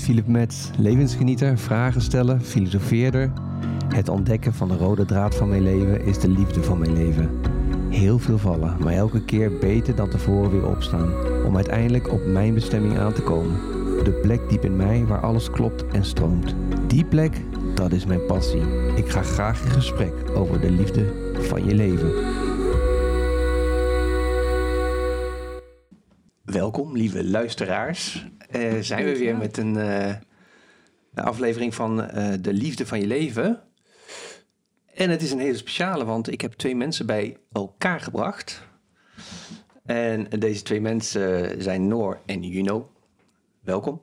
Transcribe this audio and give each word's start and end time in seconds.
Philip 0.00 0.26
Metz, 0.26 0.70
levensgenieter, 0.78 1.58
vragen 1.58 2.00
stellen, 2.00 2.42
filosofeerder. 2.42 3.32
Het 3.88 4.08
ontdekken 4.08 4.54
van 4.54 4.68
de 4.68 4.76
rode 4.76 5.04
draad 5.04 5.34
van 5.34 5.48
mijn 5.48 5.62
leven 5.62 6.04
is 6.04 6.18
de 6.18 6.28
liefde 6.28 6.62
van 6.62 6.78
mijn 6.78 6.92
leven. 6.92 7.30
Heel 7.88 8.18
veel 8.18 8.38
vallen, 8.38 8.76
maar 8.80 8.92
elke 8.92 9.24
keer 9.24 9.58
beter 9.58 9.94
dan 9.94 10.08
tevoren 10.08 10.50
weer 10.50 10.66
opstaan. 10.66 11.12
Om 11.46 11.56
uiteindelijk 11.56 12.12
op 12.12 12.26
mijn 12.26 12.54
bestemming 12.54 12.98
aan 12.98 13.12
te 13.12 13.22
komen. 13.22 13.56
De 14.04 14.18
plek 14.22 14.48
diep 14.48 14.64
in 14.64 14.76
mij 14.76 15.04
waar 15.06 15.20
alles 15.20 15.50
klopt 15.50 15.86
en 15.86 16.04
stroomt. 16.04 16.54
Die 16.86 17.04
plek, 17.04 17.36
dat 17.74 17.92
is 17.92 18.06
mijn 18.06 18.26
passie. 18.26 18.62
Ik 18.96 19.08
ga 19.08 19.22
graag 19.22 19.64
in 19.64 19.70
gesprek 19.70 20.12
over 20.34 20.60
de 20.60 20.70
liefde 20.70 21.12
van 21.40 21.64
je 21.64 21.74
leven. 21.74 22.12
Welkom, 26.90 27.08
lieve 27.08 27.30
luisteraars. 27.30 28.26
Uh, 28.56 28.80
zijn 28.80 29.04
we 29.04 29.18
weer 29.18 29.36
met 29.36 29.56
een, 29.56 29.76
uh, 29.76 30.14
aflevering 31.14 31.74
van 31.74 32.00
uh, 32.00 32.32
De 32.40 32.52
Liefde 32.52 32.86
van 32.86 33.00
Je 33.00 33.06
Leven. 33.06 33.62
En 34.94 35.10
het 35.10 35.22
is 35.22 35.30
een 35.30 35.38
hele 35.38 35.56
speciale, 35.56 36.04
want 36.04 36.32
ik 36.32 36.40
heb 36.40 36.52
twee 36.52 36.76
mensen 36.76 37.06
bij 37.06 37.36
elkaar 37.52 38.00
gebracht. 38.00 38.62
En 39.84 40.28
deze 40.38 40.62
twee 40.62 40.80
mensen 40.80 41.62
zijn 41.62 41.88
Noor 41.88 42.20
en 42.26 42.42
Juno. 42.42 42.90
Welkom. 43.60 44.00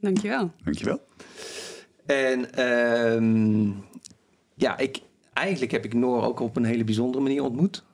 Dankjewel. 0.00 0.52
Dankjewel. 0.64 1.00
En 2.06 2.62
um, 3.14 3.84
ja, 4.54 4.78
ik, 4.78 5.00
eigenlijk 5.32 5.72
heb 5.72 5.84
ik 5.84 5.94
Noor 5.94 6.22
ook 6.22 6.40
op 6.40 6.56
een 6.56 6.64
hele 6.64 6.84
bijzondere 6.84 7.22
manier 7.22 7.42
ontmoet. 7.42 7.84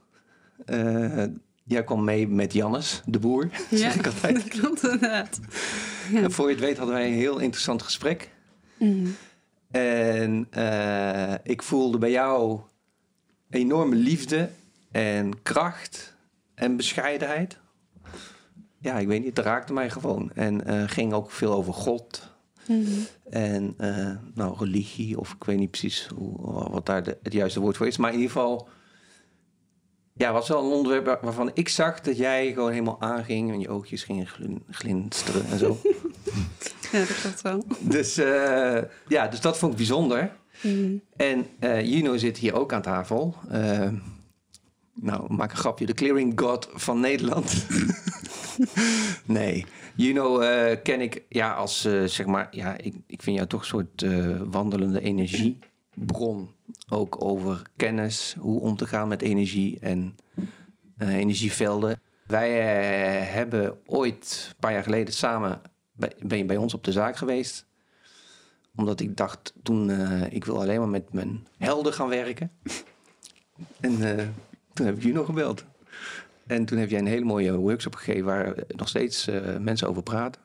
Jij 1.65 1.85
kwam 1.85 2.05
mee 2.05 2.29
met 2.29 2.53
Jannes, 2.53 3.03
de 3.05 3.19
boer, 3.19 3.51
ja, 3.71 3.77
zeg 3.77 3.95
ik 3.95 4.07
altijd. 4.07 4.35
dat 4.35 4.49
klopt 4.49 4.83
inderdaad. 4.83 5.41
Ja. 6.13 6.23
En 6.23 6.33
voor 6.33 6.49
je 6.49 6.55
het 6.55 6.65
weet 6.65 6.77
hadden 6.77 6.95
wij 6.95 7.07
een 7.07 7.13
heel 7.13 7.39
interessant 7.39 7.83
gesprek. 7.83 8.31
Mm. 8.79 9.15
En 9.71 10.49
uh, 10.57 11.35
ik 11.43 11.63
voelde 11.63 11.99
bij 11.99 12.11
jou 12.11 12.61
enorme 13.51 13.95
liefde 13.95 14.51
en 14.91 15.43
kracht 15.43 16.17
en 16.55 16.77
bescheidenheid. 16.77 17.59
Ja, 18.79 18.99
ik 18.99 19.07
weet 19.07 19.25
niet, 19.25 19.37
het 19.37 19.47
raakte 19.47 19.73
mij 19.73 19.91
gewoon. 19.91 20.31
En 20.35 20.71
uh, 20.71 20.83
ging 20.87 21.13
ook 21.13 21.31
veel 21.31 21.53
over 21.53 21.75
God. 21.75 22.31
Mm. 22.67 22.87
En 23.31 23.75
uh, 23.81 24.11
nou, 24.35 24.57
religie, 24.59 25.19
of 25.19 25.33
ik 25.33 25.45
weet 25.45 25.59
niet 25.59 25.71
precies 25.71 26.09
hoe, 26.15 26.69
wat 26.71 26.87
daar 26.87 27.03
de, 27.03 27.19
het 27.23 27.33
juiste 27.33 27.61
woord 27.61 27.77
voor 27.77 27.87
is. 27.87 27.97
Maar 27.97 28.13
in 28.13 28.19
ieder 28.19 28.33
geval, 28.33 28.69
ja, 30.23 30.33
was 30.33 30.48
wel 30.48 30.65
een 30.65 30.73
onderwerp 30.73 31.23
waarvan 31.23 31.51
ik 31.55 31.69
zag 31.69 32.01
dat 32.01 32.17
jij 32.17 32.53
gewoon 32.53 32.70
helemaal 32.70 33.01
aanging 33.01 33.51
en 33.51 33.61
je 33.61 33.69
oogjes 33.69 34.05
gingen 34.05 34.27
glin, 34.27 34.62
glinsteren 34.70 35.47
en 35.47 35.59
zo. 35.59 35.79
ja, 36.92 36.98
dat 36.98 37.20
klopt 37.20 37.42
wel. 37.42 37.64
Dus, 37.81 38.19
uh, 38.19 38.79
ja, 39.09 39.29
dus 39.29 39.41
dat 39.41 39.59
vond 39.59 39.73
ik 39.73 39.79
bijzonder. 39.79 40.33
Mm. 40.61 41.01
En 41.17 41.47
uh, 41.61 41.84
Juno 41.84 42.17
zit 42.17 42.39
hier 42.39 42.55
ook 42.55 42.73
aan 42.73 42.83
tafel. 42.83 43.34
Uh, 43.53 43.89
nou, 44.95 45.34
maak 45.34 45.51
een 45.51 45.56
grapje. 45.56 45.87
De 45.87 45.95
clearing 45.95 46.41
god 46.41 46.69
van 46.75 47.01
Nederland. 47.01 47.67
nee. 49.27 49.67
Juno 49.95 50.39
ken 50.83 51.01
ik 51.01 51.23
ja, 51.29 51.55
als, 51.55 51.81
zeg 52.05 52.27
maar, 52.27 52.48
ja, 52.51 52.77
ik, 52.77 52.95
ik 53.07 53.23
vind 53.23 53.36
jou 53.36 53.48
toch 53.48 53.61
een 53.61 53.67
soort 53.67 54.07
wandelende 54.51 55.01
energiebron. 55.01 56.51
Ook 56.89 57.25
over 57.25 57.63
kennis, 57.77 58.37
hoe 58.39 58.61
om 58.61 58.77
te 58.77 58.87
gaan 58.87 59.09
met 59.09 59.23
energie 59.23 59.79
en 59.81 60.17
energievelden. 60.99 62.01
Wij 62.27 62.51
hebben 63.23 63.79
ooit, 63.87 64.47
een 64.49 64.57
paar 64.61 64.73
jaar 64.73 64.83
geleden, 64.83 65.15
samen 65.15 65.61
bij, 65.93 66.13
ben 66.19 66.39
je 66.39 66.45
bij 66.45 66.57
ons 66.57 66.75
op 66.75 66.85
de 66.85 66.93
zaak 66.93 67.17
geweest. 67.17 67.67
Omdat 68.77 69.01
ik 69.01 69.17
dacht 69.17 69.55
toen, 69.63 69.89
uh, 69.89 70.33
ik 70.33 70.45
wil 70.45 70.61
alleen 70.61 70.79
maar 70.79 70.89
met 70.89 71.13
mijn 71.13 71.47
helden 71.59 71.93
gaan 71.93 72.09
werken. 72.09 72.51
en 73.81 73.97
toen 74.73 74.87
heb 74.87 75.03
ik 75.03 75.13
nog 75.13 75.27
gebeld. 75.27 75.65
En 76.47 76.65
toen 76.65 76.79
heb 76.79 76.91
jij 76.91 76.99
een 76.99 77.07
hele 77.07 77.25
mooie 77.25 77.57
workshop 77.57 77.95
gegeven 77.95 78.25
waar 78.25 78.55
nog 78.69 78.89
steeds 78.89 79.29
mensen 79.59 79.89
over 79.89 80.03
praten. 80.03 80.41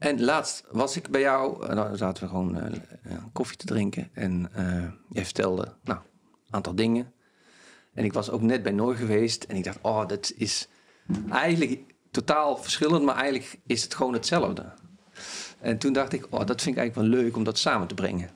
En 0.00 0.24
laatst 0.24 0.64
was 0.70 0.96
ik 0.96 1.08
bij 1.08 1.20
jou, 1.20 1.66
en 1.66 1.76
dan 1.76 1.96
zaten 1.96 2.22
we 2.22 2.28
gewoon 2.28 2.82
koffie 3.32 3.56
te 3.56 3.66
drinken. 3.66 4.08
En 4.12 4.50
jij 5.10 5.24
vertelde, 5.24 5.74
nou, 5.84 5.98
een 5.98 6.54
aantal 6.54 6.74
dingen. 6.74 7.12
En 7.94 8.04
ik 8.04 8.12
was 8.12 8.30
ook 8.30 8.42
net 8.42 8.62
bij 8.62 8.72
Noor 8.72 8.94
geweest. 8.94 9.44
En 9.44 9.56
ik 9.56 9.64
dacht, 9.64 9.78
oh, 9.82 10.06
dat 10.08 10.32
is 10.36 10.68
eigenlijk 11.30 11.80
totaal 12.10 12.56
verschillend, 12.56 13.04
maar 13.04 13.14
eigenlijk 13.16 13.58
is 13.66 13.82
het 13.82 13.94
gewoon 13.94 14.12
hetzelfde. 14.12 14.72
En 15.60 15.78
toen 15.78 15.92
dacht 15.92 16.12
ik, 16.12 16.26
oh, 16.30 16.46
dat 16.46 16.62
vind 16.62 16.76
ik 16.76 16.82
eigenlijk 16.82 16.94
wel 17.12 17.22
leuk 17.22 17.36
om 17.36 17.44
dat 17.44 17.58
samen 17.58 17.88
te 17.88 17.94
brengen. 17.94 18.30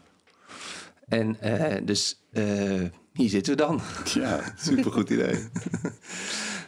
En 1.08 1.36
uh, 1.44 1.86
dus 1.86 2.24
uh, 2.32 2.82
hier 3.12 3.28
zitten 3.28 3.56
we 3.56 3.62
dan. 3.62 3.80
Ja, 4.04 4.40
supergoed 4.56 5.10
idee. 5.10 5.38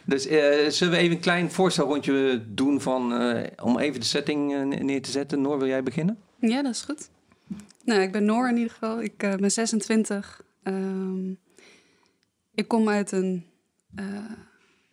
dus 0.07 0.27
uh, 0.27 0.69
zullen 0.69 0.93
we 0.93 0.99
even 0.99 1.15
een 1.15 1.21
klein 1.21 1.51
voorstelrondje 1.51 2.43
doen 2.47 2.81
van, 2.81 3.13
om 3.61 3.79
even 3.79 3.99
de 3.99 4.05
setting 4.05 4.65
neer 4.81 5.01
te 5.01 5.11
zetten. 5.11 5.41
Noor, 5.41 5.57
wil 5.57 5.67
jij 5.67 5.83
beginnen? 5.83 6.17
Ja, 6.39 6.61
dat 6.61 6.73
is 6.73 6.81
goed. 6.81 7.09
Nou, 7.83 8.01
ik 8.01 8.11
ben 8.11 8.25
Noor 8.25 8.49
in 8.49 8.57
ieder 8.57 8.71
geval. 8.71 9.01
Ik 9.01 9.17
ben 9.17 9.51
26. 9.51 10.41
Um, 10.63 11.37
ik 12.53 12.67
kom 12.67 12.89
uit 12.89 13.11
een 13.11 13.45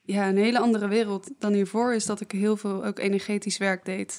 ja, 0.05 0.29
een 0.29 0.37
hele 0.37 0.59
andere 0.59 0.89
wereld 0.89 1.31
dan 1.39 1.53
hiervoor 1.53 1.95
is 1.95 2.07
dat 2.07 2.21
ik 2.21 2.33
heel 2.33 2.57
veel 2.57 2.85
ook 2.85 2.99
energetisch 2.99 3.59
werk 3.59 3.85
deed. 3.85 4.19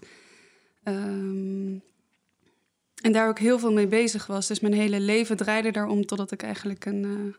Um, 0.83 1.81
en 3.01 3.11
daar 3.11 3.27
ook 3.27 3.39
heel 3.39 3.59
veel 3.59 3.73
mee 3.73 3.87
bezig 3.87 4.27
was. 4.27 4.47
Dus 4.47 4.59
mijn 4.59 4.73
hele 4.73 4.99
leven 4.99 5.37
draaide 5.37 5.71
daarom 5.71 6.05
totdat 6.05 6.31
ik 6.31 6.43
eigenlijk 6.43 6.85
een, 6.85 7.35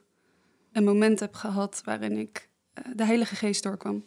een 0.72 0.84
moment 0.84 1.20
heb 1.20 1.34
gehad 1.34 1.80
waarin 1.84 2.16
ik 2.16 2.48
de 2.94 3.04
Heilige 3.04 3.36
Geest 3.36 3.62
doorkwam. 3.62 4.04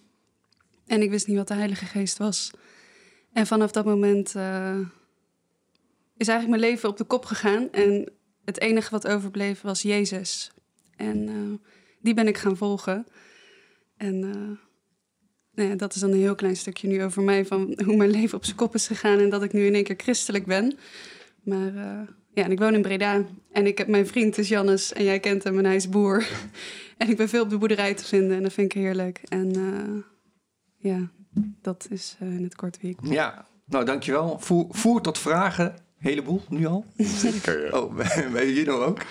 En 0.85 1.02
ik 1.02 1.09
wist 1.09 1.28
niet 1.28 1.38
wat 1.38 1.47
de 1.47 1.53
Heilige 1.53 1.85
Geest 1.85 2.18
was. 2.18 2.52
En 3.34 3.47
vanaf 3.47 3.72
dat 3.72 3.85
moment 3.85 4.35
uh, 4.35 4.80
is 6.18 6.28
eigenlijk 6.28 6.59
mijn 6.59 6.72
leven 6.72 6.90
op 6.90 6.97
de 6.97 7.03
kop 7.03 7.25
gegaan. 7.25 7.72
En 7.72 8.12
het 8.46 8.59
enige 8.59 8.91
wat 8.91 9.07
overbleef 9.07 9.62
was 9.62 9.81
Jezus. 9.81 10.52
En 10.96 11.62
die 12.00 12.13
ben 12.13 12.28
ik 12.28 12.38
gaan 12.38 12.57
volgen. 12.57 13.07
En 13.97 14.19
nou 15.53 15.69
ja, 15.69 15.75
dat 15.75 15.96
is 15.96 16.01
dan 16.01 16.12
een 16.12 16.19
heel 16.19 16.36
klein 16.36 16.56
stukje 16.56 16.88
nu 16.88 17.03
over 17.03 17.24
mij, 17.24 17.46
van 17.46 17.80
hoe 17.86 17.96
mijn 17.96 18.09
leven 18.09 18.38
op 18.38 18.46
zijn 18.46 18.57
kop 18.57 18.74
is 18.74 18.88
gegaan 18.88 19.19
en 19.19 19.30
dat 19.30 19.44
ik 19.44 19.53
nu 19.53 19.66
in 19.66 19.74
één 19.74 19.84
keer 19.84 19.96
christelijk 19.97 20.46
ben. 20.46 20.78
Maar 21.44 21.74
ja, 22.34 22.44
en 22.44 22.51
ik 22.51 22.59
woon 22.59 22.74
in 22.74 22.81
Breda 22.81 23.25
en 23.51 23.66
ik 23.66 23.78
heb 23.78 23.88
mijn 23.88 24.07
vriend 24.07 24.38
is 24.38 24.47
Jannes 24.47 24.94
en 24.94 25.03
jij 25.03 25.19
kent 25.19 25.44
hem 25.44 25.57
en 25.57 25.66
hij 25.66 25.75
is 25.75 25.90
boer. 25.90 26.28
en 27.02 27.10
ik 27.10 27.18
ben 27.18 27.30
veel 27.30 27.44
op 27.44 27.50
de 27.50 27.58
boerderij 27.58 27.94
te 27.94 28.06
vinden 28.06 28.38
en 28.38 28.44
dat 28.44 28.54
vind 28.54 28.74
ik 28.76 28.82
heerlijk. 28.82 29.22
En 29.28 29.58
uh, 29.58 30.04
ja, 30.78 31.10
dat 31.62 31.88
is 31.90 32.16
in 32.20 32.44
het 32.44 32.56
kort 32.56 32.78
wie 32.82 32.92
ik 32.92 33.02
ben. 33.02 33.12
Ja, 33.12 33.46
nou 33.66 33.86
dankjewel. 33.86 34.40
Voer, 34.40 34.66
voer 34.70 35.02
tot 35.02 35.18
vragen, 35.18 35.76
heleboel 35.98 36.42
nu 36.50 36.66
al. 36.66 36.86
Zeker, 36.98 37.66
ja. 37.66 37.80
Oh, 37.80 37.96
bij 38.34 38.52
Juno 38.54 38.84
ook? 38.84 39.02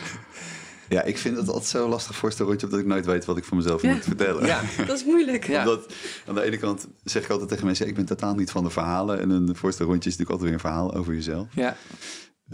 Ja, 0.88 1.02
ik 1.02 1.18
vind 1.18 1.36
het 1.36 1.48
altijd 1.48 1.66
zo 1.66 1.88
lastig 1.88 2.16
voorstelrondje 2.16 2.68
dat 2.68 2.78
ik 2.78 2.86
nooit 2.86 3.06
weet 3.06 3.24
wat 3.24 3.36
ik 3.36 3.44
van 3.44 3.56
mezelf 3.56 3.82
ja. 3.82 3.92
moet 3.92 4.04
vertellen. 4.04 4.46
Ja, 4.46 4.60
dat 4.86 4.96
is 4.96 5.04
moeilijk. 5.04 5.46
Ja. 5.46 5.58
Omdat 5.60 5.94
aan 6.26 6.34
de 6.34 6.42
ene 6.42 6.56
kant 6.56 6.86
zeg 7.04 7.24
ik 7.24 7.30
altijd 7.30 7.48
tegen 7.48 7.66
mensen, 7.66 7.86
ik 7.86 7.94
ben 7.94 8.04
totaal 8.04 8.34
niet 8.34 8.50
van 8.50 8.64
de 8.64 8.70
verhalen. 8.70 9.20
En 9.20 9.30
een 9.30 9.56
voorstelrondje 9.56 10.10
is 10.10 10.16
natuurlijk 10.16 10.30
altijd 10.30 10.48
weer 10.48 10.52
een 10.52 10.72
verhaal 10.72 10.94
over 10.94 11.14
jezelf. 11.14 11.46
Ja. 11.54 11.76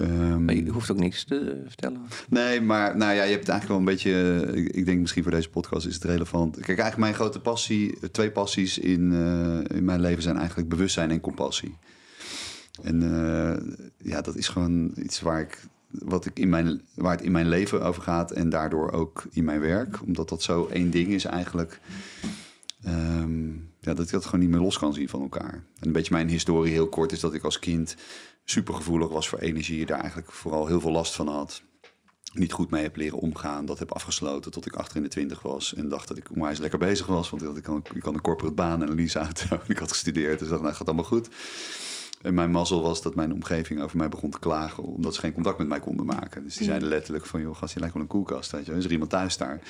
Um, 0.01 0.45
maar 0.45 0.55
je 0.55 0.71
hoeft 0.71 0.91
ook 0.91 0.99
niks 0.99 1.25
te 1.25 1.63
vertellen. 1.67 2.01
Nee, 2.29 2.61
maar 2.61 2.97
nou 2.97 3.15
ja, 3.15 3.23
je 3.23 3.33
hebt 3.33 3.49
eigenlijk 3.49 3.69
wel 3.69 3.79
een 3.79 3.85
beetje. 3.85 4.13
Ik, 4.55 4.69
ik 4.69 4.85
denk 4.85 5.01
misschien 5.01 5.23
voor 5.23 5.33
deze 5.33 5.51
podcast 5.51 5.87
is 5.87 5.95
het 5.95 6.05
relevant. 6.05 6.55
Kijk, 6.55 6.67
eigenlijk 6.67 6.99
mijn 6.99 7.15
grote 7.15 7.41
passie, 7.41 8.11
twee 8.11 8.31
passies 8.31 8.79
in, 8.79 9.13
uh, 9.13 9.77
in 9.77 9.85
mijn 9.85 10.01
leven 10.01 10.23
zijn 10.23 10.37
eigenlijk 10.37 10.69
bewustzijn 10.69 11.11
en 11.11 11.21
compassie. 11.21 11.79
En 12.83 13.03
uh, 13.03 13.57
ja, 14.11 14.21
dat 14.21 14.37
is 14.37 14.49
gewoon 14.49 14.93
iets 14.97 15.21
waar 15.21 15.41
ik 15.41 15.61
wat 15.89 16.27
ik 16.27 16.39
in 16.39 16.49
mijn, 16.49 16.81
waar 16.95 17.13
het 17.13 17.23
in 17.25 17.33
mijn 17.33 17.49
leven 17.49 17.83
over 17.83 18.03
gaat 18.03 18.31
en 18.31 18.49
daardoor 18.49 18.91
ook 18.91 19.25
in 19.31 19.45
mijn 19.45 19.61
werk. 19.61 20.03
Omdat 20.03 20.29
dat 20.29 20.43
zo 20.43 20.67
één 20.67 20.91
ding 20.91 21.09
is 21.09 21.25
eigenlijk. 21.25 21.81
Um, 22.87 23.73
ja, 23.81 23.95
dat 23.95 24.07
ik 24.07 24.13
dat 24.13 24.25
gewoon 24.25 24.41
niet 24.41 24.51
meer 24.51 24.61
los 24.61 24.79
kan 24.79 24.95
zien 24.95 25.09
van 25.09 25.21
elkaar. 25.21 25.53
En 25.53 25.87
een 25.87 25.93
beetje 25.93 26.15
mijn 26.15 26.29
historie 26.29 26.73
heel 26.73 26.89
kort 26.89 27.13
is 27.13 27.21
dat 27.21 27.35
ik 27.35 27.43
als 27.43 27.59
kind 27.59 27.97
super 28.45 28.75
gevoelig 28.75 29.09
was 29.09 29.29
voor 29.29 29.39
energie. 29.39 29.87
Daar 29.87 30.01
eigenlijk 30.01 30.33
vooral 30.33 30.67
heel 30.67 30.81
veel 30.81 30.91
last 30.91 31.15
van 31.15 31.29
had. 31.29 31.63
Niet 32.33 32.53
goed 32.53 32.71
mee 32.71 32.83
heb 32.83 32.97
leren 32.97 33.19
omgaan. 33.19 33.67
Dat 33.67 33.79
heb 33.79 33.93
afgesloten 33.93 34.51
tot 34.51 34.67
ik 34.67 34.75
achter 34.75 34.97
in 34.97 35.03
de 35.03 35.09
twintig 35.09 35.43
was. 35.43 35.75
En 35.75 35.89
dacht 35.89 36.09
dat 36.09 36.17
ik 36.17 36.31
onwijs 36.31 36.59
lekker 36.59 36.79
bezig 36.79 37.07
was. 37.07 37.31
Want 37.31 37.57
ik 37.57 37.63
kan, 37.63 37.85
ik 37.95 38.01
kan 38.01 38.15
een 38.15 38.21
corporate 38.21 38.55
baan 38.55 38.83
en 38.83 38.89
een 38.89 38.97
leaseauto. 38.97 39.61
ik 39.67 39.79
had 39.79 39.91
gestudeerd. 39.91 40.39
Dus 40.39 40.49
dacht, 40.49 40.63
nou 40.63 40.75
gaat 40.75 40.87
allemaal 40.87 41.05
goed. 41.05 41.29
En 42.23 42.35
mijn 42.35 42.51
mazzel 42.51 42.83
was 42.83 43.03
dat 43.03 43.15
mijn 43.15 43.33
omgeving 43.33 43.83
over 43.83 43.97
mij 43.97 44.09
begon 44.09 44.31
te 44.31 44.39
klagen... 44.39 44.83
omdat 44.83 45.15
ze 45.15 45.21
geen 45.21 45.33
contact 45.33 45.59
met 45.59 45.69
mij 45.69 45.81
konden 45.81 46.07
maken. 46.07 46.45
Dus 46.45 46.57
die 46.57 46.67
zeiden 46.67 46.89
letterlijk 46.89 47.27
van... 47.27 47.41
joh, 47.41 47.57
gast, 47.57 47.75
je 47.75 47.81
lijkt 47.81 47.95
wel 47.95 48.03
een 48.03 48.09
koelkast, 48.09 48.51
weet 48.51 48.67
je. 48.67 48.73
Is 48.73 48.85
er 48.85 48.93
iemand 48.93 49.11
thuis 49.11 49.37
daar? 49.37 49.61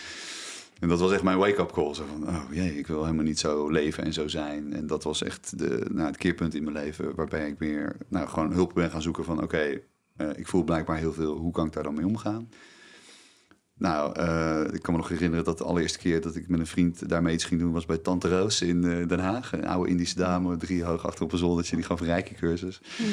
En 0.84 0.90
dat 0.90 1.00
was 1.00 1.12
echt 1.12 1.22
mijn 1.22 1.38
wake-up 1.38 1.72
call. 1.72 1.94
Zo 1.94 2.04
van, 2.06 2.28
oh 2.28 2.42
jee, 2.50 2.78
ik 2.78 2.86
wil 2.86 3.04
helemaal 3.04 3.24
niet 3.24 3.38
zo 3.38 3.68
leven 3.68 4.04
en 4.04 4.12
zo 4.12 4.28
zijn. 4.28 4.72
En 4.72 4.86
dat 4.86 5.04
was 5.04 5.22
echt 5.22 5.58
de, 5.58 5.86
nou, 5.92 6.06
het 6.06 6.16
keerpunt 6.16 6.54
in 6.54 6.64
mijn 6.64 6.76
leven... 6.76 7.14
waarbij 7.14 7.48
ik 7.48 7.58
weer 7.58 7.96
nou, 8.08 8.28
gewoon 8.28 8.52
hulp 8.52 8.72
ben 8.74 8.90
gaan 8.90 9.02
zoeken 9.02 9.24
van... 9.24 9.42
oké, 9.42 9.80
eh, 10.16 10.28
ik 10.36 10.46
voel 10.46 10.64
blijkbaar 10.64 10.96
heel 10.96 11.12
veel, 11.12 11.36
hoe 11.36 11.52
kan 11.52 11.66
ik 11.66 11.72
daar 11.72 11.82
dan 11.82 11.94
mee 11.94 12.06
omgaan? 12.06 12.48
Nou, 13.76 14.20
uh, 14.20 14.74
ik 14.74 14.82
kan 14.82 14.94
me 14.94 15.00
nog 15.00 15.08
herinneren 15.08 15.44
dat 15.44 15.58
de 15.58 15.64
allereerste 15.64 15.98
keer 15.98 16.20
dat 16.20 16.36
ik 16.36 16.48
met 16.48 16.60
een 16.60 16.66
vriend 16.66 17.08
daarmee 17.08 17.34
iets 17.34 17.44
ging 17.44 17.60
doen... 17.60 17.72
was 17.72 17.86
bij 17.86 17.98
Tante 17.98 18.28
Roos 18.38 18.62
in 18.62 18.84
uh, 18.84 19.08
Den 19.08 19.18
Haag. 19.18 19.52
Een 19.52 19.66
oude 19.66 19.90
Indische 19.90 20.16
dame, 20.16 20.56
drie 20.56 20.84
hoog 20.84 21.06
achter 21.06 21.24
op 21.24 21.32
een 21.32 21.38
zoldertje. 21.38 21.76
Die 21.76 21.84
gaf 21.84 22.00
een 22.00 22.06
rijke 22.06 22.34
cursus. 22.34 22.80
Mm. 22.98 23.06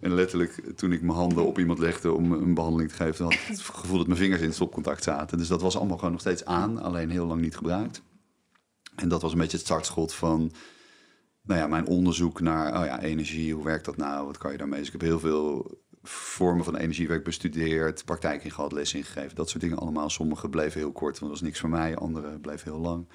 En 0.00 0.14
letterlijk, 0.14 0.76
toen 0.76 0.92
ik 0.92 1.02
mijn 1.02 1.18
handen 1.18 1.46
op 1.46 1.58
iemand 1.58 1.78
legde 1.78 2.12
om 2.12 2.32
een 2.32 2.54
behandeling 2.54 2.90
te 2.90 2.96
geven... 2.96 3.24
had 3.24 3.32
ik 3.32 3.40
het 3.46 3.60
gevoel 3.60 3.98
dat 3.98 4.06
mijn 4.06 4.18
vingers 4.18 4.40
in 4.40 4.46
het 4.46 4.54
stopcontact 4.54 5.02
zaten. 5.02 5.38
Dus 5.38 5.48
dat 5.48 5.62
was 5.62 5.76
allemaal 5.76 5.96
gewoon 5.96 6.12
nog 6.12 6.20
steeds 6.20 6.44
aan, 6.44 6.82
alleen 6.82 7.10
heel 7.10 7.26
lang 7.26 7.40
niet 7.40 7.56
gebruikt. 7.56 8.02
En 8.96 9.08
dat 9.08 9.22
was 9.22 9.32
een 9.32 9.38
beetje 9.38 9.56
het 9.56 9.66
startschot 9.66 10.14
van 10.14 10.52
nou 11.42 11.60
ja, 11.60 11.66
mijn 11.66 11.86
onderzoek 11.86 12.40
naar 12.40 12.80
oh 12.80 12.86
ja, 12.86 13.00
energie. 13.00 13.54
Hoe 13.54 13.64
werkt 13.64 13.84
dat 13.84 13.96
nou? 13.96 14.26
Wat 14.26 14.38
kan 14.38 14.52
je 14.52 14.58
daarmee? 14.58 14.78
Dus 14.78 14.86
ik 14.86 14.92
heb 14.92 15.00
heel 15.00 15.20
veel 15.20 15.80
vormen 16.02 16.64
van 16.64 16.76
energiewerk 16.76 17.24
bestudeerd, 17.24 18.04
praktijk 18.04 18.44
in 18.44 18.50
gehad, 18.50 18.72
les 18.72 18.94
ingegeven, 18.94 19.34
dat 19.34 19.48
soort 19.48 19.62
dingen 19.62 19.78
allemaal. 19.78 20.10
Sommige 20.10 20.48
bleven 20.48 20.80
heel 20.80 20.92
kort, 20.92 21.18
want 21.18 21.20
dat 21.20 21.40
was 21.40 21.40
niks 21.40 21.60
voor 21.60 21.68
mij. 21.68 21.96
Andere 21.96 22.38
bleven 22.38 22.72
heel 22.72 22.80
lang. 22.80 23.08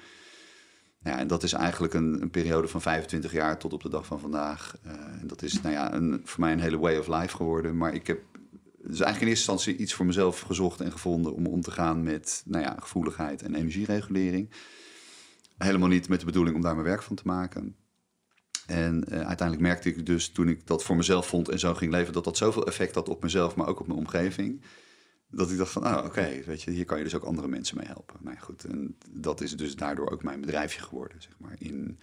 Ja, 1.02 1.18
en 1.18 1.26
dat 1.26 1.42
is 1.42 1.52
eigenlijk 1.52 1.94
een, 1.94 2.22
een, 2.22 2.30
periode 2.30 2.68
van 2.68 2.80
25 2.80 3.32
jaar 3.32 3.58
tot 3.58 3.72
op 3.72 3.82
de 3.82 3.88
dag 3.88 4.06
van 4.06 4.20
vandaag. 4.20 4.76
Uh, 4.86 4.92
en 4.92 5.26
dat 5.26 5.42
is 5.42 5.62
nou 5.62 5.74
ja, 5.74 5.94
een, 5.94 6.20
voor 6.24 6.40
mij 6.40 6.52
een 6.52 6.60
hele 6.60 6.78
way 6.78 6.96
of 6.96 7.08
life 7.08 7.36
geworden. 7.36 7.76
Maar 7.76 7.94
ik 7.94 8.06
heb 8.06 8.20
dus 8.78 9.00
eigenlijk 9.00 9.20
in 9.20 9.28
eerste 9.28 9.50
instantie 9.50 9.76
iets 9.76 9.94
voor 9.94 10.06
mezelf 10.06 10.40
gezocht 10.40 10.80
en 10.80 10.92
gevonden 10.92 11.34
om 11.34 11.46
om 11.46 11.60
te 11.60 11.70
gaan 11.70 12.02
met 12.02 12.42
nou 12.46 12.64
ja, 12.64 12.76
gevoeligheid 12.80 13.42
en 13.42 13.54
energieregulering. 13.54 14.50
Helemaal 15.58 15.88
niet 15.88 16.08
met 16.08 16.20
de 16.20 16.26
bedoeling 16.26 16.56
om 16.56 16.62
daar 16.62 16.74
mijn 16.74 16.86
werk 16.86 17.02
van 17.02 17.16
te 17.16 17.22
maken. 17.24 17.76
En 18.68 19.04
uh, 19.08 19.14
uiteindelijk 19.16 19.60
merkte 19.60 19.88
ik 19.88 20.06
dus 20.06 20.28
toen 20.28 20.48
ik 20.48 20.66
dat 20.66 20.84
voor 20.84 20.96
mezelf 20.96 21.26
vond 21.26 21.48
en 21.48 21.58
zo 21.58 21.74
ging 21.74 21.92
leven, 21.92 22.12
dat 22.12 22.24
dat 22.24 22.36
zoveel 22.36 22.66
effect 22.66 22.94
had 22.94 23.08
op 23.08 23.22
mezelf, 23.22 23.54
maar 23.54 23.66
ook 23.66 23.80
op 23.80 23.86
mijn 23.86 23.98
omgeving. 23.98 24.60
Dat 25.30 25.50
ik 25.50 25.56
dacht 25.56 25.72
van, 25.72 25.82
ah, 25.82 26.04
oké, 26.04 26.42
weet 26.46 26.62
je, 26.62 26.70
hier 26.70 26.84
kan 26.84 26.98
je 26.98 27.04
dus 27.04 27.14
ook 27.14 27.22
andere 27.22 27.48
mensen 27.48 27.76
mee 27.76 27.86
helpen. 27.86 28.16
Maar 28.20 28.38
goed, 28.40 28.64
en 28.64 28.96
dat 29.10 29.40
is 29.40 29.56
dus 29.56 29.76
daardoor 29.76 30.10
ook 30.10 30.22
mijn 30.22 30.40
bedrijfje 30.40 30.80
geworden, 30.80 31.22
zeg 31.22 31.32
maar. 31.38 31.54
In 31.58 31.98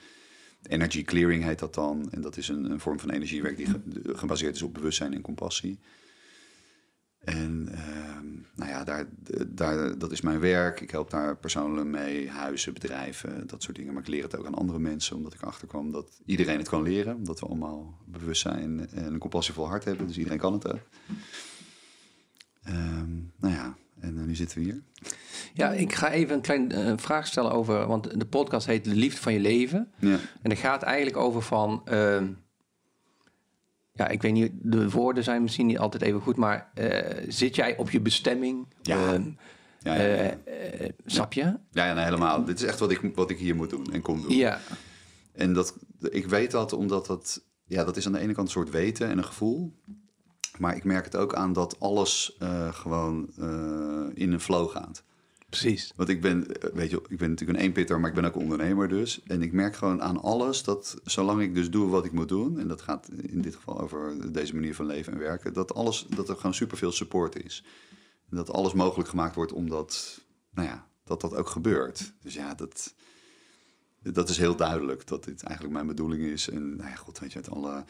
energy 0.61 1.03
clearing 1.03 1.43
heet 1.43 1.59
dat 1.59 1.73
dan. 1.73 2.07
En 2.11 2.21
dat 2.21 2.37
is 2.37 2.47
een, 2.47 2.71
een 2.71 2.79
vorm 2.79 2.99
van 2.99 3.09
energiewerk 3.09 3.57
die 3.57 3.67
gebaseerd 4.03 4.55
is 4.55 4.61
op 4.61 4.73
bewustzijn 4.73 5.13
en 5.13 5.21
compassie. 5.21 5.79
En 7.25 7.69
ehm, 7.71 8.25
nou 8.55 8.69
ja, 8.71 8.83
daar, 8.83 9.05
daar, 9.47 9.97
dat 9.97 10.11
is 10.11 10.21
mijn 10.21 10.39
werk. 10.39 10.81
Ik 10.81 10.91
help 10.91 11.09
daar 11.09 11.37
personen 11.37 11.89
mee, 11.89 12.29
huizen, 12.29 12.73
bedrijven, 12.73 13.47
dat 13.47 13.63
soort 13.63 13.75
dingen. 13.75 13.93
Maar 13.93 14.01
ik 14.01 14.07
leer 14.07 14.23
het 14.23 14.37
ook 14.37 14.45
aan 14.45 14.55
andere 14.55 14.79
mensen, 14.79 15.15
omdat 15.15 15.33
ik 15.33 15.41
achterkwam 15.41 15.91
dat 15.91 16.19
iedereen 16.25 16.57
het 16.57 16.69
kan 16.69 16.81
leren. 16.81 17.15
Omdat 17.15 17.39
we 17.39 17.45
allemaal 17.45 17.97
bewustzijn 18.05 18.89
en 18.89 19.13
een 19.13 19.19
compassievol 19.19 19.67
hart 19.67 19.83
hebben. 19.83 20.07
Dus 20.07 20.17
iedereen 20.17 20.39
kan 20.39 20.53
het 20.53 20.67
ook. 20.73 20.81
Um, 22.67 23.31
nou 23.39 23.53
ja, 23.53 23.75
en 23.99 24.17
uh, 24.17 24.23
nu 24.23 24.35
zitten 24.35 24.57
we 24.57 24.63
hier. 24.63 24.81
Ja, 25.53 25.71
ik 25.71 25.93
ga 25.93 26.11
even 26.11 26.35
een 26.35 26.41
kleine 26.41 26.85
uh, 26.85 26.93
vraag 26.95 27.27
stellen 27.27 27.51
over, 27.51 27.87
want 27.87 28.19
de 28.19 28.25
podcast 28.25 28.67
heet 28.67 28.83
De 28.83 28.95
Liefde 28.95 29.21
van 29.21 29.33
je 29.33 29.39
Leven. 29.39 29.91
Ja. 29.99 30.17
En 30.41 30.49
het 30.49 30.59
gaat 30.59 30.81
eigenlijk 30.83 31.17
over 31.17 31.41
van... 31.41 31.81
Uh, 31.91 32.21
ja, 33.95 34.07
ik 34.07 34.21
weet 34.21 34.33
niet, 34.33 34.51
de 34.61 34.89
woorden 34.89 35.23
zijn 35.23 35.41
misschien 35.41 35.65
niet 35.65 35.77
altijd 35.77 36.03
even 36.03 36.21
goed, 36.21 36.35
maar 36.35 36.71
uh, 36.79 37.25
zit 37.27 37.55
jij 37.55 37.77
op 37.77 37.89
je 37.89 37.99
bestemming? 37.99 38.67
Ja. 38.81 39.13
Uh, 39.13 39.25
ja, 39.79 39.95
ja, 39.95 40.23
ja. 40.23 40.37
Uh, 40.81 40.89
snap 41.05 41.33
je? 41.33 41.41
Ja, 41.71 41.85
ja 41.85 41.93
nee, 41.93 42.03
helemaal. 42.03 42.45
Dit 42.45 42.59
is 42.59 42.65
echt 42.65 42.79
wat 42.79 42.91
ik, 42.91 43.15
wat 43.15 43.29
ik 43.29 43.37
hier 43.37 43.55
moet 43.55 43.69
doen 43.69 43.93
en 43.93 44.01
kom 44.01 44.21
doen. 44.21 44.35
Ja. 44.35 44.59
En 45.31 45.53
dat, 45.53 45.77
ik 46.09 46.27
weet 46.27 46.51
dat 46.51 46.73
omdat 46.73 47.05
dat, 47.05 47.43
ja, 47.65 47.83
dat 47.83 47.97
is 47.97 48.05
aan 48.05 48.11
de 48.11 48.19
ene 48.19 48.33
kant 48.33 48.47
een 48.47 48.53
soort 48.53 48.69
weten 48.69 49.09
en 49.09 49.17
een 49.17 49.25
gevoel. 49.25 49.73
Maar 50.57 50.75
ik 50.75 50.83
merk 50.83 51.05
het 51.05 51.15
ook 51.15 51.33
aan 51.33 51.53
dat 51.53 51.79
alles 51.79 52.37
gewoon 52.71 53.29
in 54.13 54.31
een 54.31 54.39
flow 54.39 54.69
gaat. 54.69 55.03
Precies. 55.59 55.93
Want 55.95 56.09
ik 56.09 56.21
ben, 56.21 56.45
weet 56.73 56.89
je, 56.89 57.01
ik 57.07 57.17
ben 57.17 57.29
natuurlijk 57.29 57.59
een 57.59 57.65
eenpitter, 57.65 57.99
maar 57.99 58.09
ik 58.09 58.15
ben 58.15 58.25
ook 58.25 58.35
ondernemer 58.35 58.87
dus. 58.87 59.23
En 59.23 59.41
ik 59.41 59.51
merk 59.51 59.75
gewoon 59.75 60.01
aan 60.01 60.21
alles 60.21 60.63
dat 60.63 60.97
zolang 61.03 61.41
ik 61.41 61.55
dus 61.55 61.69
doe 61.69 61.89
wat 61.89 62.05
ik 62.05 62.11
moet 62.11 62.29
doen, 62.29 62.59
en 62.59 62.67
dat 62.67 62.81
gaat 62.81 63.09
in 63.21 63.41
dit 63.41 63.55
geval 63.55 63.79
over 63.79 64.31
deze 64.31 64.53
manier 64.53 64.75
van 64.75 64.85
leven 64.85 65.13
en 65.13 65.19
werken, 65.19 65.53
dat, 65.53 65.73
alles, 65.73 66.05
dat 66.15 66.29
er 66.29 66.35
gewoon 66.35 66.53
superveel 66.53 66.91
support 66.91 67.43
is. 67.43 67.63
En 68.29 68.35
dat 68.37 68.51
alles 68.51 68.73
mogelijk 68.73 69.09
gemaakt 69.09 69.35
wordt 69.35 69.51
omdat, 69.51 70.21
nou 70.51 70.67
ja, 70.67 70.87
dat 71.03 71.21
dat 71.21 71.35
ook 71.35 71.49
gebeurt. 71.49 72.13
Dus 72.21 72.33
ja, 72.33 72.53
dat, 72.53 72.93
dat 74.01 74.29
is 74.29 74.37
heel 74.37 74.55
duidelijk 74.55 75.07
dat 75.07 75.23
dit 75.23 75.43
eigenlijk 75.43 75.73
mijn 75.75 75.87
bedoeling 75.87 76.23
is. 76.23 76.49
En 76.49 76.75
nou 76.75 76.89
ja, 76.89 76.95
goed, 76.95 77.19
weet 77.19 77.31
je, 77.31 77.37
uit 77.37 77.49
alle 77.49 77.83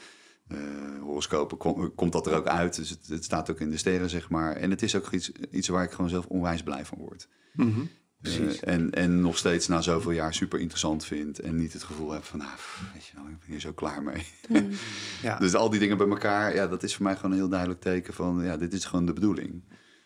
horoscopen 1.02 1.58
kom, 1.58 1.96
komt 1.96 2.12
dat 2.12 2.28
er 2.28 2.36
ook 2.36 2.48
uit. 2.48 2.76
Dus 2.76 2.90
het, 2.90 3.08
het, 3.08 3.24
staat 3.24 3.52
ook 3.52 3.60
in 3.60 3.70
de 3.70 3.78
sterren, 3.78 4.10
zeg 4.10 4.30
maar. 4.30 4.56
En 4.56 4.70
het 4.70 4.82
is 4.82 4.96
ook 4.96 5.12
iets, 5.12 5.32
iets 5.52 5.68
waar 5.68 5.84
ik 5.84 5.92
gewoon 5.92 6.10
zelf 6.10 6.26
onwijs 6.26 6.64
blij 6.64 6.86
van 6.86 6.98
word. 6.98 7.28
Mm 7.54 7.74
-hmm. 7.74 7.90
Uh, 8.28 8.52
en, 8.62 8.92
en 8.92 9.22
nog 9.22 9.38
steeds 9.38 9.68
na 9.68 9.82
zoveel 9.82 10.12
jaar 10.12 10.34
super 10.34 10.60
interessant 10.60 11.06
vind. 11.06 11.40
En 11.40 11.56
niet 11.56 11.74
het 11.74 11.84
gevoel 11.84 12.12
heb 12.12 12.24
van, 12.24 12.40
nou, 12.40 12.52
weet 12.94 13.06
je 13.06 13.16
wel, 13.16 13.26
ik 13.26 13.40
ben 13.40 13.50
hier 13.50 13.60
zo 13.60 13.74
klaar 13.74 14.04
mee. 14.04 14.26
Mm. 14.50 14.70
ja. 15.22 15.38
Dus 15.38 15.56
al 15.56 15.70
die 15.70 15.80
dingen 15.80 15.98
bij 15.98 16.08
elkaar, 16.08 16.56
ja, 16.56 16.68
dat 16.68 16.84
is 16.84 16.96
voor 16.96 17.04
mij 17.04 17.16
gewoon 17.16 17.32
een 17.32 17.38
heel 17.38 17.50
duidelijk 17.50 17.82
teken 17.82 18.14
van, 18.14 18.44
ja, 18.44 18.58
dit 18.58 18.74
is 18.74 18.86
gewoon 18.86 19.06
de 19.06 19.14
bedoeling. 19.14 19.64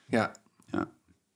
Ja. 0.07 0.35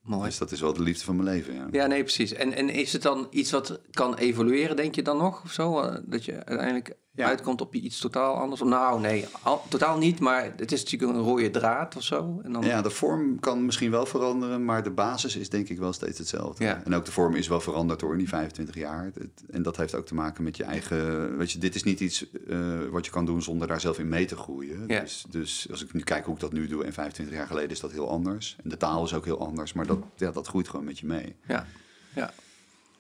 Mooi. 0.04 0.26
Dus 0.26 0.38
dat 0.38 0.52
is 0.52 0.62
wel 0.62 0.74
de 0.74 0.82
liefde 0.82 1.06
van 1.06 1.16
mijn 1.16 1.28
leven, 1.28 1.54
ja. 1.54 1.68
Ja, 1.72 1.86
nee, 1.88 2.02
precies. 2.04 2.34
En, 2.34 2.54
en 2.54 2.70
is 2.70 2.94
het 2.94 3.02
dan 3.02 3.28
iets 3.30 3.52
wat 3.52 3.80
kan 3.92 4.16
evolueren, 4.16 4.76
denk 4.76 4.96
je 4.96 5.02
dan 5.02 5.18
nog? 5.18 5.44
Of 5.44 5.52
zo? 5.52 6.00
Dat 6.06 6.26
je 6.26 6.46
uiteindelijk 6.46 6.96
ja. 7.16 7.28
uitkomt 7.28 7.62
op 7.62 7.76
iets 7.76 8.00
totaal 8.00 8.36
anders? 8.36 8.62
Nou, 8.62 9.00
nee, 9.00 9.26
al, 9.42 9.62
totaal 9.70 9.98
niet. 9.98 10.20
Maar 10.20 10.54
het 10.56 10.72
is 10.72 10.84
natuurlijk 10.84 11.12
een 11.12 11.26
rode 11.26 11.50
draad 11.50 11.96
of 11.96 12.04
zo. 12.04 12.40
En 12.44 12.52
dan... 12.52 12.64
Ja, 12.64 12.82
de 12.82 12.90
vorm 12.90 13.40
kan 13.40 13.66
misschien 13.66 13.92
wel 13.92 14.06
veranderen, 14.06 14.66
maar 14.66 14.84
de 14.84 14.92
basis 14.92 15.36
is 15.36 15.50
denk 15.50 15.70
ik 15.70 15.78
wel 15.78 15.94
steeds 15.94 16.18
hetzelfde. 16.18 16.64
Ja. 16.64 16.82
En 16.86 16.94
ook 16.94 17.06
de 17.06 17.12
vorm 17.12 17.36
is 17.36 17.48
wel 17.48 17.60
veranderd 17.60 18.02
hoor, 18.02 18.12
in 18.12 18.18
die 18.18 18.28
25 18.28 18.76
jaar. 18.76 19.12
En 19.50 19.62
dat 19.62 19.78
heeft 19.78 19.96
ook 19.96 20.06
te 20.06 20.16
maken 20.16 20.44
met 20.44 20.58
je 20.58 20.64
eigen... 20.64 21.38
Weet 21.38 21.52
je, 21.52 21.60
dit 21.60 21.76
is 21.76 21.84
niet 21.84 22.00
iets 22.00 22.26
uh, 22.48 22.86
wat 22.92 23.06
je 23.06 23.12
kan 23.12 23.26
doen 23.26 23.42
zonder 23.42 23.68
daar 23.68 23.82
zelf 23.82 24.00
in 24.00 24.08
mee 24.10 24.26
te 24.26 24.36
groeien. 24.36 24.84
Ja. 24.88 25.00
Dus, 25.00 25.26
dus 25.30 25.68
als 25.72 25.84
ik 25.84 25.94
nu 25.94 26.02
kijk 26.02 26.26
hoe 26.26 26.34
ik 26.34 26.40
dat 26.40 26.54
nu 26.54 26.68
doe 26.68 26.84
en 26.84 26.94
25 26.94 27.36
jaar 27.36 27.48
geleden 27.48 27.70
is 27.70 27.80
dat 27.80 27.92
heel 27.92 28.10
anders. 28.10 28.56
En 28.64 28.70
de 28.70 28.78
taal 28.78 29.04
is 29.04 29.14
ook 29.14 29.26
heel 29.26 29.40
anders, 29.40 29.74
maar 29.74 29.86
dat, 29.86 29.93
ja, 30.16 30.32
dat 30.32 30.48
groeit 30.48 30.70
gewoon 30.70 30.86
met 30.86 31.00
je 31.00 31.06
mee. 31.06 31.36
Ja, 31.48 31.68
ja. 32.16 32.34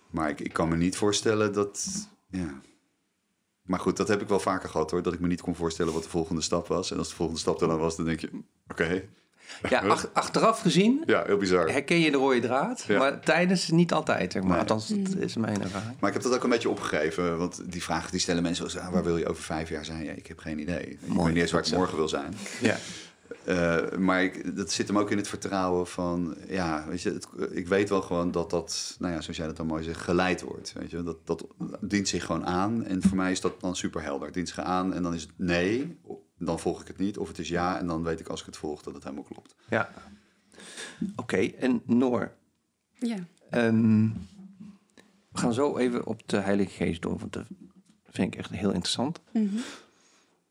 Maar 0.09 0.29
ik, 0.29 0.39
ik 0.39 0.53
kan 0.53 0.69
me 0.69 0.75
niet 0.75 0.95
voorstellen 0.97 1.53
dat... 1.53 2.07
Ja, 2.29 2.61
maar 3.63 3.79
goed, 3.79 3.97
dat 3.97 4.07
heb 4.07 4.21
ik 4.21 4.27
wel 4.27 4.39
vaker 4.39 4.69
gehad 4.69 4.91
hoor. 4.91 5.01
Dat 5.01 5.13
ik 5.13 5.19
me 5.19 5.27
niet 5.27 5.41
kon 5.41 5.55
voorstellen 5.55 5.93
wat 5.93 6.03
de 6.03 6.09
volgende 6.09 6.41
stap 6.41 6.67
was. 6.67 6.91
En 6.91 6.97
als 6.97 7.09
de 7.09 7.15
volgende 7.15 7.41
stap 7.41 7.61
er 7.61 7.67
dan 7.67 7.79
was, 7.79 7.95
dan 7.95 8.05
denk 8.05 8.19
je, 8.19 8.27
oké. 8.27 8.83
Okay. 8.83 9.09
Ja, 9.69 9.81
ach, 9.93 10.09
achteraf 10.13 10.59
gezien 10.59 11.03
ja, 11.05 11.23
heel 11.25 11.37
bizar. 11.37 11.69
herken 11.69 11.99
je 11.99 12.11
de 12.11 12.17
rode 12.17 12.39
draad. 12.39 12.83
Ja. 12.87 12.97
Maar 12.97 13.19
tijdens 13.19 13.69
niet 13.69 13.93
altijd, 13.93 14.31
zeg 14.31 14.41
maar. 14.41 14.51
Nee. 14.51 14.59
Althans, 14.59 14.87
dat 14.87 15.15
is 15.15 15.35
mijn 15.35 15.61
ervaring. 15.61 15.99
Maar 15.99 16.09
ik 16.09 16.15
heb 16.15 16.23
dat 16.23 16.35
ook 16.35 16.43
een 16.43 16.49
beetje 16.49 16.69
opgegeven. 16.69 17.37
Want 17.37 17.71
die 17.71 17.83
vragen 17.83 18.11
die 18.11 18.19
stellen 18.19 18.43
mensen 18.43 18.63
eens, 18.63 18.77
ah, 18.77 18.89
waar 18.89 19.03
wil 19.03 19.17
je 19.17 19.27
over 19.27 19.43
vijf 19.43 19.69
jaar 19.69 19.85
zijn? 19.85 20.03
Ja, 20.03 20.11
ik 20.11 20.27
heb 20.27 20.39
geen 20.39 20.59
idee. 20.59 20.89
Ik 20.89 20.99
weet 21.01 21.25
niet 21.25 21.35
eens 21.35 21.51
waar 21.51 21.67
ik 21.67 21.75
morgen 21.75 21.97
wil 21.97 22.09
zijn. 22.09 22.33
Ja. 22.61 22.77
Uh, 23.47 23.97
maar 23.97 24.23
ik, 24.23 24.55
dat 24.55 24.71
zit 24.71 24.87
hem 24.87 24.97
ook 24.97 25.11
in 25.11 25.17
het 25.17 25.27
vertrouwen 25.27 25.87
van, 25.87 26.35
ja, 26.47 26.85
weet 26.87 27.01
je, 27.01 27.11
het, 27.11 27.27
ik 27.51 27.67
weet 27.67 27.89
wel 27.89 28.01
gewoon 28.01 28.31
dat 28.31 28.49
dat, 28.49 28.95
nou 28.99 29.13
ja, 29.13 29.21
zoals 29.21 29.37
jij 29.37 29.47
dat 29.47 29.57
dan 29.57 29.67
mooi 29.67 29.83
zegt, 29.83 29.99
geleid 29.99 30.41
wordt. 30.41 30.73
Weet 30.73 30.91
je, 30.91 31.03
dat, 31.03 31.17
dat 31.27 31.45
dient 31.81 32.07
zich 32.07 32.25
gewoon 32.25 32.45
aan. 32.45 32.83
En 32.83 33.01
voor 33.01 33.17
mij 33.17 33.31
is 33.31 33.41
dat 33.41 33.61
dan 33.61 33.75
super 33.75 34.01
helder. 34.01 34.25
Het 34.25 34.33
dient 34.33 34.47
zich 34.47 34.59
aan 34.59 34.93
en 34.93 35.03
dan 35.03 35.13
is 35.13 35.21
het 35.21 35.31
nee, 35.35 35.99
dan 36.37 36.59
volg 36.59 36.81
ik 36.81 36.87
het 36.87 36.97
niet. 36.97 37.17
Of 37.17 37.27
het 37.27 37.39
is 37.39 37.49
ja 37.49 37.79
en 37.79 37.87
dan 37.87 38.03
weet 38.03 38.19
ik 38.19 38.27
als 38.27 38.39
ik 38.39 38.45
het 38.45 38.57
volg 38.57 38.81
dat 38.81 38.93
het 38.93 39.03
helemaal 39.03 39.23
klopt. 39.23 39.55
Ja. 39.69 39.89
Oké, 41.01 41.11
okay, 41.15 41.55
en 41.59 41.81
Noor. 41.85 42.31
Ja. 42.93 43.17
Um, 43.51 44.27
we 45.31 45.39
gaan 45.39 45.53
zo 45.53 45.77
even 45.77 46.05
op 46.05 46.27
de 46.27 46.37
Heilige 46.37 46.69
Geest 46.69 47.01
door, 47.01 47.17
want 47.17 47.33
dat 47.33 47.45
vind 48.09 48.33
ik 48.33 48.39
echt 48.39 48.49
heel 48.49 48.71
interessant. 48.71 49.19
Mm 49.31 49.47
-hmm. 49.47 49.61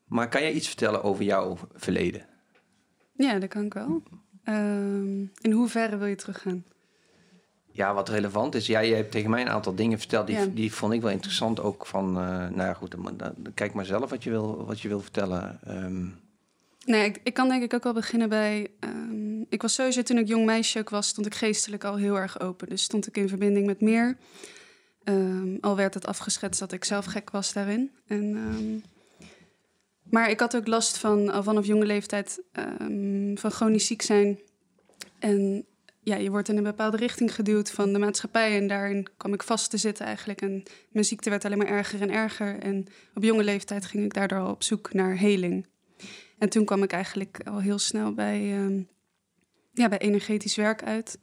Maar 0.05 0.29
kan 0.29 0.41
jij 0.41 0.53
iets 0.53 0.67
vertellen 0.67 1.03
over 1.03 1.23
jouw 1.23 1.57
verleden? 1.73 2.25
Ja, 3.23 3.39
dat 3.39 3.49
kan 3.49 3.65
ik 3.65 3.73
wel. 3.73 4.03
Um, 4.45 5.31
in 5.41 5.51
hoeverre 5.51 5.97
wil 5.97 6.07
je 6.07 6.15
teruggaan? 6.15 6.63
Ja, 7.71 7.93
wat 7.93 8.09
relevant 8.09 8.55
is. 8.55 8.67
Ja, 8.67 8.79
je 8.79 8.95
hebt 8.95 9.11
tegen 9.11 9.29
mij 9.29 9.41
een 9.41 9.49
aantal 9.49 9.75
dingen 9.75 9.99
verteld. 9.99 10.27
Die, 10.27 10.35
ja. 10.35 10.45
die 10.45 10.73
vond 10.73 10.93
ik 10.93 11.01
wel 11.01 11.11
interessant. 11.11 11.59
Ook 11.59 11.85
van, 11.85 12.07
uh, 12.07 12.23
nou 12.37 12.55
ja, 12.55 12.73
goed, 12.73 12.91
dan, 12.91 13.13
dan, 13.17 13.33
kijk 13.53 13.73
maar 13.73 13.85
zelf 13.85 14.09
wat 14.09 14.23
je 14.23 14.29
wil, 14.29 14.65
wat 14.65 14.81
je 14.81 14.87
wil 14.87 15.01
vertellen. 15.01 15.59
Um... 15.67 16.21
Nee, 16.85 17.05
ik, 17.05 17.19
ik, 17.23 17.33
kan 17.33 17.49
denk 17.49 17.63
ik 17.63 17.73
ook 17.73 17.83
wel 17.83 17.93
beginnen 17.93 18.29
bij... 18.29 18.67
Um, 18.79 19.45
ik 19.49 19.61
was 19.61 19.73
sowieso, 19.73 20.01
toen 20.01 20.17
ik 20.17 20.27
jong 20.27 20.45
meisje 20.45 20.79
ook 20.79 20.89
was, 20.89 21.07
stond 21.07 21.25
ik 21.25 21.35
geestelijk 21.35 21.83
al 21.83 21.95
heel 21.95 22.15
erg 22.15 22.39
open. 22.39 22.69
Dus 22.69 22.83
stond 22.83 23.07
ik 23.07 23.17
in 23.17 23.29
verbinding 23.29 23.65
met 23.65 23.81
meer. 23.81 24.17
al 25.61 25.75
werd 25.75 25.93
het 25.93 26.05
afgeschetst 26.05 26.59
dat 26.59 26.71
ik 26.71 26.83
zelf 26.83 27.05
gek 27.05 27.29
was 27.29 27.53
daarin. 27.53 27.91
En... 28.07 28.83
Maar 30.13 30.29
ik 30.29 30.39
had 30.39 30.55
ook 30.55 30.67
last 30.67 30.97
van, 30.97 31.31
al 31.31 31.43
vanaf 31.43 31.65
jonge 31.65 31.85
leeftijd, 31.85 32.41
um, 32.81 33.37
van 33.37 33.51
chronisch 33.51 33.87
ziek 33.87 34.01
zijn. 34.01 34.39
En 35.19 35.65
ja, 35.99 36.15
je 36.15 36.29
wordt 36.29 36.49
in 36.49 36.57
een 36.57 36.63
bepaalde 36.63 36.97
richting 36.97 37.35
geduwd 37.35 37.71
van 37.71 37.93
de 37.93 37.99
maatschappij. 37.99 38.57
En 38.57 38.67
daarin 38.67 39.07
kwam 39.17 39.33
ik 39.33 39.43
vast 39.43 39.69
te 39.69 39.77
zitten 39.77 40.05
eigenlijk. 40.05 40.41
En 40.41 40.63
mijn 40.89 41.05
ziekte 41.05 41.29
werd 41.29 41.45
alleen 41.45 41.57
maar 41.57 41.67
erger 41.67 42.01
en 42.01 42.11
erger. 42.11 42.59
En 42.59 42.85
op 43.13 43.23
jonge 43.23 43.43
leeftijd 43.43 43.85
ging 43.85 44.03
ik 44.03 44.13
daardoor 44.13 44.39
al 44.39 44.51
op 44.51 44.63
zoek 44.63 44.93
naar 44.93 45.17
heling. 45.17 45.67
En 46.37 46.49
toen 46.49 46.65
kwam 46.65 46.83
ik 46.83 46.91
eigenlijk 46.91 47.39
al 47.43 47.59
heel 47.59 47.79
snel 47.79 48.13
bij, 48.13 48.51
ehm, 48.51 48.81
ja, 49.73 49.89
bij 49.89 49.99
energetisch 49.99 50.55
werk 50.55 50.83
uit. 50.83 51.19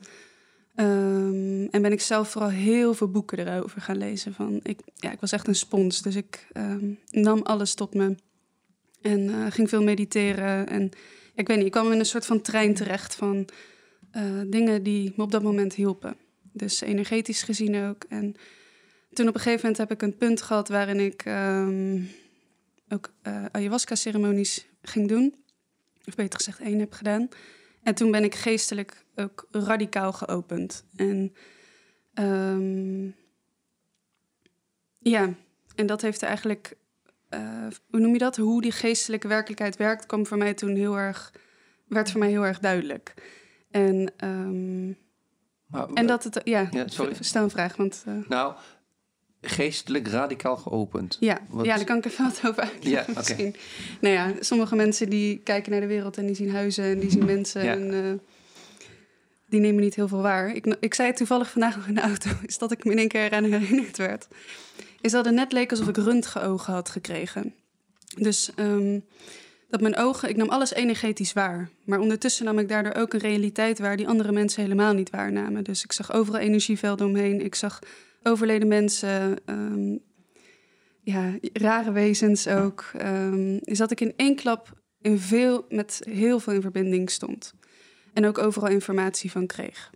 Ehm, 0.75 1.66
en 1.70 1.82
ben 1.82 1.92
ik 1.92 2.00
zelf 2.00 2.30
vooral 2.30 2.50
heel 2.50 2.94
veel 2.94 3.11
boeken 3.11 3.38
erover 3.38 3.80
gaan 3.80 3.99
lezen. 3.99 4.35
Van, 4.35 4.61
ik, 4.62 4.80
ja, 4.94 5.11
ik 5.12 5.20
was 5.20 5.32
echt 5.32 5.49
een 5.49 5.54
spons, 5.54 6.02
dus 6.02 6.14
ik 6.14 6.47
ehm, 6.52 6.92
nam 7.11 7.42
alles 7.42 7.75
tot 7.75 7.94
me. 7.94 8.16
En 9.02 9.28
eh, 9.28 9.47
ging 9.49 9.69
veel 9.69 9.83
mediteren. 9.83 10.69
En 10.69 10.90
ik 11.35 11.47
weet 11.47 11.57
niet, 11.57 11.66
ik 11.66 11.73
kwam 11.73 11.92
in 11.92 11.99
een 11.99 12.07
soort 12.07 12.26
van 12.26 12.40
trein 12.40 12.75
terecht 12.75 13.14
van 13.14 13.49
eh, 14.11 14.40
dingen 14.47 14.83
die 14.83 15.12
me 15.16 15.23
op 15.23 15.30
dat 15.30 15.42
moment 15.42 15.75
hielpen. 15.75 16.16
Dus 16.52 16.80
energetisch 16.80 17.42
gezien 17.42 17.85
ook. 17.85 18.04
En 18.09 18.37
toen 19.12 19.28
op 19.28 19.35
een 19.35 19.40
gegeven 19.40 19.61
moment 19.61 19.78
heb 19.78 19.90
ik 19.90 20.02
een 20.02 20.16
punt 20.16 20.42
gehad 20.42 20.69
waarin 20.69 21.00
ik 21.00 21.23
ehm, 21.25 22.02
ook 22.88 23.12
uh, 23.23 23.45
ayahuasca-ceremonies 23.50 24.66
ging 24.83 25.09
doen. 25.09 25.35
Of 26.07 26.14
beter 26.14 26.38
gezegd, 26.38 26.61
één 26.61 26.78
heb 26.78 26.92
gedaan. 26.92 27.28
En 27.83 27.95
toen 27.95 28.11
ben 28.11 28.25
ik 28.25 28.35
geestelijk 28.35 29.04
ook 29.14 29.49
radicaal 29.50 30.12
geopend. 30.12 30.85
En 30.97 31.35
ehm, 32.14 33.04
ja, 34.99 35.35
en 35.75 35.87
dat 35.87 36.02
heeft 36.02 36.23
eigenlijk, 36.23 36.76
uh, 37.34 37.40
hoe 37.90 38.00
noem 38.00 38.12
je 38.12 38.18
dat? 38.18 38.37
Hoe 38.37 38.62
die 38.62 38.72
geestelijke 38.72 39.28
werkelijkheid 39.28 39.76
werkt, 39.76 40.06
kwam 40.06 40.26
voor 40.26 40.38
mij 40.38 40.54
toen 40.54 40.76
heel 40.76 40.99
erg, 40.99 41.32
werd 41.88 42.10
voor 42.10 42.20
mij 42.20 42.28
heel 42.28 42.46
erg 42.46 42.58
duidelijk. 42.58 43.14
En, 43.70 44.12
um, 44.25 44.99
maar, 45.66 45.88
en 45.94 46.06
dat 46.06 46.25
het, 46.25 46.40
ja, 46.44 46.68
ja 46.70 46.88
sorry. 46.88 47.14
stel 47.20 47.42
een 47.42 47.50
vraag. 47.50 47.76
Want, 47.76 48.04
uh, 48.08 48.28
nou, 48.28 48.54
geestelijk 49.40 50.08
radicaal 50.08 50.56
geopend. 50.56 51.16
Ja, 51.20 51.40
ja 51.62 51.76
daar 51.76 51.84
kan 51.84 51.96
ik 51.96 52.04
even 52.04 52.25
wat 52.25 52.40
over 52.44 52.62
uitleggen 52.62 53.12
ja, 53.12 53.18
misschien. 53.18 53.54
Nou 54.00 54.14
ja, 54.14 54.32
sommige 54.40 54.76
mensen 54.76 55.10
die 55.10 55.38
kijken 55.38 55.70
naar 55.70 55.80
de 55.80 55.87
wereld 55.87 56.16
en 56.16 56.26
die 56.26 56.34
zien 56.34 56.50
huizen 56.50 56.84
en 56.84 56.99
die 56.99 57.10
zien 57.10 57.25
mensen 57.25 57.62
en 57.62 57.92
uh, 57.92 58.12
die 59.49 59.60
nemen 59.60 59.80
niet 59.80 59.94
heel 59.94 60.08
veel 60.08 60.22
waar. 60.22 60.54
Ik, 60.54 60.76
ik 60.80 60.94
zei 60.94 61.08
het 61.08 61.16
toevallig 61.16 61.50
vandaag 61.50 61.76
nog 61.76 61.87
in 61.87 61.94
de 61.94 62.00
auto, 62.00 62.30
is 62.46 62.58
dat 62.58 62.72
ik 62.72 62.84
me 62.84 62.92
in 62.92 62.99
één 62.99 63.08
keer 63.08 63.30
aan 63.30 63.44
herinnerd 63.44 63.96
werd. 63.96 64.28
Is 65.00 65.12
dat 65.12 65.25
het 65.25 65.35
net 65.35 65.52
leek 65.52 65.71
alsof 65.71 65.88
ik 65.88 65.97
röntgenogen 65.97 66.73
had 66.73 66.88
gekregen. 66.88 67.54
Dus 68.16 68.50
um, 68.57 69.04
dat 69.69 69.80
mijn 69.80 69.97
ogen, 69.97 70.28
ik 70.28 70.37
nam 70.37 70.49
alles 70.49 70.73
energetisch 70.73 71.33
waar. 71.33 71.71
Maar 71.85 71.99
ondertussen 71.99 72.45
nam 72.45 72.59
ik 72.59 72.69
daardoor 72.69 72.95
ook 72.95 73.12
een 73.12 73.21
realiteit 73.21 73.78
waar 73.78 73.97
die 73.97 74.09
andere 74.09 74.33
mensen 74.33 74.62
helemaal 74.62 74.92
niet 74.95 75.11
waarnamen. 75.11 75.64
Dus 75.64 75.85
ik 75.85 75.92
zag 75.92 76.12
overal 76.12 76.40
energievelden 76.40 77.07
omheen. 77.07 77.45
Ik 77.45 77.54
zag 77.54 77.78
overleden 78.23 78.69
mensen, 78.69 79.38
um, 79.47 80.00
ja, 81.02 81.38
rare 81.52 81.92
wezens 81.92 82.47
ook. 82.47 82.90
Um, 83.02 83.59
is 83.62 83.78
dat 83.78 83.90
ik 83.90 84.00
in 84.00 84.12
één 84.16 84.37
klap 84.37 84.78
in 85.00 85.19
veel, 85.19 85.64
met 85.69 86.00
heel 86.11 86.40
veel 86.40 86.52
in 86.52 86.61
verbinding 86.61 87.11
stond. 87.11 87.54
En 88.12 88.26
ook 88.26 88.38
overal 88.38 88.69
informatie 88.69 89.30
van 89.30 89.47
kreeg. 89.47 89.90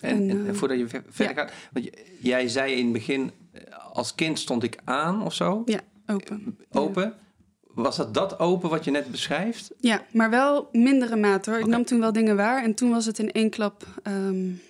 En, 0.00 0.30
en, 0.30 0.46
en 0.46 0.56
voordat 0.56 0.78
je 0.78 0.86
verder 1.08 1.34
gaat, 1.34 1.52
want 1.72 1.90
jij 2.20 2.48
zei 2.48 2.72
in 2.72 2.84
het 2.84 2.92
begin, 2.92 3.30
als 3.92 4.14
kind 4.14 4.38
stond 4.38 4.62
ik 4.62 4.78
aan 4.84 5.22
of 5.22 5.34
zo? 5.34 5.62
Ja, 5.64 5.80
open. 6.06 6.58
Open. 6.70 7.14
Was 7.60 7.96
dat 7.96 8.14
dat 8.14 8.38
open 8.38 8.70
wat 8.70 8.84
je 8.84 8.90
net 8.90 9.10
beschrijft? 9.10 9.70
Ja, 9.78 10.04
maar 10.12 10.30
wel 10.30 10.68
mindere 10.72 11.16
mate 11.16 11.50
hoor. 11.50 11.58
Ik 11.58 11.66
nam 11.66 11.84
toen 11.84 12.00
wel 12.00 12.12
dingen 12.12 12.36
waar 12.36 12.62
en 12.62 12.74
toen 12.74 12.90
was 12.90 13.06
het 13.06 13.18
in 13.18 13.32
één 13.32 13.50
klap, 13.50 13.86
um, 14.02 14.60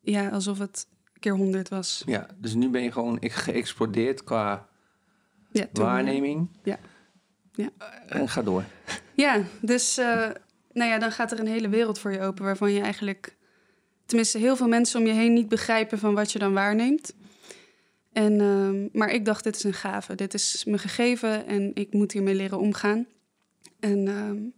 ja, 0.00 0.28
alsof 0.28 0.58
het 0.58 0.86
keer 1.20 1.36
honderd 1.36 1.68
was. 1.68 2.02
Ja, 2.06 2.26
dus 2.36 2.54
nu 2.54 2.68
ben 2.68 2.82
je 2.82 2.92
gewoon 2.92 3.18
geëxplodeerd 3.20 4.24
qua 4.24 4.68
ja, 5.52 5.66
waarneming. 5.72 6.48
Ja. 6.62 6.78
ja. 7.52 7.70
En 8.06 8.28
ga 8.28 8.42
door. 8.42 8.64
Ja, 9.14 9.42
dus 9.60 9.98
uh, 9.98 10.28
nou 10.72 10.90
ja, 10.90 10.98
dan 10.98 11.12
gaat 11.12 11.32
er 11.32 11.40
een 11.40 11.46
hele 11.46 11.68
wereld 11.68 11.98
voor 11.98 12.12
je 12.12 12.20
open 12.20 12.44
waarvan 12.44 12.72
je 12.72 12.80
eigenlijk, 12.80 13.36
tenminste 14.06 14.38
heel 14.38 14.56
veel 14.56 14.68
mensen 14.68 15.00
om 15.00 15.06
je 15.06 15.12
heen 15.12 15.32
niet 15.32 15.48
begrijpen 15.48 15.98
van 15.98 16.14
wat 16.14 16.32
je 16.32 16.38
dan 16.38 16.52
waarneemt. 16.52 17.14
En, 18.12 18.32
uh, 18.32 18.88
maar 18.92 19.10
ik 19.10 19.24
dacht, 19.24 19.44
dit 19.44 19.56
is 19.56 19.64
een 19.64 19.74
gave. 19.74 20.14
Dit 20.14 20.34
is 20.34 20.64
me 20.64 20.78
gegeven 20.78 21.46
en 21.46 21.70
ik 21.74 21.92
moet 21.92 22.12
hiermee 22.12 22.34
leren 22.34 22.58
omgaan. 22.58 23.06
En, 23.80 24.06
uh, 24.06 24.52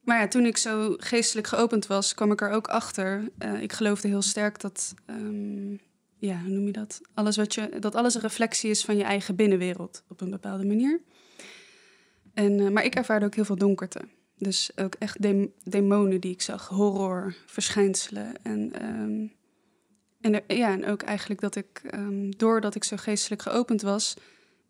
maar 0.00 0.20
ja, 0.20 0.28
toen 0.28 0.46
ik 0.46 0.56
zo 0.56 0.94
geestelijk 0.98 1.46
geopend 1.46 1.86
was, 1.86 2.14
kwam 2.14 2.32
ik 2.32 2.40
er 2.40 2.50
ook 2.50 2.68
achter. 2.68 3.30
Uh, 3.38 3.62
ik 3.62 3.72
geloofde 3.72 4.08
heel 4.08 4.22
sterk 4.22 4.60
dat, 4.60 4.94
um, 5.06 5.80
ja, 6.18 6.40
hoe 6.40 6.50
noem 6.50 6.66
je 6.66 6.72
dat? 6.72 7.00
Alles 7.14 7.36
wat 7.36 7.54
je, 7.54 7.76
dat 7.80 7.94
alles 7.94 8.14
een 8.14 8.20
reflectie 8.20 8.70
is 8.70 8.84
van 8.84 8.96
je 8.96 9.04
eigen 9.04 9.36
binnenwereld 9.36 10.04
op 10.08 10.20
een 10.20 10.30
bepaalde 10.30 10.64
manier. 10.64 11.00
En, 12.34 12.58
uh, 12.58 12.68
maar 12.68 12.84
ik 12.84 12.94
ervaarde 12.94 13.26
ook 13.26 13.34
heel 13.34 13.44
veel 13.44 13.56
donkerte. 13.56 14.00
Dus 14.36 14.70
ook 14.76 14.94
echt 14.94 15.22
de 15.22 15.50
demonen 15.64 16.20
die 16.20 16.32
ik 16.32 16.42
zag, 16.42 16.68
horror, 16.68 17.34
verschijnselen. 17.46 18.42
En 18.42 18.72
en, 20.22 20.42
ja, 20.56 20.70
en 20.70 20.86
ook 20.86 21.02
eigenlijk 21.02 21.40
dat 21.40 21.56
ik, 21.56 21.82
um, 21.94 22.36
doordat 22.36 22.74
ik 22.74 22.84
zo 22.84 22.96
geestelijk 22.96 23.42
geopend 23.42 23.82
was, 23.82 24.16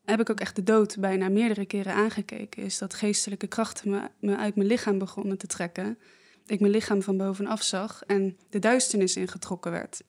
heb 0.04 0.20
ik 0.20 0.30
ook 0.30 0.40
echt 0.40 0.56
de 0.56 0.62
dood 0.62 0.96
bijna 1.00 1.28
meerdere 1.28 1.66
keren 1.66 1.94
aangekeken. 1.94 2.62
Is 2.62 2.78
dat 2.78 2.94
geestelijke 2.94 3.46
krachten 3.46 4.10
me, 4.18 4.36
uit 4.36 4.56
mijn 4.56 4.68
lichaam 4.68 4.98
begonnen 4.98 5.38
te 5.38 5.46
trekken. 5.46 5.98
Ik 6.46 6.60
mijn 6.60 6.72
lichaam 6.72 7.02
van 7.02 7.16
bovenaf 7.16 7.62
zag 7.62 8.02
en 8.06 8.36
de 8.50 8.58
duisternis 8.58 9.16
ingetrokken 9.16 9.70
werd. 9.70 10.02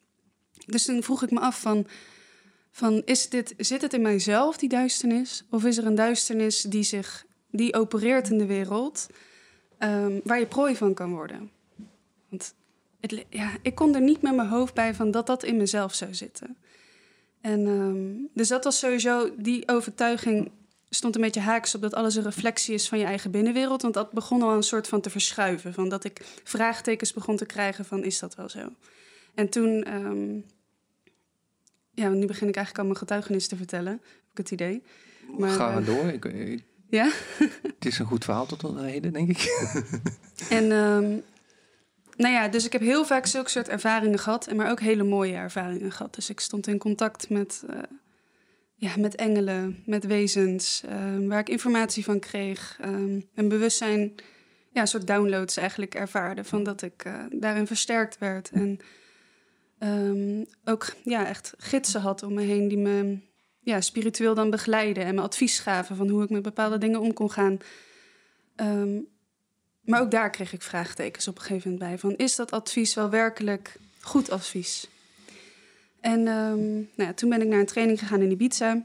Dus 0.65 0.85
toen 0.85 1.03
vroeg 1.03 1.23
ik 1.23 1.31
me 1.31 1.39
af 1.39 1.59
van, 1.59 1.87
van 2.71 3.01
is 3.05 3.29
dit, 3.29 3.53
zit 3.57 3.81
het 3.81 3.93
in 3.93 4.01
mijzelf, 4.01 4.57
die 4.57 4.69
duisternis? 4.69 5.45
Of 5.49 5.65
is 5.65 5.77
er 5.77 5.85
een 5.85 5.95
duisternis 5.95 6.61
die, 6.61 6.83
zich, 6.83 7.25
die 7.51 7.73
opereert 7.73 8.29
in 8.29 8.37
de 8.37 8.45
wereld, 8.45 9.07
um, 9.79 10.21
waar 10.23 10.39
je 10.39 10.47
prooi 10.47 10.75
van 10.75 10.93
kan 10.93 11.11
worden? 11.11 11.51
Want 12.29 12.53
het, 13.11 13.25
ja, 13.29 13.51
ik 13.61 13.75
kon 13.75 13.95
er 13.95 14.01
niet 14.01 14.21
met 14.21 14.35
mijn 14.35 14.47
hoofd 14.47 14.73
bij 14.73 14.93
van 14.93 15.11
dat 15.11 15.27
dat 15.27 15.43
in 15.43 15.57
mezelf 15.57 15.93
zou 15.95 16.13
zitten. 16.13 16.57
En 17.41 17.67
um, 17.67 18.29
dus 18.33 18.47
dat 18.47 18.63
was 18.63 18.79
sowieso, 18.79 19.29
die 19.37 19.67
overtuiging 19.67 20.51
stond 20.89 21.15
een 21.15 21.21
beetje 21.21 21.39
haaks 21.39 21.75
op 21.75 21.81
dat 21.81 21.93
alles 21.93 22.15
een 22.15 22.23
reflectie 22.23 22.73
is 22.73 22.87
van 22.87 22.99
je 22.99 23.05
eigen 23.05 23.31
binnenwereld. 23.31 23.81
Want 23.81 23.93
dat 23.93 24.11
begon 24.11 24.41
al 24.41 24.55
een 24.55 24.63
soort 24.63 24.87
van 24.87 25.01
te 25.01 25.09
verschuiven. 25.09 25.73
Van 25.73 25.89
dat 25.89 26.03
ik 26.03 26.21
vraagtekens 26.43 27.13
begon 27.13 27.37
te 27.37 27.45
krijgen 27.45 27.85
van 27.85 28.03
is 28.03 28.19
dat 28.19 28.35
wel 28.35 28.49
zo? 28.49 28.69
En 29.35 29.49
toen, 29.49 29.93
um, 29.93 30.45
ja, 31.91 32.09
nu 32.09 32.25
begin 32.25 32.47
ik 32.47 32.55
eigenlijk 32.55 32.77
al 32.77 32.85
mijn 32.85 32.97
getuigenis 32.97 33.47
te 33.47 33.55
vertellen, 33.55 33.91
heb 33.91 34.31
ik 34.31 34.37
het 34.37 34.51
idee. 34.51 34.83
Maar, 35.37 35.49
Ga 35.49 35.79
uh, 35.79 35.85
door. 35.85 36.05
Ik, 36.05 36.25
ik, 36.25 36.63
ja? 36.89 37.11
het 37.77 37.85
is 37.85 37.99
een 37.99 38.05
goed 38.05 38.23
verhaal 38.23 38.45
tot 38.45 38.63
op 38.63 38.77
heden, 38.77 39.13
denk 39.13 39.29
ik. 39.29 39.43
en 40.49 40.71
um, 40.71 41.23
nou 42.15 42.33
ja, 42.33 42.47
dus 42.47 42.65
ik 42.65 42.71
heb 42.71 42.81
heel 42.81 43.05
vaak 43.05 43.25
zulke 43.25 43.49
soort 43.49 43.69
ervaringen 43.69 44.19
gehad, 44.19 44.53
maar 44.53 44.71
ook 44.71 44.79
hele 44.79 45.03
mooie 45.03 45.33
ervaringen 45.33 45.91
gehad. 45.91 46.15
Dus 46.15 46.29
ik 46.29 46.39
stond 46.39 46.67
in 46.67 46.77
contact 46.77 47.29
met, 47.29 47.63
uh, 47.69 47.77
ja, 48.75 48.91
met 48.97 49.15
engelen, 49.15 49.83
met 49.85 50.05
wezens, 50.05 50.83
uh, 50.85 51.27
waar 51.27 51.39
ik 51.39 51.49
informatie 51.49 52.03
van 52.03 52.19
kreeg. 52.19 52.77
Um, 52.85 53.29
en 53.35 53.47
bewustzijn, 53.47 54.13
ja, 54.69 54.81
een 54.81 54.87
soort 54.87 55.07
downloads 55.07 55.57
eigenlijk 55.57 55.95
ervaarde, 55.95 56.43
van 56.43 56.63
dat 56.63 56.81
ik 56.81 57.05
uh, 57.07 57.25
daarin 57.29 57.67
versterkt 57.67 58.17
werd. 58.17 58.49
En 58.49 58.79
um, 59.79 60.45
ook 60.63 60.93
ja, 61.03 61.27
echt 61.27 61.53
gidsen 61.57 62.01
had 62.01 62.23
om 62.23 62.33
me 62.33 62.41
heen 62.41 62.67
die 62.67 62.77
me 62.77 63.19
ja, 63.59 63.81
spiritueel 63.81 64.33
dan 64.33 64.49
begeleiden 64.49 65.05
en 65.05 65.15
me 65.15 65.21
advies 65.21 65.59
gaven 65.59 65.95
van 65.95 66.09
hoe 66.09 66.23
ik 66.23 66.29
met 66.29 66.41
bepaalde 66.41 66.77
dingen 66.77 66.99
om 66.99 67.13
kon 67.13 67.31
gaan. 67.31 67.57
Um, 68.55 69.07
maar 69.83 70.01
ook 70.01 70.11
daar 70.11 70.29
kreeg 70.29 70.53
ik 70.53 70.61
vraagtekens 70.61 71.27
op 71.27 71.35
een 71.35 71.41
gegeven 71.41 71.71
moment 71.71 71.89
bij. 71.89 71.99
Van, 71.99 72.15
is 72.15 72.35
dat 72.35 72.51
advies 72.51 72.93
wel 72.93 73.09
werkelijk 73.09 73.75
goed 74.01 74.29
advies? 74.29 74.87
En 75.99 76.19
um, 76.27 76.89
nou 76.95 77.09
ja, 77.09 77.13
toen 77.13 77.29
ben 77.29 77.41
ik 77.41 77.47
naar 77.47 77.59
een 77.59 77.65
training 77.65 77.99
gegaan 77.99 78.21
in 78.21 78.31
Ibiza. 78.31 78.83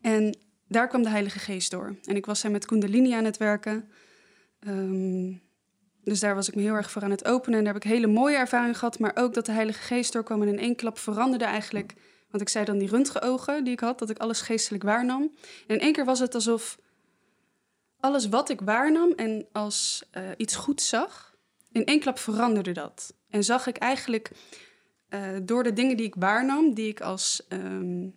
En 0.00 0.36
daar 0.68 0.88
kwam 0.88 1.02
de 1.02 1.08
Heilige 1.08 1.38
Geest 1.38 1.70
door. 1.70 1.94
En 2.04 2.16
ik 2.16 2.26
was 2.26 2.42
daar 2.42 2.50
met 2.50 2.66
Kundalini 2.66 3.12
aan 3.12 3.24
het 3.24 3.36
werken. 3.36 3.88
Um, 4.68 5.42
dus 6.04 6.20
daar 6.20 6.34
was 6.34 6.48
ik 6.48 6.54
me 6.54 6.62
heel 6.62 6.74
erg 6.74 6.90
voor 6.90 7.02
aan 7.02 7.10
het 7.10 7.24
openen. 7.24 7.58
En 7.58 7.64
daar 7.64 7.74
heb 7.74 7.82
ik 7.82 7.90
hele 7.90 8.06
mooie 8.06 8.36
ervaringen 8.36 8.74
gehad. 8.74 8.98
Maar 8.98 9.12
ook 9.14 9.34
dat 9.34 9.46
de 9.46 9.52
Heilige 9.52 9.82
Geest 9.82 10.12
doorkwam 10.12 10.42
en 10.42 10.48
in 10.48 10.58
één 10.58 10.76
klap 10.76 10.98
veranderde 10.98 11.44
eigenlijk... 11.44 11.94
Want 12.30 12.42
ik 12.42 12.48
zei 12.48 12.64
dan 12.64 12.78
die 12.78 12.88
röntgenogen 12.88 13.64
die 13.64 13.72
ik 13.72 13.80
had, 13.80 13.98
dat 13.98 14.10
ik 14.10 14.18
alles 14.18 14.40
geestelijk 14.40 14.84
waarnam. 14.84 15.22
En 15.66 15.74
in 15.74 15.80
één 15.80 15.92
keer 15.92 16.04
was 16.04 16.18
het 16.18 16.34
alsof 16.34 16.78
alles 18.06 18.28
wat 18.28 18.48
ik 18.48 18.60
waarnam 18.60 19.12
en 19.12 19.46
als 19.52 20.08
uh, 20.16 20.22
iets 20.36 20.56
goeds 20.56 20.88
zag, 20.88 21.36
in 21.72 21.84
één 21.84 22.00
klap 22.00 22.18
veranderde 22.18 22.72
dat. 22.72 23.14
En 23.30 23.44
zag 23.44 23.66
ik 23.66 23.76
eigenlijk 23.76 24.30
uh, 25.10 25.28
door 25.42 25.62
de 25.62 25.72
dingen 25.72 25.96
die 25.96 26.06
ik 26.06 26.14
waarnam, 26.14 26.74
die 26.74 26.88
ik 26.88 27.00
als, 27.00 27.46
um, 27.48 28.14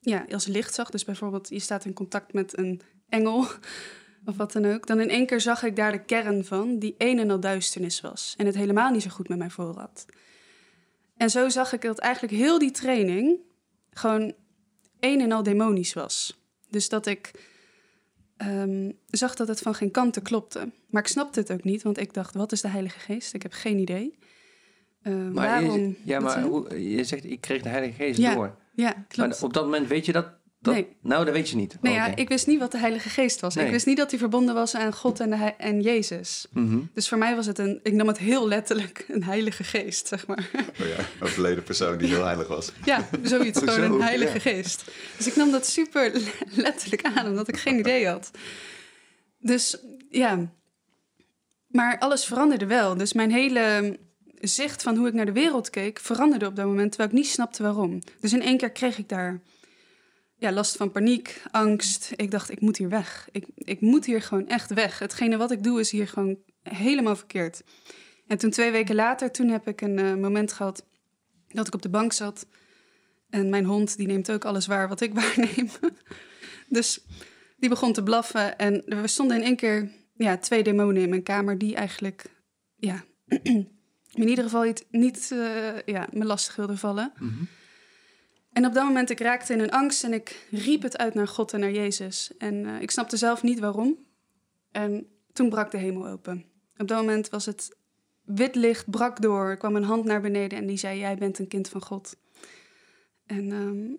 ja, 0.00 0.26
als 0.30 0.46
licht 0.46 0.74
zag. 0.74 0.90
Dus 0.90 1.04
bijvoorbeeld, 1.04 1.48
je 1.48 1.58
staat 1.58 1.84
in 1.84 1.92
contact 1.92 2.32
met 2.32 2.58
een 2.58 2.80
engel. 3.08 3.46
of 4.28 4.36
wat 4.36 4.52
dan 4.52 4.64
ook, 4.64 4.86
dan 4.86 5.00
in 5.00 5.10
één 5.10 5.26
keer 5.26 5.40
zag 5.40 5.62
ik 5.62 5.76
daar 5.76 5.92
de 5.92 6.04
kern 6.04 6.44
van, 6.44 6.78
die 6.78 6.94
een 6.98 7.18
en 7.18 7.30
al 7.30 7.40
duisternis 7.40 8.00
was. 8.00 8.34
En 8.36 8.46
het 8.46 8.54
helemaal 8.54 8.90
niet 8.90 9.02
zo 9.02 9.10
goed 9.10 9.28
met 9.28 9.38
mij 9.38 9.50
voor 9.50 9.78
had. 9.78 10.06
En 11.16 11.30
zo 11.30 11.48
zag 11.48 11.72
ik 11.72 11.80
dat 11.80 11.98
eigenlijk 11.98 12.34
heel 12.34 12.58
die 12.58 12.70
training 12.70 13.38
gewoon 13.90 14.34
een 15.00 15.20
en 15.20 15.32
al 15.32 15.42
demonisch 15.42 15.92
was. 15.92 16.40
Dus 16.68 16.88
dat 16.88 17.06
ik 17.06 17.30
ehm, 18.36 18.90
zag 19.10 19.34
dat 19.34 19.48
het 19.48 19.60
van 19.60 19.74
geen 19.74 19.90
kanten 19.90 20.22
klopte. 20.22 20.68
Maar 20.90 21.02
ik 21.02 21.08
snapte 21.08 21.40
het 21.40 21.52
ook 21.52 21.64
niet, 21.64 21.82
want 21.82 21.98
ik 22.00 22.14
dacht, 22.14 22.34
wat 22.34 22.52
is 22.52 22.60
de 22.60 22.68
Heilige 22.68 22.98
Geest? 22.98 23.34
Ik 23.34 23.42
heb 23.42 23.52
geen 23.52 23.78
idee. 23.78 24.18
Uh, 25.02 25.14
Maar, 25.14 25.32
waarom? 25.48 25.80
je, 25.80 25.94
ja, 26.02 26.20
maar 26.20 26.38
je? 26.40 26.46
hoe, 26.46 26.90
je 26.92 27.04
zegt, 27.04 27.24
ik 27.24 27.40
kreeg 27.40 27.62
de 27.62 27.68
Heilige 27.68 27.92
Geest 28.02 28.18
Ja, 28.18 28.34
door. 28.34 28.54
Ja, 28.72 28.84
Maar 28.94 29.04
klopt. 29.08 29.42
op 29.42 29.52
dat 29.52 29.64
moment 29.64 29.88
weet 29.88 30.06
je 30.06 30.12
dat? 30.12 30.26
Dat 30.58 30.74
Nee. 30.74 30.96
Nou, 31.02 31.24
dat 31.24 31.34
weet 31.34 31.48
je 31.48 31.56
niet. 31.56 31.76
Nee, 31.80 31.92
ja, 31.92 32.16
ik 32.16 32.28
wist 32.28 32.46
niet 32.46 32.58
wat 32.58 32.72
de 32.72 32.78
Heilige 32.78 33.08
Geest 33.08 33.40
was. 33.40 33.54
Nee. 33.54 33.64
Ik 33.64 33.70
wist 33.70 33.86
niet 33.86 33.96
dat 33.96 34.10
hij 34.10 34.18
verbonden 34.18 34.54
was 34.54 34.74
aan 34.74 34.92
God 34.94 35.20
en, 35.20 35.30
de, 35.30 35.36
en 35.58 35.80
Jezus. 35.80 36.46
Mhm. 36.52 36.78
Dus 36.94 37.08
voor 37.08 37.18
mij 37.18 37.36
was 37.36 37.46
het 37.46 37.58
een, 37.58 37.80
ik 37.82 37.92
nam 37.92 38.06
het 38.06 38.18
heel 38.18 38.48
letterlijk, 38.48 39.04
een 39.08 39.24
Heilige 39.24 39.64
Geest, 39.64 40.06
zeg 40.06 40.26
maar. 40.26 40.50
Oh 40.80 40.86
ja, 40.86 41.04
een 41.20 41.28
verleden 41.28 41.62
persoon 41.62 41.98
die 41.98 42.08
heel 42.08 42.24
heilig 42.24 42.48
was. 42.48 42.72
Ja, 42.84 43.08
zoiets, 43.22 43.58
gewoon 43.58 43.92
een 43.92 44.00
Heilige 44.02 44.34
ja. 44.34 44.40
Geest. 44.40 44.84
Dus 45.16 45.26
ik 45.26 45.36
nam 45.36 45.50
dat 45.50 45.66
super 45.66 46.10
le- 46.12 46.62
letterlijk 46.62 47.02
aan, 47.04 47.26
omdat 47.26 47.48
ik 47.48 47.56
geen 47.56 47.78
idee 47.78 48.06
had. 48.08 48.30
Dus 49.38 49.78
ja, 50.10 50.50
maar 51.66 51.98
alles 51.98 52.24
veranderde 52.24 52.66
wel. 52.66 52.96
Dus 52.96 53.12
mijn 53.12 53.30
hele 53.30 53.98
zicht 54.40 54.82
van 54.82 54.96
hoe 54.96 55.08
ik 55.08 55.14
naar 55.14 55.26
de 55.26 55.32
wereld 55.32 55.70
keek 55.70 55.98
veranderde 56.00 56.46
op 56.46 56.56
dat 56.56 56.66
moment, 56.66 56.88
terwijl 56.88 57.10
ik 57.10 57.16
niet 57.16 57.28
snapte 57.28 57.62
waarom. 57.62 57.98
Dus 58.20 58.32
in 58.32 58.42
één 58.42 58.56
keer 58.56 58.70
kreeg 58.70 58.98
ik 58.98 59.08
daar 59.08 59.40
ja, 60.38 60.52
last 60.52 60.76
van 60.76 60.90
paniek, 60.90 61.42
angst. 61.50 62.12
Ik 62.16 62.30
dacht, 62.30 62.50
ik 62.50 62.60
moet 62.60 62.76
hier 62.76 62.88
weg. 62.88 63.28
Ik, 63.32 63.46
ik 63.54 63.80
moet 63.80 64.04
hier 64.04 64.22
gewoon 64.22 64.48
echt 64.48 64.74
weg. 64.74 64.98
Hetgene 64.98 65.36
wat 65.36 65.50
ik 65.50 65.62
doe 65.62 65.80
is 65.80 65.90
hier 65.90 66.08
gewoon 66.08 66.38
helemaal 66.62 67.16
verkeerd. 67.16 67.62
En 68.26 68.38
toen 68.38 68.50
twee 68.50 68.70
weken 68.70 68.94
later, 68.94 69.30
toen 69.30 69.48
heb 69.48 69.68
ik 69.68 69.80
een 69.80 69.98
eh, 69.98 70.14
moment 70.14 70.52
gehad 70.52 70.86
dat 71.48 71.66
ik 71.66 71.74
op 71.74 71.82
de 71.82 71.88
bank 71.88 72.12
zat. 72.12 72.46
En 73.30 73.50
mijn 73.50 73.64
hond, 73.64 73.96
die 73.96 74.06
neemt 74.06 74.30
ook 74.30 74.44
alles 74.44 74.66
waar 74.66 74.88
wat 74.88 75.00
ik 75.00 75.14
waarneem. 75.20 75.68
dus 76.68 77.04
die 77.56 77.68
begon 77.68 77.92
te 77.92 78.02
blaffen. 78.02 78.58
En 78.58 78.82
we 78.86 79.06
stonden 79.06 79.36
in 79.36 79.42
één 79.42 79.56
keer 79.56 79.90
ja, 80.14 80.38
twee 80.38 80.62
demonen 80.62 81.02
in 81.02 81.08
mijn 81.08 81.22
kamer... 81.22 81.58
die 81.58 81.74
eigenlijk 81.74 82.24
ja, 82.76 83.04
in 84.22 84.28
ieder 84.28 84.44
geval 84.44 84.62
niet, 84.62 84.86
niet 84.90 85.30
eh, 85.32 85.82
ja, 85.84 86.08
me 86.12 86.24
lastig 86.24 86.56
wilden 86.56 86.78
vallen. 86.78 87.12
Mhm. 87.18 87.44
En 88.56 88.66
op 88.66 88.74
dat 88.74 88.84
moment, 88.84 89.10
ik 89.10 89.20
raakte 89.20 89.52
in 89.52 89.60
een 89.60 89.70
angst 89.70 90.04
en 90.04 90.12
ik 90.12 90.46
riep 90.50 90.82
het 90.82 90.98
uit 90.98 91.14
naar 91.14 91.28
God 91.28 91.52
en 91.52 91.60
naar 91.60 91.70
Jezus. 91.70 92.36
En 92.38 92.66
eh, 92.66 92.80
ik 92.80 92.90
snapte 92.90 93.16
zelf 93.16 93.42
niet 93.42 93.58
waarom. 93.58 94.06
En 94.70 95.06
toen 95.32 95.48
brak 95.48 95.70
de 95.70 95.78
hemel 95.78 96.06
open. 96.06 96.44
Op 96.76 96.88
dat 96.88 96.98
moment 96.98 97.28
was 97.28 97.46
het 97.46 97.76
wit 98.24 98.54
licht, 98.54 98.90
brak 98.90 99.20
door. 99.20 99.48
Er 99.48 99.56
kwam 99.56 99.76
een 99.76 99.84
hand 99.84 100.04
naar 100.04 100.20
beneden 100.20 100.58
en 100.58 100.66
die 100.66 100.76
zei, 100.76 100.98
jij 100.98 101.16
bent 101.16 101.38
een 101.38 101.48
kind 101.48 101.68
van 101.68 101.82
God. 101.82 102.16
En, 103.26 103.52
ehm, 103.52 103.94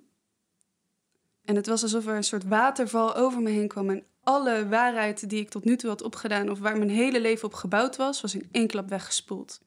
en 1.46 1.56
het 1.56 1.68
was 1.68 1.84
alsof 1.84 2.08
er 2.08 2.16
een 2.16 2.24
soort 2.24 2.48
waterval 2.48 3.16
over 3.16 3.42
me 3.42 3.50
heen 3.50 3.68
kwam. 3.68 3.90
En 3.90 4.06
alle 4.24 4.68
waarheid 4.68 5.30
die 5.30 5.40
ik 5.40 5.50
tot 5.50 5.66
nu 5.66 5.76
toe 5.76 5.90
had 5.90 6.02
opgedaan... 6.02 6.50
of 6.50 6.60
waar 6.60 6.78
mijn 6.78 6.90
hele 6.90 7.20
leven 7.20 7.48
op 7.48 7.54
gebouwd 7.54 7.96
was, 7.96 8.22
was 8.22 8.36
in 8.36 8.50
één 8.52 8.68
klap 8.68 8.90
weggespoeld. 8.90 9.62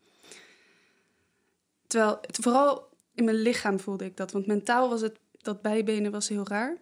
Terwijl, 1.87 2.18
het, 2.20 2.38
vooral 2.40 2.89
in 3.20 3.26
mijn 3.26 3.42
lichaam 3.42 3.80
voelde 3.80 4.04
ik 4.04 4.16
dat. 4.16 4.32
Want 4.32 4.46
mentaal 4.46 4.88
was 4.88 5.00
het, 5.00 5.18
dat 5.32 5.62
bijbenen 5.62 6.10
was 6.10 6.28
heel 6.28 6.46
raar. 6.48 6.76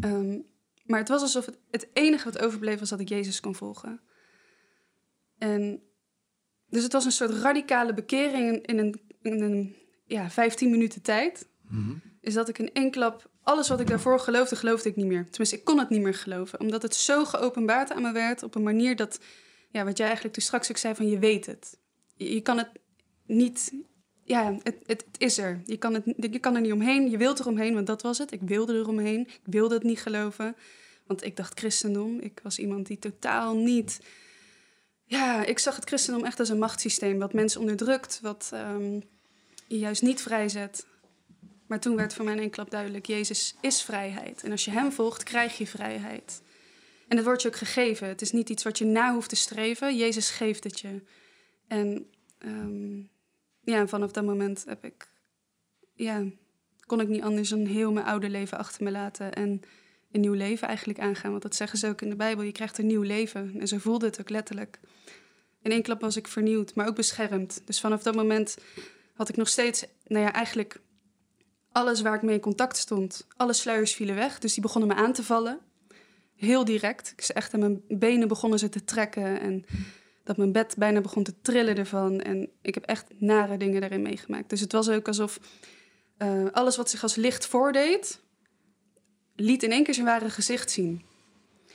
Ehm, 0.00 0.38
maar 0.84 0.98
het 0.98 1.08
was 1.08 1.22
alsof 1.22 1.46
het, 1.46 1.58
het 1.70 1.88
enige 1.92 2.24
wat 2.24 2.42
overbleef 2.42 2.78
was 2.78 2.88
dat 2.88 3.00
ik 3.00 3.08
Jezus 3.08 3.40
kon 3.40 3.54
volgen. 3.54 4.00
En 5.38 5.82
dus 6.68 6.82
het 6.82 6.92
was 6.92 7.04
een 7.04 7.12
soort 7.12 7.30
radicale 7.30 7.94
bekering 7.94 8.52
in, 8.52 8.62
in 8.62 8.78
een, 8.78 9.00
in 9.22 9.42
een 9.42 9.76
ja, 10.06 10.30
15 10.30 10.70
minuten 10.70 11.02
tijd. 11.02 11.48
Mhm. 11.68 11.94
Is 12.20 12.34
dat 12.34 12.48
ik 12.48 12.58
in 12.58 12.72
één 12.72 12.90
klap 12.90 13.30
alles 13.42 13.68
wat 13.68 13.80
ik 13.80 13.86
daarvoor 13.86 14.20
geloofde, 14.20 14.56
geloofde 14.56 14.88
ik 14.88 14.96
niet 14.96 15.06
meer. 15.06 15.24
Tenminste, 15.24 15.56
ik 15.56 15.64
kon 15.64 15.78
het 15.78 15.88
niet 15.88 16.02
meer 16.02 16.14
geloven. 16.14 16.60
Omdat 16.60 16.82
het 16.82 16.94
zo 16.94 17.24
geopenbaard 17.24 17.92
aan 17.92 18.02
me 18.02 18.12
werd 18.12 18.42
op 18.42 18.54
een 18.54 18.62
manier 18.62 18.96
dat, 18.96 19.20
ja, 19.70 19.84
wat 19.84 19.96
jij 19.96 20.06
eigenlijk 20.06 20.34
toen 20.34 20.44
straks 20.44 20.70
ook 20.70 20.76
zei, 20.76 20.94
van 20.94 21.08
je 21.08 21.18
weet 21.18 21.46
het. 21.46 21.78
Je, 22.14 22.34
je 22.34 22.40
kan 22.40 22.58
het 22.58 22.68
niet, 23.26 23.72
ja, 24.26 24.56
het, 24.62 24.76
het, 24.86 25.04
is 25.18 25.38
er. 25.38 25.60
Je 25.64 25.76
kan, 25.76 25.94
het, 25.94 26.04
je 26.16 26.38
kan 26.38 26.54
er 26.54 26.60
niet 26.60 26.72
omheen, 26.72 27.10
je 27.10 27.16
wilt 27.16 27.38
er 27.38 27.46
omheen, 27.46 27.74
want 27.74 27.86
dat 27.86 28.02
was 28.02 28.18
het. 28.18 28.32
Ik 28.32 28.40
wilde 28.42 28.78
er 28.78 28.88
omheen, 28.88 29.20
ik 29.20 29.40
wilde 29.44 29.74
het 29.74 29.82
niet 29.82 30.00
geloven. 30.00 30.56
Want 31.06 31.24
ik 31.24 31.36
dacht 31.36 31.58
christendom, 31.58 32.20
ik 32.20 32.40
was 32.42 32.58
iemand 32.58 32.86
die 32.86 32.98
totaal 32.98 33.56
niet... 33.56 34.00
Ja, 35.04 35.44
ik 35.44 35.58
zag 35.58 35.76
het 35.76 35.84
christendom 35.84 36.24
echt 36.24 36.38
als 36.38 36.48
een 36.48 36.58
machtssysteem, 36.58 37.18
wat 37.18 37.32
mensen 37.32 37.60
onderdrukt, 37.60 38.18
wat 38.22 38.50
ehm, 38.52 39.00
je 39.66 39.78
juist 39.78 40.02
niet 40.02 40.22
vrijzet. 40.22 40.86
Maar 41.66 41.80
toen 41.80 41.96
werd 41.96 42.14
voor 42.14 42.24
mij 42.24 42.34
in 42.34 42.40
één 42.40 42.50
klap 42.50 42.70
duidelijk, 42.70 43.06
Jezus 43.06 43.56
is 43.60 43.82
vrijheid. 43.82 44.42
En 44.42 44.50
als 44.50 44.64
je 44.64 44.70
hem 44.70 44.92
volgt, 44.92 45.22
krijg 45.22 45.58
je 45.58 45.66
vrijheid. 45.66 46.42
En 47.08 47.16
dat 47.16 47.24
wordt 47.24 47.42
je 47.42 47.48
ook 47.48 47.56
gegeven. 47.56 48.08
Het 48.08 48.22
is 48.22 48.32
niet 48.32 48.48
iets 48.48 48.62
wat 48.62 48.78
je 48.78 48.84
na 48.84 49.12
hoeft 49.12 49.28
te 49.28 49.36
streven. 49.36 49.96
Jezus 49.96 50.30
geeft 50.30 50.64
het 50.64 50.80
je. 50.80 51.02
En 51.68 52.06
ehm, 52.38 53.00
ja, 53.66 53.86
vanaf 53.86 54.12
dat 54.12 54.24
moment 54.24 54.64
heb 54.68 54.84
ik, 54.84 55.08
ja, 55.94 56.24
kon 56.86 57.00
ik 57.00 57.08
niet 57.08 57.22
anders 57.22 57.48
dan 57.48 57.66
heel 57.66 57.92
mijn 57.92 58.06
oude 58.06 58.28
leven 58.30 58.58
achter 58.58 58.84
me 58.84 58.90
laten. 58.90 59.34
En 59.34 59.60
een 60.12 60.20
nieuw 60.20 60.32
leven 60.32 60.68
eigenlijk 60.68 60.98
aangaan. 60.98 61.30
Want 61.30 61.42
dat 61.42 61.54
zeggen 61.54 61.78
ze 61.78 61.88
ook 61.88 62.00
in 62.00 62.10
de 62.10 62.16
Bijbel. 62.16 62.44
Je 62.44 62.52
krijgt 62.52 62.78
een 62.78 62.86
nieuw 62.86 63.02
leven. 63.02 63.54
En 63.58 63.68
zo 63.68 63.78
voelde 63.78 64.06
het 64.06 64.20
ook 64.20 64.30
letterlijk. 64.30 64.80
In 65.62 65.70
één 65.70 65.82
klap 65.82 66.00
was 66.00 66.16
ik 66.16 66.28
vernieuwd, 66.28 66.74
maar 66.74 66.86
ook 66.86 66.94
beschermd. 66.94 67.62
Dus 67.64 67.80
vanaf 67.80 68.02
dat 68.02 68.14
moment 68.14 68.56
had 69.14 69.28
ik 69.28 69.36
nog 69.36 69.48
steeds, 69.48 69.84
nou 70.04 70.24
ja, 70.24 70.32
eigenlijk 70.32 70.80
alles 71.72 72.00
waar 72.00 72.14
ik 72.14 72.22
mee 72.22 72.34
in 72.34 72.40
contact 72.40 72.76
stond. 72.76 73.26
Alle 73.36 73.52
sluiers 73.52 73.94
vielen 73.94 74.14
weg, 74.14 74.38
dus 74.38 74.52
die 74.52 74.62
begonnen 74.62 74.88
me 74.88 74.94
aan 74.94 75.12
te 75.12 75.22
vallen. 75.22 75.58
Heel 76.36 76.64
direct. 76.64 77.12
Ik 77.16 77.24
echt 77.28 77.54
aan 77.54 77.60
mijn 77.60 77.82
benen 77.88 78.28
begonnen 78.28 78.58
ze 78.58 78.68
te 78.68 78.84
trekken 78.84 79.40
en 79.40 79.64
dat 80.26 80.36
mijn 80.36 80.52
bed 80.52 80.74
bijna 80.78 81.00
begon 81.00 81.22
te 81.22 81.40
trillen 81.42 81.76
ervan. 81.76 82.20
En 82.20 82.48
ik 82.62 82.74
heb 82.74 82.84
echt 82.84 83.06
nare 83.18 83.56
dingen 83.56 83.80
daarin 83.80 84.02
meegemaakt. 84.02 84.50
Dus 84.50 84.60
het 84.60 84.72
was 84.72 84.88
ook 84.88 85.06
alsof 85.06 85.40
eh, 86.16 86.44
alles 86.52 86.76
wat 86.76 86.90
zich 86.90 87.02
als 87.02 87.14
licht 87.14 87.46
voordeed, 87.46 88.20
liet 89.36 89.62
in 89.62 89.72
één 89.72 89.84
keer 89.84 89.94
zijn 89.94 90.06
ware 90.06 90.30
gezicht 90.30 90.70
zien. 90.70 91.02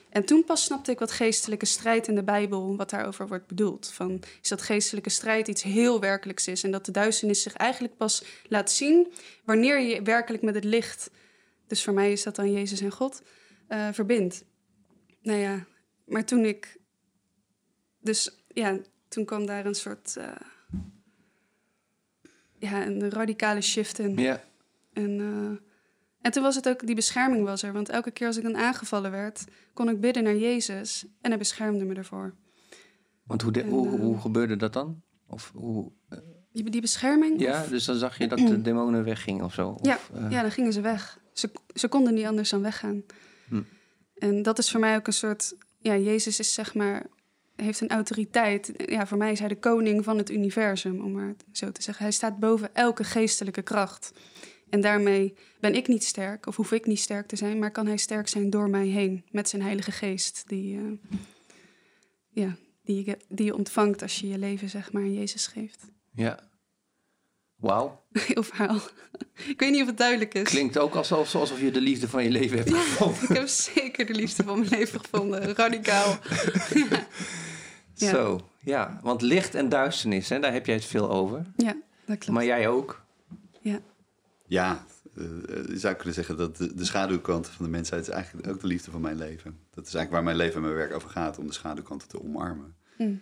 En 0.10 0.26
toen 0.26 0.44
pas 0.44 0.64
snapte 0.64 0.92
ik 0.92 1.00
wat 1.00 1.12
geestelijke 1.12 1.66
strijd 1.66 2.08
in 2.08 2.16
de 2.16 2.24
Bijbel, 2.24 2.76
wat 2.76 2.90
daarover 2.90 3.28
wordt 3.28 3.48
bedoeld. 3.48 3.92
Van, 3.94 4.22
is 4.42 4.50
dat 4.50 4.62
geestelijke 4.62 5.10
strijd 5.10 5.48
iets 5.48 5.64
heel 5.64 6.00
werkelijks 6.00 6.48
is 6.48 6.64
en 6.64 6.72
dat 6.72 6.86
de 6.86 6.92
duisternis 6.92 7.42
zich 7.42 7.54
eigenlijk 7.54 7.98
pas 7.98 8.24
laat 8.48 8.72
zien 8.72 9.14
wanneer 9.46 9.80
je 9.80 10.02
werkelijk 10.02 10.44
met 10.44 10.56
het 10.56 10.64
licht, 10.64 11.12
dus 11.68 11.84
voor 11.84 11.94
mij 11.94 12.12
is 12.12 12.24
dat 12.24 12.36
dan 12.36 12.52
Jezus 12.52 12.82
en 12.82 12.92
God, 12.92 13.22
eh, 13.68 13.88
verbindt. 13.92 14.44
Nou 15.22 15.40
ja, 15.40 15.66
maar 16.06 16.26
toen 16.26 16.46
ik, 16.46 16.78
dus 18.00 18.40
ja, 18.54 18.78
toen 19.08 19.26
kwam 19.26 19.46
daar 19.46 19.66
een 19.66 19.76
soort, 19.76 20.18
eh, 20.18 20.28
ja, 22.60 22.86
een 22.86 23.10
radicale 23.10 23.62
shift 23.62 24.00
in. 24.00 24.18
Ja. 24.18 24.44
En, 24.94 25.20
eh, 25.20 25.68
en 26.22 26.32
toen 26.32 26.44
was 26.44 26.56
het 26.56 26.70
ook, 26.70 26.86
die 26.86 26.96
bescherming 26.96 27.44
was 27.46 27.64
er. 27.64 27.74
Want 27.74 27.90
elke 27.90 28.12
keer 28.12 28.28
als 28.28 28.38
ik 28.38 28.44
dan 28.44 28.58
aangevallen 28.58 29.12
werd, 29.12 29.44
kon 29.74 29.90
ik 29.90 30.00
bidden 30.02 30.24
naar 30.24 30.36
Jezus. 30.36 31.06
En 31.22 31.30
hij 31.30 31.38
beschermde 31.40 31.86
me 31.86 31.94
ervoor. 31.94 32.36
Want 33.24 33.42
hoe, 33.42 33.52
de- 33.52 33.62
En, 33.62 33.70
hoe, 33.70 33.88
eh, 33.88 34.00
hoe 34.00 34.20
gebeurde 34.20 34.56
dat 34.56 34.74
dan? 34.74 35.02
Of 35.28 35.52
hoe, 35.56 35.92
Die, 36.52 36.70
die 36.70 36.82
bescherming? 36.82 37.40
ja, 37.40 37.66
dus 37.66 37.86
dan 37.86 37.96
zag 37.96 38.18
je 38.18 38.28
dat 38.28 38.38
de 38.38 38.62
demonen 38.72 39.04
weggingen 39.04 39.46
of 39.46 39.54
zo? 39.54 39.70
Of, 39.70 39.86
Ja, 39.88 40.00
ja, 40.30 40.42
dan 40.42 40.52
gingen 40.52 40.74
ze 40.74 40.82
weg. 40.82 41.20
Ze, 41.34 41.52
ze 41.74 41.88
konden 41.88 42.14
niet 42.14 42.26
anders 42.26 42.50
dan 42.50 42.62
weggaan. 42.62 43.04
Hm. 43.48 43.62
En 44.16 44.42
dat 44.42 44.58
is 44.58 44.72
voor 44.72 44.80
mij 44.80 44.96
ook 44.96 45.08
een 45.08 45.14
soort... 45.14 45.56
Ja, 45.78 45.98
Jezus 45.98 46.40
is 46.40 46.54
zeg 46.54 46.74
maar... 46.76 47.06
Heeft 47.63 47.82
een 47.82 47.89
autoriteit. 47.89 48.74
Ja, 48.86 49.08
voor 49.08 49.17
mij 49.17 49.32
is 49.32 49.39
hij 49.39 49.47
de 49.47 49.60
koning 49.60 50.04
van 50.04 50.17
het 50.17 50.32
universum, 50.32 51.02
om 51.02 51.12
maar 51.12 51.36
zo 51.52 51.71
te 51.71 51.82
zeggen. 51.82 52.04
Hij 52.04 52.13
staat 52.13 52.39
boven 52.39 52.76
elke 52.76 53.04
geestelijke 53.04 53.62
kracht. 53.62 54.12
En 54.69 54.82
daarmee 54.82 55.34
ben 55.60 55.76
ik 55.76 55.88
niet 55.88 56.04
sterk, 56.04 56.45
of 56.47 56.56
hoef 56.56 56.71
ik 56.71 56.86
niet 56.86 57.00
sterk 57.00 57.28
te 57.28 57.36
zijn, 57.36 57.60
maar 57.60 57.71
kan 57.71 57.88
hij 57.88 57.97
sterk 57.97 58.28
zijn 58.28 58.50
door 58.50 58.69
mij 58.69 58.88
heen. 58.88 59.26
Met 59.32 59.50
zijn 59.50 59.62
Heilige 59.62 59.91
Geest, 59.91 60.43
die, 60.47 60.78
eh, 60.78 61.17
ja, 62.30 62.56
die, 62.84 63.06
je, 63.06 63.17
die 63.28 63.45
je 63.45 63.56
ontvangt 63.56 64.02
als 64.02 64.19
je 64.19 64.28
je 64.28 64.38
leven 64.38 64.69
zeg 64.69 64.91
maar 64.91 65.02
aan 65.02 65.13
Jezus 65.13 65.47
geeft. 65.47 65.86
ja. 66.13 66.50
Wauw. 67.56 68.04
Heel 68.28 68.43
verhaal. 68.43 68.80
Ik 69.47 69.60
weet 69.60 69.71
niet 69.71 69.82
of 69.82 69.88
het 69.88 69.97
duidelijk 69.97 70.34
is. 70.34 70.43
Klinkt 70.43 70.78
ook 70.78 70.95
alsof, 70.95 71.36
alsof 71.36 71.60
je 71.60 71.71
de 71.71 71.82
liefde 71.82 72.08
van 72.08 72.24
je 72.24 72.30
leven 72.30 72.58
hebt 72.58 72.74
gevonden. 72.74 73.24
Ik 73.30 73.36
heb 73.36 73.47
zeker 73.47 74.06
de 74.06 74.13
liefde 74.13 74.43
van 74.43 74.60
mijn 74.60 74.69
leven 74.69 75.00
gevonden. 75.00 75.56
Radicaal. 75.56 76.19
ja. 76.74 77.08
Ja. 78.02 78.10
Zo, 78.10 78.50
ja. 78.60 79.00
Want 79.04 79.22
licht 79.22 79.56
en 79.56 79.70
duisternis, 79.70 80.30
hè, 80.30 80.40
daar 80.40 80.54
heb 80.54 80.66
jij 80.66 80.76
het 80.76 80.86
veel 80.86 81.10
over. 81.12 81.46
ja, 81.58 81.76
dat 82.06 82.18
klopt. 82.18 82.28
Maar 82.28 82.46
jij 82.46 82.68
ook. 82.68 83.02
Ja. 83.62 83.80
Ja, 84.46 84.86
Eh, 85.16 85.24
je 85.68 85.78
zou 85.80 85.96
kunnen 85.96 86.14
zeggen 86.14 86.38
dat 86.38 86.58
de, 86.58 86.74
de 86.76 86.86
schaduwkant 86.86 87.48
van 87.48 87.66
de 87.66 87.72
mensheid 87.72 88.02
is 88.02 88.10
eigenlijk 88.10 88.48
ook 88.48 88.60
de 88.60 88.68
liefde 88.68 88.92
van 88.92 89.02
mijn 89.02 89.18
leven. 89.18 89.58
Dat 89.70 89.88
is 89.88 89.94
eigenlijk 89.94 90.12
waar 90.12 90.24
mijn 90.24 90.36
leven 90.36 90.56
en 90.56 90.62
mijn 90.62 90.74
werk 90.76 90.94
over 90.94 91.10
gaat, 91.10 91.38
om 91.38 91.48
de 91.48 91.54
schaduwkanten 91.54 92.08
te 92.08 92.22
omarmen. 92.24 92.76
Mm. 92.98 93.22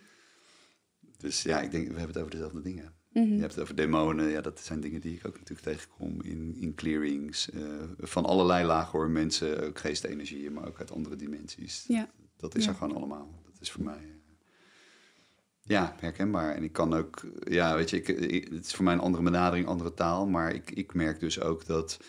Dus 1.17 1.41
ja, 1.43 1.61
ik 1.61 1.71
denk, 1.71 1.83
we 1.87 1.89
hebben 1.97 2.07
het 2.07 2.17
over 2.17 2.31
dezelfde 2.31 2.61
dingen. 2.61 2.93
Mhm. 3.13 3.33
Je 3.33 3.39
hebt 3.39 3.53
het 3.53 3.63
over 3.63 3.75
demonen. 3.75 4.29
Ja, 4.29 4.41
dat 4.41 4.59
zijn 4.59 4.79
dingen 4.79 5.01
die 5.01 5.15
ik 5.15 5.27
ook 5.27 5.37
natuurlijk 5.39 5.67
tegenkom 5.67 6.21
in, 6.21 6.55
in 6.59 6.75
clearings. 6.75 7.49
eh, 7.49 7.61
van 7.97 8.25
allerlei 8.25 8.65
lagen 8.65 8.91
hoor. 8.91 9.09
Mensen, 9.09 9.63
ook 9.67 9.79
geestenergieën, 9.79 10.53
maar 10.53 10.67
ook 10.67 10.79
uit 10.79 10.91
andere 10.91 11.15
dimensies. 11.15 11.85
Ja. 11.87 12.09
Dat 12.37 12.55
is 12.55 12.63
Ja. 12.63 12.69
er 12.69 12.75
gewoon 12.75 12.95
allemaal. 12.95 13.41
Dat 13.45 13.61
is 13.61 13.71
voor 13.71 13.83
mij... 13.83 14.18
ja, 15.69 15.95
herkenbaar. 15.99 16.55
En 16.55 16.63
ik 16.63 16.71
kan 16.71 16.93
ook... 16.93 17.21
Ja, 17.43 17.75
weet 17.75 17.89
je, 17.89 17.97
ik, 17.97 18.07
ik- 18.07 18.47
het 18.53 18.65
is 18.65 18.73
voor 18.73 18.85
mij 18.85 18.93
een 18.93 18.99
andere 18.99 19.23
benadering, 19.23 19.67
andere 19.67 19.93
taal. 19.93 20.27
Maar 20.27 20.53
ik, 20.53 20.71
ik 20.71 20.93
merk 20.93 21.19
dus 21.19 21.39
ook 21.41 21.65
dat... 21.65 21.99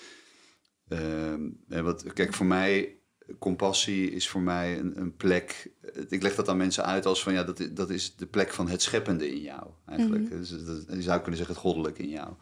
ehm, 0.89 1.49
eh, 1.69 1.81
wat, 1.81 2.13
kijk, 2.13 2.35
voor 2.35 2.47
mij... 2.47 2.95
Compassie 3.39 4.11
is 4.11 4.29
voor 4.29 4.41
mij 4.41 4.79
een, 4.79 5.01
een 5.01 5.17
plek. 5.17 5.71
Ik 6.09 6.23
leg 6.23 6.35
dat 6.35 6.49
aan 6.49 6.57
mensen 6.57 6.85
uit 6.85 7.07
als 7.07 7.23
van 7.23 7.33
ja, 7.33 7.45
dat, 7.45 7.69
dat 7.73 7.91
is 7.91 8.17
de 8.17 8.27
plek 8.27 8.53
van 8.53 8.69
het 8.69 8.83
scheppende 8.83 9.31
in 9.31 9.41
jou. 9.41 9.67
Eigenlijk. 9.87 10.23
Mhm. 10.29 10.37
Dus 10.39 10.49
dat, 10.65 10.85
je 10.89 11.03
zou 11.03 11.19
kunnen 11.21 11.37
zeggen 11.37 11.55
het 11.55 11.65
goddelijke 11.65 12.03
in 12.03 12.09
jou. 12.09 12.33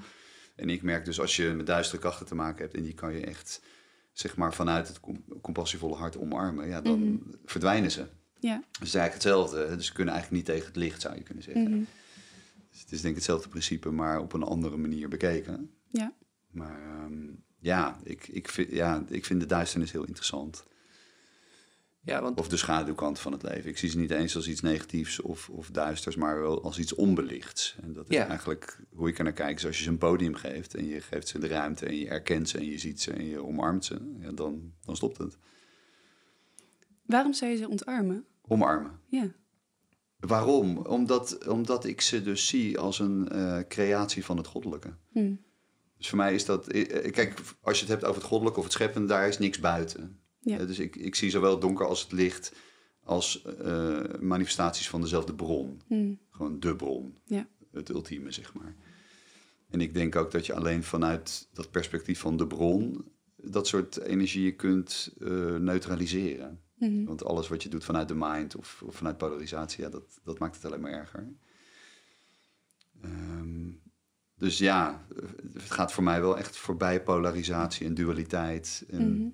En 0.57 0.68
ik 0.70 0.83
merk 0.83 1.04
dus 1.04 1.20
als 1.20 1.37
je 1.37 1.48
met 1.48 1.66
duistere 1.66 2.00
krachten 2.00 2.26
te 2.26 2.35
maken 2.35 2.62
hebt 2.62 2.74
en 2.74 2.83
die 2.83 2.94
kan 2.94 3.12
je 3.14 3.20
echt 3.20 3.62
zeg 4.12 4.37
maar 4.37 4.54
vanuit 4.54 4.88
het 4.88 5.00
com- 5.00 5.24
compassievolle 5.42 5.94
hart 5.94 6.18
omarmen, 6.18 6.68
ja, 6.68 6.81
dan 6.81 7.00
Mhm. 7.00 7.16
verdwijnen 7.44 7.90
ze. 7.90 8.07
Ja. 8.40 8.57
Dus 8.57 8.79
het 8.79 8.88
is 8.88 8.94
eigenlijk 8.94 9.12
hetzelfde. 9.14 9.77
Dus 9.77 9.87
ze 9.87 9.92
kunnen 9.92 10.14
eigenlijk 10.14 10.44
niet 10.44 10.55
tegen 10.55 10.68
het 10.72 10.83
licht, 10.83 11.01
zou 11.01 11.14
je 11.14 11.22
kunnen 11.22 11.44
zeggen. 11.44 11.70
Mhm. 11.70 11.83
Dus 12.70 12.81
het 12.81 12.92
is 12.92 13.01
denk 13.01 13.07
ik 13.14 13.14
hetzelfde 13.14 13.48
principe, 13.48 13.90
maar 13.90 14.20
op 14.20 14.33
een 14.33 14.42
andere 14.42 14.77
manier 14.77 15.09
bekeken. 15.09 15.70
Ja. 15.90 16.12
Maar 16.51 16.83
ehm, 16.83 17.27
ja, 17.59 17.98
ik, 18.03 18.29
ik 18.29 18.48
vind, 18.48 18.70
ja, 18.70 19.05
ik 19.09 19.24
vind 19.24 19.40
de 19.40 19.46
duisternis 19.46 19.92
heel 19.92 20.05
interessant. 20.05 20.66
Ja, 22.01 22.22
want 22.22 22.38
Of 22.38 22.48
de 22.48 22.57
schaduwkant 22.57 23.18
van 23.20 23.33
het 23.33 23.42
leven. 23.42 23.70
Ik 23.70 23.79
zie 23.79 23.88
ze 23.88 23.98
niet 23.98 24.11
eens 24.11 24.37
als 24.37 24.48
iets 24.48 24.61
negatiefs 24.61 25.20
of, 25.20 25.48
of 25.48 25.70
duisters, 25.70 26.16
maar 26.16 26.40
wel 26.40 26.62
als 26.62 26.79
iets 26.79 26.94
onbelichts. 26.94 27.77
En 27.83 27.92
dat 27.92 28.09
is 28.09 28.16
Ja. 28.16 28.27
eigenlijk 28.27 28.79
hoe 28.94 29.09
ik 29.09 29.18
er 29.18 29.24
naar 29.24 29.33
kijk. 29.33 29.55
Dus 29.57 29.66
als 29.66 29.77
je 29.79 29.83
ze 29.83 29.90
een 29.90 29.98
podium 29.98 30.35
geeft 30.35 30.74
en 30.74 30.87
je 30.87 31.01
geeft 31.01 31.29
ze 31.29 31.38
de 31.38 31.46
ruimte 31.46 31.87
en 31.87 31.96
je 31.96 32.09
erkent 32.09 32.48
ze 32.48 32.59
en 32.59 32.64
je 32.66 32.79
ziet 32.79 33.01
ze 33.01 33.12
en 33.12 33.24
je 33.24 33.44
omarmt 33.44 33.85
ze, 33.85 34.16
ja, 34.20 34.33
dan, 34.33 34.72
dan 34.85 34.96
stopt 34.96 35.18
het. 35.18 35.37
Waarom 37.09 37.33
zou 37.33 37.51
je 37.51 37.57
ze 37.57 37.68
ontarmen? 37.68 38.25
Omarmen. 38.42 39.01
Ja. 39.07 39.33
Waarom? 40.18 40.77
Omdat, 40.79 41.47
omdat 41.49 41.85
ik 41.85 42.01
ze 42.01 42.23
dus 42.23 42.47
zie 42.49 42.79
als 42.79 42.99
een 42.99 43.29
eh, 43.29 43.59
creatie 43.68 44.25
van 44.25 44.37
het 44.37 44.47
goddelijke. 44.47 44.94
Hm. 45.12 45.35
Dus 45.97 46.09
voor 46.09 46.18
mij 46.18 46.35
is 46.35 46.44
dat... 46.44 46.68
eh, 46.68 47.12
Kijk, 47.12 47.40
als 47.61 47.77
je 47.79 47.85
het 47.85 47.92
hebt 47.92 48.05
over 48.05 48.21
het 48.21 48.31
goddelijke 48.31 48.59
of 48.59 48.64
het 48.64 48.75
scheppende, 48.75 49.09
daar 49.09 49.29
is 49.29 49.38
niks 49.38 49.61
buiten. 49.61 50.21
Ja. 50.40 50.59
Eh, 50.59 50.66
dus 50.66 50.79
ik, 50.79 50.97
ik 50.97 51.14
zie 51.14 51.31
zowel 51.31 51.51
het 51.51 51.61
donker 51.61 51.87
als 51.87 52.03
het 52.03 52.12
licht 52.12 52.53
als 53.03 53.44
manifestaties 54.21 54.88
van 54.88 55.01
dezelfde 55.01 55.35
bron. 55.35 55.81
Hm. 55.87 56.14
Gewoon 56.31 56.61
de 56.61 56.77
bron. 56.77 57.18
Ja. 57.25 57.49
Het 57.73 57.88
ultieme, 57.88 58.31
zeg 58.31 58.55
maar. 58.55 58.77
En 59.68 59.81
ik 59.81 59.94
denk 59.94 60.16
ook 60.16 60.31
dat 60.31 60.47
je 60.47 60.55
alleen 60.55 60.83
vanuit 60.85 61.49
dat 61.53 61.71
perspectief 61.71 62.21
van 62.21 62.37
de 62.37 62.47
bron... 62.47 63.05
dat 63.37 63.66
soort 63.66 63.97
energieën 64.01 64.57
kunt 64.57 65.12
neutraliseren. 65.59 66.61
Mhm. 66.79 67.05
Want 67.05 67.25
alles 67.25 67.49
wat 67.49 67.62
je 67.62 67.69
doet 67.69 67.85
vanuit 67.85 68.09
de 68.09 68.14
mind 68.14 68.57
of, 68.57 68.83
of 68.87 68.95
vanuit 68.97 69.19
polarisatie, 69.19 69.85
ja, 69.85 69.91
dat, 69.91 70.21
dat 70.25 70.38
maakt 70.38 70.55
het 70.57 70.64
alleen 70.64 70.81
maar 70.81 70.93
erger. 70.93 71.29
Ehm, 73.03 73.71
dus 74.37 74.59
ja, 74.59 75.07
het 75.53 75.71
gaat 75.71 75.93
voor 75.93 76.05
mij 76.05 76.21
wel 76.21 76.38
echt 76.38 76.57
voorbij 76.57 77.03
polarisatie 77.03 77.87
en 77.87 77.95
dualiteit. 77.95 78.85
En, 78.91 79.17
Mhm. 79.17 79.29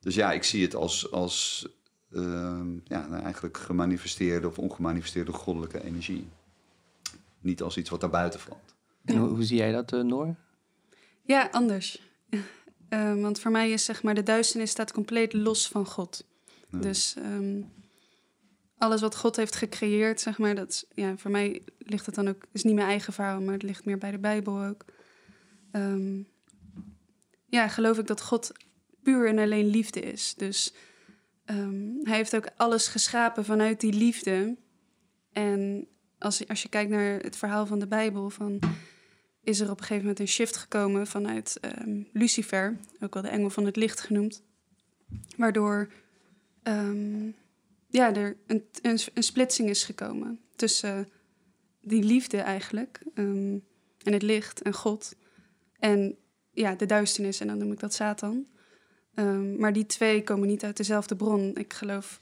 Dus 0.00 0.14
ja, 0.14 0.32
ik 0.32 0.42
zie 0.42 0.62
het 0.62 0.74
als, 0.74 1.10
als 1.12 1.68
ehm, 2.12 2.72
ja, 2.84 3.06
nou, 3.06 3.22
eigenlijk 3.22 3.56
gemanifesteerde 3.56 4.46
of 4.46 4.58
ongemanifesteerde 4.58 5.32
goddelijke 5.32 5.84
energie. 5.84 6.28
Niet 7.40 7.62
als 7.62 7.76
iets 7.76 7.90
wat 7.90 8.00
daar 8.00 8.10
buiten 8.10 8.40
valt. 8.40 8.74
en 9.04 9.16
hoe, 9.16 9.28
hoe 9.28 9.42
zie 9.42 9.56
jij 9.56 9.72
dat, 9.72 9.92
eh, 9.92 10.00
Noor? 10.00 10.34
Ja, 11.22 11.48
anders. 11.50 12.02
Ehm, 12.88 13.20
want 13.20 13.40
voor 13.40 13.50
mij 13.50 13.70
is 13.70 13.84
zeg 13.84 14.02
maar 14.02 14.14
de 14.14 14.22
duisternis 14.22 14.70
staat 14.70 14.92
compleet 14.92 15.32
los 15.32 15.68
van 15.68 15.86
God. 15.86 16.24
Ja. 16.70 16.78
Dus 16.78 17.14
ehm, 17.16 17.62
alles 18.78 19.00
wat 19.00 19.16
God 19.16 19.36
heeft 19.36 19.56
gecreëerd, 19.56 20.20
zeg 20.20 20.38
maar, 20.38 20.54
dat 20.54 20.86
ja, 20.94 21.16
voor 21.16 21.30
mij 21.30 21.62
ligt 21.78 22.06
het 22.06 22.14
dan 22.14 22.28
ook, 22.28 22.46
is 22.52 22.62
niet 22.62 22.74
mijn 22.74 22.88
eigen 22.88 23.12
verhaal, 23.12 23.40
maar 23.40 23.52
het 23.52 23.62
ligt 23.62 23.84
meer 23.84 23.98
bij 23.98 24.10
de 24.10 24.18
Bijbel 24.18 24.62
ook. 24.62 24.84
Ehm, 25.72 26.22
ja, 27.46 27.68
geloof 27.68 27.98
ik 27.98 28.06
dat 28.06 28.22
God 28.22 28.52
puur 29.02 29.28
en 29.28 29.38
alleen 29.38 29.66
liefde 29.66 30.00
is. 30.00 30.34
Dus 30.36 30.72
hij 32.02 32.16
heeft 32.16 32.36
ook 32.36 32.48
alles 32.56 32.88
geschapen 32.88 33.44
vanuit 33.44 33.80
die 33.80 33.92
liefde. 33.92 34.56
En 35.32 35.88
als, 36.18 36.48
als 36.48 36.62
je 36.62 36.68
kijkt 36.68 36.90
naar 36.90 37.18
het 37.18 37.36
verhaal 37.36 37.66
van 37.66 37.78
de 37.78 37.86
Bijbel, 37.86 38.30
van 38.30 38.60
is 39.48 39.60
er 39.60 39.70
op 39.70 39.78
een 39.78 39.84
gegeven 39.84 40.02
moment 40.02 40.20
een 40.20 40.28
shift 40.28 40.56
gekomen 40.56 41.06
vanuit 41.06 41.58
ehm, 41.60 42.02
Lucifer, 42.12 42.78
ook 43.00 43.14
wel 43.14 43.22
de 43.22 43.28
engel 43.28 43.50
van 43.50 43.64
het 43.64 43.76
licht 43.76 44.00
genoemd, 44.00 44.42
waardoor 45.36 45.88
ehm, 46.62 47.30
ja, 47.88 48.14
er 48.14 48.36
een, 48.46 48.64
een, 48.82 48.98
een 49.14 49.22
splitsing 49.22 49.68
is 49.68 49.84
gekomen 49.84 50.40
tussen 50.56 51.08
die 51.80 52.02
liefde 52.02 52.36
eigenlijk 52.36 53.00
ehm, 53.14 53.58
en 54.02 54.12
het 54.12 54.22
licht 54.22 54.62
en 54.62 54.72
God 54.72 55.14
en 55.78 56.16
ja, 56.50 56.74
de 56.74 56.86
duisternis 56.86 57.40
en 57.40 57.46
dan 57.46 57.58
noem 57.58 57.72
ik 57.72 57.80
dat 57.80 57.94
Satan. 57.94 58.46
Maar 59.56 59.72
die 59.72 59.86
twee 59.86 60.22
komen 60.22 60.48
niet 60.48 60.64
uit 60.64 60.76
dezelfde 60.76 61.16
bron. 61.16 61.56
Ik 61.56 61.72
geloof, 61.72 62.20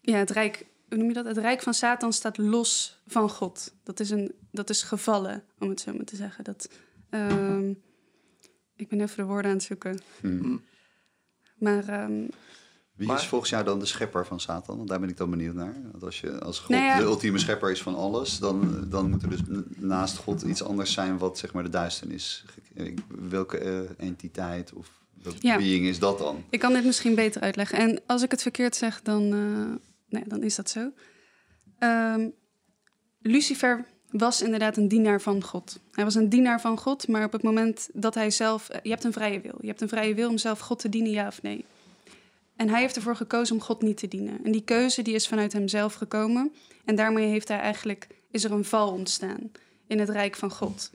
ja, 0.00 0.16
het 0.16 0.30
rijk, 0.30 0.66
hoe 0.88 0.98
noem 0.98 1.08
je 1.08 1.14
dat? 1.14 1.24
Het 1.24 1.36
rijk 1.36 1.62
van 1.62 1.74
Satan 1.74 2.12
staat 2.12 2.36
los 2.38 3.02
van 3.06 3.30
God. 3.30 3.74
Dat 3.82 4.00
is, 4.00 4.10
een, 4.10 4.34
dat 4.56 4.70
is 4.70 4.82
gevallen, 4.82 5.44
om 5.58 5.68
het 5.68 5.80
zo 5.80 5.92
maar 5.94 6.04
te 6.04 6.16
zeggen. 6.16 6.44
Dat, 6.44 6.68
ehm, 7.10 7.70
ik 8.76 8.88
ben 8.88 9.00
even 9.00 9.16
de 9.16 9.24
woorden 9.24 9.50
aan 9.50 9.56
het 9.56 9.66
zoeken. 9.66 10.00
Hm. 10.20 10.56
Maar 11.58 11.88
ehm, 11.88 12.24
Wie 12.94 13.06
Maar- 13.06 13.16
is 13.18 13.26
volgens 13.26 13.50
jou 13.50 13.64
dan 13.64 13.78
de 13.78 13.86
schepper 13.86 14.26
van 14.26 14.40
Satan? 14.40 14.76
Want 14.76 14.88
daar 14.88 15.00
ben 15.00 15.08
ik 15.08 15.16
dan 15.16 15.30
benieuwd 15.30 15.54
naar. 15.54 15.74
Want 15.92 16.02
als, 16.04 16.20
je, 16.20 16.40
als 16.40 16.58
God 16.58 16.68
Nou 16.68 16.82
ja. 16.84 16.96
de 16.96 17.02
ultieme 17.02 17.38
schepper 17.38 17.70
is 17.70 17.82
van 17.82 17.94
alles, 17.94 18.38
dan, 18.38 18.86
dan 18.90 19.10
moet 19.10 19.22
er 19.22 19.30
dus 19.30 19.40
naast 19.76 20.16
God 20.16 20.42
iets 20.42 20.62
anders 20.62 20.92
zijn 20.92 21.18
wat 21.18 21.38
zeg 21.38 21.52
maar 21.52 21.62
de 21.62 21.68
duisternis. 21.68 22.44
Ik- 22.74 22.98
Welke 23.08 23.58
eh, 23.58 23.80
entiteit 24.06 24.72
of 24.72 24.90
welke 25.22 25.46
Ja. 25.46 25.56
being 25.56 25.86
is 25.86 25.98
dat 25.98 26.18
dan? 26.18 26.44
ik 26.50 26.58
kan 26.60 26.72
dit 26.72 26.84
misschien 26.84 27.14
beter 27.14 27.40
uitleggen. 27.42 27.78
En 27.78 28.00
als 28.06 28.22
ik 28.22 28.30
het 28.30 28.42
verkeerd 28.42 28.76
zeg, 28.76 29.02
dan, 29.02 29.22
eh, 29.32 29.74
nee, 30.08 30.24
dan 30.28 30.42
is 30.42 30.54
dat 30.54 30.70
zo. 30.70 30.92
Ehm, 31.78 32.28
Lucifer 33.20 33.84
was 34.10 34.42
inderdaad 34.42 34.76
een 34.76 34.88
dienaar 34.88 35.20
van 35.20 35.42
God. 35.42 35.78
Hij 35.92 36.04
was 36.04 36.14
een 36.14 36.28
dienaar 36.28 36.60
van 36.60 36.78
God, 36.78 37.08
maar 37.08 37.24
op 37.24 37.32
het 37.32 37.42
moment 37.42 37.88
dat 37.92 38.14
hij 38.14 38.30
zelf... 38.30 38.68
eh, 38.68 38.80
Je 38.82 38.90
hebt 38.90 39.04
een 39.04 39.12
vrije 39.12 39.40
wil. 39.40 39.54
Je 39.60 39.66
hebt 39.66 39.80
een 39.80 39.88
vrije 39.88 40.14
wil 40.14 40.28
om 40.28 40.38
zelf 40.38 40.58
God 40.58 40.78
te 40.78 40.88
dienen, 40.88 41.10
ja 41.10 41.26
of 41.26 41.42
nee. 41.42 41.64
En 42.56 42.68
hij 42.68 42.80
heeft 42.80 42.96
ervoor 42.96 43.16
gekozen 43.16 43.54
om 43.56 43.62
God 43.62 43.82
niet 43.82 43.96
te 43.96 44.08
dienen. 44.08 44.44
En 44.44 44.52
die 44.52 44.64
keuze 44.64 45.02
die 45.02 45.14
is 45.14 45.28
vanuit 45.28 45.52
hemzelf 45.52 45.94
gekomen. 45.94 46.52
En 46.84 46.94
daarmee 46.94 47.26
heeft 47.26 47.48
hij 47.48 47.58
eigenlijk, 47.58 48.06
is 48.30 48.44
er 48.44 48.52
een 48.52 48.64
val 48.64 48.92
ontstaan 48.92 49.50
in 49.86 49.98
het 49.98 50.08
rijk 50.08 50.36
van 50.36 50.50
God. 50.50 50.90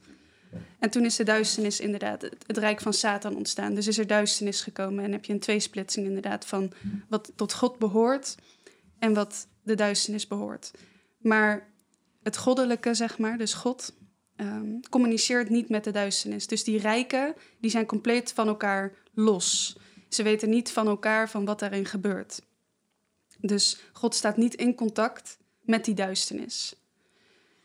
En 0.79 0.89
toen 0.89 1.05
is 1.05 1.15
de 1.15 1.23
duisternis 1.23 1.79
inderdaad, 1.79 2.21
het, 2.21 2.35
het 2.47 2.57
rijk 2.57 2.81
van 2.81 2.93
Satan 2.93 3.35
ontstaan. 3.35 3.75
Dus 3.75 3.87
is 3.87 3.97
er 3.97 4.07
duisternis 4.07 4.61
gekomen 4.61 5.03
en 5.03 5.11
heb 5.11 5.25
je 5.25 5.33
een 5.33 5.39
tweesplitsing 5.39 6.05
inderdaad 6.05 6.45
van 6.45 6.71
wat 7.09 7.31
tot 7.35 7.53
God 7.53 7.77
behoort 7.77 8.35
en 8.99 9.13
wat 9.13 9.47
de 9.63 9.75
duisternis 9.75 10.27
behoort. 10.27 10.71
Maar 11.17 11.70
het 12.23 12.37
goddelijke, 12.37 12.93
zeg 12.93 13.17
maar, 13.17 13.37
dus 13.37 13.53
God, 13.53 13.93
ehm, 14.35 14.79
communiceert 14.89 15.49
niet 15.49 15.69
met 15.69 15.83
de 15.83 15.91
duisternis. 15.91 16.47
Dus 16.47 16.63
die 16.63 16.79
rijken, 16.79 17.33
die 17.59 17.71
zijn 17.71 17.85
compleet 17.85 18.31
van 18.33 18.47
elkaar 18.47 18.93
los. 19.13 19.77
Ze 20.09 20.23
weten 20.23 20.49
niet 20.49 20.71
van 20.71 20.87
elkaar 20.87 21.29
van 21.29 21.45
wat 21.45 21.59
daarin 21.59 21.85
gebeurt. 21.85 22.41
Dus 23.39 23.81
God 23.93 24.15
staat 24.15 24.37
niet 24.37 24.55
in 24.55 24.75
contact 24.75 25.37
met 25.61 25.85
die 25.85 25.95
duisternis. 25.95 26.75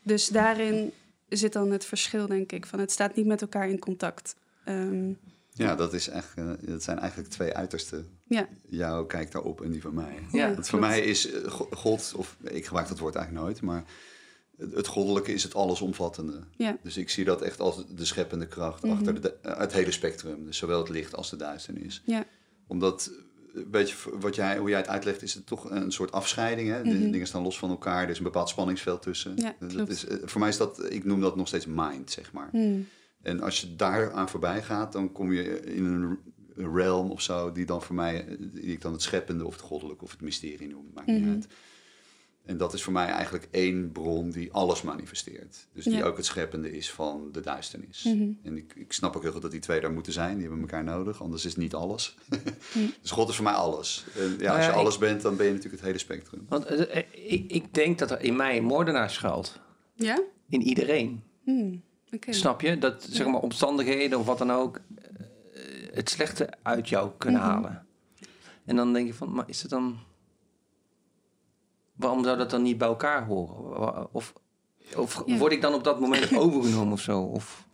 Dus 0.03 0.27
daarin 0.29 0.93
zit 1.29 1.53
dan 1.53 1.71
het 1.71 1.85
verschil, 1.85 2.27
denk 2.27 2.53
ik. 2.53 2.67
Van 2.67 2.79
het 2.79 2.91
staat 2.93 3.17
niet 3.17 3.27
met 3.27 3.41
elkaar 3.41 3.69
in 3.69 3.79
contact. 3.79 4.37
Ehm, 4.65 5.13
Ja, 5.53 5.75
dat, 5.75 5.93
is 5.93 6.09
echt, 6.09 6.33
eh, 6.37 6.51
dat 6.61 6.83
zijn 6.83 6.99
eigenlijk 6.99 7.31
twee 7.31 7.55
uitersten. 7.55 8.09
ja, 8.29 8.49
Jouw 8.69 9.05
kijkt 9.07 9.33
daarop 9.33 9.61
en 9.61 9.71
die 9.71 9.81
van 9.81 9.95
mij. 9.95 10.19
Ja, 10.33 10.45
Want 10.55 10.69
voor 10.69 10.79
klopt. 10.79 10.95
mij 10.95 11.01
is 11.01 11.31
eh, 11.31 11.51
go- 11.51 11.69
God, 11.71 12.13
of 12.17 12.37
ik 12.43 12.65
gebruik 12.67 12.89
dat 12.89 12.99
woord 12.99 13.15
eigenlijk 13.15 13.47
nooit, 13.47 13.61
maar 13.63 13.85
het- 14.75 14.87
goddelijke 14.87 15.33
is 15.33 15.43
het 15.43 15.55
allesomvattende. 15.55 16.41
Ja. 16.57 16.77
Dus 16.83 16.97
ik 16.97 17.11
zie 17.11 17.25
dat 17.25 17.43
echt 17.43 17.61
als 17.61 17.85
de 17.97 18.05
scheppende 18.05 18.47
kracht 18.49 18.83
Mhm. 18.83 18.93
achter 18.93 19.21
de, 19.21 19.35
eh, 19.43 19.59
het 19.59 19.73
hele 19.73 19.91
spectrum. 19.93 20.45
Dus 20.45 20.57
zowel 20.57 20.79
het 20.79 20.89
licht 20.89 21.15
als 21.17 21.31
de 21.31 21.37
duisternis. 21.37 22.03
Ja. 22.05 22.25
Omdat 22.67 23.11
een 23.55 23.71
beetje 23.71 23.97
wat 24.21 24.35
jij, 24.35 24.59
hoe 24.59 24.69
jij 24.69 24.79
het 24.79 24.89
uitlegt, 24.89 25.23
is 25.23 25.35
het 25.35 25.47
toch 25.47 25.71
een 25.71 25.93
soort 25.93 26.13
afscheiding. 26.13 26.69
Hè? 26.71 26.83
De 26.83 27.11
dingen 27.11 27.27
staan 27.27 27.43
los 27.43 27.59
van 27.59 27.71
elkaar. 27.71 28.03
Er 28.03 28.09
is 28.11 28.19
een 28.19 28.25
bepaald 28.25 28.49
spanningsveld 28.49 29.03
tussen. 29.03 29.33
Mhm. 29.35 29.43
Ja, 29.43 29.55
dat 29.77 29.89
is, 29.89 30.07
eh, 30.07 30.17
voor 30.25 30.41
mij 30.41 30.49
is 30.49 30.57
dat, 30.57 30.93
ik 30.93 31.05
noem 31.05 31.21
dat 31.21 31.37
nog 31.37 31.49
steeds 31.49 31.67
mind, 31.67 32.11
zeg 32.11 32.33
maar. 32.33 32.49
Hmm. 32.51 32.87
En 33.23 33.41
als 33.41 33.61
je 33.61 33.77
daar 33.77 34.13
aan 34.13 34.29
voorbij 34.29 34.63
gaat, 34.63 34.93
dan 34.93 35.13
kom 35.13 35.33
je 35.33 35.61
in 35.61 35.85
een 35.85 36.19
realm 36.75 37.11
of 37.11 37.21
zo, 37.23 37.53
die 37.53 37.67
dan 37.67 37.83
voor 37.83 37.95
mij, 37.95 38.27
eh, 38.27 38.35
die 38.39 38.63
ik 38.73 38.81
dan 38.81 38.93
het 38.93 39.03
scheppende 39.03 39.47
of 39.47 39.53
het 39.53 39.63
goddelijke 39.63 40.05
of 40.05 40.11
het 40.11 40.21
mysterie 40.21 40.69
noem, 40.69 40.91
maakt 40.95 41.07
niet 41.07 41.21
Mhm. 41.21 41.31
uit. 41.31 41.47
En 42.47 42.57
dat 42.57 42.75
is 42.75 42.83
voor 42.83 42.93
mij 42.93 43.07
eigenlijk 43.07 43.49
één 43.51 43.93
bron 43.93 44.31
die 44.31 44.53
alles 44.53 44.83
manifesteert. 44.83 45.67
Dus 45.73 45.85
die 45.85 45.97
Ja. 45.97 46.05
ook 46.05 46.17
het 46.17 46.27
scheppende 46.27 46.77
is 46.77 46.91
van 46.91 47.29
de 47.33 47.41
duisternis. 47.41 48.03
Mhm. 48.05 48.29
En 48.43 48.57
ik, 48.57 48.73
ik 48.77 48.93
snap 48.93 49.17
ook 49.17 49.23
heel 49.23 49.33
goed 49.33 49.43
dat 49.43 49.51
die 49.51 49.61
twee 49.61 49.81
daar 49.81 49.93
moeten 49.93 50.13
zijn. 50.13 50.33
Die 50.35 50.43
hebben 50.43 50.61
elkaar 50.61 50.85
nodig, 50.85 51.23
anders 51.23 51.45
is 51.45 51.51
het 51.51 51.61
niet 51.61 51.75
alles. 51.75 52.17
Dus 53.03 53.11
God 53.11 53.29
is 53.29 53.35
voor 53.35 53.45
mij 53.45 53.53
alles. 53.53 54.05
En 54.17 54.23
ja, 54.31 54.37
Nou 54.37 54.57
als 54.57 54.65
je 54.65 54.71
ja, 54.71 54.77
alles 54.77 54.99
bent, 54.99 55.23
dan 55.23 55.37
ben 55.37 55.47
je 55.47 55.53
natuurlijk 55.53 55.77
het 55.83 55.87
hele 55.87 55.99
spectrum. 55.99 56.47
Want 56.49 56.65
eh, 56.65 56.97
eh, 56.97 57.05
ik, 57.33 57.51
ik 57.53 57.75
denk 57.75 57.99
dat 57.99 58.11
er 58.11 58.21
in 58.21 58.37
mij 58.37 58.57
een 58.57 58.65
moordenaar 58.65 59.11
schuilt. 59.11 59.61
Ja? 59.95 60.21
In 60.49 60.63
iedereen. 60.63 61.23
Hmm. 61.45 61.83
Oké. 62.13 62.33
Snap 62.33 62.61
je? 62.61 62.79
Dat 62.79 63.07
zeg 63.11 63.27
maar 63.27 63.41
omstandigheden 63.41 64.19
of 64.19 64.27
wat 64.27 64.39
dan 64.39 64.51
ook 64.53 64.81
eh, 64.97 65.63
het 65.93 66.11
slechte 66.11 66.49
uit 66.63 66.89
jou 66.89 67.11
kunnen 67.19 67.41
Mhm. 67.41 67.51
halen. 67.51 67.87
En 68.65 68.77
dan 68.77 68.93
denk 68.93 69.07
je 69.07 69.15
van, 69.15 69.33
maar 69.33 69.49
is 69.49 69.63
het 69.63 69.71
dan... 69.71 69.99
Waarom 71.97 72.25
zou 72.25 72.37
dat 72.39 72.51
dan 72.51 72.63
niet 72.63 72.79
bij 72.79 72.89
elkaar 72.89 73.25
horen? 73.27 74.09
Of, 74.15 74.33
of 74.97 75.23
Ja. 75.27 75.37
word 75.37 75.53
ik 75.53 75.61
dan 75.61 75.75
op 75.75 75.85
dat 75.85 76.01
moment 76.01 76.37
overgenomen 76.37 76.93
of 76.93 77.01
zo? 77.01 77.21
Of, 77.21 77.65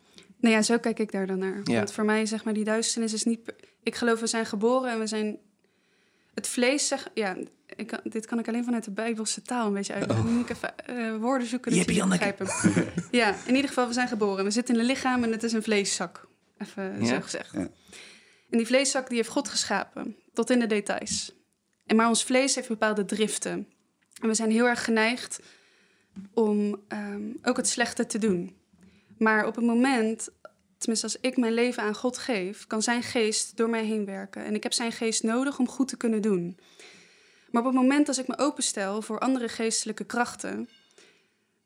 Nou 0.41 0.55
ja, 0.55 0.63
zo 0.63 0.79
kijk 0.79 0.99
ik 0.99 1.13
daar 1.13 1.27
dan 1.27 1.39
naar. 1.39 1.61
Ja. 1.65 1.77
Want 1.77 1.93
voor 1.93 2.05
mij, 2.05 2.27
zeg 2.27 2.45
maar, 2.45 2.55
die 2.55 2.65
duisternis 2.65 3.13
is 3.13 3.25
niet... 3.25 3.55
Ik 3.83 3.95
geloof, 3.95 4.21
we 4.21 4.27
zijn 4.27 4.47
geboren 4.47 4.91
en 4.91 4.99
we 4.99 5.07
zijn... 5.07 5.39
Het 6.35 6.49
vlees, 6.49 6.89
zeg... 6.89 7.09
Ja, 7.15 7.37
ik, 7.77 7.87
kan- 7.87 8.01
dit 8.03 8.27
kan 8.27 8.39
ik 8.39 8.49
alleen 8.49 8.65
vanuit 8.65 8.85
de 8.85 8.91
Bijbelse 8.91 9.43
taal 9.43 9.67
een 9.67 9.73
beetje 9.73 9.93
uitleggen. 9.93 10.27
Nu 10.27 10.33
moet 10.33 10.51
ik 10.51 10.57
even 10.57 10.79
eh, 10.87 11.17
woorden 11.17 11.47
zoeken 11.49 11.75
je 11.75 11.93
Janneke. 11.95 12.35
begrijpen. 12.39 12.93
ja, 13.21 13.35
in 13.47 13.55
ieder 13.55 13.69
geval, 13.69 13.87
we 13.87 13.93
zijn 13.93 14.09
geboren. 14.09 14.45
We 14.45 14.51
zitten 14.51 14.75
in 14.75 14.81
een 14.81 14.87
lichaam 14.87 15.23
en 15.25 15.33
het 15.33 15.43
is 15.43 15.53
een 15.53 15.63
vleeszak. 15.63 16.29
Even 16.59 16.97
Ja? 17.01 17.07
zo 17.15 17.21
gezegd. 17.21 17.53
Ja. 17.53 17.59
En 18.51 18.59
die 18.59 18.67
vleeszak, 18.67 19.09
die 19.09 19.17
heeft 19.17 19.29
God 19.29 19.49
geschapen. 19.49 20.17
Tot 20.33 20.51
in 20.51 20.59
de 20.59 20.67
details. 20.67 21.33
En 21.87 21.97
maar 21.97 22.09
ons 22.09 22.25
vlees 22.25 22.55
heeft 22.55 22.69
bepaalde 22.69 23.05
driften. 23.05 23.67
En 24.23 24.29
we 24.29 24.35
zijn 24.35 24.51
heel 24.51 24.67
erg 24.67 24.85
geneigd 24.85 25.41
om 26.35 26.81
ehm, 26.89 27.23
ook 27.43 27.57
het 27.57 27.69
slechte 27.69 28.07
te 28.07 28.19
doen. 28.19 28.57
Maar 29.19 29.47
op 29.47 29.55
het 29.55 29.65
moment, 29.65 30.29
tenminste 30.79 31.07
als 31.07 31.21
ik 31.21 31.37
mijn 31.37 31.53
leven 31.55 31.83
aan 31.83 31.95
God 31.95 32.19
geef, 32.19 32.67
kan 32.67 32.83
zijn 32.83 33.03
geest 33.03 33.57
door 33.57 33.69
mij 33.71 33.85
heen 33.85 34.05
werken. 34.05 34.45
En 34.45 34.55
ik 34.55 34.63
heb 34.63 34.73
zijn 34.73 34.93
geest 34.93 35.23
nodig 35.23 35.59
om 35.59 35.69
goed 35.69 35.89
te 35.89 35.97
kunnen 35.97 36.23
doen. 36.23 36.59
Maar 37.51 37.63
op 37.63 37.69
het 37.73 37.77
moment 37.81 38.09
als 38.09 38.19
ik 38.19 38.29
me 38.29 38.39
openstel 38.39 39.03
voor 39.03 39.19
andere 39.19 39.49
geestelijke 39.49 40.05
krachten, 40.05 40.69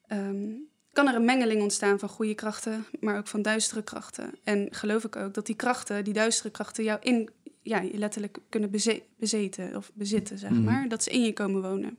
ehm, 0.06 0.50
kan 0.92 1.08
er 1.08 1.14
een 1.14 1.24
mengeling 1.24 1.62
ontstaan 1.62 1.98
van 1.98 2.08
goede 2.08 2.34
krachten, 2.34 2.84
maar 3.00 3.18
ook 3.18 3.26
van 3.26 3.42
duistere 3.42 3.82
krachten. 3.82 4.34
En 4.44 4.68
geloof 4.70 5.04
ik 5.04 5.16
ook 5.16 5.34
dat 5.34 5.46
die 5.46 5.56
krachten, 5.56 6.04
die 6.04 6.12
duistere 6.12 6.50
krachten, 6.50 6.84
jou 6.84 6.98
in, 7.02 7.30
ja, 7.62 7.82
letterlijk 7.92 8.38
kunnen 8.48 8.70
beze- 8.70 9.02
bezeten 9.18 9.76
of 9.76 9.90
bezitten, 9.94 10.38
zeg 10.38 10.50
Mhm. 10.50 10.64
maar. 10.64 10.88
Dat 10.88 11.02
ze 11.02 11.10
in 11.10 11.22
je 11.22 11.32
komen 11.32 11.62
wonen. 11.62 11.98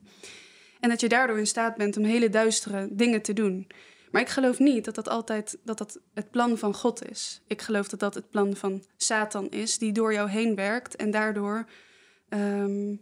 En 0.80 0.88
dat 0.88 1.00
je 1.00 1.08
daardoor 1.08 1.38
in 1.38 1.46
staat 1.46 1.76
bent 1.76 1.96
om 1.96 2.04
hele 2.04 2.30
duistere 2.30 2.88
dingen 2.90 3.22
te 3.22 3.32
doen. 3.32 3.66
Maar 4.10 4.22
ik 4.22 4.28
geloof 4.28 4.58
niet 4.58 4.84
dat 4.84 4.94
dat 4.94 5.08
altijd 5.08 5.58
dat 5.64 5.78
dat 5.78 5.98
het 6.14 6.30
plan 6.30 6.58
van 6.58 6.74
God 6.74 7.10
is. 7.10 7.40
Ik 7.46 7.62
geloof 7.62 7.88
dat 7.88 8.00
dat 8.00 8.14
het 8.14 8.30
plan 8.30 8.56
van 8.56 8.84
Satan 8.96 9.50
is, 9.50 9.78
die 9.78 9.92
door 9.92 10.12
jou 10.12 10.30
heen 10.30 10.54
werkt 10.54 10.96
en 10.96 11.10
daardoor 11.10 11.68
ehm, 12.28 12.94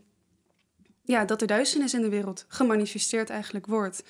ja, 1.03 1.25
dat 1.25 1.41
er 1.41 1.47
duisternis 1.47 1.95
in 1.95 2.03
de 2.03 2.09
wereld 2.09 2.45
gemanifesteerd 2.49 3.31
eigenlijk 3.31 3.67
wordt. 3.67 4.03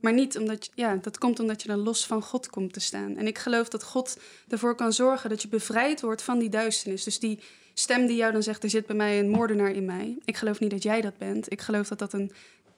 Maar 0.00 0.12
niet 0.12 0.38
omdat 0.38 0.64
je, 0.64 0.70
ja, 0.74 0.96
dat 0.96 1.18
komt 1.18 1.40
omdat 1.40 1.62
je 1.62 1.68
dan 1.68 1.78
los 1.78 2.06
van 2.06 2.22
God 2.22 2.50
komt 2.50 2.72
te 2.72 2.80
staan. 2.80 3.16
En 3.16 3.26
ik 3.26 3.38
geloof 3.38 3.68
dat 3.68 3.84
God 3.84 4.18
ervoor 4.48 4.74
kan 4.74 4.92
zorgen 4.92 5.30
dat 5.30 5.42
je 5.42 5.48
bevrijd 5.48 6.00
wordt 6.00 6.22
van 6.22 6.38
die 6.38 6.48
duisternis. 6.48 7.04
Dus 7.04 7.18
die 7.18 7.40
stem 7.74 8.06
die 8.06 8.16
jou 8.16 8.32
dan 8.32 8.42
zegt, 8.42 8.62
er 8.62 8.70
zit 8.70 8.86
bij 8.86 8.96
mij 8.96 9.18
een 9.18 9.30
moordenaar 9.30 9.70
in 9.70 9.84
mij. 9.84 10.18
Ik 10.24 10.36
geloof 10.36 10.60
niet 10.60 10.70
dat 10.70 10.82
jij 10.82 11.00
dat 11.00 11.18
bent. 11.18 11.52
Ik 11.52 11.60
geloof 11.60 11.88
dat 11.88 11.98
dat 11.98 12.12
een 12.12 12.32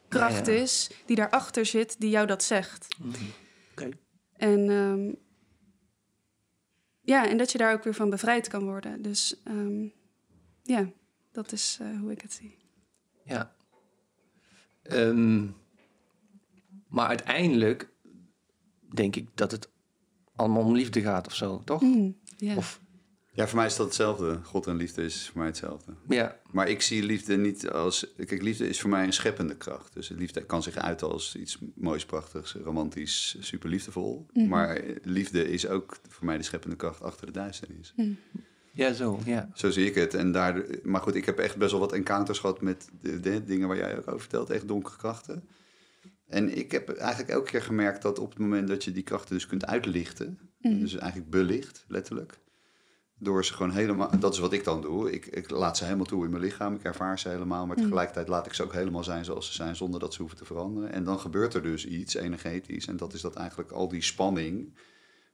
kracht 0.09 0.47
Ja, 0.47 0.53
ja. 0.53 0.61
is 0.61 0.90
die 1.07 1.16
daarachter 1.16 1.66
zit, 1.66 2.01
die 2.01 2.11
jou 2.11 2.27
dat 2.27 2.42
zegt. 2.42 2.97
Oké. 3.71 3.88
En 4.33 4.71
ehm, 4.71 5.12
ja, 7.01 7.29
en 7.29 7.37
dat 7.37 7.53
je 7.53 7.59
daar 7.59 7.73
ook 7.73 7.85
weer 7.85 7.95
van 7.95 8.11
bevrijd 8.11 8.49
kan 8.49 8.64
worden. 8.64 9.03
Dus 9.03 9.40
ehm, 9.45 9.88
ja, 10.62 10.90
dat 11.33 11.53
is 11.53 11.79
eh, 11.81 12.01
hoe 12.01 12.12
ik 12.12 12.21
het 12.21 12.33
zie. 12.33 12.59
Ja. 13.25 13.55
Ehm, 14.83 15.47
maar 16.88 17.07
uiteindelijk 17.07 17.88
denk 18.95 19.16
ik 19.16 19.29
dat 19.35 19.51
het 19.51 19.71
allemaal 20.35 20.62
om 20.62 20.75
liefde 20.75 21.01
gaat 21.01 21.27
of 21.27 21.35
zo, 21.35 21.62
toch? 21.64 21.83
Mm. 21.83 22.16
Of, 22.57 22.81
Ja, 23.37 23.46
voor 23.46 23.57
mij 23.57 23.66
is 23.66 23.77
dat 23.77 23.87
hetzelfde. 23.87 24.38
God 24.42 24.66
en 24.66 24.77
liefde 24.77 25.05
is 25.05 25.29
voor 25.29 25.38
mij 25.38 25.46
hetzelfde. 25.46 25.92
ja, 26.09 26.40
Maar 26.51 26.68
ik 26.68 26.83
zie 26.83 27.03
liefde 27.03 27.37
niet 27.37 27.70
als... 27.70 28.07
Kijk, 28.16 28.42
liefde 28.42 28.68
is 28.68 28.81
voor 28.81 28.90
mij 28.90 29.05
een 29.05 29.12
scheppende 29.12 29.57
kracht. 29.57 29.94
Dus 29.94 30.09
liefde 30.09 30.44
kan 30.44 30.62
zich 30.62 30.77
uiten 30.77 31.09
als 31.09 31.37
iets 31.37 31.59
moois, 31.75 32.07
prachtigs, 32.07 32.55
romantisch, 32.64 33.37
super 33.40 33.68
liefdevol. 33.68 34.27
Mhm. 34.33 34.49
Maar 34.49 34.81
liefde 35.03 35.51
is 35.51 35.66
ook 35.68 35.96
voor 36.09 36.27
mij 36.27 36.37
de 36.37 36.42
scheppende 36.42 36.77
kracht 36.77 37.03
achter 37.03 37.27
de 37.27 37.33
duisternis. 37.33 37.94
ja, 38.72 38.92
zo, 38.92 39.20
ja. 39.25 39.51
Zo 39.55 39.70
zie 39.70 39.87
ik 39.87 39.94
het. 39.94 40.14
En 40.14 40.33
daar, 40.33 40.64
maar 40.83 41.01
goed, 41.01 41.14
ik 41.14 41.25
heb 41.27 41.38
echt 41.38 41.57
best 41.57 41.70
wel 41.70 41.81
wat 41.81 41.92
encounters 41.92 42.38
gehad 42.38 42.61
met 42.61 42.88
de, 43.01 43.20
de 43.20 43.44
dingen 43.44 43.68
waar 43.68 43.77
jij 43.77 43.99
ook 43.99 44.09
over 44.09 44.20
vertelt. 44.20 44.51
Echt 44.51 44.68
donkere 44.68 44.96
krachten. 44.96 45.49
En 46.27 46.57
ik 46.57 46.70
heb 46.72 46.88
eigenlijk 46.88 47.31
elke 47.31 47.51
keer 47.51 47.62
gemerkt 47.62 48.03
dat 48.03 48.18
op 48.18 48.31
het 48.31 48.38
moment 48.38 48.68
dat 48.68 48.85
je 48.85 48.92
die 48.92 49.03
krachten 49.03 49.35
dus 49.35 49.46
kunt 49.46 49.66
uitlichten... 49.66 50.38
Mhm. 50.61 50.79
Dus 50.79 50.94
eigenlijk 50.94 51.31
belicht, 51.31 51.85
letterlijk. 51.88 52.38
Door 53.19 53.45
ze 53.45 53.53
gewoon 53.55 53.73
helemaal... 53.73 54.19
Dat 54.19 54.33
is 54.33 54.39
wat 54.39 54.53
ik 54.53 54.65
dan 54.65 54.81
doe. 54.81 55.13
Ik, 55.13 55.27
ik 55.27 55.51
laat 55.51 55.77
ze 55.77 55.85
helemaal 55.85 56.05
toe 56.07 56.25
in 56.25 56.31
mijn 56.31 56.43
lichaam. 56.43 56.75
Ik 56.75 56.83
ervaar 56.83 57.19
ze 57.19 57.29
helemaal. 57.29 57.67
Maar 57.67 57.77
tegelijkertijd 57.77 58.29
laat 58.29 58.47
ik 58.47 58.53
ze 58.53 58.63
ook 58.63 58.73
helemaal 58.73 59.05
zijn 59.05 59.25
zoals 59.25 59.47
ze 59.47 59.53
zijn... 59.53 59.77
zonder 59.77 60.01
dat 60.01 60.13
ze 60.13 60.21
hoeven 60.21 60.39
te 60.39 60.45
veranderen. 60.45 60.93
En 60.93 61.05
dan 61.05 61.19
gebeurt 61.19 61.55
er 61.55 61.63
dus 61.63 61.87
iets 61.87 62.15
energetisch. 62.15 62.87
En 62.87 62.97
dat 62.97 63.13
is 63.13 63.21
dat 63.21 63.35
eigenlijk 63.35 63.71
al 63.71 63.89
die 63.89 64.03
spanning... 64.03 64.75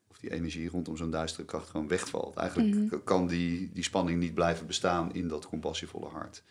of 0.09 0.19
die 0.19 0.33
energie 0.33 0.69
rondom 0.69 0.97
zo'n 0.97 1.11
duistere 1.11 1.45
kracht 1.45 1.71
gewoon 1.71 1.89
wegvalt. 1.89 2.37
Eigenlijk 2.37 2.91
k- 2.91 3.05
kan 3.05 3.27
die, 3.27 3.71
die 3.73 3.85
spanning 3.85 4.19
niet 4.21 4.35
blijven 4.35 4.67
bestaan 4.67 5.15
in 5.15 5.29
dat 5.29 5.47
compassievolle 5.49 6.09
hart. 6.09 6.43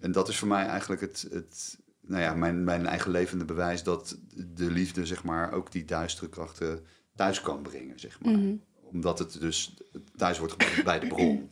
En 0.00 0.12
dat 0.12 0.28
is 0.28 0.38
voor 0.38 0.48
mij 0.48 0.66
eigenlijk 0.66 1.00
het... 1.00 1.28
het 1.30 1.78
nou 2.00 2.22
ja, 2.22 2.34
mijn, 2.34 2.64
mijn 2.64 2.86
eigen 2.86 3.10
levende 3.10 3.44
bewijs 3.44 3.82
dat 3.82 4.18
de 4.34 4.70
liefde, 4.70 5.06
zeg 5.06 5.24
maar, 5.24 5.52
ook 5.52 5.72
die 5.72 5.84
duistere 5.84 6.28
krachten 6.28 6.84
thuis 7.14 7.40
kan 7.40 7.62
brengen, 7.62 7.98
zeg 8.00 8.20
maar. 8.20 8.32
Mhm. 8.32 8.54
Omdat 8.92 9.18
het 9.18 9.40
dus 9.40 9.74
thuis 10.16 10.38
wordt 10.38 10.52
gebracht 10.52 10.84
bij 10.84 10.98
de 11.00 11.06
bron. 11.06 11.50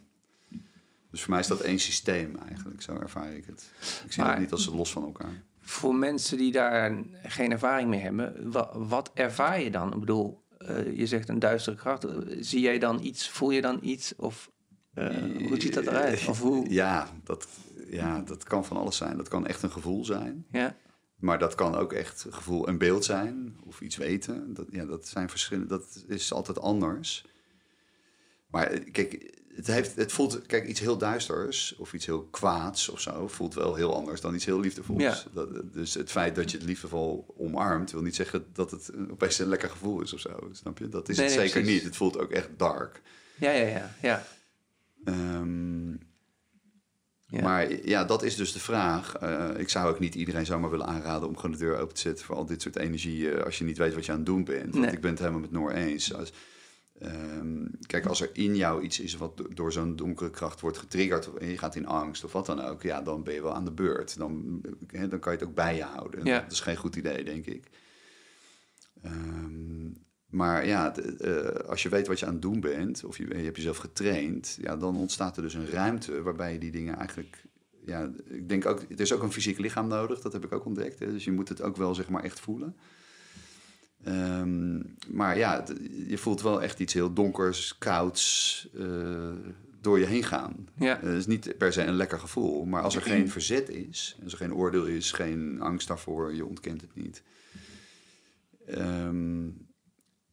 Dus 1.11 1.21
voor 1.21 1.31
mij 1.31 1.41
is 1.41 1.47
dat 1.47 1.61
één 1.61 1.79
systeem 1.79 2.37
eigenlijk, 2.49 2.83
zo 2.83 2.95
ervaar 2.97 3.33
ik 3.33 3.45
het. 3.47 3.71
Ik 4.05 4.13
zie 4.13 4.23
Maar- 4.23 4.33
dat 4.33 4.41
niet 4.41 4.53
als 4.53 4.67
los 4.67 4.93
van 4.93 5.05
elkaar. 5.05 5.43
Voor 5.61 5.95
mensen 5.95 6.39
die 6.39 6.53
daar 6.53 7.03
geen 7.23 7.51
ervaring 7.53 7.89
mee 7.91 8.01
hebben, 8.01 8.51
wa- 8.53 8.71
wat 8.79 9.11
ervaar 9.15 9.61
je 9.63 9.71
dan? 9.71 9.93
Ik 9.93 10.01
bedoel, 10.01 10.43
eh, 10.59 10.97
je 10.99 11.07
zegt 11.07 11.29
een 11.29 11.39
duistere 11.39 11.77
kracht. 11.77 12.05
Eh, 12.05 12.17
Zie 12.41 12.61
jij 12.61 12.79
dan 12.79 13.03
iets? 13.05 13.29
Voel 13.29 13.51
je 13.51 13.61
dan 13.61 13.79
iets? 13.83 14.15
Of 14.17 14.51
eh, 14.95 15.17
hoe 15.49 15.61
ziet 15.61 15.75
dat 15.75 15.87
eruit? 15.87 16.27
Of 16.29 16.41
hoe? 16.41 16.71
Ja 16.71 17.09
dat, 17.25 17.49
ja, 17.91 18.21
dat 18.21 18.45
kan 18.45 18.65
van 18.65 18.77
alles 18.77 18.97
zijn. 18.97 19.17
Dat 19.17 19.29
kan 19.29 19.47
echt 19.47 19.63
een 19.63 19.71
gevoel 19.71 20.05
zijn. 20.05 20.47
Ja, 20.51 20.77
Maar 21.19 21.39
dat 21.39 21.55
kan 21.55 21.75
ook 21.75 21.93
echt 21.93 22.27
gevoel 22.31 22.67
en 22.67 22.79
beeld 22.79 23.05
zijn. 23.05 23.57
Of 23.65 23.81
iets 23.81 23.97
weten. 23.97 24.55
Dat, 24.55 24.67
ja, 24.71 24.85
dat 24.85 25.09
zijn 25.09 25.29
verschillende. 25.31 25.69
Dat 25.69 26.05
is 26.09 26.33
altijd 26.33 26.59
anders. 26.61 27.27
Maar 28.51 28.67
eh, 28.67 28.93
kijk, 28.93 29.37
het, 29.55 29.67
heeft, 29.67 29.97
het 29.97 30.13
voelt, 30.13 30.47
kijk, 30.47 30.67
iets 30.67 30.81
heel 30.81 30.99
duisters 30.99 31.77
of 31.77 31.93
iets 31.93 32.07
heel 32.07 32.23
kwaads 32.25 32.89
of 32.89 33.01
zo, 33.01 33.29
voelt 33.29 33.55
wel 33.55 33.75
heel 33.75 33.95
anders 33.95 34.21
dan 34.21 34.35
iets 34.35 34.45
heel 34.45 34.61
liefdevols. 34.61 35.03
Ja. 35.03 35.23
Dat, 35.33 35.73
dus 35.73 35.95
het 35.95 36.11
feit 36.11 36.35
dat 36.35 36.51
je 36.51 36.57
het 36.57 36.67
liefdevol 36.67 37.35
omarmt, 37.39 37.91
wil 37.91 38.03
niet 38.03 38.15
zeggen 38.17 38.47
dat 38.53 38.71
het 38.71 38.91
een- 38.95 39.11
opeens 39.11 39.39
een 39.39 39.49
lekker 39.49 39.71
gevoel 39.71 40.01
is 40.01 40.13
of 40.13 40.21
zo. 40.21 40.49
Snap 40.53 40.79
je? 40.79 40.89
Dat 40.89 41.09
is 41.09 41.17
Nee, 41.17 41.27
het 41.27 41.37
nee, 41.37 41.47
zeker 41.47 41.61
precies. 41.61 41.79
niet. 41.79 41.89
Het 41.89 41.97
voelt 41.97 42.19
ook 42.19 42.31
echt 42.31 42.49
dark. 42.57 43.01
ja, 43.39 43.51
ja, 43.51 43.67
ja. 43.69 43.95
ja. 44.03 44.27
Ehm, 45.05 45.95
Ja. 47.31 47.43
Maar 47.43 47.87
ja, 47.89 48.05
dat 48.05 48.23
is 48.23 48.37
dus 48.37 48.53
de 48.53 48.59
vraag. 48.61 49.15
Eh, 49.17 49.49
ik 49.57 49.69
zou 49.69 49.89
ook 49.91 49.99
niet 49.99 50.15
iedereen 50.15 50.47
zomaar 50.47 50.71
willen 50.71 50.87
aanraden 50.87 51.29
om 51.29 51.37
gewoon 51.37 51.51
de 51.51 51.57
deur 51.65 51.79
open 51.79 51.95
te 51.95 52.01
zetten 52.01 52.25
voor 52.25 52.35
al 52.37 52.47
dit 52.47 52.63
soort 52.63 52.77
energie. 52.77 53.31
eh, 53.31 53.45
als 53.45 53.59
je 53.59 53.65
niet 53.65 53.79
weet 53.79 53.95
wat 53.95 54.05
je 54.07 54.11
aan 54.13 54.17
het 54.19 54.27
doen 54.27 54.45
bent. 54.45 54.75
Want 54.75 54.93
ik 54.93 55.01
ben 55.01 55.11
het 55.11 55.19
helemaal 55.19 55.41
met 55.41 55.51
Noor 55.51 55.71
eens. 55.73 56.15
Als, 56.15 56.33
ehm, 57.01 57.65
kijk, 57.87 58.07
als 58.07 58.21
er 58.21 58.31
in 58.33 58.57
jou 58.57 58.83
iets 58.83 59.01
is 59.01 59.17
wat 59.17 59.37
do- 59.37 59.49
door 59.55 59.73
zo'n 59.73 59.97
donkere 59.97 60.31
kracht 60.31 60.61
wordt 60.61 60.79
getriggerd. 60.79 61.31
en 61.37 61.49
je 61.49 61.59
gaat 61.59 61.75
in 61.77 61.87
angst 61.87 62.25
of 62.25 62.33
wat 62.33 62.47
dan 62.47 62.61
ook. 62.61 62.83
ja, 62.83 63.03
dan 63.03 63.23
ben 63.23 63.35
je 63.35 63.43
wel 63.43 63.55
aan 63.55 63.65
de 63.65 63.73
beurt. 63.73 64.19
Dan, 64.19 64.61
hè, 64.87 65.09
dan 65.09 65.19
kan 65.19 65.33
je 65.33 65.39
het 65.39 65.49
ook 65.49 65.55
bij 65.55 65.77
je 65.77 65.83
houden. 65.83 66.25
Ja. 66.25 66.41
Dat 66.41 66.53
is 66.53 66.61
geen 66.61 66.77
goed 66.77 66.97
idee, 66.97 67.25
denk 67.25 67.47
ik. 67.47 67.65
Ehm, 69.03 69.78
maar 70.29 70.67
ja, 70.67 70.97
eh, 70.97 71.69
als 71.69 71.83
je 71.83 71.89
weet 71.89 72.07
wat 72.07 72.19
je 72.19 72.27
aan 72.27 72.33
het 72.33 72.43
doen 72.43 72.61
bent, 72.61 73.05
of 73.05 73.19
je, 73.19 73.29
je 73.29 73.35
hebt 73.35 73.57
jezelf 73.57 73.77
getraind, 73.77 74.59
ja, 74.61 74.77
dan 74.77 74.97
ontstaat 74.97 75.37
er 75.37 75.43
dus 75.43 75.55
een 75.55 75.71
ruimte 75.71 76.23
waarbij 76.23 76.53
je 76.53 76.59
die 76.59 76.71
dingen 76.71 76.97
eigenlijk. 76.97 77.45
Ja, 77.85 78.11
ik 78.25 78.49
denk 78.49 78.67
ook, 78.67 78.81
er 78.81 79.01
is 79.01 79.13
ook 79.13 79.23
een 79.23 79.33
fysiek 79.33 79.59
lichaam 79.59 79.89
nodig, 79.89 80.21
dat 80.21 80.33
heb 80.33 80.45
ik 80.45 80.53
ook 80.53 80.65
ontdekt. 80.65 80.99
Hè, 80.99 81.13
dus 81.13 81.25
je 81.25 81.33
moet 81.33 81.49
het 81.49 81.63
ook 81.63 81.77
wel 81.77 81.95
zeg 81.95 82.09
maar 82.09 82.23
echt 82.23 82.41
voelen. 82.41 82.77
Ehm, 84.05 84.81
maar 85.09 85.39
ja, 85.39 85.65
je 86.07 86.19
voelt 86.19 86.43
wel 86.43 86.63
echt 86.63 86.81
iets 86.81 86.93
heel 86.93 87.13
donkers, 87.13 87.79
kouds 87.79 88.69
eh, 88.79 89.33
door 89.81 89.99
je 89.99 90.05
heen 90.05 90.25
gaan. 90.25 90.69
Ja. 90.79 90.99
Het 91.01 91.17
is 91.17 91.27
niet 91.27 91.59
per 91.59 91.73
se 91.73 91.83
een 91.83 91.97
lekker 91.97 92.19
gevoel, 92.19 92.65
maar 92.65 92.83
als 92.83 92.95
er 92.95 93.03
geen 93.03 93.31
verzet 93.31 93.69
is, 93.69 94.19
als 94.23 94.33
er 94.33 94.39
geen 94.39 94.55
oordeel 94.55 94.87
is, 94.87 95.13
geen 95.13 95.61
angst 95.61 95.89
daarvoor, 95.89 96.35
je 96.35 96.47
ontkent 96.47 96.81
het 96.81 96.95
niet. 96.95 97.23
Ehm, 98.67 99.47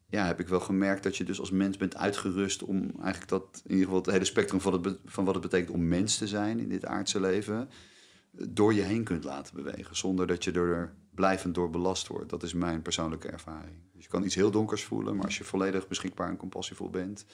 ja, 0.08 0.26
heb 0.26 0.40
ik 0.40 0.48
wel 0.48 0.60
gemerkt 0.60 1.02
dat 1.02 1.16
je 1.16 1.24
dus 1.24 1.40
als 1.40 1.50
mens 1.50 1.76
bent 1.76 1.96
uitgerust 1.96 2.62
om 2.62 2.90
eigenlijk 3.00 3.28
dat, 3.28 3.62
in 3.64 3.70
ieder 3.70 3.84
geval 3.84 4.00
het 4.00 4.10
hele 4.10 4.24
spectrum 4.24 4.60
van, 4.60 4.72
het 4.72 4.98
van 5.04 5.24
wat 5.24 5.34
het 5.34 5.42
betekent 5.42 5.70
om 5.70 5.88
mens 5.88 6.18
te 6.18 6.28
zijn 6.28 6.58
in 6.58 6.68
dit 6.68 6.84
aardse 6.84 7.20
leven, 7.20 7.68
door 8.30 8.74
je 8.74 8.82
heen 8.82 9.04
kunt 9.04 9.24
laten 9.24 9.54
bewegen, 9.54 9.96
zonder 9.96 10.26
dat 10.26 10.44
je 10.44 10.52
er 10.52 10.94
blijvend 11.14 11.54
door 11.54 11.70
belast 11.70 12.06
wordt. 12.06 12.30
Dat 12.30 12.42
is 12.42 12.54
mijn 12.54 12.82
persoonlijke 12.82 13.28
ervaring. 13.28 13.76
Dus 13.94 14.04
je 14.04 14.10
kan 14.10 14.24
iets 14.24 14.34
heel 14.34 14.50
donkers 14.50 14.84
voelen, 14.84 15.16
maar 15.16 15.24
als 15.24 15.38
je 15.38 15.44
volledig 15.44 15.88
beschikbaar 15.88 16.28
en 16.28 16.36
compassievol 16.36 16.90
bent, 16.90 17.26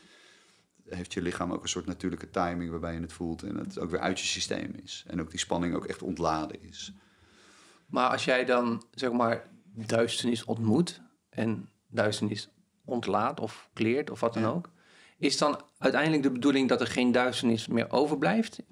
heeft 0.89 1.13
je 1.13 1.23
lichaam 1.23 1.53
ook 1.53 1.63
een 1.63 1.69
soort 1.69 1.87
natuurlijke 1.87 2.31
timing 2.31 2.71
waarbij 2.71 2.95
je 2.95 3.01
het 3.01 3.13
voelt 3.13 3.43
en 3.43 3.57
het 3.57 3.79
ook 3.79 3.91
weer 3.91 4.01
uit 4.01 4.21
je 4.21 4.27
systeem 4.27 4.73
is. 4.83 5.05
En 5.07 5.21
ook 5.21 5.31
die 5.31 5.39
spanning 5.39 5.75
ook 5.75 5.87
echt 5.87 6.03
ontladen 6.03 6.63
is. 6.63 6.93
Maar 7.87 8.11
als 8.11 8.25
jij 8.25 8.45
dan, 8.45 8.83
zeg 8.91 9.13
maar, 9.13 9.49
duisternis 9.75 10.45
ontmoet 10.45 11.01
en 11.29 11.69
duisternis 11.89 12.49
ontlaat 12.85 13.41
of 13.41 13.69
kleert 13.73 14.11
of 14.11 14.21
wat 14.21 14.35
dan 14.35 14.43
Ja. 14.43 14.49
ook, 14.49 14.71
is 15.19 15.39
dan 15.39 15.61
uiteindelijk 15.79 16.23
de 16.23 16.31
bedoeling 16.31 16.69
dat 16.69 16.81
er 16.81 16.87
geen 16.87 17.13
duisternis 17.13 17.67
meer 17.67 17.91
overblijft? 17.93 18.63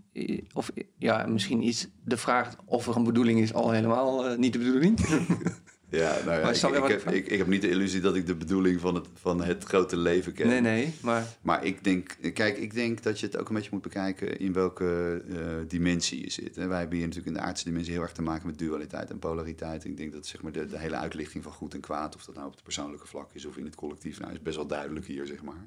Of 0.53 0.70
ja, 0.99 1.27
misschien 1.27 1.62
is 1.62 1.88
de 2.05 2.16
vraag 2.16 2.57
of 2.64 2.87
er 2.87 2.96
een 2.96 3.05
bedoeling 3.05 3.40
is 3.40 3.55
al 3.55 3.70
helemaal 3.70 4.27
eh, 4.27 4.38
niet 4.38 4.53
de 4.53 4.59
bedoeling. 4.59 4.99
Ja, 5.90 6.18
nou 6.24 6.40
ja, 6.40 6.48
ik, 6.50 6.57
ik, 6.57 6.88
heb, 6.88 7.14
ik- 7.14 7.38
heb 7.38 7.46
niet 7.46 7.61
de 7.62 7.68
illusie 7.68 8.00
dat 8.00 8.14
ik 8.16 8.26
de 8.26 8.35
bedoeling 8.35 8.81
van 8.81 8.94
het, 8.94 9.07
van 9.14 9.42
het 9.42 9.64
grote 9.64 9.96
leven 9.96 10.33
ken. 10.33 10.46
nee, 10.48 10.61
nee, 10.61 10.94
maar 11.03 11.26
Maar 11.42 11.64
ik 11.64 11.85
denk, 11.85 12.16
kijk, 12.35 12.59
ik 12.59 12.74
denk 12.74 13.03
dat 13.03 13.20
je 13.20 13.26
het 13.26 13.37
ook 13.38 13.48
een 13.48 13.55
beetje 13.55 13.70
moet 13.72 13.83
bekijken 13.83 14.38
in 14.38 14.53
welke 14.53 15.22
eh, 15.31 15.37
dimensie 15.68 16.20
je 16.24 16.31
zit. 16.31 16.57
hè. 16.57 16.66
Wij 16.66 16.79
hebben 16.79 16.96
hier 16.98 17.07
natuurlijk 17.07 17.37
in 17.37 17.42
de 17.42 17.48
aardse 17.48 17.64
dimensie 17.64 17.92
heel 17.92 18.03
erg 18.03 18.12
te 18.12 18.22
maken 18.22 18.46
met 18.46 18.59
dualiteit 18.59 19.11
en 19.11 19.18
polariteit. 19.18 19.85
Ik 19.85 19.96
denk 19.96 20.12
dat 20.12 20.26
zeg 20.26 20.42
maar, 20.42 20.53
de, 20.53 20.66
de 20.66 20.79
hele 20.79 20.96
uitlichting 20.96 21.42
van 21.42 21.53
goed 21.53 21.74
en 21.74 21.81
kwaad, 21.81 22.14
of 22.14 22.24
dat 22.24 22.35
nou 22.35 22.46
op 22.46 22.53
het 22.55 22.62
persoonlijke 22.62 23.07
vlak 23.07 23.31
is 23.33 23.44
of 23.46 23.57
in 23.57 23.64
het 23.64 23.74
collectief, 23.74 24.20
nou, 24.20 24.33
is 24.33 24.42
best 24.42 24.57
wel 24.57 24.66
duidelijk 24.66 25.07
hier, 25.07 25.26
zeg 25.26 25.42
maar. 25.42 25.66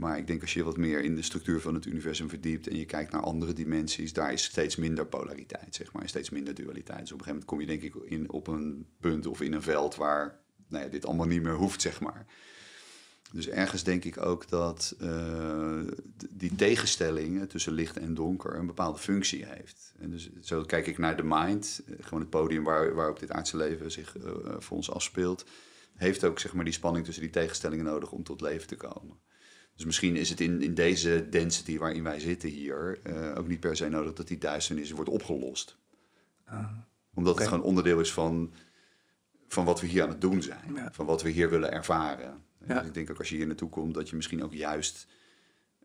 Maar 0.00 0.18
ik 0.18 0.26
denk 0.26 0.40
als 0.40 0.52
je 0.52 0.64
wat 0.64 0.76
meer 0.76 1.00
in 1.00 1.14
de 1.14 1.22
structuur 1.22 1.60
van 1.60 1.74
het 1.74 1.86
universum 1.86 2.28
verdiept 2.28 2.68
en 2.68 2.76
je 2.76 2.84
kijkt 2.84 3.12
naar 3.12 3.22
andere 3.22 3.52
dimensies, 3.52 4.12
daar 4.12 4.32
is 4.32 4.44
steeds 4.44 4.76
minder 4.76 5.06
polariteit, 5.06 5.74
zeg 5.74 5.92
maar, 5.92 6.02
en 6.02 6.08
steeds 6.08 6.30
minder 6.30 6.54
dualiteit. 6.54 7.00
Dus 7.00 7.12
op 7.12 7.18
een 7.18 7.24
gegeven 7.24 7.28
moment 7.28 7.44
kom 7.44 7.60
je 7.60 7.66
denk 7.66 7.82
ik 7.82 7.94
in, 8.10 8.30
op 8.30 8.46
een 8.46 8.86
punt 9.00 9.26
of 9.26 9.40
in 9.40 9.52
een 9.52 9.62
veld 9.62 9.94
waar 9.94 10.40
nou 10.68 10.84
ja, 10.84 10.90
dit 10.90 11.06
allemaal 11.06 11.26
niet 11.26 11.42
meer 11.42 11.54
hoeft, 11.54 11.80
zeg 11.82 12.00
maar. 12.00 12.26
Dus 13.32 13.48
ergens 13.48 13.82
denk 13.82 14.04
ik 14.04 14.24
ook 14.24 14.48
dat 14.48 14.94
eh, 15.00 15.80
die 16.30 16.54
tegenstelling 16.54 17.48
tussen 17.48 17.72
licht 17.72 17.96
en 17.96 18.14
donker 18.14 18.54
een 18.54 18.66
bepaalde 18.66 18.98
functie 18.98 19.44
heeft. 19.44 19.92
En 19.98 20.10
dus 20.10 20.30
zo 20.40 20.62
kijk 20.62 20.86
ik 20.86 20.98
naar 20.98 21.16
de 21.16 21.24
mind, 21.24 21.82
eh, 21.86 21.94
gewoon 22.00 22.20
het 22.20 22.30
podium 22.30 22.64
waar, 22.64 22.94
waar 22.94 23.08
ook 23.08 23.20
dit 23.20 23.30
aardse 23.30 23.56
leven 23.56 23.90
zich 23.90 24.16
eh, 24.16 24.32
voor 24.58 24.76
ons 24.76 24.90
afspeelt, 24.90 25.44
heeft 25.94 26.24
ook 26.24 26.38
zeg 26.38 26.52
maar 26.52 26.64
die 26.64 26.74
spanning 26.74 27.04
tussen 27.04 27.22
die 27.22 27.32
tegenstellingen 27.32 27.84
nodig 27.84 28.12
om 28.12 28.22
tot 28.22 28.40
leven 28.40 28.66
te 28.66 28.76
komen. 28.76 29.18
Dus 29.80 29.88
misschien 29.88 30.16
is 30.16 30.30
het 30.30 30.40
in, 30.40 30.62
in 30.62 30.74
deze 30.74 31.28
density 31.30 31.78
waarin 31.78 32.02
wij 32.02 32.20
zitten 32.20 32.48
hier 32.48 33.00
eh, 33.02 33.38
ook 33.38 33.48
niet 33.48 33.60
per 33.60 33.76
se 33.76 33.88
nodig 33.88 34.12
dat 34.12 34.28
die 34.28 34.38
duisternis 34.38 34.90
wordt 34.90 35.10
opgelost. 35.10 35.76
Omdat 37.14 37.32
oké. 37.32 37.42
het 37.42 37.50
gewoon 37.50 37.64
onderdeel 37.64 38.00
is 38.00 38.12
van, 38.12 38.52
van 39.48 39.64
wat 39.64 39.80
we 39.80 39.86
hier 39.86 40.02
aan 40.02 40.08
het 40.08 40.20
doen 40.20 40.42
zijn. 40.42 40.74
Ja. 40.74 40.88
Van 40.92 41.06
wat 41.06 41.22
we 41.22 41.30
hier 41.30 41.50
willen 41.50 41.72
ervaren. 41.72 42.42
Ja. 42.66 42.78
Dus 42.78 42.86
ik 42.86 42.94
denk 42.94 43.10
ook 43.10 43.18
als 43.18 43.28
je 43.28 43.36
hier 43.36 43.46
naartoe 43.46 43.68
komt, 43.68 43.94
dat 43.94 44.08
je 44.08 44.16
misschien 44.16 44.44
ook 44.44 44.52
juist, 44.52 45.06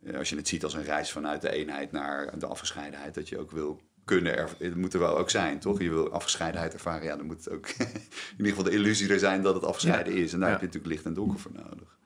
eh, 0.04 0.18
als 0.18 0.30
je 0.30 0.36
het 0.36 0.48
ziet 0.48 0.64
als 0.64 0.74
een 0.74 0.84
reis 0.84 1.12
vanuit 1.12 1.42
de 1.42 1.52
eenheid 1.52 1.92
naar 1.92 2.40
de 2.40 2.46
afgescheidenheid, 2.46 3.14
dat 3.14 3.30
je 3.30 3.40
ook 3.40 3.52
wil 3.52 3.82
kunnen 4.06 4.38
er, 4.38 4.56
het 4.58 4.76
moet 4.76 4.94
er 4.94 5.00
wel 5.00 5.18
ook 5.18 5.30
zijn, 5.30 5.60
toch? 5.60 5.82
Je 5.82 5.90
wil 5.90 6.12
afgescheidenheid 6.12 6.74
ervaren, 6.74 7.06
ja, 7.06 7.16
dan 7.16 7.26
moet 7.26 7.38
het 7.38 7.50
ook 7.50 7.68
in 7.78 7.88
ieder 8.38 8.48
geval 8.48 8.64
de 8.64 8.72
illusie 8.72 9.10
er 9.10 9.20
zijn 9.20 9.42
dat 9.42 9.56
het 9.56 9.64
afgescheiden 9.64 10.16
Ja. 10.16 10.20
is. 10.20 10.34
En 10.34 10.40
daar 10.40 10.50
heb 10.50 10.60
je 10.60 10.66
natuurlijk 10.66 10.94
licht 10.94 11.06
en 11.06 11.14
donker 11.14 11.40
voor 11.40 11.52
nodig. 11.54 11.98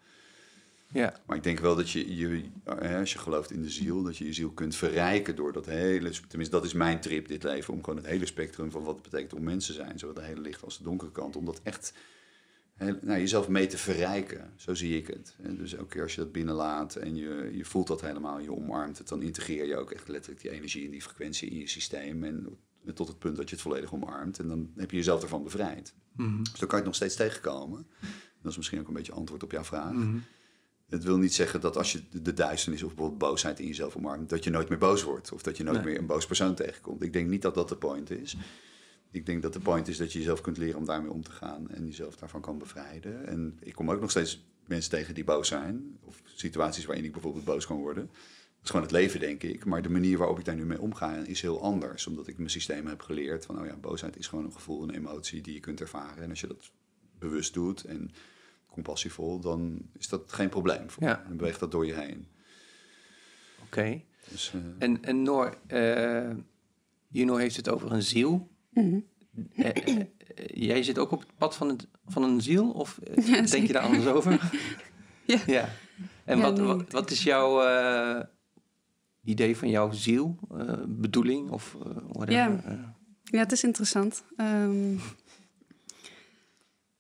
Ja, 0.92 1.20
Maar 1.26 1.38
ik 1.38 1.44
denk 1.44 1.60
wel 1.60 1.76
dat 1.76 1.90
je, 1.90 2.16
je 2.16 2.44
eh, 2.64 2.98
als 2.98 3.14
je 3.14 3.20
gelooft 3.20 3.52
in 3.52 3.62
de 3.62 3.70
ziel, 3.70 4.04
dat 4.04 4.18
je 4.18 4.26
je 4.26 4.34
ziel 4.34 4.52
kunt 4.52 4.76
verrijken 4.76 5.36
door 5.36 5.54
dat 5.54 5.66
hele, 5.66 6.12
tenminste 6.28 6.56
dat 6.56 6.66
is 6.66 6.74
mijn 6.74 7.00
trip 7.00 7.28
dit 7.28 7.44
leven, 7.44 7.74
om 7.74 7.84
gewoon 7.84 8.00
het 8.00 8.08
hele 8.08 8.26
spectrum 8.26 8.72
van 8.72 8.84
wat 8.84 8.94
het 8.94 9.04
betekent 9.04 9.34
om 9.34 9.44
mensen 9.44 9.76
te 9.76 9.82
zijn, 9.82 10.00
zowel 10.00 10.16
de 10.16 10.22
hele 10.22 10.42
licht 10.42 10.64
als 10.64 10.78
de 10.78 10.84
donkere 10.84 11.12
kant, 11.12 11.36
om 11.36 11.46
dat 11.46 11.60
echt 11.64 11.94
heel, 12.74 12.98
nou, 13.02 13.20
jezelf 13.20 13.48
mee 13.48 13.68
te 13.68 13.78
verrijken. 13.78 14.54
Zo 14.56 14.74
zie 14.74 14.98
ik 14.98 15.08
het. 15.08 15.36
Dus 15.38 15.74
elke 15.74 15.90
keer 15.90 16.02
als 16.02 16.16
je 16.16 16.22
dat 16.22 16.32
binnenlaat 16.32 16.96
en 16.96 17.16
je, 17.16 17.50
je 17.54 17.66
voelt 17.66 17.88
dat 17.88 18.02
helemaal, 18.02 18.40
je 18.40 18.56
omarmt 18.56 18.98
het, 18.98 19.08
dan 19.08 19.22
integreer 19.22 19.66
je 19.66 19.78
ook 19.78 19.92
echt 19.92 20.08
letterlijk 20.08 20.42
die 20.42 20.52
energie 20.52 20.86
en 20.86 20.92
die 20.92 21.02
frequentie 21.02 21.50
in 21.50 21.60
je 21.60 21.68
systeem 21.68 22.24
en 22.24 22.58
tot 22.94 23.08
het 23.08 23.20
punt 23.20 23.36
dat 23.36 23.50
je 23.50 23.56
het 23.56 23.64
volledig 23.64 23.94
omarmt 23.94 24.40
en 24.40 24.48
dan 24.48 24.72
heb 24.76 24.92
je 24.92 24.98
jezelf 24.98 25.22
ervan 25.22 25.44
bevrijd. 25.44 25.94
Mhm. 26.16 26.44
Dus 26.44 26.60
dan 26.60 26.68
kan 26.68 26.70
je 26.70 26.76
het 26.76 26.86
nog 26.86 26.96
steeds 26.96 27.16
tegenkomen. 27.16 27.88
Dat 28.42 28.52
is 28.52 28.58
misschien 28.58 28.80
ook 28.80 28.88
een 28.88 28.94
beetje 28.94 29.12
antwoord 29.12 29.44
op 29.44 29.52
jouw 29.52 29.64
vraag. 29.64 29.94
Mhm. 29.94 30.18
Het 30.90 31.04
wil 31.04 31.18
niet 31.18 31.34
zeggen 31.34 31.62
dat 31.62 31.78
als 31.78 31.92
je 31.92 32.02
de- 32.22 32.34
duisternis 32.34 32.84
of 32.84 32.90
bijvoorbeeld 32.90 33.20
boosheid 33.20 33.60
in 33.60 33.68
jezelf 33.68 33.96
omarmt, 33.96 34.30
dat 34.30 34.44
je 34.44 34.50
nooit 34.50 34.70
meer 34.70 34.78
boos 34.78 35.04
wordt. 35.04 35.32
Of 35.32 35.42
dat 35.44 35.58
je 35.58 35.64
nooit 35.64 35.78
Nee. 35.78 35.86
meer 35.86 35.98
een 35.98 36.06
boos 36.06 36.26
persoon 36.26 36.56
tegenkomt. 36.56 37.04
Ik 37.04 37.14
denk 37.14 37.30
niet 37.30 37.42
dat 37.42 37.56
dat 37.56 37.70
de 37.70 37.76
point 37.76 38.10
is. 38.12 38.38
Ik 39.12 39.26
denk 39.26 39.42
dat 39.42 39.54
de 39.54 39.60
point 39.60 39.88
is 39.88 39.98
dat 39.98 40.12
je 40.14 40.20
jezelf 40.20 40.42
kunt 40.42 40.58
leren 40.58 40.78
om 40.80 40.86
daarmee 40.86 41.12
om 41.12 41.24
te 41.24 41.32
gaan 41.32 41.70
en 41.70 41.86
jezelf 41.86 42.16
daarvan 42.16 42.42
kan 42.42 42.58
bevrijden. 42.58 43.28
En 43.28 43.58
ik 43.62 43.74
kom 43.76 43.92
ook 43.92 44.02
nog 44.02 44.10
steeds 44.10 44.46
mensen 44.66 44.92
tegen 44.92 45.14
die 45.14 45.24
boos 45.24 45.48
zijn. 45.48 45.98
Of 46.04 46.22
situaties 46.26 46.86
waarin 46.86 47.06
ik 47.06 47.12
bijvoorbeeld 47.12 47.46
boos 47.46 47.66
kan 47.66 47.78
worden. 47.78 48.06
Dat 48.06 48.64
is 48.64 48.70
gewoon 48.70 48.82
het 48.86 48.92
leven, 48.92 49.20
denk 49.20 49.44
ik. 49.44 49.66
Maar 49.66 49.82
de 49.82 49.90
manier 49.90 50.18
waarop 50.18 50.40
ik 50.40 50.46
daar 50.46 50.56
nu 50.56 50.66
mee 50.66 50.82
omga 50.82 51.16
is 51.16 51.42
heel 51.42 51.62
anders. 51.62 52.08
Omdat 52.08 52.28
ik 52.28 52.38
mijn 52.38 52.50
systeem 52.50 52.88
heb 52.88 53.02
geleerd 53.02 53.46
van, 53.46 53.60
oh 53.60 53.66
ja, 53.66 53.76
boosheid 53.76 54.18
is 54.18 54.28
gewoon 54.28 54.46
een 54.46 54.54
gevoel, 54.54 54.84
een 54.84 54.96
emotie 54.96 55.42
die 55.42 55.54
je 55.54 55.60
kunt 55.60 55.82
ervaren. 55.82 56.24
En 56.24 56.30
als 56.30 56.40
je 56.42 56.48
dat 56.48 56.72
bewust 57.20 57.54
doet 57.54 57.84
en 57.84 58.12
compassievol, 58.70 59.40
dan 59.40 59.80
is 59.98 60.08
dat 60.10 60.32
geen 60.34 60.50
probleem 60.50 60.90
voor 60.90 61.04
Ja. 61.04 61.24
Dan 61.28 61.38
beweegt 61.38 61.60
dat 61.60 61.72
door 61.72 61.86
je 61.86 61.94
heen. 61.94 62.28
oké. 63.64 64.02
Dus, 64.32 64.54
eh, 64.54 64.60
En, 64.80 65.04
en 65.04 65.24
Noor, 65.24 65.58
eh 65.68 66.30
Juno 67.08 67.36
heeft 67.36 67.56
het 67.56 67.70
over 67.70 67.92
een 67.92 68.04
ziel. 68.04 68.50
Mhm. 68.70 69.00
Eh, 69.56 70.06
jij 70.46 70.84
zit 70.84 70.98
ook 70.98 71.12
op 71.12 71.20
het 71.20 71.38
pad 71.38 71.56
van, 71.56 71.68
het, 71.70 71.88
van 72.06 72.24
een 72.24 72.42
ziel? 72.42 72.72
Of 72.72 73.00
Ja, 73.16 73.42
denk 73.42 73.68
je 73.68 73.74
daar 73.74 73.84
anders 73.84 74.06
over? 74.06 74.52
Ja. 75.26 75.40
ja. 75.48 75.70
En 76.26 76.38
Ja, 76.38 76.44
wat, 76.44 76.60
wat, 76.60 76.92
wat 76.92 77.12
is 77.12 77.24
jouw 77.24 77.62
eh, 77.62 78.24
idee 79.24 79.58
van 79.58 79.70
jouw 79.70 79.92
ziel? 79.92 80.38
eh, 80.58 80.74
bedoeling? 80.88 81.50
Of 81.50 81.76
whatever? 82.12 82.32
Ja. 82.32 82.96
Ja, 83.24 83.40
het 83.40 83.52
is 83.52 83.64
interessant. 83.64 84.24
Ehm, 84.38 84.96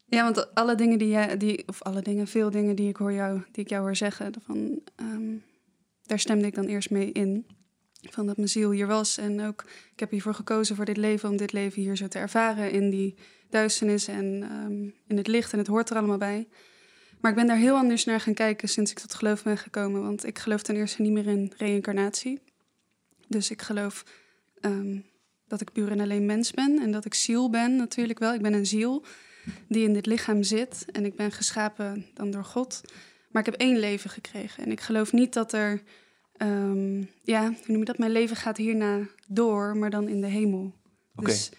ja, 0.09 0.23
want 0.23 0.55
alle 0.55 0.75
dingen 0.75 0.97
die 0.97 1.09
jij, 1.09 1.37
die, 1.37 1.67
of 1.67 1.81
alle 1.81 2.01
dingen, 2.01 2.27
veel 2.27 2.49
dingen 2.49 2.75
die 2.75 2.89
ik 2.89 2.95
hoor 2.95 3.13
jou, 3.13 3.41
die 3.51 3.63
ik 3.63 3.69
jou 3.69 3.81
hoor 3.81 3.95
zeggen, 3.95 4.33
van, 4.45 4.81
ehm, 4.95 5.35
daar 6.03 6.19
stemde 6.19 6.47
ik 6.47 6.55
dan 6.55 6.65
eerst 6.65 6.89
mee 6.89 7.11
in. 7.11 7.45
Van 8.09 8.25
dat 8.25 8.37
mijn 8.37 8.49
ziel 8.49 8.71
hier 8.71 8.87
was. 8.87 9.17
En 9.17 9.41
ook, 9.41 9.65
ik 9.91 9.99
heb 9.99 10.11
hiervoor 10.11 10.33
gekozen 10.33 10.75
voor 10.75 10.85
dit 10.85 10.97
leven, 10.97 11.29
om 11.29 11.37
dit 11.37 11.51
leven 11.51 11.81
hier 11.81 11.95
zo 11.95 12.07
te 12.07 12.19
ervaren 12.19 12.71
in 12.71 12.89
die 12.89 13.15
duisternis 13.49 14.07
en 14.07 14.43
ehm, 14.43 14.83
in 15.07 15.17
het 15.17 15.27
licht. 15.27 15.51
En 15.53 15.57
het 15.57 15.67
hoort 15.67 15.89
er 15.89 15.97
allemaal 15.97 16.17
bij. 16.17 16.47
Maar 17.19 17.31
ik 17.31 17.37
ben 17.37 17.47
daar 17.47 17.57
heel 17.57 17.75
anders 17.75 18.05
naar 18.05 18.19
gaan 18.19 18.33
kijken 18.33 18.69
sinds 18.69 18.91
ik 18.91 18.99
tot 18.99 19.13
geloof 19.13 19.43
ben 19.43 19.57
gekomen. 19.57 20.01
Want 20.01 20.25
ik 20.25 20.39
geloof 20.39 20.61
ten 20.61 20.75
eerste 20.75 21.01
niet 21.01 21.11
meer 21.11 21.27
in 21.27 21.53
reïncarnatie. 21.57 22.39
Dus 23.27 23.51
ik 23.51 23.61
geloof 23.61 24.03
ehm, 24.59 24.99
dat 25.47 25.61
ik 25.61 25.71
puur 25.71 25.91
en 25.91 25.99
alleen 25.99 26.25
mens 26.25 26.51
ben 26.51 26.79
en 26.79 26.91
dat 26.91 27.05
ik 27.05 27.13
ziel 27.13 27.49
ben 27.49 27.75
natuurlijk 27.75 28.19
wel. 28.19 28.33
Ik 28.33 28.41
ben 28.41 28.53
een 28.53 28.65
ziel 28.65 29.05
die 29.67 29.83
in 29.83 29.93
dit 29.93 30.05
lichaam 30.05 30.43
zit 30.43 30.85
en 30.91 31.05
ik 31.05 31.15
ben 31.15 31.31
geschapen 31.31 32.05
dan 32.13 32.31
door 32.31 32.45
God. 32.45 32.81
Maar 33.29 33.45
ik 33.45 33.51
heb 33.51 33.61
één 33.61 33.79
leven 33.79 34.09
gekregen 34.09 34.63
en 34.63 34.71
ik 34.71 34.79
geloof 34.79 35.11
niet 35.11 35.33
dat 35.33 35.53
er, 35.53 35.81
ehm, 36.37 37.03
ja, 37.23 37.43
hoe 37.43 37.67
noem 37.67 37.79
je 37.79 37.85
dat? 37.85 37.97
Mijn 37.97 38.11
leven 38.11 38.35
gaat 38.35 38.57
hierna 38.57 38.99
door, 39.27 39.77
maar 39.77 39.89
dan 39.89 40.07
in 40.07 40.21
de 40.21 40.27
hemel. 40.27 40.73
Oké. 41.15 41.25
Dus 41.25 41.51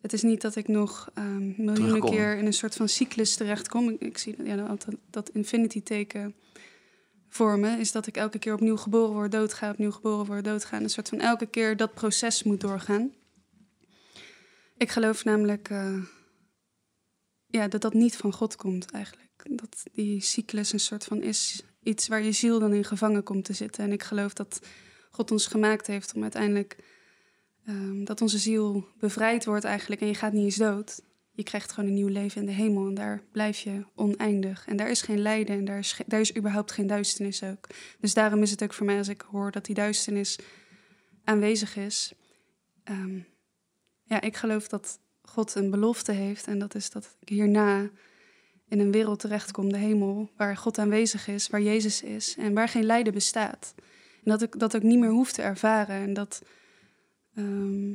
het 0.00 0.12
is 0.12 0.22
niet 0.22 0.40
dat 0.40 0.56
ik 0.56 0.68
nog 0.68 1.10
ehm, 1.14 1.46
miljoenen 1.46 1.74
Terugkom. 1.74 2.10
keer 2.10 2.36
in 2.36 2.46
een 2.46 2.52
soort 2.52 2.74
van 2.74 2.88
cyclus 2.88 3.36
terechtkom. 3.36 3.88
Ik, 3.88 4.00
ik 4.00 4.18
zie 4.18 4.34
ja, 4.44 4.56
dat, 4.56 4.86
dat 5.10 5.30
infinity 5.30 5.82
teken 5.82 6.34
voor 7.28 7.58
me 7.58 7.78
is 7.78 7.92
dat 7.92 8.06
ik 8.06 8.16
elke 8.16 8.38
keer 8.38 8.54
opnieuw 8.54 8.76
geboren 8.76 9.12
word, 9.12 9.32
doodga, 9.32 9.70
opnieuw 9.70 9.90
geboren 9.90 10.26
word, 10.26 10.44
doodga. 10.44 10.76
En 10.76 10.82
een 10.82 10.90
soort 10.90 11.08
van 11.08 11.20
elke 11.20 11.46
keer 11.46 11.76
dat 11.76 11.94
proces 11.94 12.42
moet 12.42 12.60
doorgaan. 12.60 13.12
Ik 14.76 14.90
geloof 14.90 15.24
namelijk 15.24 15.68
eh, 15.70 15.94
ja, 17.52 17.68
dat 17.68 17.80
dat 17.80 17.94
niet 17.94 18.16
van 18.16 18.32
God 18.32 18.56
komt 18.56 18.90
eigenlijk. 18.90 19.30
dat 19.50 19.82
die 19.92 20.20
cyclus 20.20 20.72
een 20.72 20.80
soort 20.80 21.04
van 21.04 21.22
is 21.22 21.62
iets 21.82 22.08
waar 22.08 22.22
je 22.22 22.32
ziel 22.32 22.58
dan 22.58 22.72
in 22.72 22.84
gevangen 22.84 23.22
komt 23.22 23.44
te 23.44 23.52
zitten. 23.52 23.84
En 23.84 23.92
ik 23.92 24.02
geloof 24.02 24.32
dat 24.32 24.66
God 25.10 25.30
ons 25.30 25.46
gemaakt 25.46 25.86
heeft 25.86 26.14
om 26.14 26.22
uiteindelijk 26.22 26.76
ehm, 27.64 28.04
dat 28.04 28.20
onze 28.20 28.38
ziel 28.38 28.86
bevrijd 28.98 29.44
wordt 29.44 29.64
eigenlijk 29.64 30.00
en 30.00 30.06
je 30.06 30.14
gaat 30.14 30.32
niet 30.32 30.44
eens 30.44 30.56
dood. 30.56 31.00
Je 31.32 31.42
krijgt 31.42 31.72
gewoon 31.72 31.88
een 31.88 31.96
nieuw 31.96 32.08
leven 32.08 32.40
in 32.40 32.46
de 32.46 32.52
hemel 32.52 32.86
en 32.86 32.94
daar 32.94 33.22
blijf 33.32 33.58
je 33.58 33.84
oneindig. 33.94 34.66
En 34.66 34.76
daar 34.76 34.90
is 34.90 35.02
geen 35.02 35.20
lijden 35.20 35.56
en 35.56 35.64
daar 35.64 35.78
is, 35.78 36.00
daar 36.06 36.20
is 36.20 36.36
überhaupt 36.36 36.72
geen 36.72 36.86
duisternis 36.86 37.42
ook. 37.42 37.66
Dus 38.00 38.14
daarom 38.14 38.42
is 38.42 38.50
het 38.50 38.62
ook 38.62 38.72
voor 38.72 38.86
mij 38.86 38.98
als 38.98 39.08
ik 39.08 39.20
hoor 39.20 39.50
dat 39.50 39.64
die 39.64 39.74
duisternis 39.74 40.38
aanwezig 41.24 41.76
is. 41.76 42.12
Ehm, 42.84 43.18
ja, 44.02 44.20
ik 44.20 44.36
geloof 44.36 44.68
dat 44.68 45.00
God 45.32 45.54
een 45.54 45.70
belofte 45.70 46.12
heeft 46.12 46.46
en 46.46 46.58
dat 46.58 46.74
is 46.74 46.90
dat 46.90 47.16
ik 47.20 47.28
hierna 47.28 47.90
in 48.68 48.78
een 48.80 48.92
wereld 48.92 49.20
terechtkom, 49.20 49.72
de 49.72 49.78
hemel, 49.78 50.30
waar 50.36 50.56
God 50.56 50.78
aanwezig 50.78 51.28
is, 51.28 51.48
waar 51.48 51.62
Jezus 51.62 52.02
is 52.02 52.36
en 52.38 52.54
waar 52.54 52.68
geen 52.68 52.84
lijden 52.84 53.12
bestaat. 53.12 53.74
En 54.24 54.30
dat 54.30 54.42
ik 54.42 54.58
dat 54.58 54.76
ook 54.76 54.82
niet 54.82 54.98
meer 54.98 55.10
hoef 55.10 55.32
te 55.32 55.42
ervaren. 55.42 55.96
En 55.96 56.12
dat, 56.12 56.42
ehm, 57.34 57.92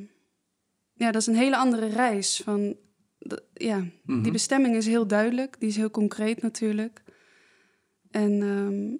ja, 0.93 1.11
dat 1.11 1.21
is 1.21 1.27
een 1.27 1.35
hele 1.35 1.57
andere 1.57 1.87
reis. 1.87 2.41
Van, 2.43 2.75
ja, 3.53 3.79
die 3.79 4.15
Mhm. 4.15 4.31
bestemming 4.31 4.75
is 4.75 4.85
heel 4.85 5.07
duidelijk, 5.07 5.59
die 5.59 5.69
is 5.69 5.75
heel 5.75 5.91
concreet 5.91 6.41
natuurlijk. 6.41 7.01
En, 8.11 8.41
ehm, 8.41 8.95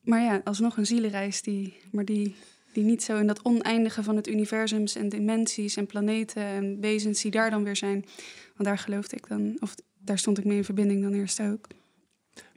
maar 0.00 0.20
ja, 0.22 0.40
alsnog 0.44 0.76
een 0.76 0.86
zielenreis 0.86 1.42
die, 1.42 1.76
maar 1.92 2.04
die, 2.04 2.34
die 2.76 2.84
niet 2.84 3.02
zo 3.02 3.16
in 3.18 3.26
dat 3.26 3.44
oneindige 3.44 4.02
van 4.02 4.16
het 4.16 4.28
universums 4.28 4.94
en 4.96 5.08
dimensies 5.08 5.76
en 5.76 5.86
planeten 5.86 6.42
en 6.42 6.80
wezens 6.80 7.22
die 7.22 7.30
daar 7.30 7.50
dan 7.50 7.64
weer 7.64 7.76
zijn. 7.76 8.04
Want 8.56 8.68
daar 8.68 8.78
geloofde 8.78 9.16
ik 9.16 9.28
dan, 9.28 9.56
of 9.60 9.74
daar 9.98 10.18
stond 10.18 10.38
ik 10.38 10.44
mee 10.44 10.56
in 10.56 10.64
verbinding 10.64 11.02
dan 11.02 11.12
eerst 11.12 11.40
ook. 11.40 11.66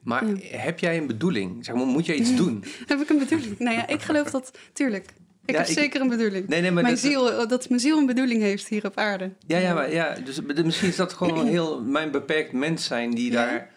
Maar 0.03 0.27
Ja. 0.27 0.35
heb 0.57 0.79
jij 0.79 0.97
een 0.97 1.07
bedoeling? 1.07 1.65
Zeg 1.65 1.75
maar, 1.75 1.85
moet 1.85 2.05
jij 2.05 2.15
iets 2.15 2.35
doen? 2.35 2.63
Heb 2.87 2.99
ik 3.01 3.09
een 3.09 3.17
bedoeling? 3.19 3.59
Nou 3.59 3.75
ja, 3.75 3.87
ik 3.87 4.01
geloof 4.01 4.29
dat, 4.31 4.57
tuurlijk. 4.73 5.05
Ik 5.45 5.55
Ja, 5.55 5.61
heb 5.61 5.67
ik- 5.69 5.77
zeker 5.77 6.01
een 6.01 6.07
bedoeling. 6.09 6.47
Nee, 6.47 6.61
nee, 6.61 6.71
maar 6.71 6.83
mijn 6.83 6.95
dat- 6.95 7.03
ziel, 7.03 7.47
dat 7.47 7.69
mijn 7.69 7.81
ziel 7.81 7.97
een 7.97 8.05
bedoeling 8.05 8.41
heeft 8.41 8.67
hier 8.67 8.85
op 8.85 8.97
aarde. 8.97 9.31
Ja, 9.47 9.57
ja, 9.57 9.73
maar 9.73 9.93
ja, 9.93 10.15
dus 10.23 10.35
de- 10.35 10.63
misschien 10.63 10.87
is 10.89 10.95
dat 10.95 11.13
gewoon 11.13 11.47
heel 11.55 11.83
mijn 11.83 12.11
beperkt 12.11 12.51
mens 12.51 12.85
zijn 12.85 13.11
die 13.11 13.31
daar 13.31 13.69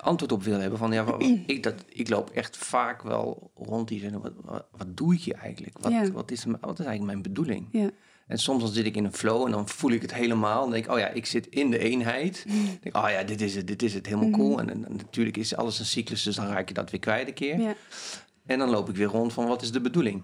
antwoord 0.00 0.32
op 0.32 0.42
wil 0.42 0.58
hebben. 0.58 0.78
Van 0.78 0.92
ja, 0.92 1.04
wat- 1.04 1.22
ik, 1.46 1.62
dat, 1.62 1.74
ik 1.88 2.08
loop 2.08 2.30
echt 2.30 2.56
vaak 2.56 3.02
wel 3.02 3.50
rond 3.54 3.88
die 3.88 4.00
zin. 4.00 4.20
Wat, 4.20 4.32
wat, 4.44 4.66
wat 4.76 4.96
doe 4.96 5.14
ik 5.14 5.20
hier 5.20 5.34
eigenlijk? 5.34 5.78
Wat, 5.78 5.92
Ja. 5.92 6.10
wat, 6.12 6.30
is, 6.30 6.44
wat 6.44 6.78
is 6.78 6.86
eigenlijk 6.86 7.02
mijn 7.02 7.22
bedoeling? 7.22 7.68
Ja. 7.72 7.90
En 8.26 8.38
soms 8.38 8.62
dan 8.62 8.72
zit 8.72 8.86
ik 8.86 8.96
in 8.96 9.04
een 9.04 9.12
flow 9.12 9.44
en 9.44 9.50
dan 9.50 9.68
voel 9.68 9.90
ik 9.90 10.02
het 10.02 10.14
helemaal. 10.14 10.60
Dan 10.62 10.70
denk 10.70 10.84
ik, 10.84 10.90
oh 10.92 10.98
ja, 10.98 11.08
ik 11.08 11.26
zit 11.26 11.46
in 11.46 11.70
de 11.70 11.78
eenheid. 11.78 12.44
Dan 12.48 12.64
denk 12.64 12.78
ik, 12.82 12.96
oh 12.96 13.10
ja, 13.10 13.22
dit 13.22 13.40
is 13.40 13.54
het, 13.54 13.66
dit 13.66 13.82
is 13.82 13.94
het, 13.94 14.06
helemaal 14.06 14.30
cool. 14.30 14.58
En, 14.60 14.70
en, 14.70 14.84
en 14.84 14.96
natuurlijk 14.96 15.36
is 15.36 15.56
alles 15.56 15.78
een 15.78 15.84
cyclus, 15.84 16.22
dus 16.22 16.34
dan 16.36 16.46
raak 16.46 16.68
je 16.68 16.74
dat 16.74 16.90
weer 16.90 17.00
kwijt 17.00 17.28
een 17.28 17.34
keer. 17.34 17.60
Ja, 17.60 17.74
En 18.46 18.58
dan 18.58 18.70
loop 18.70 18.88
ik 18.88 18.96
weer 18.96 19.06
rond 19.06 19.32
van, 19.32 19.46
wat 19.46 19.62
is 19.62 19.72
de 19.72 19.80
bedoeling? 19.80 20.22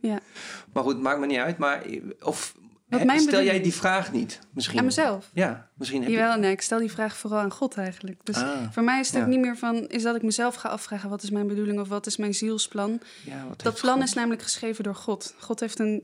ja. 0.00 0.18
Maar 0.72 0.82
goed, 0.82 1.00
maakt 1.00 1.20
me 1.20 1.26
niet 1.26 1.38
uit. 1.38 1.58
Maar 1.58 1.82
of 2.22 2.56
Wat 2.90 3.04
mijn 3.04 3.20
stel 3.20 3.42
jij 3.42 3.60
die 3.62 3.74
vraag 3.74 4.12
niet? 4.12 4.38
Misschien. 4.52 4.78
Aan 4.78 4.84
mezelf. 4.84 5.30
Ja, 5.32 5.68
misschien 5.74 6.00
heb 6.02 6.10
je... 6.10 6.16
Jawel, 6.16 6.38
nee, 6.38 6.50
ik 6.52 6.60
stel 6.60 6.78
die 6.78 6.90
vraag 6.90 7.16
vooral 7.16 7.38
aan 7.40 7.50
God 7.52 7.76
eigenlijk. 7.76 8.20
Dus 8.24 8.36
Ah, 8.36 8.72
voor 8.72 8.82
mij 8.82 9.00
is 9.00 9.10
het 9.10 9.22
ook 9.22 9.28
niet 9.28 9.40
meer 9.40 9.56
van, 9.56 9.88
is 9.88 10.02
dat 10.02 10.16
ik 10.16 10.22
mezelf 10.22 10.54
ga 10.54 10.68
afvragen, 10.68 11.08
wat 11.10 11.22
is 11.22 11.30
mijn 11.30 11.46
bedoeling 11.46 11.80
of 11.80 11.88
wat 11.88 12.06
is 12.06 12.16
mijn 12.16 12.34
zielsplan? 12.34 13.00
ja, 13.24 13.46
Dat 13.56 13.80
plan 13.80 13.94
God- 13.94 14.02
is 14.02 14.12
namelijk 14.14 14.42
geschreven 14.42 14.84
door 14.84 14.94
God. 14.94 15.34
God 15.38 15.60
heeft 15.60 15.78
een, 15.78 16.02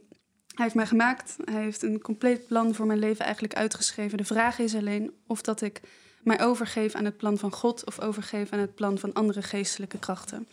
hij 0.55 0.64
heeft 0.64 0.74
mij 0.74 0.87
gemaakt, 0.87 1.37
hij 1.45 1.62
heeft 1.62 1.82
een 1.82 2.01
compleet 2.01 2.47
plan 2.47 2.74
voor 2.74 2.87
mijn 2.87 2.99
leven 2.99 3.24
eigenlijk 3.24 3.55
uitgeschreven. 3.55 4.18
De 4.18 4.24
vraag 4.24 4.59
is 4.59 4.74
alleen 4.74 5.11
of 5.26 5.41
dat 5.43 5.61
ik 5.61 5.80
mij 6.22 6.41
overgeef 6.41 6.95
aan 6.95 7.05
het 7.05 7.16
plan 7.16 7.39
van 7.39 7.53
God 7.53 7.87
of 7.87 8.01
overgeef 8.01 8.51
aan 8.53 8.59
het 8.59 8.74
plan 8.74 8.99
van 8.99 9.12
andere 9.12 9.43
geestelijke 9.43 9.99
krachten. 9.99 10.49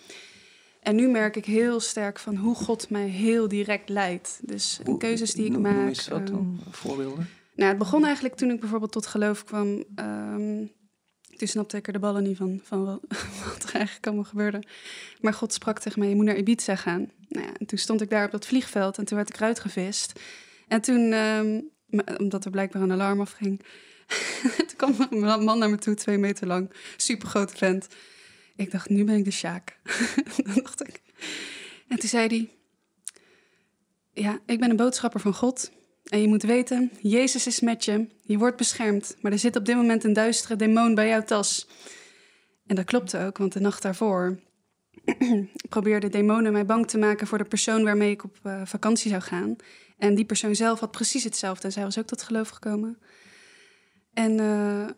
En 0.84 0.95
nu 0.95 1.07
merk 1.09 1.36
ik 1.36 1.45
heel 1.45 1.79
sterk 1.79 2.19
van 2.19 2.36
hoe 2.36 2.55
God 2.55 2.89
mij 2.89 3.07
heel 3.07 3.47
direct 3.47 3.89
leidt. 3.89 4.39
Dus 4.41 4.79
Hoe- 4.86 4.97
keuzes 4.97 5.34
die 5.34 5.45
ik 5.45 5.51
noem- 5.51 5.61
maak. 5.61 5.75
Noem 5.75 5.88
eens 5.88 6.07
wat 6.07 6.19
ehm, 6.19 6.31
dan, 6.31 6.59
voorbeelden. 6.71 7.29
nou, 7.55 7.69
het 7.69 7.77
begon 7.77 8.05
eigenlijk 8.05 8.36
toen 8.36 8.49
ik 8.49 8.59
bijvoorbeeld 8.59 8.91
tot 8.91 9.05
geloof 9.07 9.43
kwam. 9.43 9.84
ehm, 9.95 10.65
toen 11.38 11.47
snapte 11.47 11.77
ik 11.77 11.88
er 11.88 11.93
de 11.93 11.99
ballen 11.99 12.23
niet 12.23 12.38
van, 12.38 12.59
van 12.63 12.86
wat, 12.86 12.99
wat 13.53 13.63
er 13.63 13.75
eigenlijk 13.75 14.05
allemaal 14.05 14.23
gebeurde. 14.23 14.63
Maar 15.21 15.34
God 15.34 15.53
sprak 15.53 15.79
tegen 15.79 15.99
mij, 15.99 16.09
je 16.09 16.15
moet 16.15 16.25
naar 16.25 16.38
Ibiza 16.38 16.75
gaan. 16.75 17.11
Nou 17.29 17.45
ja, 17.45 17.53
en 17.57 17.65
toen 17.65 17.77
stond 17.77 18.01
ik 18.01 18.09
daar 18.09 18.25
op 18.25 18.31
dat 18.31 18.45
vliegveld 18.45 18.97
en 18.97 19.05
toen 19.05 19.17
werd 19.17 19.29
ik 19.29 19.36
eruit 19.36 19.59
gevist. 19.59 20.19
En 20.67 20.81
toen, 20.81 21.11
ehm, 21.11 21.59
omdat 22.17 22.45
er 22.45 22.51
blijkbaar 22.51 22.81
een 22.81 22.91
alarm 22.91 23.21
afging... 23.21 23.61
toen 24.67 24.75
kwam 24.77 24.95
een 25.09 25.43
man 25.43 25.57
naar 25.57 25.69
me 25.69 25.77
toe, 25.77 25.93
twee 25.93 26.17
meter 26.17 26.47
lang. 26.47 26.71
Supergrote 26.97 27.57
vent. 27.57 27.88
Ik 28.56 28.72
dacht, 28.72 28.89
nu 28.89 29.04
ben 29.04 29.16
ik 29.16 29.26
de 29.26 29.32
Sjaak. 29.32 29.80
Dan 30.43 30.56
dacht 30.56 30.88
ik. 30.88 31.01
En 31.88 31.99
toen 31.99 32.10
zei 32.10 32.28
hij... 32.28 32.49
Ja, 34.14 34.39
ik 34.45 34.60
ben 34.60 34.70
een 34.70 34.76
boodschapper 34.76 35.20
van 35.20 35.34
God. 35.34 35.72
En 36.04 36.22
je 36.22 36.28
moet 36.28 36.43
weten, 36.43 36.91
Jezus 37.01 37.47
is 37.47 37.60
met 37.60 37.86
je. 37.86 38.08
Je 38.22 38.38
wordt 38.38 38.58
beschermd. 38.58 39.16
Maar 39.22 39.32
er 39.32 39.39
zit 39.39 39.56
op 39.56 39.66
dit 39.66 39.76
moment 39.76 40.04
een 40.04 40.14
duistere 40.14 40.56
demon 40.56 40.95
bij 40.95 41.08
jouw 41.08 41.24
tas. 41.24 41.68
En 42.66 42.76
dat 42.76 42.86
klopte 42.86 43.20
ook, 43.20 43.38
want 43.38 43.54
de 43.54 43.60
nacht 43.60 43.82
daarvoor 43.82 44.39
probeerde 45.70 46.10
demonen 46.10 46.51
mij 46.51 46.66
bang 46.66 46.88
te 46.88 46.97
maken 46.97 47.28
voor 47.28 47.38
de 47.38 47.43
persoon 47.43 47.84
waarmee 47.84 48.12
ik 48.12 48.24
op 48.24 48.39
eh, 48.43 48.62
vakantie 48.66 49.10
zou 49.10 49.22
gaan. 49.22 49.56
En 49.97 50.16
die 50.16 50.26
persoon 50.26 50.56
zelf 50.56 50.80
had 50.80 50.91
precies 50.91 51.24
hetzelfde. 51.24 51.68
En 51.68 51.72
zij 51.72 51.84
was 51.84 51.97
ook 51.97 52.06
tot 52.06 52.24
geloof 52.24 52.49
gekomen. 52.49 52.97
En 54.14 54.39
eh, 54.39 54.89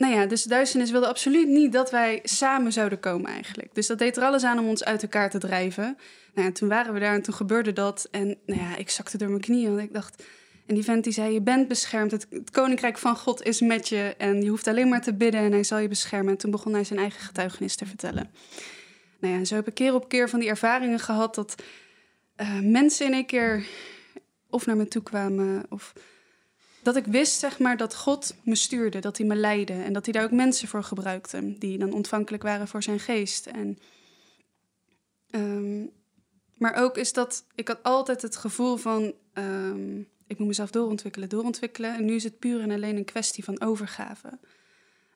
nou 0.00 0.14
ja, 0.14 0.26
dus 0.26 0.42
duisternis 0.42 0.90
wilde 0.90 1.06
absoluut 1.06 1.48
niet 1.48 1.72
dat 1.72 1.90
wij 1.90 2.20
samen 2.22 2.72
zouden 2.72 3.00
komen 3.00 3.30
eigenlijk. 3.30 3.74
Dus 3.74 3.86
dat 3.86 3.98
deed 3.98 4.16
er 4.16 4.22
alles 4.22 4.44
aan 4.44 4.58
om 4.58 4.68
ons 4.68 4.84
uit 4.84 5.02
elkaar 5.02 5.30
te 5.30 5.38
drijven. 5.38 5.96
Nou 6.34 6.46
ja, 6.46 6.52
toen 6.52 6.68
waren 6.68 6.94
we 6.94 7.00
daar 7.00 7.14
en 7.14 7.22
toen 7.22 7.34
gebeurde 7.34 7.72
dat. 7.72 8.08
En 8.10 8.38
nou 8.46 8.60
ja, 8.60 8.76
ik 8.76 8.90
zakte 8.90 9.18
door 9.18 9.28
mijn 9.28 9.40
knieën, 9.40 9.70
want 9.70 9.82
ik 9.82 9.92
dacht... 9.92 10.22
En 10.66 10.74
die 10.74 10.84
vent 10.84 11.04
die 11.04 11.12
zei, 11.12 11.32
je 11.32 11.40
bent 11.42 11.68
beschermd. 11.68 12.10
Het, 12.10 12.26
koninkrijk 12.50 12.98
van 12.98 13.16
God 13.16 13.42
is 13.42 13.60
met 13.60 13.88
je. 13.88 14.14
En 14.18 14.42
je 14.42 14.48
hoeft 14.48 14.66
alleen 14.66 14.88
maar 14.88 15.02
te 15.02 15.14
bidden 15.14 15.40
en 15.40 15.52
hij 15.52 15.64
zal 15.64 15.78
je 15.78 15.88
beschermen. 15.88 16.32
En 16.32 16.38
toen 16.38 16.50
begon 16.50 16.72
hij 16.72 16.84
zijn 16.84 16.98
eigen 16.98 17.20
getuigenis 17.20 17.76
te 17.76 17.86
vertellen. 17.86 18.30
Nou 19.18 19.32
ja, 19.34 19.38
en 19.38 19.46
zo 19.46 19.54
heb 19.54 19.68
ik 19.68 19.74
keer 19.74 19.94
op 19.94 20.08
keer 20.08 20.28
van 20.28 20.40
die 20.40 20.48
ervaringen 20.48 20.98
gehad... 20.98 21.34
dat 21.34 21.54
eh, 22.36 22.60
mensen 22.60 23.06
in 23.06 23.12
één 23.12 23.26
keer 23.26 23.66
of 24.50 24.66
naar 24.66 24.76
me 24.76 24.88
toe 24.88 25.02
kwamen... 25.02 25.62
of 25.68 25.92
dat 26.82 26.96
ik 26.96 27.06
wist, 27.06 27.38
zeg 27.38 27.58
maar, 27.58 27.76
dat 27.76 27.94
God 27.94 28.34
me 28.42 28.54
stuurde, 28.54 28.98
dat 28.98 29.18
hij 29.18 29.26
me 29.26 29.34
leidde 29.34 29.72
en 29.72 29.92
dat 29.92 30.04
hij 30.04 30.12
daar 30.12 30.24
ook 30.24 30.30
mensen 30.30 30.68
voor 30.68 30.82
gebruikte 30.82 31.58
die 31.58 31.78
dan 31.78 31.92
ontvankelijk 31.92 32.42
waren 32.42 32.68
voor 32.68 32.82
zijn 32.82 33.00
geest. 33.00 33.46
En, 33.46 33.78
ehm, 35.30 35.86
maar 36.54 36.74
ook 36.74 36.96
is 36.96 37.12
dat 37.12 37.44
ik 37.54 37.68
had 37.68 37.82
altijd 37.82 38.22
het 38.22 38.36
gevoel 38.36 38.76
van 38.76 39.14
ehm, 39.32 39.98
ik 40.26 40.38
moet 40.38 40.46
mezelf 40.46 40.70
doorontwikkelen, 40.70 41.28
doorontwikkelen. 41.28 41.94
En 41.94 42.04
nu 42.04 42.14
is 42.14 42.24
het 42.24 42.38
puur 42.38 42.60
en 42.60 42.70
alleen 42.70 42.96
een 42.96 43.04
kwestie 43.04 43.44
van 43.44 43.60
overgave 43.60 44.38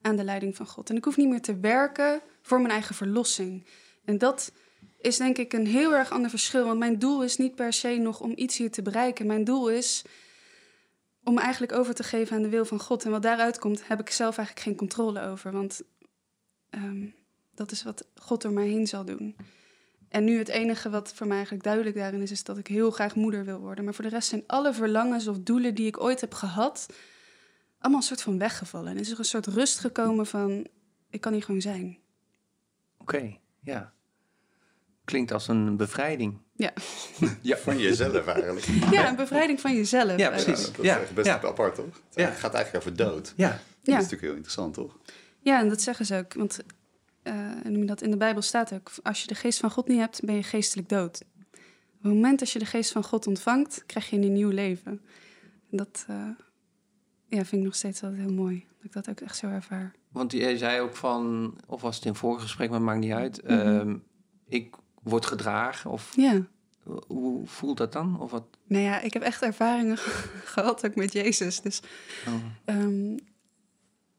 aan 0.00 0.16
de 0.16 0.24
leiding 0.24 0.56
van 0.56 0.66
God. 0.66 0.90
En 0.90 0.96
ik 0.96 1.04
hoef 1.04 1.16
niet 1.16 1.28
meer 1.28 1.40
te 1.40 1.58
werken 1.58 2.20
voor 2.42 2.58
mijn 2.58 2.72
eigen 2.72 2.94
verlossing. 2.94 3.66
En 4.04 4.18
dat 4.18 4.52
is 5.00 5.16
denk 5.16 5.38
ik 5.38 5.52
een 5.52 5.66
heel 5.66 5.94
erg 5.94 6.10
ander 6.10 6.30
verschil. 6.30 6.64
Want 6.64 6.78
mijn 6.78 6.98
doel 6.98 7.22
is 7.22 7.36
niet 7.36 7.54
per 7.54 7.72
se 7.72 7.88
nog 7.88 8.20
om 8.20 8.32
iets 8.36 8.56
hier 8.56 8.70
te 8.70 8.82
bereiken. 8.82 9.26
Mijn 9.26 9.44
doel 9.44 9.70
is 9.70 10.04
om 11.24 11.38
eigenlijk 11.38 11.72
over 11.72 11.94
te 11.94 12.02
geven 12.02 12.36
aan 12.36 12.42
de 12.42 12.48
wil 12.48 12.64
van 12.64 12.80
God. 12.80 13.04
En 13.04 13.10
wat 13.10 13.22
daaruit 13.22 13.58
komt, 13.58 13.88
heb 13.88 14.00
ik 14.00 14.10
zelf 14.10 14.36
eigenlijk 14.36 14.66
geen 14.66 14.76
controle 14.76 15.20
over. 15.22 15.52
Want 15.52 15.82
ehm, 16.70 17.06
dat 17.54 17.70
is 17.70 17.82
wat 17.82 18.06
God 18.14 18.42
door 18.42 18.52
mij 18.52 18.66
heen 18.66 18.86
zal 18.86 19.04
doen. 19.04 19.36
En 20.08 20.24
nu 20.24 20.38
het 20.38 20.48
enige 20.48 20.90
wat 20.90 21.12
voor 21.14 21.26
mij 21.26 21.36
eigenlijk 21.36 21.64
duidelijk 21.64 21.96
daarin 21.96 22.22
is, 22.22 22.30
is 22.30 22.44
dat 22.44 22.58
ik 22.58 22.66
heel 22.66 22.90
graag 22.90 23.14
moeder 23.14 23.44
wil 23.44 23.58
worden. 23.58 23.84
Maar 23.84 23.94
voor 23.94 24.04
de 24.04 24.10
rest 24.10 24.28
zijn 24.28 24.42
alle 24.46 24.74
verlangens 24.74 25.26
of 25.26 25.38
doelen 25.38 25.74
die 25.74 25.86
ik 25.86 26.00
ooit 26.00 26.20
heb 26.20 26.34
gehad, 26.34 26.86
allemaal 27.78 28.00
een 28.00 28.06
soort 28.06 28.22
van 28.22 28.38
weggevallen. 28.38 28.90
En 28.90 28.98
is 28.98 29.10
er 29.10 29.18
een 29.18 29.24
soort 29.24 29.46
rust 29.46 29.78
gekomen 29.78 30.26
van, 30.26 30.66
ik 31.10 31.20
kan 31.20 31.32
hier 31.32 31.42
gewoon 31.42 31.60
zijn. 31.60 31.98
Oké, 32.98 33.36
ja. 33.60 33.92
Klinkt 35.04 35.32
als 35.32 35.48
een 35.48 35.76
bevrijding. 35.76 36.38
Ja, 36.56 36.72
Ja, 37.42 37.56
van 37.56 37.78
jezelf 37.78 38.26
eigenlijk. 38.26 38.66
ja 38.90 39.08
een 39.08 39.16
bevrijding 39.16 39.60
van 39.60 39.74
jezelf. 39.74 40.16
Ja, 40.16 40.28
precies. 40.28 40.66
dat 40.66 40.78
is 40.78 40.84
Ja, 40.84 41.00
echt 41.00 41.14
best 41.14 41.26
ja. 41.26 41.42
apart, 41.42 41.74
toch? 41.74 41.84
Het 41.84 42.14
Ja. 42.14 42.30
gaat 42.30 42.54
eigenlijk 42.54 42.84
over 42.86 42.96
dood. 42.96 43.32
Ja, 43.36 43.48
Dat 43.48 43.58
is 43.58 43.64
Ja. 43.82 43.94
natuurlijk 43.94 44.22
heel 44.22 44.32
interessant, 44.32 44.74
toch? 44.74 44.98
Ja, 45.40 45.60
en 45.60 45.68
dat 45.68 45.80
zeggen 45.82 46.06
ze 46.06 46.16
ook. 46.16 46.34
Want 46.34 46.60
eh, 47.22 47.34
en 47.34 47.72
noem 47.72 47.80
je 47.80 47.86
dat 47.86 48.02
in 48.02 48.10
de 48.10 48.16
Bijbel 48.16 48.42
staat 48.42 48.72
ook: 48.74 48.90
als 49.02 49.20
je 49.20 49.26
de 49.26 49.34
geest 49.34 49.58
van 49.58 49.70
God 49.70 49.88
niet 49.88 49.98
hebt, 49.98 50.24
ben 50.24 50.34
je 50.34 50.42
geestelijk 50.42 50.88
dood. 50.88 51.22
Op 51.96 52.10
het 52.10 52.12
moment 52.12 52.38
dat 52.38 52.50
je 52.50 52.58
de 52.58 52.66
geest 52.66 52.92
van 52.92 53.04
God 53.04 53.26
ontvangt, 53.26 53.82
krijg 53.86 54.10
je 54.10 54.16
een 54.16 54.32
nieuw 54.32 54.50
leven. 54.50 55.00
En 55.70 55.76
dat 55.76 56.04
eh, 56.08 56.16
ja, 57.28 57.36
vind 57.44 57.52
ik 57.52 57.62
nog 57.62 57.74
steeds 57.74 58.02
altijd 58.02 58.20
heel 58.20 58.32
mooi. 58.32 58.66
Dat 58.76 58.84
ik 58.84 58.92
dat 58.92 59.08
ook 59.08 59.20
echt 59.20 59.36
zo 59.36 59.46
ervaar. 59.46 59.94
want 60.12 60.32
jij 60.32 60.56
zei 60.56 60.80
ook 60.80 60.96
van, 60.96 61.54
of 61.66 61.80
was 61.82 61.96
het 61.96 62.04
in 62.04 62.14
vorige 62.14 62.42
gesprek, 62.42 62.68
maar 62.70 62.78
het 62.78 62.86
maakt 62.88 63.00
niet 63.00 63.12
uit. 63.12 63.42
Mhm. 63.42 63.52
ehm, 63.52 63.96
ik 64.48 64.74
word 65.04 65.26
gedragen, 65.26 65.90
of 65.90 66.12
Ja. 66.16 66.46
hoe 67.06 67.46
voelt 67.46 67.76
dat 67.76 67.92
dan? 67.92 68.20
Of 68.20 68.30
wat? 68.30 68.44
Nou 68.66 68.82
ja, 68.84 69.00
ik 69.00 69.12
heb 69.12 69.22
echt 69.22 69.42
ervaringen 69.42 69.98
gehad 70.54 70.86
ook 70.86 70.94
met 70.94 71.12
Jezus. 71.12 71.60
Dus 71.60 71.80
Oh. 72.26 72.34
ehm, 72.64 73.16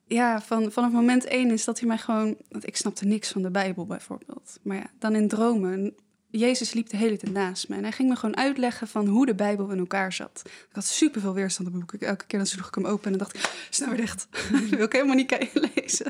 ja, 0.07 0.41
van, 0.41 0.71
vanaf 0.71 0.91
moment 0.91 1.25
één 1.25 1.51
is 1.51 1.63
dat 1.65 1.79
hij 1.79 1.87
mij 1.87 1.97
gewoon... 1.97 2.37
Want 2.49 2.67
ik 2.67 2.77
snapte 2.77 3.05
niks 3.05 3.31
van 3.31 3.41
de 3.41 3.51
Bijbel 3.51 3.85
bijvoorbeeld. 3.85 4.59
Maar 4.61 4.77
ja, 4.77 4.89
dan 4.99 5.15
in 5.15 5.27
dromen... 5.27 5.95
Jezus 6.29 6.73
liep 6.73 6.89
de 6.89 6.97
hele 6.97 7.17
tijd 7.17 7.33
naast 7.33 7.69
me. 7.69 7.75
En 7.75 7.81
hij 7.83 7.91
ging 7.91 8.09
me 8.09 8.15
gewoon 8.15 8.37
uitleggen 8.37 8.87
van 8.87 9.07
hoe 9.07 9.25
de 9.25 9.35
Bijbel 9.35 9.69
in 9.69 9.79
elkaar 9.79 10.13
zat. 10.13 10.41
Ik 10.45 10.67
had 10.71 10.85
superveel 10.85 11.33
weerstand 11.33 11.67
op 11.69 11.73
het 11.75 11.85
boek. 11.91 12.01
Elke 12.01 12.25
keer 12.25 12.39
dan 12.39 12.47
sloeg 12.47 12.67
ik 12.67 12.75
hem 12.75 12.85
open 12.85 13.11
en 13.11 13.17
dacht 13.17 13.35
ik... 13.35 13.67
Snel 13.69 13.87
weer 13.89 13.97
dicht. 13.97 14.27
wil 14.69 14.83
ik 14.85 14.91
helemaal 14.91 15.15
niet 15.15 15.27
kijken 15.27 15.61
lezen. 15.75 16.05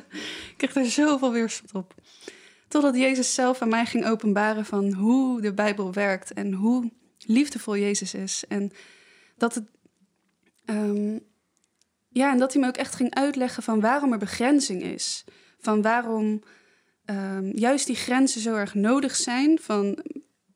Ik 0.48 0.54
kreeg 0.58 0.74
daar 0.74 0.86
zoveel 0.86 1.32
weerstand 1.32 1.72
op. 1.74 1.94
Totdat 2.68 2.96
Jezus 2.96 3.34
zelf 3.34 3.62
aan 3.62 3.70
mij 3.70 3.86
ging 3.86 4.06
openbaren 4.06 4.66
van 4.66 4.94
hoe 4.94 5.42
de 5.42 5.54
Bijbel 5.54 5.94
werkt... 5.94 6.34
en 6.34 6.54
hoe 6.54 6.92
liefdevol 7.18 7.78
Jezus 7.78 8.14
is. 8.14 8.44
En 8.48 8.72
dat 9.38 9.56
het... 9.56 9.64
ehm, 10.66 11.20
ja, 12.10 12.32
en 12.32 12.38
dat 12.38 12.54
hij 12.54 12.62
me 12.62 12.68
ook 12.68 12.78
echt 12.78 12.96
ging 12.96 13.16
uitleggen 13.16 13.64
van 13.64 13.80
waarom 13.80 14.12
er 14.12 14.18
begrenzing 14.18 14.84
is. 14.84 15.24
Van 15.60 15.82
waarom 15.82 16.44
ehm, 17.06 17.50
juist 17.54 17.86
die 17.86 17.96
grenzen 17.96 18.42
zo 18.42 18.56
erg 18.56 18.74
nodig 18.74 19.16
zijn. 19.16 19.60
Van 19.62 20.04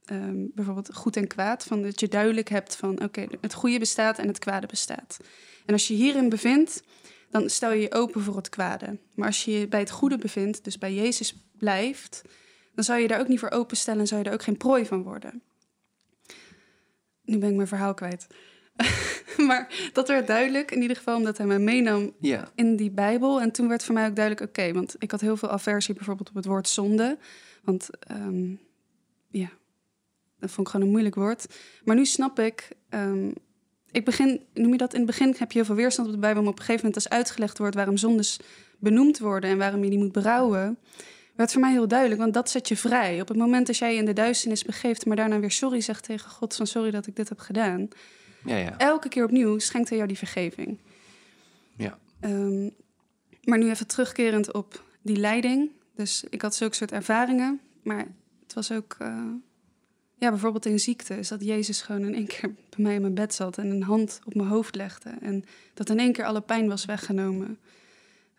ehm, 0.06 0.46
bijvoorbeeld 0.54 0.96
goed 0.96 1.16
en 1.16 1.28
kwaad. 1.28 1.64
Van 1.64 1.82
dat 1.82 2.00
je 2.00 2.08
duidelijk 2.08 2.50
hebt 2.50 2.76
van 2.76 3.04
oké, 3.04 3.28
het 3.42 3.54
goede 3.54 3.80
bestaat 3.80 4.20
en 4.20 4.28
het 4.28 4.40
kwade 4.40 4.68
bestaat. 4.68 5.18
En 5.66 5.74
als 5.74 5.88
je 5.88 5.94
hierin 5.94 6.30
bevindt, 6.30 6.84
dan 7.30 7.50
stel 7.50 7.72
je 7.72 7.82
je 7.82 7.94
open 7.94 8.22
voor 8.22 8.36
het 8.36 8.50
kwade. 8.50 8.98
Maar 9.16 9.28
als 9.28 9.46
je 9.46 9.52
je 9.52 9.68
bij 9.68 9.80
het 9.80 9.90
goede 9.90 10.18
bevindt, 10.18 10.64
dus 10.64 10.78
bij 10.78 10.94
Jezus 10.94 11.36
blijft, 11.58 12.22
dan 12.76 12.84
zou 12.84 13.00
je 13.00 13.08
daar 13.08 13.20
ook 13.20 13.28
niet 13.28 13.40
voor 13.40 13.50
openstellen 13.52 14.00
en 14.00 14.08
zou 14.08 14.22
je 14.22 14.28
er 14.28 14.34
ook 14.34 14.44
geen 14.44 14.58
prooi 14.58 14.86
van 14.86 15.04
worden. 15.04 15.42
Nu 17.24 17.38
ben 17.38 17.50
ik 17.50 17.56
mijn 17.56 17.68
verhaal 17.68 17.94
kwijt. 17.94 18.28
maar 19.48 19.90
dat 19.94 20.08
werd 20.08 20.28
duidelijk, 20.28 20.72
in 20.72 20.82
ieder 20.82 20.98
geval 20.98 21.16
omdat 21.18 21.38
hij 21.38 21.48
mij 21.48 21.60
meenam 21.60 22.14
Ja. 22.20 22.52
in 22.56 22.76
die 22.76 22.92
Bijbel. 22.92 23.42
En 23.42 23.52
toen 23.52 23.68
werd 23.68 23.84
voor 23.84 23.94
mij 23.94 24.08
ook 24.08 24.16
duidelijk, 24.16 24.48
oké, 24.50 24.74
want 24.74 24.96
ik 25.00 25.12
had 25.12 25.22
heel 25.22 25.38
veel 25.38 25.50
aversie 25.50 25.94
bijvoorbeeld 25.94 26.30
op 26.30 26.36
het 26.36 26.46
woord 26.46 26.68
zonde. 26.68 27.18
Want 27.64 27.90
ehm, 28.00 28.52
ja, 29.28 29.50
dat 30.40 30.52
vond 30.52 30.68
ik 30.68 30.74
gewoon 30.74 30.86
een 30.86 30.92
moeilijk 30.92 31.16
woord. 31.16 31.46
Maar 31.84 31.96
nu 31.96 32.06
snap 32.06 32.40
ik, 32.40 32.70
ehm, 32.90 33.32
ik 33.92 34.06
begin, 34.06 34.42
noem 34.54 34.72
je 34.72 34.78
dat, 34.78 34.94
in 34.94 34.98
het 34.98 35.08
begin 35.08 35.36
heb 35.38 35.52
je 35.52 35.58
heel 35.58 35.66
veel 35.68 35.76
weerstand 35.76 36.08
op 36.08 36.14
de 36.14 36.20
Bijbel, 36.20 36.42
maar 36.42 36.52
op 36.52 36.60
een 36.60 36.66
gegeven 36.66 36.86
moment 36.86 37.04
als 37.06 37.18
uitgelegd 37.18 37.58
wordt 37.58 37.76
waarom 37.76 37.98
zondes 37.98 38.40
benoemd 38.80 39.20
worden 39.20 39.50
en 39.50 39.58
waarom 39.58 39.84
je 39.84 39.90
die 39.90 40.00
moet 40.00 40.12
berouwen, 40.12 40.78
werd 41.36 41.52
voor 41.52 41.62
mij 41.62 41.72
heel 41.72 41.88
duidelijk, 41.88 42.22
want 42.22 42.34
dat 42.34 42.50
zet 42.50 42.68
je 42.68 42.78
vrij. 42.78 43.22
Op 43.22 43.28
het 43.28 43.38
moment 43.38 43.68
dat 43.68 43.78
jij 43.78 43.92
je 43.94 44.00
in 44.00 44.06
de 44.06 44.14
duisternis 44.14 44.64
begeeft, 44.64 45.06
maar 45.06 45.16
daarna 45.16 45.40
weer 45.40 45.52
sorry 45.52 45.82
zegt 45.82 46.04
tegen 46.04 46.30
God 46.30 46.56
van 46.56 46.68
sorry 46.68 46.92
dat 46.92 47.08
ik 47.08 47.16
dit 47.16 47.30
heb 47.30 47.40
gedaan, 47.40 47.88
Ja, 48.46 48.56
ja. 48.56 48.78
elke 48.78 49.10
keer 49.10 49.24
opnieuw 49.24 49.60
schenkt 49.60 49.88
hij 49.90 49.98
jou 49.98 50.10
die 50.10 50.18
vergeving. 50.18 50.78
Ja. 51.78 51.98
Ehm, 52.20 52.70
maar 53.44 53.58
nu 53.58 53.70
even 53.70 53.88
terugkerend 53.88 54.54
op 54.54 54.84
die 55.02 55.18
leiding. 55.18 55.72
Dus 55.96 56.24
ik 56.30 56.42
had 56.42 56.56
zulke 56.56 56.76
soort 56.76 56.92
ervaringen. 56.92 57.60
Maar 57.84 58.08
het 58.44 58.54
was 58.54 58.72
ook... 58.72 58.96
eh, 59.00 59.24
ja, 60.20 60.30
bijvoorbeeld 60.30 60.66
in 60.66 60.80
ziekte 60.80 61.18
is 61.18 61.28
dat 61.28 61.44
Jezus 61.44 61.82
gewoon 61.82 62.06
in 62.06 62.16
één 62.16 62.28
keer 62.28 62.54
bij 62.76 62.84
mij 62.84 62.96
in 62.96 63.02
mijn 63.02 63.14
bed 63.14 63.34
zat... 63.34 63.58
en 63.58 63.70
een 63.70 63.84
hand 63.84 64.20
op 64.26 64.36
mijn 64.36 64.48
hoofd 64.48 64.76
legde. 64.76 65.10
En 65.22 65.46
dat 65.74 65.90
in 65.90 66.00
één 66.00 66.12
keer 66.12 66.26
alle 66.26 66.42
pijn 66.42 66.68
was 66.68 66.86
weggenomen. 66.86 67.58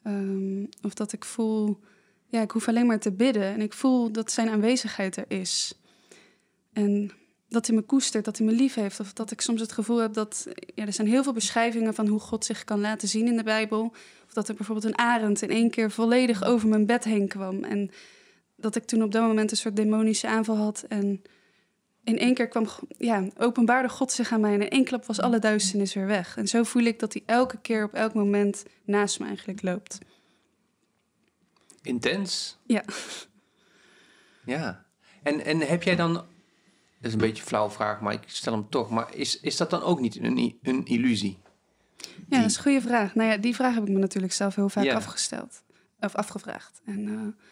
Ehm, 0.03 0.65
of 0.83 0.95
dat 0.95 1.13
ik 1.13 1.25
voel... 1.25 1.79
Ja, 2.27 2.41
ik 2.41 2.51
hoef 2.51 2.69
alleen 2.69 2.87
maar 2.87 2.99
te 2.99 3.13
bidden. 3.13 3.43
En 3.43 3.61
ik 3.61 3.73
voel 3.73 4.13
dat 4.13 4.33
zijn 4.33 4.49
aanwezigheid 4.49 5.17
er 5.17 5.25
is. 5.29 5.75
En 6.73 7.11
dat 7.49 7.67
hij 7.67 7.77
me 7.77 7.83
koestert, 7.83 8.25
dat 8.25 8.39
hij 8.39 8.47
me 8.47 8.53
lief 8.53 8.75
heeft. 8.75 9.01
Of 9.01 9.13
dat 9.13 9.31
ik 9.31 9.41
soms 9.41 9.61
het 9.61 9.73
gevoel 9.73 9.99
heb 9.99 10.13
dat... 10.13 10.47
Ja, 10.75 10.87
er 10.87 10.93
zijn 10.93 11.09
heel 11.09 11.23
veel 11.23 11.33
beschrijvingen 11.33 11.95
van 11.95 12.07
hoe 12.07 12.21
God 12.21 12.45
zich 12.45 12.65
kan 12.65 12.81
laten 12.81 13.09
zien 13.09 13.27
in 13.27 13.37
de 13.37 13.43
Bijbel. 13.43 13.93
Of 14.27 14.33
dat 14.33 14.49
er 14.49 14.55
bijvoorbeeld 14.55 14.87
een 14.87 14.99
arend 14.99 15.43
in 15.43 15.51
één 15.51 15.71
keer 15.71 15.91
volledig 15.91 16.45
over 16.45 16.69
mijn 16.69 16.87
bed 16.87 17.05
heen 17.05 17.29
kwam. 17.29 17.65
En 17.65 17.91
dat 18.57 18.77
ik 18.77 18.85
toen 18.85 19.03
op 19.03 19.13
dat 19.13 19.23
moment 19.23 19.51
een 19.51 19.57
soort 19.57 19.77
demonische 19.77 20.29
aanval 20.29 20.57
had. 20.57 20.85
En 20.89 21.23
in 22.11 22.19
één 22.19 22.35
keer 22.35 22.49
kwam, 22.49 22.67
ja, 22.99 23.29
openbaarde 23.37 23.89
God 23.89 24.13
zich 24.13 24.33
aan 24.33 24.41
mij. 24.41 24.55
En 24.55 24.63
in 24.63 24.69
één 24.69 24.85
klap 24.85 25.05
was 25.05 25.21
alle 25.21 25.39
duisternis 25.39 25.95
weer 25.95 26.07
weg. 26.07 26.37
En 26.37 26.49
zo 26.49 26.63
voel 26.63 26.83
ik 26.83 26.99
dat 26.99 27.13
hij 27.13 27.23
elke 27.27 27.59
keer 27.61 27.85
op 27.85 27.93
elk 27.95 28.15
moment 28.15 28.65
naast 28.85 29.19
me 29.21 29.27
eigenlijk 29.27 29.63
loopt. 29.63 29.99
Intens? 31.83 32.59
Ja. 32.67 32.85
Ja. 34.45 34.85
En, 35.23 35.45
en 35.45 35.61
heb 35.61 35.83
jij 35.83 35.97
dan... 35.97 36.13
Dat 36.13 37.09
is 37.09 37.13
een 37.13 37.19
beetje 37.19 37.43
een 37.43 37.49
flauwe 37.49 37.71
vraag, 37.71 38.01
maar 38.01 38.13
ik 38.13 38.23
stel 38.27 38.53
hem 38.53 38.69
toch. 38.69 38.91
Maar 38.91 39.15
is, 39.15 39.41
is 39.41 39.57
dat 39.57 39.71
dan 39.71 39.83
ook 39.83 40.01
niet 40.01 40.17
een, 40.17 40.59
een 40.63 40.87
illusie? 40.87 41.39
Ja, 42.29 42.41
dat 42.41 42.51
is 42.51 42.57
een 42.57 42.63
goede 42.63 42.81
vraag. 42.81 43.15
Nou 43.15 43.31
ja, 43.31 43.37
die 43.37 43.55
vraag 43.55 43.75
heb 43.75 43.83
ik 43.83 43.89
me 43.93 43.99
natuurlijk 43.99 44.33
zelf 44.33 44.55
heel 44.55 44.69
vaak 44.69 44.85
Ja. 44.85 44.95
afgesteld. 44.95 45.63
Of 46.01 46.15
afgevraagd. 46.15 46.81
En 46.85 47.09
eh, 47.09 47.43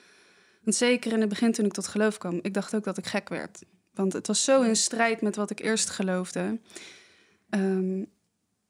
want 0.62 0.76
zeker 0.76 1.12
in 1.12 1.20
het 1.20 1.28
begin 1.28 1.52
toen 1.52 1.64
ik 1.64 1.72
tot 1.72 1.86
geloof 1.86 2.18
kwam, 2.18 2.38
ik 2.42 2.54
dacht 2.54 2.74
ook 2.74 2.84
dat 2.84 2.98
ik 2.98 3.06
gek 3.06 3.28
werd. 3.28 3.62
Want 3.98 4.12
het 4.12 4.26
was 4.26 4.44
zo 4.44 4.62
in 4.62 4.76
strijd 4.76 5.20
met 5.20 5.36
wat 5.36 5.50
ik 5.50 5.60
eerst 5.60 5.90
geloofde. 5.90 6.58
Ehm, 7.50 8.04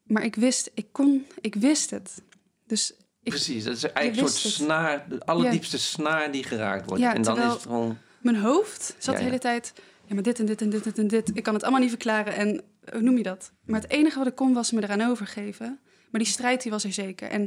maar 0.03 0.25
ik 0.25 0.35
wist, 0.35 0.71
ik 0.75 0.87
kon, 0.93 1.27
ik 1.41 1.55
wist 1.55 1.91
het. 1.91 2.23
Dus 2.67 2.93
ik, 3.23 3.33
Precies, 3.33 3.65
dat 3.65 3.77
is 3.77 3.83
eigenlijk 3.83 4.27
een 4.29 4.33
soort 4.35 4.55
snaar, 4.55 5.09
de 5.09 5.25
allerdiepste 5.25 5.79
snaar 5.79 6.33
die 6.33 6.45
geraakt 6.45 6.87
wordt. 6.87 7.03
Ja, 7.03 7.15
en 7.15 7.23
dan 7.23 7.39
is 7.39 7.53
het 7.53 7.63
gewoon... 7.63 7.99
mijn 8.21 8.37
hoofd 8.37 8.95
zat 8.99 9.15
Ja, 9.15 9.21
de 9.21 9.25
hele 9.25 9.39
tijd... 9.39 9.73
Ja, 10.07 10.15
maar 10.15 10.23
dit 10.23 10.39
en 10.39 10.47
dit 10.47 10.61
en 10.61 10.71
dit 10.71 10.81
en 10.87 10.93
dit 10.93 10.99
en 10.99 11.09
dit. 11.09 11.37
Ik 11.37 11.43
kan 11.43 11.55
het 11.55 11.63
allemaal 11.63 11.81
niet 11.81 11.91
verklaren. 11.91 12.35
En 12.35 12.63
hoe 12.93 13.01
noem 13.01 13.17
je 13.17 13.23
dat? 13.23 13.53
Maar 13.65 13.81
het 13.81 13.91
enige 13.91 14.19
wat 14.19 14.27
ik 14.27 14.35
kon 14.35 14.53
was 14.53 14.71
me 14.71 14.83
eraan 14.83 15.11
overgeven. 15.11 15.79
Maar 16.11 16.21
die 16.21 16.33
strijd 16.33 16.63
die 16.63 16.71
was 16.71 16.85
er 16.85 16.93
zeker. 16.93 17.29
En 17.29 17.47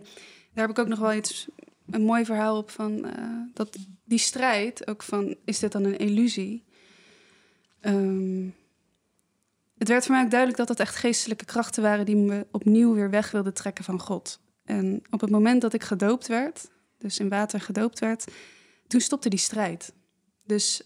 daar 0.54 0.68
heb 0.68 0.70
ik 0.70 0.80
ook 0.80 0.88
nog 0.88 1.00
wel 1.00 1.14
iets, 1.14 1.48
een 1.90 2.04
mooi 2.04 2.26
verhaal 2.26 2.58
op 2.58 2.70
van... 2.70 3.06
eh, 3.06 3.24
dat 3.54 3.78
die 4.06 4.20
strijd, 4.20 4.88
ook 4.88 5.04
van, 5.04 5.36
is 5.46 5.60
dit 5.60 5.72
dan 5.72 5.84
een 5.84 5.98
illusie? 5.98 6.64
Ehm, 7.82 8.48
het 9.78 9.88
werd 9.88 10.06
voor 10.06 10.16
mij 10.16 10.24
ook 10.24 10.30
duidelijk 10.30 10.60
dat 10.60 10.68
dat 10.68 10.80
echt 10.80 10.96
geestelijke 10.96 11.46
krachten 11.46 11.84
waren... 11.84 12.06
die 12.06 12.16
me 12.16 12.48
opnieuw 12.52 12.94
weer 12.94 13.10
weg 13.10 13.32
wilden 13.32 13.54
trekken 13.54 13.84
van 13.84 14.00
God. 14.00 14.40
En 14.64 15.02
op 15.10 15.22
het 15.22 15.30
moment 15.30 15.62
dat 15.62 15.74
ik 15.74 15.84
gedoopt 15.84 16.28
werd, 16.28 16.70
dus 16.98 17.20
in 17.20 17.30
water 17.30 17.62
gedoopt 17.62 18.00
werd... 18.00 18.26
toen 18.88 19.02
stopte 19.02 19.30
die 19.30 19.40
strijd. 19.40 19.94
Dus 20.46 20.82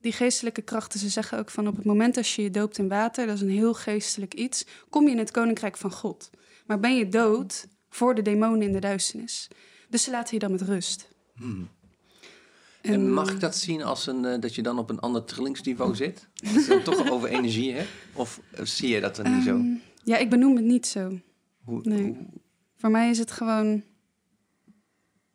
die 0.00 0.12
geestelijke 0.12 0.62
krachten, 0.62 1.00
ze 1.00 1.08
zeggen 1.08 1.38
ook 1.38 1.50
van 1.50 1.68
op 1.68 1.76
het 1.76 1.84
moment 1.84 2.16
als 2.16 2.36
je 2.36 2.42
je 2.42 2.50
doopt 2.50 2.78
in 2.78 2.88
water, 2.88 3.26
dat 3.26 3.34
is 3.34 3.40
een 3.40 3.50
heel 3.50 3.74
geestelijk 3.74 4.34
iets, 4.34 4.66
kom 4.88 5.04
je 5.04 5.10
in 5.10 5.18
het 5.18 5.30
koninkrijk 5.30 5.76
van 5.76 5.92
God. 5.92 6.30
Maar 6.66 6.80
ben 6.80 6.96
je 6.96 7.08
dood 7.08 7.68
voor 7.88 8.14
de 8.14 8.22
demonen 8.22 8.62
in 8.62 8.72
de 8.72 8.78
duisternis. 8.78 9.48
Dus 9.88 10.02
ze 10.02 10.10
laten 10.10 10.34
je 10.34 10.40
dan 10.40 10.50
met 10.50 10.62
rust. 10.62 11.08
Hmm. 11.34 11.68
En 12.82 13.12
mag 13.12 13.30
ik 13.32 13.40
dat 13.40 13.56
zien 13.56 13.82
als 13.82 14.06
een, 14.06 14.24
eh, 14.24 14.40
dat 14.40 14.54
je 14.54 14.62
dan 14.62 14.78
op 14.78 14.90
een 14.90 14.98
ander 15.00 15.24
trillingsniveau 15.24 15.94
zit? 15.94 16.28
Dat 16.54 16.64
je 16.64 16.66
dan 16.68 16.82
toch 16.82 17.10
over 17.10 17.28
energie 17.28 17.72
hebt? 17.72 17.88
Of 18.12 18.40
eh, 18.50 18.64
zie 18.64 18.88
je 18.88 19.00
dat 19.00 19.16
dan 19.16 19.34
niet 19.34 19.44
zo? 19.44 19.50
Ehm, 19.54 19.66
Ja, 20.04 20.16
ik 20.16 20.30
benoem 20.30 20.56
het 20.56 20.64
niet 20.64 20.86
zo. 20.86 21.18
Hoe, 21.64 21.80
nee. 21.82 22.02
hoe- 22.02 22.16
Voor 22.76 22.90
mij 22.90 23.10
is 23.10 23.18
het 23.18 23.30
gewoon 23.30 23.82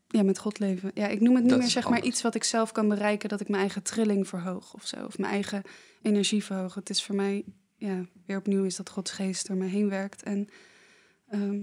ja, 0.08 0.24
met 0.24 0.38
God 0.40 0.60
leven. 0.60 0.92
Ja, 0.94 1.08
ik 1.08 1.20
noem 1.22 1.34
het 1.34 1.42
niet 1.42 1.50
Dat 1.50 1.58
meer 1.60 1.68
is 1.68 1.74
zeg 1.74 1.90
maar 1.90 2.04
iets 2.04 2.22
wat 2.22 2.36
ik 2.36 2.44
zelf 2.44 2.72
kan 2.72 2.88
bereiken, 2.88 3.30
dat 3.30 3.42
ik 3.42 3.48
mijn 3.50 3.62
eigen 3.62 3.84
trilling 3.84 4.28
verhoog 4.28 4.74
of 4.74 4.86
zo, 4.88 5.06
of 5.06 5.18
mijn 5.18 5.32
eigen 5.32 5.62
energie 6.02 6.44
verhoog. 6.44 6.74
Het 6.76 6.90
is 6.90 7.04
voor 7.04 7.16
mij, 7.16 7.44
ja, 7.78 8.06
weer 8.26 8.38
opnieuw 8.38 8.64
is 8.64 8.76
dat 8.76 8.90
Gods 8.90 9.12
geest 9.12 9.48
door 9.48 9.58
mij 9.58 9.68
heen 9.68 9.90
werkt 9.90 10.24
en 10.24 10.50
ehm, 11.30 11.60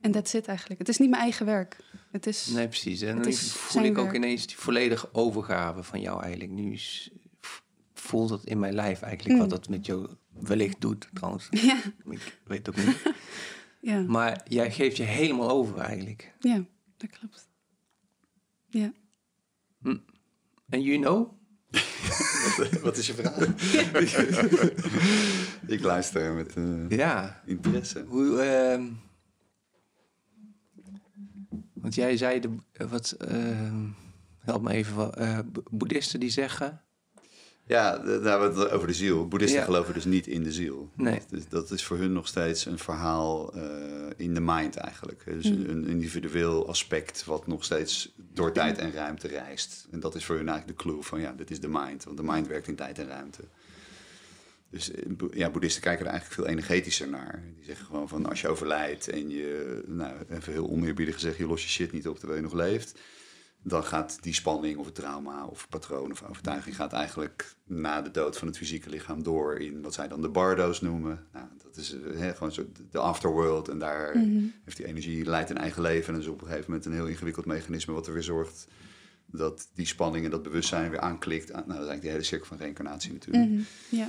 en 0.00 0.10
dat 0.12 0.28
zit 0.28 0.46
eigenlijk. 0.46 0.78
Het 0.80 0.88
is 0.88 0.98
niet 0.98 1.10
mijn 1.10 1.22
eigen 1.22 1.46
werk. 1.46 1.76
Het 2.10 2.26
is 2.26 2.46
Nee, 2.46 2.68
precies. 2.68 3.00
En 3.00 3.24
is 3.24 3.52
voel 3.52 3.82
ik 3.84 3.98
ook 3.98 4.04
werk. 4.04 4.16
ineens 4.16 4.46
die 4.46 4.56
volledige 4.56 5.08
overgave 5.14 5.82
van 5.82 6.00
jou 6.00 6.22
eigenlijk. 6.22 6.50
Nu 6.52 6.72
is- 6.72 7.10
v- 7.40 7.58
voelt 7.94 8.28
dat 8.28 8.44
in 8.44 8.58
mijn 8.58 8.74
lijf 8.74 9.02
eigenlijk 9.02 9.38
wat 9.38 9.46
Mm. 9.48 9.52
dat 9.54 9.68
met 9.68 9.86
jou 9.86 10.08
wellicht 10.32 10.80
doet 10.80 11.08
trouwens. 11.14 11.48
ja, 11.70 11.80
Ik 12.10 12.38
weet 12.46 12.66
het 12.66 12.68
ook 12.68 12.84
niet. 12.86 13.02
ja, 13.90 14.00
Maar 14.00 14.40
jij 14.48 14.70
geeft 14.72 14.96
je 14.96 15.02
helemaal 15.02 15.50
over 15.50 15.78
eigenlijk. 15.78 16.32
ja, 16.40 16.64
dat 16.96 17.10
klopt. 17.10 17.48
Ja. 18.68 18.92
En 20.68 20.82
you 20.82 21.00
know? 21.00 21.38
Wat, 22.56 22.70
wat 22.80 22.96
is 22.96 23.06
je 23.06 23.14
vraag? 23.14 23.36
ik 25.66 25.80
luister 25.82 26.32
met 26.32 26.54
eh, 26.56 26.88
Ja. 26.88 27.42
interesse. 27.46 28.04
Hoe, 28.08 28.40
ehm, 28.40 28.84
want 31.80 31.94
jij 31.94 32.16
zei, 32.16 32.40
de, 32.40 32.50
wat, 32.88 33.10
ehm, 33.18 33.84
help 34.38 34.62
me 34.62 34.70
even, 34.72 35.14
eh, 35.14 35.38
bo- 35.52 35.62
boeddhisten 35.70 36.20
die 36.20 36.30
zeggen... 36.30 36.80
Ja, 37.66 37.98
daar 37.98 38.22
hebben 38.22 38.54
we 38.54 38.60
het 38.60 38.70
over 38.70 38.86
de 38.86 38.92
ziel. 38.94 39.28
Boeddhisten 39.28 39.60
Ja. 39.60 39.64
geloven 39.66 39.94
dus 39.94 40.04
niet 40.04 40.26
in 40.26 40.42
de 40.42 40.52
ziel. 40.52 40.90
Nee. 40.96 41.20
Dus 41.28 41.48
dat 41.48 41.70
is 41.70 41.84
voor 41.84 41.96
hun 41.98 42.12
nog 42.12 42.28
steeds 42.28 42.66
een 42.66 42.78
verhaal 42.78 43.54
eh, 43.54 43.62
in 44.16 44.34
de 44.34 44.40
mind 44.40 44.76
eigenlijk. 44.76 45.22
Dus 45.26 45.44
een 45.44 45.86
individueel 45.86 46.68
aspect 46.68 47.24
wat 47.24 47.46
nog 47.46 47.64
steeds 47.64 48.14
door 48.32 48.52
tijd 48.52 48.78
en 48.78 48.92
ruimte 48.92 49.28
reist. 49.28 49.86
En 49.90 50.00
dat 50.00 50.14
is 50.14 50.24
voor 50.24 50.36
hun 50.36 50.48
eigenlijk 50.48 50.78
de 50.78 50.84
clue 50.84 51.02
van 51.02 51.20
ja, 51.20 51.32
dit 51.32 51.50
is 51.50 51.60
de 51.60 51.68
mind. 51.68 52.04
Want 52.04 52.16
de 52.16 52.22
mind 52.22 52.46
werkt 52.46 52.68
in 52.68 52.74
tijd 52.76 52.98
en 52.98 53.06
ruimte. 53.08 53.42
Dus 54.70 54.90
eh, 54.90 55.02
ja, 55.32 55.50
boeddhisten 55.50 55.82
kijken 55.82 56.04
er 56.06 56.10
eigenlijk 56.10 56.40
veel 56.40 56.50
energetischer 56.50 57.08
naar. 57.08 57.42
Die 57.56 57.64
zeggen 57.64 57.86
gewoon 57.86 58.08
van 58.08 58.26
als 58.26 58.40
je 58.40 58.48
overlijdt 58.48 59.08
en 59.08 59.28
je, 59.30 59.82
nou, 59.86 60.14
even 60.28 60.52
heel 60.52 60.68
oneerbiedig 60.70 61.14
gezegd, 61.14 61.36
je 61.36 61.46
lost 61.46 61.64
je 61.64 61.70
shit 61.70 61.92
niet 61.92 62.08
op 62.08 62.18
terwijl 62.18 62.38
je 62.38 62.44
nog 62.44 62.54
leeft. 62.54 62.98
Dan 63.62 63.84
gaat 63.84 64.18
die 64.22 64.34
spanning 64.34 64.78
of 64.78 64.84
het 64.86 64.94
trauma 64.94 65.46
of 65.46 65.68
patroon 65.68 66.10
of 66.10 66.22
overtuiging 66.22 66.76
gaat 66.76 66.92
eigenlijk 66.92 67.54
na 67.64 68.02
de 68.02 68.10
dood 68.10 68.38
van 68.38 68.48
het 68.48 68.56
fysieke 68.56 68.88
lichaam 68.90 69.22
door 69.22 69.58
in 69.58 69.82
wat 69.82 69.94
zij 69.94 70.08
dan 70.08 70.20
de 70.22 70.28
bardo's 70.28 70.80
noemen. 70.80 71.26
Nou, 71.32 71.46
dat 71.62 71.76
is 71.76 71.92
eh, 71.94 72.18
hè, 72.18 72.34
gewoon 72.34 72.52
zo 72.52 72.66
de 72.90 72.98
afterworld 72.98 73.68
en 73.68 73.78
daar 73.78 74.12
heeft 74.64 74.76
die 74.76 74.86
energie 74.86 75.24
leidt 75.24 75.50
een 75.50 75.58
eigen 75.58 75.82
leven 75.82 76.06
en 76.06 76.12
dat 76.14 76.22
is 76.22 76.28
op 76.28 76.40
een 76.40 76.46
gegeven 76.46 76.64
moment 76.70 76.86
een 76.86 76.92
heel 76.92 77.06
ingewikkeld 77.06 77.46
mechanisme 77.46 77.92
wat 77.94 78.06
er 78.06 78.12
weer 78.12 78.22
zorgt 78.22 78.66
dat 79.26 79.68
die 79.74 79.86
spanning 79.86 80.24
en 80.24 80.30
dat 80.30 80.42
bewustzijn 80.42 80.90
weer 80.90 81.00
aanklikt. 81.00 81.52
aan- 81.52 81.64
Nou, 81.66 81.78
dat 81.78 81.82
is 81.82 81.88
eigenlijk 81.88 82.02
die 82.02 82.10
hele 82.10 82.22
cirkel 82.22 82.46
van 82.46 82.56
reïncarnatie 82.56 83.12
natuurlijk. 83.12 83.48
Mhm. 83.50 83.60
Ja. 83.88 84.08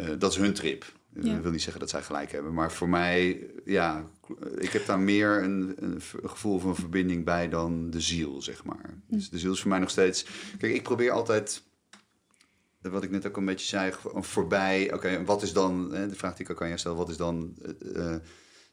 Eh, 0.00 0.18
dat 0.18 0.32
is 0.32 0.38
hun 0.38 0.54
trip. 0.54 0.82
Eh, 1.14 1.22
Ja. 1.22 1.36
Ik 1.36 1.42
wil 1.42 1.50
niet 1.50 1.62
zeggen 1.62 1.80
dat 1.80 1.90
zij 1.90 2.02
gelijk 2.02 2.32
hebben. 2.32 2.54
Maar 2.54 2.72
voor 2.72 2.88
mij, 2.88 3.46
ja, 3.64 4.10
ik 4.58 4.70
heb 4.70 4.86
daar 4.86 4.98
meer 4.98 5.42
een, 5.42 5.74
een 5.76 6.00
gevoel 6.22 6.58
van 6.58 6.74
verbinding 6.76 7.24
bij 7.24 7.48
dan 7.48 7.90
de 7.90 8.00
ziel, 8.00 8.42
zeg 8.42 8.64
maar. 8.64 9.02
Dus 9.06 9.30
de 9.30 9.38
ziel 9.38 9.52
is 9.52 9.60
voor 9.60 9.70
mij 9.70 9.78
nog 9.78 9.90
steeds... 9.90 10.26
Kijk, 10.58 10.74
ik 10.74 10.82
probeer 10.82 11.10
altijd, 11.10 11.62
eh, 12.82 12.92
wat 12.92 13.02
ik 13.02 13.10
net 13.10 13.26
ook 13.26 13.36
een 13.36 13.44
beetje 13.44 13.66
zei, 13.66 13.92
voorbij... 14.14 14.92
Oké, 14.92 15.24
wat 15.24 15.42
is 15.42 15.52
dan, 15.52 15.92
hè, 15.94 16.08
de 16.08 16.14
vraag 16.14 16.34
die 16.36 16.44
ik 16.44 16.50
ook 16.50 16.60
aan 16.60 16.66
jou 16.66 16.78
stel, 16.78 16.96
wat 16.96 17.08
is 17.08 17.16
dan 17.16 17.56
eh, 17.62 18.14
eh, 18.14 18.20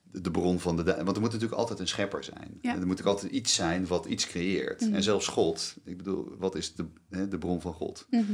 de, 0.03 0.31
bron 0.31 0.59
van 0.59 0.75
de... 0.75 0.83
Want 0.83 1.15
er 1.15 1.21
moet 1.21 1.31
natuurlijk 1.31 1.59
altijd 1.59 1.79
een 1.79 1.87
schepper 1.87 2.23
zijn. 2.23 2.57
Ja. 2.61 2.73
En 2.73 2.81
er 2.81 2.87
moet 2.87 2.99
ook 2.99 3.07
altijd 3.07 3.31
iets 3.31 3.53
zijn 3.53 3.87
wat 3.87 4.05
iets 4.05 4.27
creëert. 4.27 4.81
Mhm. 4.81 4.93
En 4.93 5.03
zelfs 5.03 5.27
God, 5.27 5.75
ik 5.83 5.97
bedoel, 5.97 6.35
wat 6.37 6.55
is 6.55 6.75
de, 6.75 6.85
hè, 7.09 7.27
de 7.27 7.37
bron 7.37 7.61
van 7.61 7.73
God? 7.73 8.07
Mhm. 8.09 8.33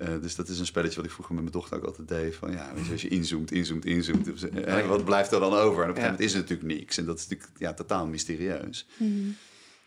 Eh, 0.00 0.20
dus 0.20 0.34
dat 0.34 0.48
is 0.48 0.58
een 0.58 0.66
spelletje 0.66 0.96
wat 0.96 1.04
ik 1.04 1.10
vroeger 1.10 1.34
met 1.34 1.42
mijn 1.42 1.56
dochter 1.56 1.76
ook 1.78 1.84
altijd 1.84 2.08
deed. 2.08 2.34
Van 2.36 2.52
ja, 2.52 2.74
weet 2.74 2.86
je, 2.86 2.92
als 2.92 3.02
je 3.02 3.08
inzoomt, 3.08 3.52
inzoomt, 3.52 3.84
inzoomt. 3.84 4.24
dus, 4.24 4.42
eh, 4.48 4.88
wat 4.88 5.04
blijft 5.04 5.32
er 5.32 5.40
dan 5.40 5.52
over? 5.52 5.82
En 5.84 5.90
op 5.90 5.96
een 5.96 6.02
gegeven 6.02 6.02
moment 6.02 6.20
is 6.20 6.32
er 6.32 6.40
natuurlijk 6.40 6.68
niks. 6.78 6.96
En 6.96 7.04
dat 7.04 7.18
is 7.18 7.28
natuurlijk 7.28 7.58
ja, 7.58 7.74
totaal 7.74 8.06
mysterieus. 8.06 8.86
Mhm. 8.98 9.28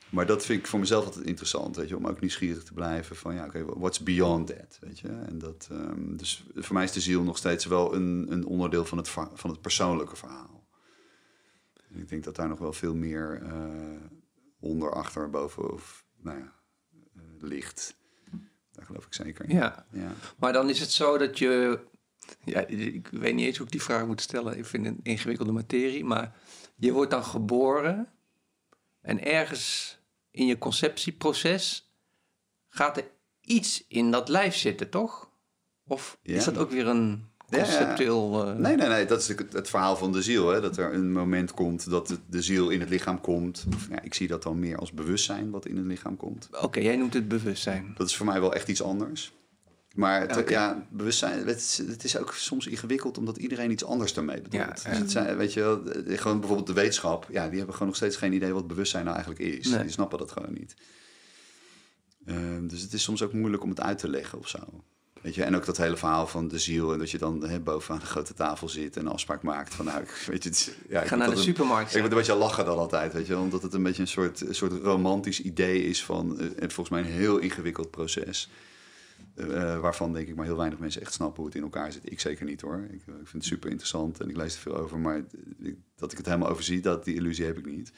Maar 0.09 0.26
dat 0.26 0.45
vind 0.45 0.59
ik 0.59 0.68
voor 0.68 0.80
mezelf 0.80 1.05
altijd 1.05 1.26
interessant. 1.26 1.76
Weet 1.76 1.89
je, 1.89 1.97
om 1.97 2.07
ook 2.07 2.20
nieuwsgierig 2.20 2.64
te 2.64 2.74
blijven 2.74 3.16
van 3.16 3.36
ja, 3.36 3.45
oké, 3.45 3.66
what's 3.66 3.99
beyond 3.99 4.47
that? 4.47 4.78
Weet 4.82 4.99
je? 4.99 5.07
En 5.07 5.38
dat, 5.39 5.68
ehm, 5.72 6.16
dus 6.16 6.43
voor 6.55 6.74
mij 6.74 6.84
is 6.84 6.91
de 6.91 6.99
ziel 7.01 7.24
nog 7.24 7.38
steeds 7.38 7.66
wel 7.66 7.95
een, 7.95 8.26
een 8.30 8.45
onderdeel 8.45 8.86
van 8.86 8.97
het, 8.97 9.09
va- 9.09 9.32
van 9.34 9.49
het 9.49 9.61
persoonlijke 9.61 10.16
verhaal. 10.16 10.68
En 11.93 11.99
ik 11.99 12.09
denk 12.09 12.24
dat 12.24 12.36
daar 12.36 12.47
nog 12.47 12.59
wel 12.59 12.74
veel 12.74 12.95
meer 12.95 13.41
eh, 13.43 13.53
onder, 14.59 14.91
achter, 14.91 15.30
boven 15.30 15.74
of 15.74 16.05
nou 16.22 16.38
ja, 16.38 16.53
ligt. 17.39 17.95
Daar 18.74 18.86
geloof 18.86 19.05
ik 19.05 19.13
zeker. 19.13 19.49
Ja, 19.51 19.86
ja. 19.91 20.11
maar 20.38 20.53
dan 20.53 20.69
is 20.69 20.80
het 20.80 20.91
zo 20.91 21.17
dat 21.17 21.38
je... 21.38 21.80
Ja, 22.45 22.65
ik 22.67 23.07
weet 23.07 23.36
niet 23.36 23.45
eens 23.45 23.57
hoe 23.57 23.65
ik 23.65 23.71
die 23.71 23.82
vraag 23.82 24.05
moet 24.05 24.21
stellen. 24.21 24.57
Ik 24.57 24.65
vind 24.65 24.86
het 24.86 24.95
een 24.95 25.03
ingewikkelde 25.03 25.51
materie. 25.51 26.05
Maar 26.05 26.36
je 26.76 26.91
wordt 26.91 27.11
dan 27.11 27.24
geboren... 27.24 28.11
en 29.01 29.24
ergens 29.26 29.97
in 30.32 30.45
je 30.45 30.57
conceptieproces... 30.57 31.93
gaat 32.69 32.97
er 32.97 33.11
iets 33.41 33.86
in 33.88 34.11
dat 34.11 34.30
lijf 34.30 34.55
zitten, 34.55 34.89
toch? 34.89 35.32
Of 35.88 36.17
Ja. 36.21 36.36
is 36.36 36.43
dat 36.43 36.57
ook 36.57 36.69
weer 36.71 36.88
een 36.88 37.32
Ja, 37.58 37.97
eh, 37.97 38.56
Nee, 38.56 38.76
nee, 38.76 38.88
nee. 38.88 39.06
Dat 39.06 39.22
is 39.22 39.28
het, 39.28 39.54
het 39.54 39.70
verhaal 39.70 39.95
van 39.95 40.12
de 40.12 40.22
ziel. 40.22 40.49
Hè? 40.49 40.62
Dat 40.62 40.78
er 40.78 40.93
een 40.93 41.12
moment 41.12 41.54
komt 41.54 41.89
dat 41.89 42.20
de, 42.30 42.41
ziel 42.41 42.70
in 42.70 42.80
het 42.80 42.89
lichaam 42.89 43.22
komt. 43.22 43.66
Of, 43.76 43.88
ja, 43.89 44.01
ik 44.01 44.14
zie 44.14 44.28
dat 44.28 44.43
dan 44.43 44.60
meer 44.60 44.78
als 44.78 44.91
bewustzijn 44.91 45.49
wat 45.49 45.66
in 45.66 45.78
het 45.78 45.86
lichaam 45.86 46.18
komt. 46.18 46.49
Oké, 46.62 46.80
jij 46.80 46.95
noemt 46.95 47.14
het 47.14 47.28
bewustzijn. 47.28 47.93
Dat 47.97 48.08
is 48.08 48.16
voor 48.16 48.26
mij 48.26 48.39
wel 48.39 48.54
echt 48.54 48.68
iets 48.68 48.82
anders. 48.82 49.34
Maar 49.93 50.30
het, 50.30 50.49
ja, 50.49 50.88
bewustzijn, 50.89 51.47
het 51.47 51.58
is, 51.58 51.78
het 51.78 52.04
is 52.04 52.18
ook 52.18 52.34
soms 52.34 52.68
ingewikkeld 52.68 53.18
omdat 53.18 53.38
iedereen 53.38 53.72
iets 53.72 53.86
anders 53.86 54.14
daarmee 54.14 54.41
bedoelt. 54.41 54.82
Ja, 54.84 54.89
Dus 54.89 54.97
het 54.97 55.12
zijn, 55.12 55.38
weet 55.38 55.54
je 55.54 55.60
wel, 55.60 55.91
eh, 55.91 56.18
gewoon 56.18 56.39
bijvoorbeeld 56.39 56.68
de 56.68 56.74
wetenschap, 56.74 57.28
ja, 57.32 57.47
die 57.47 57.58
hebben 57.58 57.74
gewoon 57.74 57.88
nog 57.88 57.97
steeds 57.97 58.18
geen 58.18 58.34
idee 58.34 58.54
wat 58.54 58.68
bewustzijn 58.68 59.04
nou 59.04 59.16
eigenlijk 59.16 59.45
is. 59.45 59.68
Nee. 59.68 59.82
Die 59.82 59.91
snappen 59.91 60.18
dat 60.18 60.32
gewoon 60.32 60.54
niet. 60.54 60.76
Ehm, 62.26 62.68
dus 62.68 62.82
het 62.82 62.93
is 62.93 63.04
soms 63.04 63.22
ook 63.22 63.34
moeilijk 63.34 63.64
om 63.64 63.70
het 63.70 63.82
uit 63.82 63.97
te 63.97 64.10
leggen 64.10 64.39
of 64.39 64.47
zo. 64.47 64.60
Weet 65.24 65.36
je, 65.36 65.43
en 65.43 65.55
ook 65.55 65.65
dat 65.65 65.78
hele 65.78 65.97
verhaal 65.97 66.28
van 66.28 66.47
de 66.47 66.59
ziel 66.59 66.93
en 66.93 66.99
dat 66.99 67.11
je 67.11 67.17
dan 67.17 67.43
hè, 67.47 67.59
bovenaan 67.59 67.99
de 67.99 68.05
grote 68.05 68.34
tafel 68.34 68.69
zit 68.69 68.97
en 68.97 69.05
een 69.05 69.11
afspraak 69.11 69.41
maakt 69.43 69.74
van 69.74 69.86
nou, 69.86 70.01
ik- 70.01 70.24
weet 70.32 70.43
je, 70.43 70.49
het 70.49 70.78
ja, 70.89 71.01
ik 71.01 71.07
Ga 71.07 71.15
naar 71.15 71.30
de 71.30 71.36
een- 71.36 71.41
supermarkt. 71.41 71.95
ik 71.95 72.01
moet 72.01 72.11
een 72.11 72.17
beetje 72.17 72.36
lachen 72.36 72.65
dan 72.65 72.78
altijd, 72.78 73.13
weet 73.13 73.28
je, 73.28 73.38
omdat 73.38 73.61
het 73.61 73.74
een 73.74 73.84
beetje 73.84 74.01
een 74.01 74.07
soort, 74.07 74.41
een 74.41 74.55
soort 74.55 74.82
romantisch 74.84 75.41
idee 75.41 75.84
is 75.86 76.03
van, 76.05 76.39
eh, 76.39 76.45
en 76.45 76.71
volgens 76.71 76.89
mij 76.89 76.99
een 76.99 77.05
heel 77.17 77.38
ingewikkeld 77.38 77.91
proces. 77.91 78.49
eh, 79.36 79.80
waarvan 79.80 80.13
denk 80.13 80.28
ik 80.28 80.36
maar 80.36 80.45
heel 80.45 80.57
weinig 80.57 80.80
mensen 80.80 81.01
echt 81.01 81.13
snappen 81.13 81.38
hoe 81.38 81.45
het 81.45 81.55
in 81.55 81.61
elkaar 81.63 81.91
zit. 81.91 82.11
Ik 82.11 82.19
zeker 82.19 82.45
niet 82.45 82.61
hoor. 82.61 82.88
Ik, 82.91 83.01
eh, 83.07 83.13
ik 83.13 83.28
vind 83.28 83.32
het 83.34 83.45
super 83.45 83.69
interessant 83.69 84.19
en 84.19 84.30
ik 84.30 84.36
lees 84.36 84.55
er 84.55 84.61
veel 84.61 84.76
over, 84.78 84.99
maar 84.99 85.17
ik- 85.61 85.76
dat 85.95 86.11
ik 86.11 86.17
het 86.17 86.26
helemaal 86.26 86.49
overzie, 86.49 86.80
dat 86.82 87.05
die 87.05 87.15
illusie 87.15 87.45
heb 87.45 87.57
ik 87.57 87.65
niet. 87.65 87.91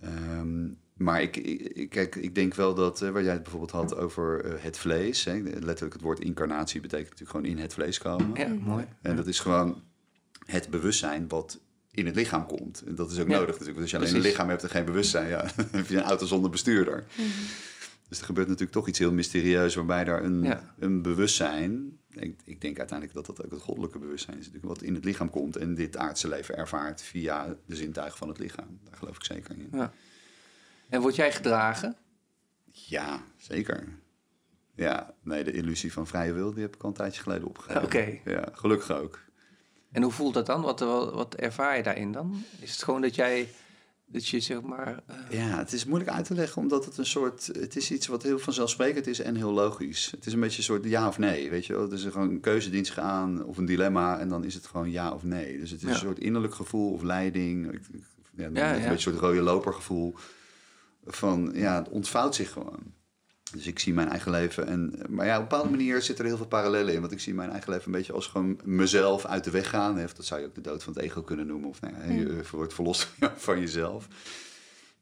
Ehm, 0.00 0.68
maar 1.00 1.22
ik, 1.22 1.36
ik, 1.36 1.90
kijk, 1.90 2.16
ik 2.16 2.34
denk 2.34 2.54
wel 2.54 2.74
dat, 2.74 3.02
eh, 3.02 3.10
waar 3.10 3.22
jij 3.22 3.32
het 3.32 3.42
bijvoorbeeld 3.42 3.70
had 3.70 3.96
over 3.96 4.44
eh, 4.44 4.62
het 4.62 4.78
vlees, 4.78 5.24
hè, 5.24 5.38
letterlijk 5.42 5.92
het 5.92 6.02
woord 6.02 6.20
incarnatie 6.20 6.80
betekent 6.80 7.10
natuurlijk 7.10 7.30
gewoon 7.30 7.56
in 7.56 7.62
het 7.62 7.72
vlees 7.72 7.98
komen. 7.98 8.30
Ja, 8.34 8.48
mooi. 8.48 8.86
En 9.02 9.16
dat 9.16 9.26
is 9.26 9.38
gewoon 9.40 9.82
het 10.44 10.70
bewustzijn 10.70 11.28
wat 11.28 11.60
in 11.90 12.06
het 12.06 12.14
lichaam 12.14 12.46
komt. 12.46 12.82
En 12.86 12.94
dat 12.94 13.10
is 13.10 13.18
ook 13.18 13.28
Ja, 13.28 13.32
nodig 13.38 13.58
natuurlijk. 13.58 13.78
Want 13.78 13.80
als 13.80 13.90
je 13.90 13.96
alleen 13.96 14.14
een 14.14 14.30
lichaam 14.30 14.48
hebt 14.48 14.62
en 14.62 14.70
geen 14.70 14.84
bewustzijn, 14.84 15.28
ja, 15.28 15.42
dan 15.56 15.66
heb 15.70 15.88
je 15.88 15.96
een 15.96 16.02
auto 16.02 16.26
zonder 16.26 16.50
bestuurder. 16.50 17.04
Dus 18.08 18.18
er 18.18 18.24
gebeurt 18.24 18.46
natuurlijk 18.46 18.74
toch 18.74 18.88
iets 18.88 18.98
heel 18.98 19.12
mysterieus 19.12 19.74
waarbij 19.74 20.04
daar 20.04 20.24
een, 20.24 20.42
Ja. 20.42 20.74
een 20.78 21.02
bewustzijn... 21.02 21.98
Ik, 22.10 22.40
ik 22.44 22.60
denk 22.60 22.78
uiteindelijk 22.78 23.16
dat 23.18 23.26
dat 23.36 23.44
ook 23.44 23.50
het 23.50 23.60
goddelijke 23.60 23.98
bewustzijn 23.98 24.38
is. 24.38 24.46
Natuurlijk 24.46 24.72
wat 24.72 24.82
in 24.82 24.94
het 24.94 25.04
lichaam 25.04 25.30
komt 25.30 25.56
en 25.56 25.74
dit 25.74 25.96
aardse 25.96 26.28
leven 26.28 26.56
ervaart 26.56 27.02
via 27.02 27.56
de 27.66 27.76
zintuigen 27.76 28.18
van 28.18 28.28
het 28.28 28.38
lichaam. 28.38 28.78
Daar 28.84 28.96
geloof 28.96 29.16
ik 29.16 29.24
zeker 29.24 29.54
in. 29.58 29.68
Ja. 29.72 29.92
En 30.90 31.00
word 31.00 31.16
jij 31.16 31.32
gedragen? 31.32 31.96
Ja, 32.70 33.22
zeker. 33.36 33.88
Ja, 34.74 35.14
nee, 35.22 35.44
de 35.44 35.52
illusie 35.52 35.92
van 35.92 36.06
vrije 36.06 36.32
wil, 36.32 36.52
die 36.52 36.62
heb 36.62 36.74
ik 36.74 36.82
al 36.82 36.88
een 36.88 36.94
tijdje 36.94 37.22
geleden 37.22 37.48
opgegeven. 37.48 37.82
Oké. 37.84 38.18
Ja, 38.24 38.48
gelukkig 38.52 38.90
ook. 38.92 39.18
En 39.92 40.02
hoe 40.02 40.12
voelt 40.12 40.34
dat 40.34 40.46
dan? 40.46 40.60
Wat, 40.62 40.80
wat, 40.80 41.34
ervaar 41.34 41.76
je 41.76 41.82
daarin 41.82 42.12
dan? 42.12 42.42
Is 42.60 42.72
het 42.72 42.82
gewoon 42.82 43.00
dat 43.00 43.14
jij, 43.14 43.48
dat 44.06 44.26
je 44.28 44.40
zeg 44.40 44.60
maar... 44.60 45.02
eh, 45.06 45.16
Ja, 45.30 45.58
het 45.58 45.72
is 45.72 45.84
moeilijk 45.84 46.10
uit 46.10 46.24
te 46.24 46.34
leggen, 46.34 46.62
omdat 46.62 46.84
het 46.84 46.98
een 46.98 47.06
soort... 47.06 47.46
Het 47.46 47.76
is 47.76 47.90
iets 47.90 48.06
wat 48.06 48.22
heel 48.22 48.38
vanzelfsprekend 48.38 49.06
is 49.06 49.20
en 49.20 49.36
heel 49.36 49.52
logisch. 49.52 50.10
Het 50.10 50.26
is 50.26 50.32
een 50.32 50.40
beetje 50.40 50.58
een 50.58 50.64
soort 50.64 50.84
ja 50.84 51.08
of 51.08 51.18
nee, 51.18 51.50
weet 51.50 51.66
je 51.66 51.72
wel. 51.72 51.82
Het 51.82 51.92
is 51.92 52.02
gewoon 52.04 52.28
een 52.30 52.40
keuzedienst 52.40 52.92
gaan 52.92 53.44
of 53.44 53.56
een 53.56 53.66
dilemma 53.66 54.18
en 54.18 54.28
dan 54.28 54.44
is 54.44 54.54
het 54.54 54.66
gewoon 54.66 54.90
ja 54.90 55.12
of 55.12 55.22
nee. 55.22 55.58
Dus 55.58 55.70
het 55.70 55.80
is 55.82 55.86
Ja. 55.88 55.94
een 55.94 56.00
soort 56.00 56.18
innerlijk 56.18 56.54
gevoel 56.54 56.92
of 56.92 57.02
leiding. 57.02 57.64
Ja, 58.36 58.48
Ja, 58.52 58.68
een 58.68 58.74
beetje 58.74 58.90
een 58.90 59.00
soort 59.00 59.16
rode 59.18 59.40
lopergevoel 59.42 60.14
van, 61.04 61.50
ja, 61.54 61.78
het 61.78 61.88
ontvouwt 61.88 62.34
zich 62.34 62.52
gewoon. 62.52 62.98
Dus 63.52 63.66
ik 63.66 63.78
zie 63.78 63.94
mijn 63.94 64.08
eigen 64.08 64.30
leven 64.30 64.66
en... 64.66 64.94
Maar 65.08 65.26
ja, 65.26 65.34
op 65.34 65.42
een 65.42 65.48
bepaalde 65.48 65.70
manier 65.70 66.02
zitten 66.02 66.24
er 66.24 66.30
heel 66.30 66.38
veel 66.38 66.48
parallellen 66.48 66.94
in. 66.94 67.00
Want 67.00 67.12
ik 67.12 67.20
zie 67.20 67.34
mijn 67.34 67.50
eigen 67.50 67.70
leven 67.70 67.86
een 67.86 67.98
beetje 67.98 68.12
als 68.12 68.26
gewoon 68.26 68.60
mezelf 68.64 69.24
uit 69.24 69.44
de 69.44 69.50
weg 69.50 69.68
gaan. 69.68 69.96
Hè. 69.96 70.06
Dat 70.16 70.24
zou 70.24 70.40
je 70.40 70.46
ook 70.46 70.54
de 70.54 70.60
dood 70.60 70.82
van 70.82 70.92
het 70.92 71.02
ego 71.02 71.22
kunnen 71.22 71.46
noemen. 71.46 71.68
Of 71.68 71.80
nou 71.80 71.94
ja, 71.94 72.12
je 72.12 72.42
wordt 72.50 72.74
verlost 72.74 73.08
van 73.36 73.60
jezelf. 73.60 74.08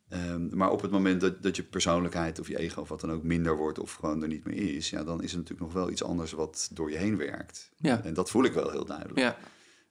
Ehm, 0.09 0.57
maar 0.57 0.71
op 0.71 0.83
het 0.83 0.91
moment 0.91 1.21
dat, 1.21 1.43
dat 1.43 1.57
je 1.57 1.63
persoonlijkheid 1.63 2.41
of 2.41 2.49
je 2.49 2.59
ego 2.59 2.81
of 2.81 2.89
wat 2.89 3.01
dan 3.01 3.13
ook 3.13 3.23
minder 3.23 3.57
wordt 3.57 3.79
of 3.79 3.93
gewoon 3.93 4.23
er 4.23 4.29
niet 4.29 4.45
meer 4.45 4.77
is, 4.77 4.91
ja, 4.91 5.05
dan 5.05 5.23
is 5.23 5.31
er 5.33 5.39
natuurlijk 5.39 5.67
nog 5.67 5.73
wel 5.73 5.91
iets 5.91 6.03
anders 6.03 6.33
wat 6.33 6.69
door 6.73 6.91
je 6.91 6.97
heen 6.97 7.17
werkt. 7.17 7.71
Ja. 7.77 8.03
En 8.05 8.15
dat 8.15 8.31
voel 8.31 8.45
ik 8.45 8.53
wel 8.53 8.71
heel 8.71 8.85
duidelijk. 8.85 9.19
ja. 9.19 9.37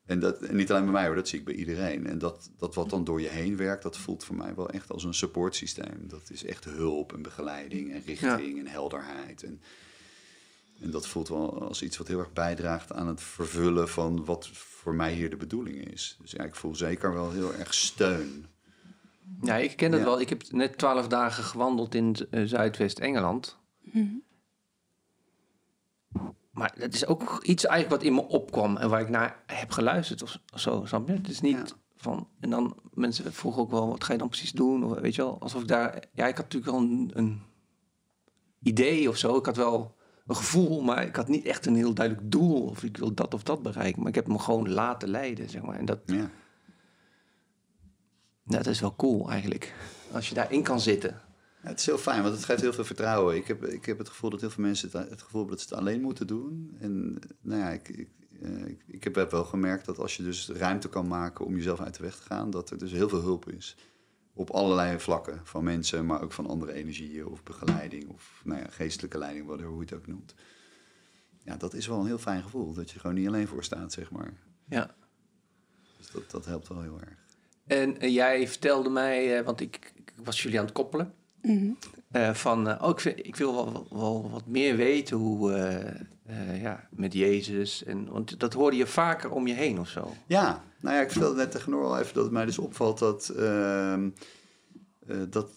En, 0.07 0.19
dat, 0.19 0.41
en 0.41 0.55
niet 0.55 0.71
alleen 0.71 0.83
bij 0.83 0.93
mij 0.93 1.05
hoor, 1.05 1.15
dat 1.15 1.27
zie 1.27 1.39
ik 1.39 1.45
bij 1.45 1.53
iedereen. 1.53 2.07
En 2.07 2.17
dat, 2.19 2.49
dat 2.57 2.75
wat 2.75 2.89
dan 2.89 3.03
door 3.03 3.21
je 3.21 3.27
heen 3.27 3.57
werkt, 3.57 3.83
dat 3.83 3.97
voelt 3.97 4.23
voor 4.23 4.35
mij 4.35 4.55
wel 4.55 4.69
echt 4.69 4.91
als 4.91 5.03
een 5.03 5.13
supportsysteem. 5.13 6.07
Dat 6.07 6.29
is 6.31 6.45
echt 6.45 6.65
hulp 6.65 7.13
en 7.13 7.21
begeleiding 7.21 7.93
en 7.93 8.01
richting 8.05 8.59
en 8.59 8.67
helderheid. 8.67 9.43
En, 9.43 9.61
en 10.79 10.91
dat 10.91 11.07
voelt 11.07 11.27
wel 11.27 11.61
als 11.67 11.81
iets 11.81 11.97
wat 11.97 12.07
heel 12.07 12.19
erg 12.19 12.33
bijdraagt 12.33 12.93
aan 12.93 13.07
het 13.07 13.21
vervullen 13.21 13.89
van 13.89 14.25
wat 14.25 14.47
voor 14.53 14.95
mij 14.95 15.13
hier 15.13 15.29
de 15.29 15.37
bedoeling 15.37 15.91
is. 15.91 16.17
Dus 16.21 16.31
ja, 16.31 16.43
ik 16.43 16.55
voel 16.55 16.75
zeker 16.75 17.13
wel 17.13 17.31
heel 17.31 17.53
erg 17.53 17.73
steun. 17.73 18.45
ja, 19.41 19.55
ik 19.57 19.75
ken 19.77 19.91
dat 19.91 19.99
Ja. 19.99 20.05
wel. 20.05 20.21
Ik 20.21 20.29
heb 20.29 20.51
net 20.51 20.77
twaalf 20.77 21.07
dagen 21.07 21.43
gewandeld 21.43 21.95
in 21.95 22.15
eh, 22.29 22.43
Zuidwest-Engeland. 22.45 23.57
Maar 26.57 26.73
dat 26.79 26.93
is 26.93 27.05
ook 27.05 27.43
iets 27.43 27.65
eigenlijk 27.65 28.01
wat 28.01 28.09
in 28.11 28.15
me 28.15 28.27
opkwam 28.27 28.77
en 28.77 28.89
waar 28.89 29.01
ik 29.01 29.09
naar 29.09 29.43
heb 29.45 29.71
geluisterd 29.71 30.21
of 30.23 30.39
of 30.53 30.59
zo, 30.59 30.83
snap 30.85 31.07
je? 31.07 31.13
Het 31.13 31.27
is 31.29 31.41
niet 31.41 31.57
Ja. 31.69 31.75
van... 31.95 32.27
En 32.39 32.49
dan, 32.49 32.77
mensen 32.93 33.33
vroegen 33.33 33.61
ook 33.61 33.71
wel, 33.71 33.87
wat 33.87 34.03
ga 34.03 34.11
je 34.13 34.19
dan 34.19 34.27
precies 34.29 34.51
doen? 34.51 34.83
Of, 34.83 34.99
weet 34.99 35.15
je 35.15 35.21
wel, 35.21 35.39
alsof 35.39 35.61
ik 35.61 35.67
daar... 35.67 36.03
Ja, 36.13 36.27
ik 36.27 36.35
had 36.37 36.43
natuurlijk 36.53 36.71
wel 36.71 36.79
een, 36.81 37.11
een 37.13 37.41
idee 38.61 39.09
of 39.09 39.17
zo. 39.17 39.37
Ik 39.37 39.45
had 39.45 39.55
wel 39.57 39.95
een 40.27 40.35
gevoel, 40.35 40.81
maar 40.81 41.03
ik 41.05 41.15
had 41.15 41.27
niet 41.27 41.45
echt 41.45 41.65
een 41.65 41.75
heel 41.75 41.93
duidelijk 41.93 42.31
doel. 42.31 42.63
Of 42.63 42.83
ik 42.83 42.97
wil 42.97 43.13
dat 43.13 43.33
of 43.33 43.43
dat 43.43 43.61
bereiken. 43.61 43.99
Maar 43.99 44.09
ik 44.09 44.15
heb 44.15 44.27
me 44.27 44.39
gewoon 44.39 44.69
laten 44.69 45.09
leiden, 45.09 45.49
zeg 45.49 45.61
maar. 45.61 45.77
En 45.77 45.85
dat, 45.85 45.99
Ja. 46.05 46.29
dat 48.45 48.65
is 48.67 48.79
wel 48.79 48.95
cool 48.95 49.29
eigenlijk. 49.29 49.73
Als 50.11 50.29
je 50.29 50.35
daarin 50.35 50.63
kan 50.63 50.79
zitten. 50.79 51.21
Het 51.67 51.79
is 51.79 51.85
heel 51.85 51.97
fijn, 51.97 52.21
want 52.21 52.35
het 52.35 52.45
geeft 52.45 52.61
heel 52.61 52.73
veel 52.73 52.85
vertrouwen. 52.85 53.35
Ik 53.35 53.47
heb, 53.47 53.65
ik 53.65 53.85
heb 53.85 53.97
het 53.97 54.09
gevoel 54.09 54.29
dat 54.29 54.41
heel 54.41 54.49
veel 54.49 54.63
mensen 54.63 54.89
het, 54.91 55.09
het 55.09 55.21
gevoel 55.21 55.39
hebben 55.39 55.57
dat 55.57 55.67
ze 55.67 55.73
het 55.73 55.83
alleen 55.83 56.01
moeten 56.01 56.27
doen. 56.27 56.75
En 56.79 57.19
nou 57.41 57.61
ja, 57.61 57.69
ik, 57.69 57.89
ik, 57.89 58.09
eh, 58.41 58.67
ik, 58.67 58.83
ik 58.87 59.03
heb 59.03 59.31
wel 59.31 59.43
gemerkt 59.43 59.85
dat 59.85 59.99
als 59.99 60.17
je 60.17 60.23
dus 60.23 60.49
ruimte 60.49 60.89
kan 60.89 61.07
maken 61.07 61.45
om 61.45 61.55
jezelf 61.55 61.79
uit 61.79 61.95
de 61.95 62.03
weg 62.03 62.15
te 62.15 62.21
gaan, 62.21 62.49
dat 62.49 62.69
er 62.69 62.77
dus 62.77 62.91
heel 62.91 63.09
veel 63.09 63.21
hulp 63.21 63.49
is. 63.49 63.75
Op 64.33 64.49
allerlei 64.49 64.99
vlakken. 64.99 65.39
Van 65.43 65.63
mensen, 65.63 66.05
maar 66.05 66.21
ook 66.21 66.31
van 66.31 66.47
andere 66.47 66.73
energieën 66.73 67.25
of 67.25 67.43
begeleiding 67.43 68.09
of 68.09 68.41
nou 68.43 68.61
ja, 68.61 68.67
geestelijke 68.69 69.17
leiding, 69.17 69.45
whatever, 69.45 69.71
hoe 69.71 69.79
je 69.79 69.85
het 69.89 69.99
ook 69.99 70.07
noemt. 70.07 70.33
Ja, 71.43 71.57
dat 71.57 71.73
is 71.73 71.87
wel 71.87 71.99
een 71.99 72.05
heel 72.05 72.17
fijn 72.17 72.43
gevoel. 72.43 72.73
Dat 72.73 72.91
je 72.91 72.99
gewoon 72.99 73.15
niet 73.15 73.27
alleen 73.27 73.47
voor 73.47 73.63
staat, 73.63 73.93
zeg 73.93 74.11
maar. 74.11 74.33
Ja. 74.69 74.95
Dus 75.97 76.11
dat, 76.11 76.31
dat 76.31 76.45
helpt 76.45 76.67
wel 76.67 76.81
heel 76.81 76.99
erg. 76.99 77.25
En 77.65 78.11
jij 78.11 78.47
vertelde 78.47 78.89
mij, 78.89 79.37
eh, 79.37 79.45
want 79.45 79.61
ik, 79.61 79.91
ik 79.95 80.13
was 80.23 80.43
jullie 80.43 80.59
aan 80.59 80.65
het 80.65 80.73
koppelen, 80.73 81.13
Mhm. 81.47 81.71
eh, 82.11 82.33
van, 82.33 82.69
eh, 82.69 82.83
oh, 82.83 82.97
ik, 83.15 83.35
wil 83.35 83.85
wel, 83.89 84.29
wat 84.31 84.45
meer 84.45 84.75
weten 84.75 85.17
hoe, 85.17 85.53
eh, 86.27 86.61
ja, 86.61 86.87
met 86.89 87.13
Jezus. 87.13 87.83
En, 87.83 88.07
want 88.11 88.39
dat 88.39 88.53
hoorde 88.53 88.77
je 88.77 88.87
vaker 88.87 89.31
om 89.31 89.47
je 89.47 89.53
heen 89.53 89.79
of 89.79 89.89
zo. 89.89 90.13
Ja, 90.25 90.63
nou 90.79 90.95
ja, 90.95 91.01
ik 91.01 91.11
vertelde 91.11 91.35
net 91.35 91.51
tegen 91.51 91.71
Noor 91.71 91.85
al 91.85 91.99
even 91.99 92.13
dat 92.13 92.23
het 92.23 92.33
mij 92.33 92.45
dus 92.45 92.57
opvalt 92.57 92.99
dat, 92.99 93.29
ehm, 93.37 94.09
eh, 95.07 95.17
dat 95.29 95.49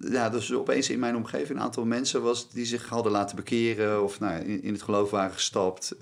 ja, 0.00 0.30
dus 0.30 0.52
opeens 0.52 0.90
in 0.90 0.98
mijn 0.98 1.16
omgeving 1.16 1.58
een 1.58 1.64
aantal 1.64 1.84
mensen 1.84 2.22
was 2.22 2.50
die 2.50 2.64
zich 2.64 2.88
hadden 2.88 3.12
laten 3.12 3.36
bekeren 3.36 4.02
of 4.02 4.20
nou, 4.20 4.40
in, 4.40 4.62
in 4.62 4.72
het 4.72 4.82
geloof 4.82 5.10
waren 5.10 5.32
gestapt. 5.32 5.96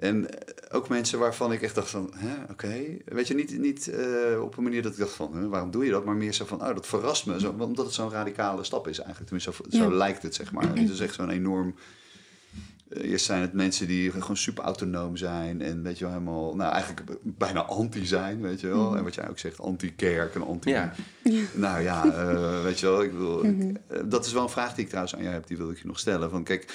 En 0.00 0.30
eh, 0.30 0.76
ook 0.76 0.88
mensen 0.88 1.18
waarvan 1.18 1.52
ik 1.52 1.62
echt 1.62 1.74
dacht 1.74 1.90
van, 1.90 2.12
hè, 2.14 2.34
oké. 2.52 2.74
Weet 3.04 3.28
je, 3.28 3.34
niet, 3.34 3.58
niet 3.58 3.88
eh, 3.88 4.42
op 4.42 4.56
een 4.56 4.62
manier 4.62 4.82
dat 4.82 4.92
ik 4.92 4.98
dacht 4.98 5.12
van, 5.12 5.36
hè, 5.36 5.48
waarom 5.48 5.70
doe 5.70 5.84
je 5.84 5.90
dat? 5.90 6.04
Maar 6.04 6.16
meer 6.16 6.32
zo 6.32 6.44
van, 6.44 6.60
oh, 6.62 6.74
dat 6.74 6.86
verrast 6.86 7.26
me. 7.26 7.40
Zo, 7.40 7.54
omdat 7.58 7.84
het 7.84 7.94
zo'n 7.94 8.10
radicale 8.10 8.64
stap 8.64 8.88
is 8.88 8.98
eigenlijk. 8.98 9.30
Tenminste, 9.30 9.76
zo, 9.76 9.92
lijkt 9.96 10.22
het, 10.22 10.34
zeg 10.34 10.52
maar. 10.52 10.76
Het 10.78 10.90
is 10.90 11.00
echt 11.00 11.14
zo'n 11.14 11.30
enorm... 11.30 11.74
Eh, 12.88 13.10
Eerst 13.10 13.24
zijn 13.24 13.40
het 13.40 13.52
mensen 13.52 13.86
die 13.86 14.10
gewoon 14.10 14.36
super 14.36 14.64
autonoom 14.64 15.16
zijn 15.16 15.60
en 15.62 15.82
weet 15.82 15.98
je 15.98 16.04
wel 16.04 16.12
helemaal, 16.12 16.56
nou 16.56 16.72
eigenlijk 16.72 17.02
bijna 17.22 17.62
anti 17.64 18.06
zijn, 18.06 18.40
weet 18.42 18.60
je 18.60 18.66
wel. 18.66 18.96
En 18.96 19.04
wat 19.04 19.14
jij 19.14 19.28
ook 19.28 19.38
zegt, 19.38 19.60
anti-kerk 19.60 20.34
en 20.34 20.42
anti. 20.46 20.70
Ja. 20.70 20.92
Nou 21.54 21.80
ja, 21.82 22.04
eh, 22.04 22.62
weet 22.62 22.80
je 22.80 22.86
wel, 22.86 23.02
ik 23.02 23.12
bedoel, 23.12 23.44
ik- 23.44 23.56
Mhm. 23.56 23.74
eh, 23.88 24.00
dat 24.04 24.26
is 24.26 24.32
wel 24.32 24.42
een 24.42 24.48
vraag 24.48 24.74
die 24.74 24.82
ik 24.82 24.88
trouwens 24.88 25.14
aan 25.16 25.22
jou 25.22 25.34
heb, 25.34 25.46
die 25.46 25.56
wil 25.56 25.70
ik 25.70 25.78
je 25.78 25.86
nog 25.86 25.98
stellen. 25.98 26.30
Van 26.30 26.44
kijk, 26.44 26.72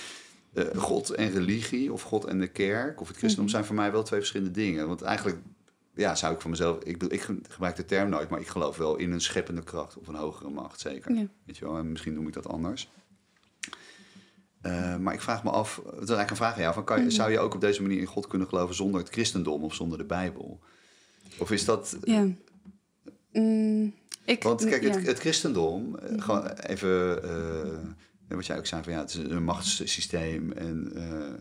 eh, 0.53 0.65
God 0.77 1.09
en 1.09 1.31
religie 1.31 1.93
of 1.93 2.01
God 2.01 2.25
en 2.25 2.39
de 2.39 2.47
kerk 2.47 3.01
of 3.01 3.07
het 3.07 3.17
christendom 3.17 3.45
Mhm. 3.45 3.53
zijn 3.53 3.65
voor 3.65 3.75
mij 3.75 3.91
wel 3.91 4.03
twee 4.03 4.19
verschillende 4.19 4.53
dingen. 4.53 4.87
Want 4.87 5.01
eigenlijk, 5.01 5.37
ja, 5.95 6.15
zou 6.15 6.33
ik 6.33 6.41
van 6.41 6.49
mezelf, 6.49 6.83
ik, 6.83 7.03
ik 7.03 7.27
gebruik 7.49 7.75
de 7.75 7.85
term 7.85 8.09
nooit, 8.09 8.29
maar 8.29 8.39
ik 8.39 8.47
geloof 8.47 8.77
wel 8.77 8.95
in 8.95 9.11
een 9.11 9.21
scheppende 9.21 9.63
kracht 9.63 9.97
of 9.97 10.07
een 10.07 10.15
hogere 10.15 10.49
macht, 10.49 10.79
zeker. 10.79 11.13
Ja. 11.15 11.25
Weet 11.45 11.57
je 11.57 11.65
wel, 11.65 11.77
en 11.77 11.91
misschien 11.91 12.13
noem 12.13 12.27
ik 12.27 12.33
dat 12.33 12.47
anders. 12.47 12.89
Eh, 14.61 14.97
maar 14.97 15.13
ik 15.13 15.21
vraag 15.21 15.43
me 15.43 15.49
af, 15.49 15.75
het 15.75 15.85
is 15.85 15.93
eigenlijk 15.93 16.29
een 16.29 16.35
vraag 16.35 16.53
aan 16.53 16.61
jou, 16.61 16.73
van 16.73 16.83
kan 16.83 16.97
je, 16.97 17.03
Mhm. 17.05 17.13
zou 17.13 17.31
je 17.31 17.39
ook 17.39 17.53
op 17.53 17.61
deze 17.61 17.81
manier 17.81 17.99
in 17.99 18.05
God 18.05 18.27
kunnen 18.27 18.47
geloven 18.47 18.75
zonder 18.75 18.99
het 18.99 19.09
christendom 19.09 19.63
of 19.63 19.73
zonder 19.75 19.97
de 19.97 20.03
Bijbel? 20.03 20.59
Of 21.37 21.51
is 21.51 21.65
dat, 21.65 21.97
Ja. 22.03 22.27
Mm, 23.33 23.93
ik, 24.25 24.43
want 24.43 24.65
kijk, 24.65 24.83
ja. 24.83 24.89
het, 24.91 25.05
het 25.05 25.19
christendom, 25.19 25.95
eh, 25.95 26.21
gewoon 26.21 26.47
even, 26.49 27.23
wat 28.35 28.45
jij 28.45 28.57
ook 28.57 28.65
zei 28.65 28.83
van 28.83 28.91
ja, 28.93 28.99
het 28.99 29.09
is 29.09 29.15
een 29.17 29.43
machtssysteem 29.43 30.51
en 30.51 30.91
eh, 30.95 31.33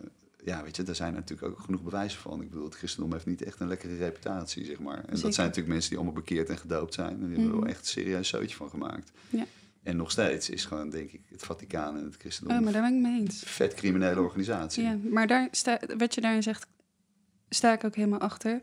ja, 0.45 0.62
weet 0.62 0.76
je, 0.76 0.82
daar 0.82 0.95
zijn 0.95 1.12
natuurlijk 1.14 1.49
ook 1.53 1.59
genoeg 1.61 1.82
bewijzen 1.82 2.20
van. 2.20 2.43
Ik 2.43 2.49
bedoel, 2.51 2.64
het 2.64 2.74
christendom 2.74 3.12
heeft 3.12 3.26
niet 3.26 3.43
echt 3.43 3.61
een 3.61 3.68
lekkere 3.68 3.97
reputatie, 3.97 4.64
zeg 4.64 4.78
maar. 4.78 5.05
En 5.05 5.20
dat 5.20 5.34
zijn 5.34 5.47
natuurlijk 5.47 5.68
mensen 5.68 5.88
die 5.91 5.99
allemaal 5.99 6.16
bekeerd 6.22 6.49
en 6.49 6.59
gedoopt 6.59 6.95
zijn 6.95 7.11
en 7.11 7.16
die 7.18 7.26
hebben 7.28 7.45
er 7.45 7.51
Mhm. 7.51 7.61
wel 7.61 7.68
echt 7.68 7.80
een 7.80 7.86
serieus 7.86 8.28
zootje 8.28 8.57
van 8.57 8.68
gemaakt. 8.70 9.11
Ja. 9.30 9.45
En 9.82 9.97
nog 9.97 10.11
steeds 10.11 10.51
is 10.51 10.64
gewoon, 10.64 10.91
denk 10.91 11.11
ik, 11.11 11.20
het 11.30 11.43
Vaticaan 11.43 11.97
en 11.97 12.05
het 12.05 12.16
christendom 12.18 12.57
Oh, 12.57 12.62
maar 12.64 12.72
daar 12.72 12.82
ben 12.82 12.95
ik 12.95 13.01
mee 13.03 13.20
eens. 13.20 13.43
een 13.43 13.49
vet 13.49 13.74
criminele 13.74 14.20
organisatie. 14.20 14.82
Ja, 14.84 14.97
maar 15.11 15.26
daar 15.26 15.49
sta, 15.51 15.78
wat 15.99 16.14
je 16.14 16.20
daarin 16.20 16.43
zegt, 16.43 16.66
sta 17.49 17.72
ik 17.72 17.84
ook 17.84 17.95
helemaal 17.95 18.20
achter. 18.20 18.61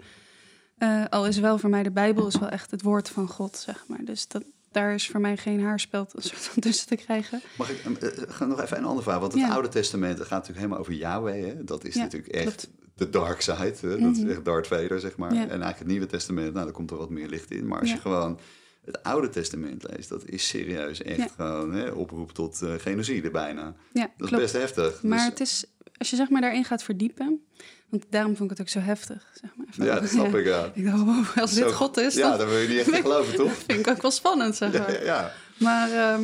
Eh, 0.77 1.05
al 1.09 1.27
is 1.27 1.37
wel 1.39 1.57
voor 1.57 1.69
mij 1.69 1.83
de 1.83 1.91
Bijbel 1.91 2.27
is 2.27 2.37
wel 2.39 2.49
echt 2.49 2.71
het 2.71 2.81
woord 2.81 3.09
van 3.09 3.27
God, 3.27 3.57
zeg 3.57 3.83
maar. 3.87 4.05
Dus 4.05 4.27
dat, 4.27 4.43
daar 4.71 4.93
is 4.93 5.07
voor 5.09 5.19
mij 5.21 5.37
geen 5.37 5.61
haarspeld 5.61 6.13
tussen 6.59 6.87
te 6.87 6.95
krijgen. 6.95 7.41
Mag 7.57 7.69
ik 7.69 7.79
eh, 8.01 8.07
eh, 8.07 8.23
ga 8.27 8.45
nog 8.45 8.61
even 8.61 8.77
een 8.77 8.83
andere 8.83 9.03
vraag? 9.03 9.19
Want 9.19 9.31
het 9.31 9.41
Ja. 9.41 9.49
Oude 9.53 9.67
Testament 9.67 10.17
gaat 10.19 10.29
natuurlijk 10.29 10.57
helemaal 10.57 10.79
over 10.79 10.93
Yahweh. 10.93 11.45
Hè? 11.45 11.63
Dat 11.63 11.83
is 11.85 11.93
Ja, 11.93 12.01
natuurlijk 12.01 12.33
echt 12.33 12.43
klopt. 12.43 12.69
de 12.95 13.09
dark 13.09 13.41
side. 13.41 13.73
Hè? 13.81 13.89
Dat 13.99 14.15
is 14.15 14.19
Mhm. 14.21 14.29
echt 14.29 14.45
Darth 14.45 14.67
Vader, 14.67 14.99
zeg 14.99 15.17
maar. 15.17 15.33
Ja. 15.33 15.39
En 15.41 15.47
eigenlijk 15.47 15.77
het 15.79 15.87
Nieuwe 15.87 16.05
Testament, 16.05 16.53
nou, 16.53 16.65
daar 16.65 16.73
komt 16.73 16.91
er 16.91 16.97
wat 16.97 17.09
meer 17.09 17.27
licht 17.27 17.51
in. 17.51 17.67
Maar 17.67 17.79
als 17.79 17.91
je 17.91 17.97
gewoon 17.97 18.39
het 18.85 19.03
Oude 19.03 19.29
Testament 19.29 19.83
leest, 19.89 20.09
dat 20.09 20.25
is 20.25 20.47
serieus 20.47 21.01
echt 21.03 21.31
gewoon 21.31 21.73
hè, 21.73 21.89
oproep 21.89 22.31
tot 22.31 22.61
eh, 22.61 22.73
genocide 22.77 23.31
bijna. 23.31 23.73
Ja, 23.93 24.01
Dat 24.01 24.09
is 24.17 24.27
klopt. 24.27 24.35
best 24.43 24.53
heftig. 24.53 25.03
Maar 25.03 25.17
Dus- 25.17 25.27
het 25.27 25.39
is, 25.39 25.65
als 25.97 26.09
je 26.09 26.15
zeg 26.15 26.29
maar 26.29 26.41
daarin 26.41 26.63
gaat 26.63 26.83
verdiepen, 26.83 27.45
want 27.89 28.05
daarom 28.09 28.35
vond 28.35 28.51
ik 28.51 28.57
het 28.57 28.65
ook 28.67 28.73
zo 28.73 28.79
heftig, 28.79 29.31
zeg 29.41 29.55
maar. 29.55 29.65
Van- 29.69 29.85
ja, 29.85 29.99
dat 29.99 30.09
snap 30.09 30.35
ik, 30.35 30.45
ja. 30.45 30.71
Ik 30.75 30.85
dacht, 30.85 30.97
wow, 31.03 31.25
als 31.37 31.53
dit 31.53 31.71
God 31.73 31.97
is, 31.97 32.13
Ja, 32.15 32.37
dan 32.37 32.47
wil 32.47 32.57
je 32.57 32.67
niet 32.67 32.77
echt 32.77 33.01
geloven, 33.01 33.35
toch? 33.35 33.51
vind 33.53 33.79
ik 33.79 33.87
ook 33.87 34.01
wel 34.01 34.11
spannend, 34.11 34.55
zeg 34.55 34.71
maar. 34.73 34.91
ja, 34.91 35.03
ja. 35.03 35.31
Maar 35.57 36.19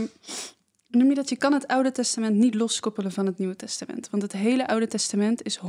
noem 0.87 1.09
je 1.09 1.15
dat, 1.15 1.29
je 1.29 1.35
kan 1.35 1.53
het 1.53 1.67
Oude 1.67 1.91
Testament 1.91 2.35
niet 2.35 2.55
loskoppelen 2.55 3.11
van 3.11 3.25
het 3.25 3.37
Nieuwe 3.37 3.55
Testament. 3.55 4.09
Want 4.09 4.23
het 4.23 4.31
hele 4.31 4.67
Oude 4.67 4.87
Testament 4.87 5.41
is 5.43 5.59
100% 5.59 5.61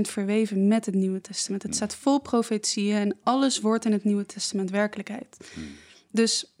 verweven 0.00 0.68
met 0.68 0.86
het 0.86 0.94
Nieuwe 0.94 1.20
Testament. 1.20 1.62
Het 1.62 1.74
staat 1.74 1.94
vol 1.94 2.18
profetieën 2.20 2.96
en 2.96 3.16
alles 3.22 3.60
wordt 3.60 3.84
in 3.84 3.92
het 3.92 4.04
Nieuwe 4.04 4.26
Testament 4.26 4.70
werkelijkheid. 4.70 5.36
Dus 6.10 6.54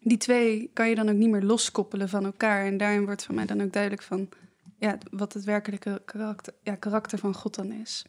die 0.00 0.16
twee 0.16 0.70
kan 0.74 0.88
je 0.88 0.94
dan 0.94 1.08
ook 1.08 1.16
niet 1.16 1.30
meer 1.30 1.42
loskoppelen 1.42 2.08
van 2.08 2.24
elkaar. 2.24 2.64
En 2.66 2.76
daarin 2.76 3.04
wordt 3.04 3.24
voor 3.24 3.34
mij 3.34 3.46
dan 3.46 3.62
ook 3.62 3.72
duidelijk 3.72 4.02
van 4.02 4.28
ja, 4.80 4.98
wat 5.10 5.32
het 5.32 5.44
werkelijke 5.44 6.02
karakter, 6.04 6.52
ja, 6.62 6.74
karakter 6.74 7.18
van 7.18 7.34
God 7.34 7.54
dan 7.54 7.72
is. 7.72 8.04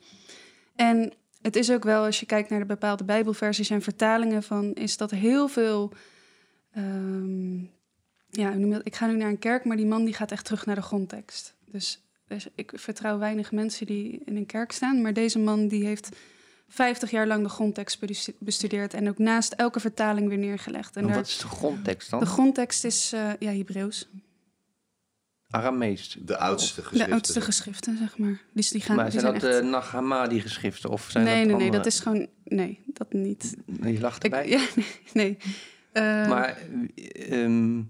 En 0.75 1.13
het 1.41 1.55
is 1.55 1.71
ook 1.71 1.83
wel, 1.83 2.03
als 2.05 2.19
je 2.19 2.25
kijkt 2.25 2.49
naar 2.49 2.59
de 2.59 2.65
bepaalde 2.65 3.03
Bijbelversies 3.03 3.69
en 3.69 3.81
vertalingen 3.81 4.43
van, 4.43 4.73
is 4.73 4.97
dat 4.97 5.11
heel 5.11 5.47
veel. 5.47 5.91
ehm, 6.73 7.57
ja, 8.29 8.51
ik 8.83 8.95
ga 8.95 9.07
nu 9.07 9.15
naar 9.17 9.29
een 9.29 9.39
kerk, 9.39 9.65
maar 9.65 9.77
die 9.77 9.85
man 9.85 10.05
die 10.05 10.13
gaat 10.13 10.31
echt 10.31 10.45
terug 10.45 10.65
naar 10.65 10.75
de 10.75 10.81
grondtekst. 10.81 11.55
Dus, 11.65 12.01
dus 12.27 12.47
ik 12.55 12.71
vertrouw 12.75 13.17
weinig 13.17 13.51
mensen 13.51 13.85
die 13.85 14.21
in 14.25 14.35
een 14.35 14.45
kerk 14.45 14.71
staan, 14.71 15.01
maar 15.01 15.13
deze 15.13 15.39
man 15.39 15.67
die 15.67 15.85
heeft 15.85 16.09
50 16.67 17.11
jaar 17.11 17.27
lang 17.27 17.43
de 17.43 17.49
grondtekst 17.49 17.99
bestu- 17.99 18.35
bestudeerd 18.39 18.93
en 18.93 19.09
ook 19.09 19.17
naast 19.17 19.53
elke 19.53 19.79
vertaling 19.79 20.27
weer 20.27 20.37
neergelegd. 20.37 20.95
En 20.95 21.01
En 21.01 21.07
daar- 21.07 21.15
wat 21.17 21.27
is 21.27 21.37
de 21.37 21.47
grondtekst 21.47 22.09
dan? 22.09 22.19
de 22.19 22.25
grondtekst 22.25 22.83
is 22.83 23.13
eh, 23.13 23.29
ja, 23.39 23.51
Hebreeuws. 23.51 24.07
Aramees. 25.51 26.17
De 26.21 26.37
oudste 26.37 26.81
geschriften. 26.81 27.07
De 27.07 27.13
oudste 27.13 27.41
geschriften, 27.41 27.97
zeg 27.97 28.17
maar. 28.17 28.41
Dus 28.53 28.69
die 28.69 28.81
gaan, 28.81 28.95
maar 28.95 29.09
die 29.09 29.19
zijn 29.19 29.33
dat 29.33 29.43
echt... 29.43 29.61
de 29.61 29.63
Nag 29.63 29.91
Hammadi 29.91 30.39
geschriften? 30.41 30.89
Of 30.89 31.07
zijn 31.11 31.23
nee, 31.23 31.37
dat 31.37 31.47
nee, 31.47 31.55
nee, 31.55 31.71
dat 31.71 31.85
is 31.85 31.99
gewoon... 31.99 32.27
Nee, 32.43 32.79
dat 32.85 33.13
niet. 33.13 33.55
Je 33.81 33.99
lacht 33.99 34.23
Ik, 34.23 34.31
erbij. 34.33 34.49
ja, 34.57 34.61
nee. 34.75 34.85
nee. 35.13 35.37
Eh, 35.91 36.03
Maar 36.03 36.57
ehm, 37.29 37.81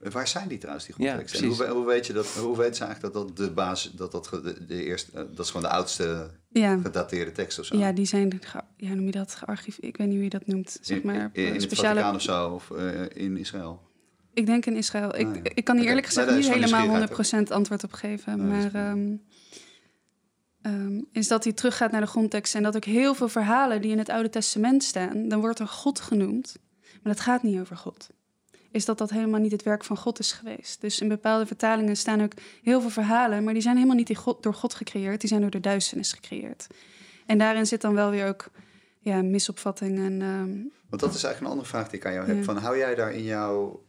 Waar 0.00 0.28
zijn 0.28 0.48
die 0.48 0.58
trouwens, 0.58 0.86
die 0.86 0.94
Ja, 0.98 1.04
grondteksten? 1.04 1.40
En 1.42 1.46
precies. 1.48 1.66
hoe, 1.66 1.76
hoe 1.76 1.86
weet 1.86 2.06
je 2.06 2.12
dat? 2.12 2.26
Hoe 2.26 2.56
weet 2.56 2.76
ze 2.76 2.84
eigenlijk 2.84 3.14
dat 3.14 3.26
dat 3.28 3.36
de 3.46 3.52
basis, 3.52 3.90
dat 3.92 4.12
dat 4.12 4.28
de, 4.42 4.66
de 4.66 4.84
eerste, 4.84 5.10
eh, 5.12 5.16
dat 5.34 5.38
is 5.44 5.50
gewoon 5.50 5.62
de 5.68 5.74
oudste 5.76 6.30
ja, 6.48 6.78
gedateerde 6.82 7.32
tekst 7.32 7.58
of 7.58 7.64
zo? 7.66 7.76
ja, 7.76 7.92
die 7.92 8.06
zijn... 8.06 8.38
ge- 8.44 8.62
Ja, 8.76 8.94
noem 8.94 9.04
je 9.04 9.10
dat? 9.10 9.34
Gearchiveerd? 9.34 9.84
Ik 9.86 9.96
weet 9.96 10.06
niet 10.06 10.14
hoe 10.16 10.24
je 10.24 10.30
dat 10.30 10.46
noemt. 10.46 10.78
Zeg 10.80 10.96
in, 10.98 11.06
maar, 11.06 11.30
in, 11.32 11.54
in 11.54 11.60
speciale... 11.60 12.00
Vaticaan 12.00 12.14
of 12.14 12.22
zo, 12.22 12.50
of 12.50 12.70
eh, 12.70 13.22
in 13.24 13.36
Israël. 13.36 13.85
Ik 14.36 14.46
denk 14.46 14.66
in 14.66 14.76
Israël. 14.76 15.16
Ik, 15.18 15.26
Ah, 15.26 15.34
ja. 15.34 15.40
ik 15.54 15.64
kan 15.64 15.76
hier 15.78 15.88
eerlijk 15.88 16.06
gezegd 16.06 16.28
is 16.28 16.34
niet 16.34 16.44
helemaal 16.54 16.86
nieuwsgierigheid 16.86 17.48
100% 17.48 17.52
antwoord 17.52 17.84
op 17.84 17.92
geven. 17.92 18.32
Is 18.40 18.48
maar 18.48 18.62
goed. 18.62 18.74
ehm, 18.74 19.14
ehm, 20.62 21.00
is 21.12 21.28
dat 21.28 21.44
hij 21.44 21.52
teruggaat 21.52 21.90
naar 21.90 22.00
de 22.00 22.06
grondtekst 22.06 22.54
en 22.54 22.62
dat 22.62 22.76
ook 22.76 22.84
heel 22.84 23.14
veel 23.14 23.28
verhalen 23.28 23.82
die 23.82 23.90
in 23.90 23.98
het 23.98 24.08
Oude 24.08 24.30
Testament 24.30 24.84
staan, 24.84 25.28
dan 25.28 25.40
wordt 25.40 25.58
er 25.58 25.66
God 25.68 26.00
genoemd. 26.00 26.56
Maar 27.02 27.12
dat 27.14 27.20
gaat 27.22 27.42
niet 27.42 27.60
over 27.60 27.76
God. 27.76 28.08
Is 28.70 28.84
dat 28.84 28.98
dat 28.98 29.10
helemaal 29.10 29.40
niet 29.40 29.52
het 29.52 29.62
werk 29.62 29.84
van 29.84 29.96
God 29.96 30.18
is 30.18 30.32
geweest. 30.32 30.80
Dus 30.80 31.00
in 31.00 31.08
bepaalde 31.08 31.46
vertalingen 31.46 31.96
staan 31.96 32.22
ook 32.22 32.32
heel 32.62 32.80
veel 32.80 32.90
verhalen, 32.90 33.44
maar 33.44 33.52
die 33.52 33.62
zijn 33.62 33.74
helemaal 33.76 33.96
niet 33.96 34.16
God- 34.16 34.42
door 34.42 34.54
God 34.54 34.74
gecreëerd, 34.74 35.20
die 35.20 35.28
zijn 35.28 35.40
door 35.40 35.50
de 35.50 35.60
duisternis 35.60 36.12
gecreëerd. 36.12 36.66
En 37.26 37.38
daarin 37.38 37.66
zit 37.66 37.80
dan 37.80 37.94
wel 37.94 38.10
weer 38.10 38.26
ook 38.26 38.50
ja, 38.98 39.22
misopvatting 39.22 39.98
en 39.98 40.22
ehm, 40.22 40.50
Want 40.88 41.02
dat 41.02 41.14
is 41.14 41.22
eigenlijk 41.24 41.40
een 41.40 41.46
andere 41.46 41.68
vraag 41.68 41.88
die 41.88 41.98
ik 41.98 42.06
aan 42.06 42.12
jou 42.12 42.26
heb. 42.26 42.36
Ja. 42.36 42.42
Van, 42.42 42.56
hou 42.56 42.76
jij 42.78 42.94
daar 42.94 43.12
in 43.12 43.22
jouw 43.24 43.84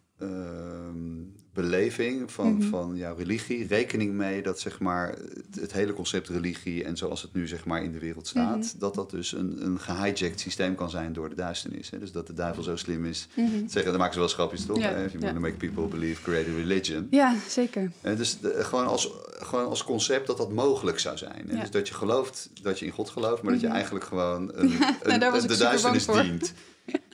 beleving 1.54 2.32
van, 2.32 2.54
Mhm. 2.58 2.70
van 2.70 2.96
jouw 2.96 3.16
religie 3.16 3.68
rekening 3.68 4.14
mee 4.14 4.42
dat 4.42 4.60
zeg 4.60 4.80
maar, 4.80 5.10
het, 5.12 5.60
het 5.60 5.74
hele 5.74 5.94
concept 5.94 6.30
religie 6.30 6.84
en 6.84 6.98
zoals 6.98 7.22
het 7.22 7.34
nu 7.34 7.48
zeg 7.48 7.66
maar, 7.66 7.84
in 7.84 7.92
de 7.92 8.00
wereld 8.00 8.28
staat, 8.28 8.58
Mhm. 8.58 8.80
dat 8.80 8.96
dat 8.96 9.10
dus 9.10 9.32
een, 9.32 9.66
een 9.66 9.80
gehijacked 9.80 10.40
systeem 10.40 10.76
kan 10.76 10.90
zijn 10.90 11.14
door 11.14 11.30
de 11.30 11.36
duisternis. 11.36 11.90
Hè? 11.90 12.00
Dus 12.00 12.12
dat 12.12 12.28
de 12.28 12.34
duivel 12.34 12.64
zo 12.64 12.76
slim 12.76 13.06
is. 13.06 13.28
mhm. 13.36 13.68
Zeggen, 13.68 13.98
maken 13.98 14.14
ze 14.14 14.20
wel 14.20 14.28
schapjes 14.30 14.66
toch? 14.66 14.78
Ja? 14.80 14.90
If 14.90 15.12
you 15.12 15.12
ja. 15.12 15.20
want 15.20 15.34
to 15.34 15.40
make 15.42 15.56
people 15.56 15.88
believe, 15.88 16.22
create 16.22 16.50
a 16.50 16.54
religion. 16.54 17.08
ja, 17.12 17.36
zeker. 17.50 17.92
Eh, 18.02 18.18
dus 18.18 18.40
de- 18.40 18.64
gewoon, 18.64 18.88
als, 18.88 19.12
gewoon 19.40 19.66
als 19.68 19.84
concept 19.84 20.28
dat 20.28 20.38
dat 20.38 20.52
mogelijk 20.54 21.00
zou 21.00 21.18
zijn. 21.18 21.44
Hè? 21.48 21.54
Ja. 21.54 21.60
Dus 21.62 21.72
dat 21.72 21.88
je 21.88 21.94
gelooft 21.94 22.50
dat 22.62 22.80
je 22.80 22.86
in 22.86 22.92
God 22.92 23.10
gelooft, 23.10 23.42
maar 23.42 23.52
dat 23.52 23.62
je 23.62 23.68
Mhm. 23.68 23.76
eigenlijk 23.76 24.06
gewoon 24.06 24.52
een, 24.54 24.72
een, 25.02 25.20
de 25.48 25.58
duisternis 25.58 26.06
dient. 26.06 26.54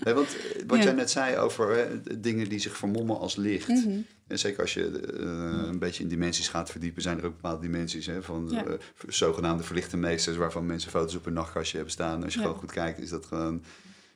Nee, 0.03 0.13
want 0.13 0.27
eh, 0.27 0.61
wat 0.67 0.77
Ja. 0.77 0.83
jij 0.83 0.93
net 0.93 1.09
zei 1.09 1.37
over 1.37 1.75
hè, 1.77 2.19
dingen 2.19 2.49
die 2.49 2.59
zich 2.59 2.77
vermommen 2.77 3.19
als 3.19 3.35
licht. 3.35 3.67
Mhm. 3.67 3.99
En 4.27 4.39
zeker 4.39 4.61
als 4.61 4.73
je 4.73 4.85
eh, 4.99 5.67
een 5.67 5.79
beetje 5.79 6.03
in 6.03 6.09
dimensies 6.09 6.47
gaat 6.47 6.71
verdiepen, 6.71 7.01
zijn 7.01 7.17
er 7.19 7.25
ook 7.25 7.33
bepaalde 7.41 7.61
dimensies 7.61 8.05
hè, 8.05 8.21
van 8.23 8.47
Ja. 8.51 8.65
eh, 8.65 8.73
zogenaamde 9.07 9.63
verlichte 9.63 9.97
meesters, 9.97 10.37
waarvan 10.37 10.65
mensen 10.65 10.91
foto's 10.91 11.15
op 11.15 11.25
hun 11.25 11.33
nachtkastje 11.33 11.75
hebben 11.75 11.93
staan. 11.93 12.23
Als 12.23 12.33
je 12.33 12.39
Ja. 12.39 12.45
gewoon 12.45 12.59
goed 12.61 12.71
kijkt, 12.71 12.99
is 12.99 13.09
dat 13.09 13.25
gewoon 13.25 13.63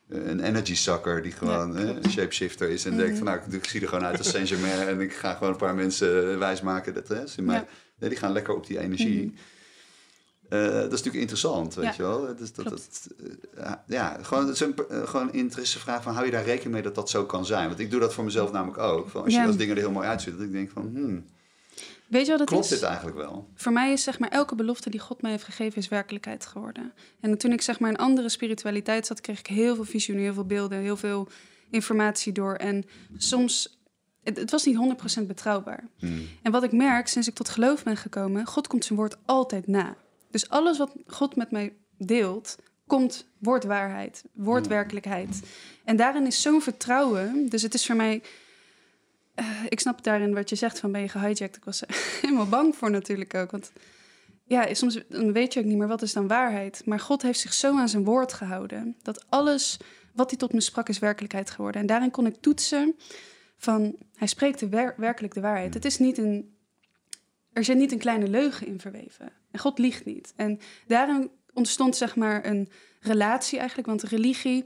een 0.10 0.40
energy 0.40 0.76
sucker 0.76 1.22
die 1.22 1.32
gewoon 1.32 1.74
Ja, 1.74 1.80
een 2.04 2.10
shapeshifter 2.10 2.70
is 2.70 2.86
en 2.86 2.92
Mhm. 2.92 3.00
denkt 3.02 3.18
van 3.18 3.26
nou, 3.26 3.40
ik, 3.50 3.66
zie 3.66 3.82
er 3.82 3.88
gewoon 3.88 4.04
uit 4.06 4.18
als 4.18 4.30
Saint 4.30 4.48
Germain 4.48 4.88
en 4.88 5.02
ik 5.02 5.14
ga 5.14 5.34
gewoon 5.34 5.50
een 5.52 5.60
paar 5.60 5.76
mensen 5.76 6.40
wijsmaken 6.40 6.94
dat 6.94 7.08
hè, 7.08 7.28
ze 7.28 7.42
nee, 7.42 7.62
die 8.00 8.16
gaan 8.18 8.32
lekker 8.32 8.56
op 8.56 8.68
die 8.68 8.80
energie. 8.80 9.26
Mhm. 9.26 9.36
Eh, 10.50 10.60
dat 10.60 10.84
is 10.84 10.90
natuurlijk 10.90 11.16
interessant, 11.16 11.76
weet 11.76 11.86
Ja, 11.86 11.94
je 11.98 12.02
wel. 12.02 12.36
Dus 12.36 12.54
dat, 12.54 12.70
dat, 12.70 13.10
eh, 13.18 13.32
ja, 13.58 13.84
ja, 13.88 14.18
gewoon, 14.22 14.48
het 14.48 14.54
is 14.56 14.60
een, 14.60 14.76
eh, 14.90 15.08
gewoon 15.08 15.28
een 15.28 15.34
interesse 15.34 15.80
vraag 15.80 16.04
van 16.04 16.14
hou 16.14 16.26
je 16.26 16.32
daar 16.32 16.44
rekening 16.44 16.74
mee 16.74 16.82
dat 16.82 16.96
dat 16.96 17.10
zo 17.10 17.26
kan 17.26 17.46
zijn? 17.46 17.68
Want 17.68 17.80
ik 17.80 17.92
doe 17.92 18.00
dat 18.00 18.14
voor 18.14 18.24
mezelf 18.24 18.52
namelijk 18.52 18.78
ook. 18.78 19.10
Van 19.10 19.24
als, 19.24 19.34
je, 19.34 19.46
als 19.46 19.58
dingen 19.58 19.76
er 19.76 19.82
heel 19.82 19.92
mooi 19.92 20.08
uitzien, 20.08 20.34
dat 20.34 20.42
ik 20.42 20.52
denk 20.52 20.72
van, 20.72 20.92
hmm, 20.94 21.26
Weet 22.08 22.26
je 22.26 22.32
wat 22.32 22.40
het 22.40 22.50
klopt 22.50 22.64
is? 22.64 22.70
dit 22.70 22.82
eigenlijk 22.82 23.18
wel? 23.18 23.50
Voor 23.56 23.72
mij 23.72 23.92
is 23.92 24.04
zeg 24.04 24.20
maar 24.20 24.30
elke 24.30 24.56
belofte 24.56 24.90
die 24.90 25.00
God 25.00 25.22
mij 25.22 25.32
heeft 25.32 25.44
gegeven 25.44 25.78
is 25.78 25.88
werkelijkheid 25.88 26.46
geworden. 26.46 26.94
En 27.20 27.38
toen 27.38 27.52
ik 27.52 27.62
zeg 27.62 27.80
maar 27.80 27.90
in 27.90 27.98
andere 27.98 28.30
spiritualiteit 28.30 29.06
zat, 29.06 29.22
kreeg 29.22 29.40
ik 29.40 29.48
heel 29.48 29.76
veel 29.76 29.84
visioenen, 29.84 30.26
heel 30.26 30.34
veel 30.34 30.46
beelden, 30.46 30.80
heel 30.80 30.98
veel 30.98 31.28
informatie 31.70 32.34
door. 32.34 32.54
En 32.54 32.86
soms, 33.18 33.80
het, 34.24 34.38
het 34.38 34.52
was 34.52 34.66
niet 34.66 34.78
100% 35.22 35.24
betrouwbaar. 35.24 35.84
Hmm. 35.98 36.28
En 36.42 36.52
wat 36.52 36.64
ik 36.64 36.72
merk 36.72 37.08
sinds 37.08 37.28
ik 37.28 37.34
tot 37.34 37.50
geloof 37.50 37.84
ben 37.84 37.98
gekomen, 37.98 38.46
God 38.46 38.68
komt 38.68 38.86
zijn 38.86 39.00
woord 39.00 39.18
altijd 39.26 39.68
na. 39.68 39.96
Dus 40.32 40.50
alles 40.50 40.78
wat 40.78 40.92
God 41.08 41.36
met 41.36 41.52
mij 41.52 41.74
deelt, 41.98 42.56
komt, 42.88 43.28
wordt 43.38 43.66
waarheid, 43.66 44.24
wordt 44.34 44.66
Ja. 44.66 44.72
werkelijkheid. 44.72 45.40
En 45.84 45.96
daarin 45.96 46.26
is 46.26 46.42
zo'n 46.42 46.62
vertrouwen. 46.62 47.50
Dus 47.50 47.62
het 47.62 47.74
is 47.74 47.86
voor 47.86 47.96
mij. 47.96 48.22
eh, 49.36 49.46
ik 49.70 49.80
snap 49.80 50.04
daarin 50.04 50.34
wat 50.34 50.50
je 50.50 50.56
zegt 50.56 50.80
van 50.80 50.92
ben 50.92 51.02
je 51.02 51.10
gehijacked. 51.10 51.56
Ik 51.56 51.64
was 51.66 51.82
er 51.82 51.88
helemaal 52.22 52.48
bang 52.48 52.76
voor 52.76 52.92
natuurlijk 52.92 53.34
ook. 53.34 53.52
Want 53.52 53.72
ja, 54.44 54.74
soms 54.74 55.00
dan 55.10 55.32
weet 55.34 55.54
je 55.54 55.60
ook 55.60 55.66
niet 55.66 55.78
meer 55.78 55.88
wat 55.88 56.02
is 56.02 56.14
dan 56.14 56.28
waarheid. 56.28 56.82
Maar 56.86 57.00
God 57.00 57.22
heeft 57.22 57.40
zich 57.40 57.54
zo 57.54 57.78
aan 57.78 57.90
zijn 57.90 58.04
woord 58.04 58.34
gehouden. 58.34 58.96
Dat 59.02 59.26
alles 59.30 59.78
wat 60.14 60.30
hij 60.30 60.40
tot 60.40 60.54
me 60.54 60.62
sprak 60.62 60.90
is 60.90 61.00
werkelijkheid 61.00 61.50
geworden. 61.50 61.82
En 61.82 61.88
daarin 61.88 62.12
kon 62.12 62.26
ik 62.26 62.36
toetsen 62.42 62.96
van 63.58 63.96
hij 64.16 64.28
spreekt 64.28 64.60
de 64.60 64.70
wer- 64.70 64.94
werkelijk 64.98 65.34
de 65.34 65.42
waarheid. 65.42 65.74
Het 65.74 65.86
is 65.86 65.98
niet 66.00 66.18
een. 66.18 66.57
Er 67.58 67.64
zit 67.64 67.78
niet 67.78 67.92
een 67.92 67.98
kleine 67.98 68.28
leugen 68.28 68.68
in 68.68 68.80
verweven. 68.80 69.32
En 69.52 69.60
God 69.60 69.80
liegt 69.80 70.06
niet. 70.06 70.34
En 70.36 70.60
daarin 70.88 71.32
ontstond 71.54 71.96
zeg 71.96 72.16
maar 72.16 72.46
een 72.46 72.70
relatie 73.00 73.60
eigenlijk. 73.60 73.88
Want 73.88 74.04
religie 74.04 74.64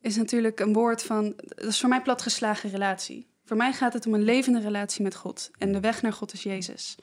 is 0.00 0.16
natuurlijk 0.16 0.60
een 0.60 0.72
woord 0.72 1.02
van. 1.02 1.34
Dat 1.36 1.66
is 1.66 1.80
voor 1.80 1.88
mij 1.88 2.02
platgeslagen 2.02 2.70
relatie. 2.70 3.26
Voor 3.44 3.56
mij 3.56 3.72
gaat 3.72 3.92
het 3.92 4.06
om 4.06 4.14
een 4.14 4.22
levende 4.22 4.60
relatie 4.60 5.02
met 5.02 5.14
God. 5.14 5.50
En 5.58 5.72
de 5.72 5.80
weg 5.80 6.02
naar 6.02 6.12
God 6.12 6.32
is 6.32 6.42
Jezus. 6.42 6.96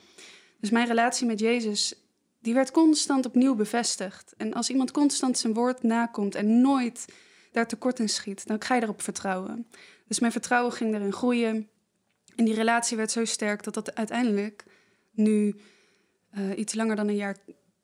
Dus 0.59 0.69
mijn 0.69 0.87
relatie 0.87 1.27
met 1.27 1.39
Jezus, 1.39 1.93
die 2.39 2.53
werd 2.53 2.71
constant 2.71 3.25
opnieuw 3.25 3.55
bevestigd. 3.55 4.33
En 4.37 4.53
als 4.53 4.69
iemand 4.69 4.91
constant 4.91 5.37
zijn 5.37 5.53
woord 5.53 5.83
nakomt 5.83 6.35
en 6.35 6.61
nooit 6.61 7.05
daar 7.51 7.67
tekort 7.67 7.99
in 7.99 8.09
schiet, 8.09 8.47
dan 8.47 8.61
ga 8.61 8.75
je 8.75 8.81
erop 8.81 9.01
vertrouwen. 9.01 9.67
Dus 10.07 10.19
mijn 10.19 10.31
vertrouwen 10.31 10.73
ging 10.73 10.95
erin 10.95 11.13
groeien. 11.13 11.69
En 12.35 12.45
die 12.45 12.55
relatie 12.55 12.97
werd 12.97 13.11
zo 13.11 13.25
sterk 13.25 13.63
dat 13.63 13.73
dat 13.73 13.95
uiteindelijk 13.95 14.65
nu 15.13 15.55
eh, 16.29 16.57
iets 16.57 16.73
langer 16.73 16.95
dan 16.95 17.07
een 17.07 17.15
jaar, 17.15 17.37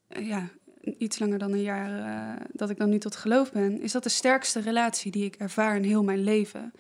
eh, 0.07 0.27
ja, 0.27 0.49
iets 0.97 1.19
langer 1.19 1.39
dan 1.39 1.51
een 1.51 1.61
jaar 1.61 1.99
eh, 1.99 2.45
dat 2.51 2.69
ik 2.69 2.77
dan 2.77 2.89
nu 2.89 2.97
tot 2.97 3.15
geloof 3.15 3.51
ben, 3.51 3.82
is 3.82 3.91
dat 3.91 4.03
de 4.03 4.09
sterkste 4.09 4.59
relatie 4.59 5.11
die 5.11 5.25
ik 5.25 5.36
ervaar 5.36 5.75
in 5.75 5.84
heel 5.84 6.03
mijn 6.03 6.23
leven. 6.23 6.73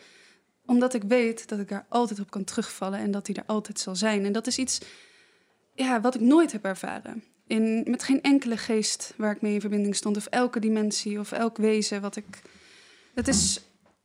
Omdat 0.65 0.93
ik 0.93 1.03
weet 1.03 1.49
dat 1.49 1.59
ik 1.59 1.69
daar 1.69 1.85
altijd 1.89 2.19
op 2.19 2.31
kan 2.31 2.43
terugvallen 2.43 2.99
en 2.99 3.11
dat 3.11 3.25
die 3.25 3.35
er 3.35 3.43
altijd 3.45 3.79
zal 3.79 3.95
zijn. 3.95 4.25
En 4.25 4.31
dat 4.31 4.47
is 4.47 4.57
iets 4.57 4.79
ja, 5.73 6.01
wat 6.01 6.15
ik 6.15 6.21
nooit 6.21 6.51
heb 6.51 6.65
ervaren. 6.65 7.23
In, 7.47 7.85
met 7.87 8.03
geen 8.03 8.21
enkele 8.21 8.57
geest 8.57 9.13
waar 9.17 9.35
ik 9.35 9.41
mee 9.41 9.53
in 9.53 9.61
verbinding 9.61 9.95
stond, 9.95 10.17
of 10.17 10.25
elke 10.25 10.59
dimensie 10.59 11.19
of 11.19 11.31
elk 11.31 11.57
wezen 11.57 12.01
wat 12.01 12.15
ik. 12.15 12.41
Het 13.13 13.27
is, 13.27 13.61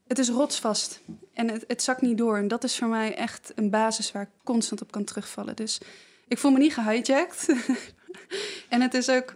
het 0.07 0.18
is 0.18 0.28
rotsvast 0.28 1.01
en 1.32 1.51
het, 1.51 1.64
het 1.66 1.82
zakt 1.82 2.01
niet 2.01 2.18
door. 2.18 2.36
En 2.36 2.49
dat 2.49 2.64
is 2.64 2.76
voor 2.76 2.88
mij 2.88 3.14
echt 3.16 3.53
een 3.55 3.70
basis 3.70 4.12
waar 4.12 4.22
ik 4.22 4.28
constant 4.45 4.82
op 4.82 4.90
kan 4.90 5.05
terugvallen. 5.05 5.57
Dus 5.57 5.80
ik 6.29 6.39
voel 6.39 6.51
me 6.51 6.59
niet 6.59 6.75
gehijacked. 6.75 7.49
en 8.68 8.81
het 8.81 8.95
is 8.95 9.09
ook. 9.09 9.35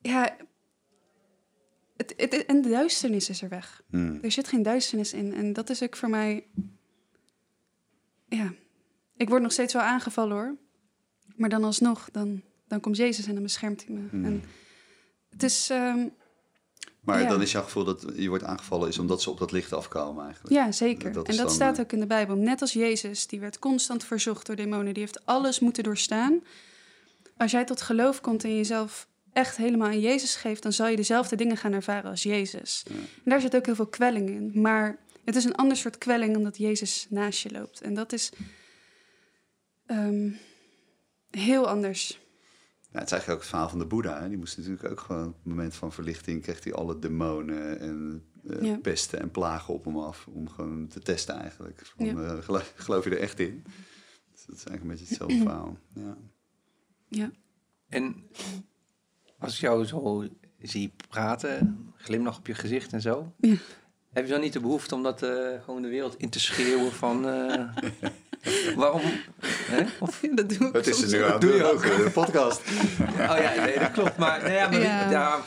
Ja. 0.00 0.36
Het, 1.96 2.14
het, 2.16 2.46
en 2.46 2.62
de 2.62 2.68
duisternis 2.68 3.28
is 3.28 3.42
er 3.42 3.48
weg. 3.48 3.82
Hmm. 3.90 4.18
Er 4.22 4.32
zit 4.32 4.48
geen 4.48 4.62
duisternis 4.62 5.12
in. 5.12 5.34
En 5.34 5.52
dat 5.52 5.70
is 5.70 5.82
ook 5.82 5.96
voor 5.96 6.10
mij. 6.10 6.46
Ja. 8.28 8.52
Ik 9.16 9.28
word 9.28 9.42
nog 9.42 9.52
steeds 9.52 9.72
wel 9.72 9.82
aangevallen 9.82 10.36
hoor. 10.36 10.56
Maar 11.36 11.48
dan 11.48 11.64
alsnog, 11.64 12.08
dan, 12.10 12.42
dan 12.66 12.80
komt 12.80 12.96
Jezus 12.96 13.26
en 13.26 13.34
dan 13.34 13.42
beschermt 13.42 13.86
hij 13.86 13.94
me. 13.94 14.08
Hmm. 14.10 14.24
En 14.24 14.42
het 15.30 15.42
is. 15.42 15.70
ehm, 15.70 16.06
Maar 17.08 17.22
Ja. 17.22 17.28
dan 17.28 17.42
is 17.42 17.52
jouw 17.52 17.62
gevoel 17.62 17.84
dat 17.84 18.04
je 18.16 18.28
wordt 18.28 18.44
aangevallen, 18.44 18.88
is 18.88 18.98
omdat 18.98 19.22
ze 19.22 19.30
op 19.30 19.38
dat 19.38 19.52
licht 19.52 19.72
afkomen 19.72 20.24
eigenlijk. 20.24 20.54
Ja, 20.54 20.72
zeker. 20.72 21.12
Dat 21.12 21.28
en 21.28 21.36
dat 21.36 21.46
dan, 21.46 21.54
staat 21.54 21.76
eh, 21.76 21.80
ook 21.84 21.92
in 21.92 22.00
de 22.00 22.06
Bijbel. 22.06 22.36
Net 22.36 22.60
als 22.60 22.72
Jezus, 22.72 23.26
die 23.26 23.40
werd 23.40 23.58
constant 23.58 24.04
verzocht 24.04 24.46
door 24.46 24.56
demonen. 24.56 24.94
Die 24.94 25.02
heeft 25.02 25.26
alles 25.26 25.60
moeten 25.60 25.82
doorstaan. 25.82 26.44
Als 27.36 27.50
jij 27.50 27.64
tot 27.64 27.82
geloof 27.82 28.20
komt 28.20 28.44
en 28.44 28.56
jezelf 28.56 29.08
echt 29.32 29.56
helemaal 29.56 29.88
aan 29.88 30.00
Jezus 30.00 30.34
geeft... 30.34 30.62
dan 30.62 30.72
zal 30.72 30.86
je 30.88 30.96
dezelfde 30.96 31.36
dingen 31.36 31.56
gaan 31.56 31.72
ervaren 31.72 32.10
als 32.10 32.22
Jezus. 32.22 32.82
Ja. 32.88 32.94
En 32.94 33.30
daar 33.30 33.40
zit 33.40 33.56
ook 33.56 33.66
heel 33.66 33.74
veel 33.74 33.86
kwelling 33.86 34.28
in. 34.28 34.50
Maar 34.54 34.98
het 35.24 35.36
is 35.36 35.44
een 35.44 35.54
ander 35.56 35.76
soort 35.76 35.98
kwelling 35.98 36.36
omdat 36.36 36.56
Jezus 36.56 37.06
naast 37.10 37.42
je 37.42 37.50
loopt. 37.50 37.80
En 37.80 37.94
dat 37.94 38.12
is 38.12 38.32
ehm, 39.86 40.30
heel 41.30 41.68
anders. 41.68 42.20
Ja, 42.92 42.98
het 42.98 43.06
is 43.06 43.12
eigenlijk 43.12 43.28
ook 43.30 43.38
het 43.38 43.48
verhaal 43.48 43.68
van 43.68 43.78
de 43.78 43.86
Boeddha. 43.86 44.20
Hè? 44.22 44.28
Die 44.28 44.38
moest 44.38 44.56
natuurlijk 44.56 44.90
ook 44.90 45.00
gewoon 45.00 45.26
op 45.28 45.34
het 45.34 45.44
moment 45.44 45.74
van 45.74 45.92
verlichting... 45.92 46.42
kreeg 46.42 46.64
hij 46.64 46.72
alle 46.72 46.98
demonen 46.98 47.80
en 47.80 48.24
eh, 48.48 48.62
Ja. 48.62 48.76
pesten 48.76 49.20
en 49.20 49.30
plagen 49.30 49.74
op 49.74 49.84
hem 49.84 49.98
af... 49.98 50.26
om 50.26 50.48
gewoon 50.48 50.88
te 50.88 51.00
testen 51.00 51.34
eigenlijk. 51.34 51.80
Van, 51.96 52.06
Ja. 52.06 52.12
eh, 52.22 52.42
geloof, 52.42 52.72
geloof 52.76 53.04
je 53.04 53.10
er 53.10 53.18
echt 53.20 53.40
in? 53.40 53.62
Dus 54.32 54.44
dat 54.46 54.56
is 54.56 54.64
eigenlijk 54.64 54.82
een 54.82 54.88
beetje 54.88 55.04
hetzelfde 55.04 55.36
verhaal. 55.38 55.78
Ja. 55.94 56.16
Ja. 57.08 57.30
En 57.88 58.24
als 59.38 59.54
ik 59.54 59.60
jou 59.60 59.84
zo 59.84 60.26
zie 60.62 60.92
praten, 61.08 61.86
glimlach 61.96 62.38
op 62.38 62.46
je 62.46 62.54
gezicht 62.54 62.92
en 62.92 63.00
zo, 63.00 63.32
Ja. 63.40 63.54
heb 64.12 64.24
je 64.26 64.32
dan 64.32 64.40
niet 64.40 64.52
de 64.52 64.60
behoefte 64.60 64.94
om 64.94 65.02
dat 65.02 65.22
eh, 65.22 65.62
gewoon 65.62 65.82
de 65.82 65.88
wereld 65.88 66.16
in 66.16 66.30
te 66.30 66.40
schreeuwen 66.40 66.92
van 66.92 67.28
eh, 67.28 67.76
waarom? 68.76 69.00
Hè? 69.44 69.84
Of, 70.00 70.20
Dat 70.32 70.48
doe 70.48 70.66
ik 70.66 70.72
Wat 70.72 70.86
is 70.86 70.88
er 70.88 70.94
soms 70.94 71.12
nu 71.12 71.24
ook. 71.24 71.30
aan? 71.32 71.40
Doe 71.40 71.54
je 71.54 71.64
ook. 71.64 71.72
ook, 71.84 72.04
de 72.04 72.10
podcast. 72.12 72.60
oh 73.00 73.38
ja, 73.40 73.64
nee, 73.64 73.78
dat 73.78 73.90
klopt. 73.90 74.16
Maar, 74.16 74.40
nou 74.40 74.52
ja, 74.52 74.68
maar 74.70 74.80
Ja. 74.80 75.10
ja. 75.10 75.40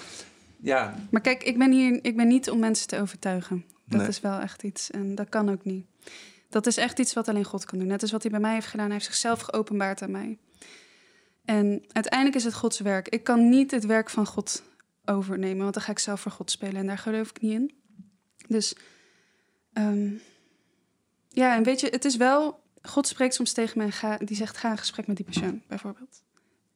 ja, 0.61 0.95
Maar 1.11 1.21
kijk, 1.21 1.43
ik 1.43 1.57
ben 1.57 1.71
hier 1.71 1.99
ik 2.01 2.15
ben 2.17 2.27
niet 2.27 2.49
om 2.49 2.59
mensen 2.59 2.87
te 2.87 2.99
overtuigen. 3.01 3.65
Dat 3.85 3.99
Nee. 3.99 4.09
is 4.09 4.19
wel 4.21 4.39
echt 4.39 4.63
iets. 4.63 4.91
En 4.91 5.15
dat 5.15 5.29
kan 5.29 5.49
ook 5.51 5.63
niet. 5.65 5.85
Dat 6.49 6.67
is 6.67 6.77
echt 6.77 6.99
iets 6.99 7.13
wat 7.13 7.27
alleen 7.27 7.43
God 7.43 7.65
kan 7.65 7.79
doen. 7.79 7.87
Net 7.87 8.01
als 8.01 8.11
wat 8.11 8.21
hij 8.21 8.31
bij 8.31 8.39
mij 8.39 8.53
heeft 8.53 8.67
gedaan. 8.67 8.85
Hij 8.85 8.93
heeft 8.93 9.05
zichzelf 9.05 9.39
geopenbaard 9.41 10.01
aan 10.01 10.11
mij. 10.11 10.37
En 11.45 11.83
uiteindelijk 11.91 12.35
is 12.35 12.43
het 12.43 12.53
Gods 12.53 12.79
werk. 12.79 13.07
Ik 13.09 13.23
kan 13.23 13.49
niet 13.49 13.71
het 13.71 13.85
werk 13.85 14.09
van 14.09 14.25
God 14.25 14.63
overnemen, 15.05 15.61
want 15.61 15.73
dan 15.73 15.83
ga 15.83 15.91
ik 15.91 15.99
zelf 15.99 16.21
voor 16.21 16.31
God 16.31 16.51
spelen 16.51 16.75
en 16.75 16.87
daar 16.87 16.97
geloof 16.97 17.29
ik 17.29 17.41
niet 17.41 17.51
in. 17.51 17.71
Dus 18.47 18.75
ehm, 19.73 20.09
ja, 21.29 21.55
en 21.55 21.63
weet 21.63 21.79
je, 21.79 21.87
het 21.87 22.05
is 22.05 22.15
wel. 22.15 22.60
God 22.81 23.07
spreekt 23.07 23.33
soms 23.33 23.53
tegen 23.53 23.77
mij, 23.77 23.91
ga, 23.91 24.17
die 24.17 24.35
zegt: 24.35 24.57
ga 24.57 24.69
in 24.69 24.77
gesprek 24.77 25.07
met 25.07 25.15
die 25.15 25.25
persoon, 25.25 25.61
bijvoorbeeld. 25.67 26.23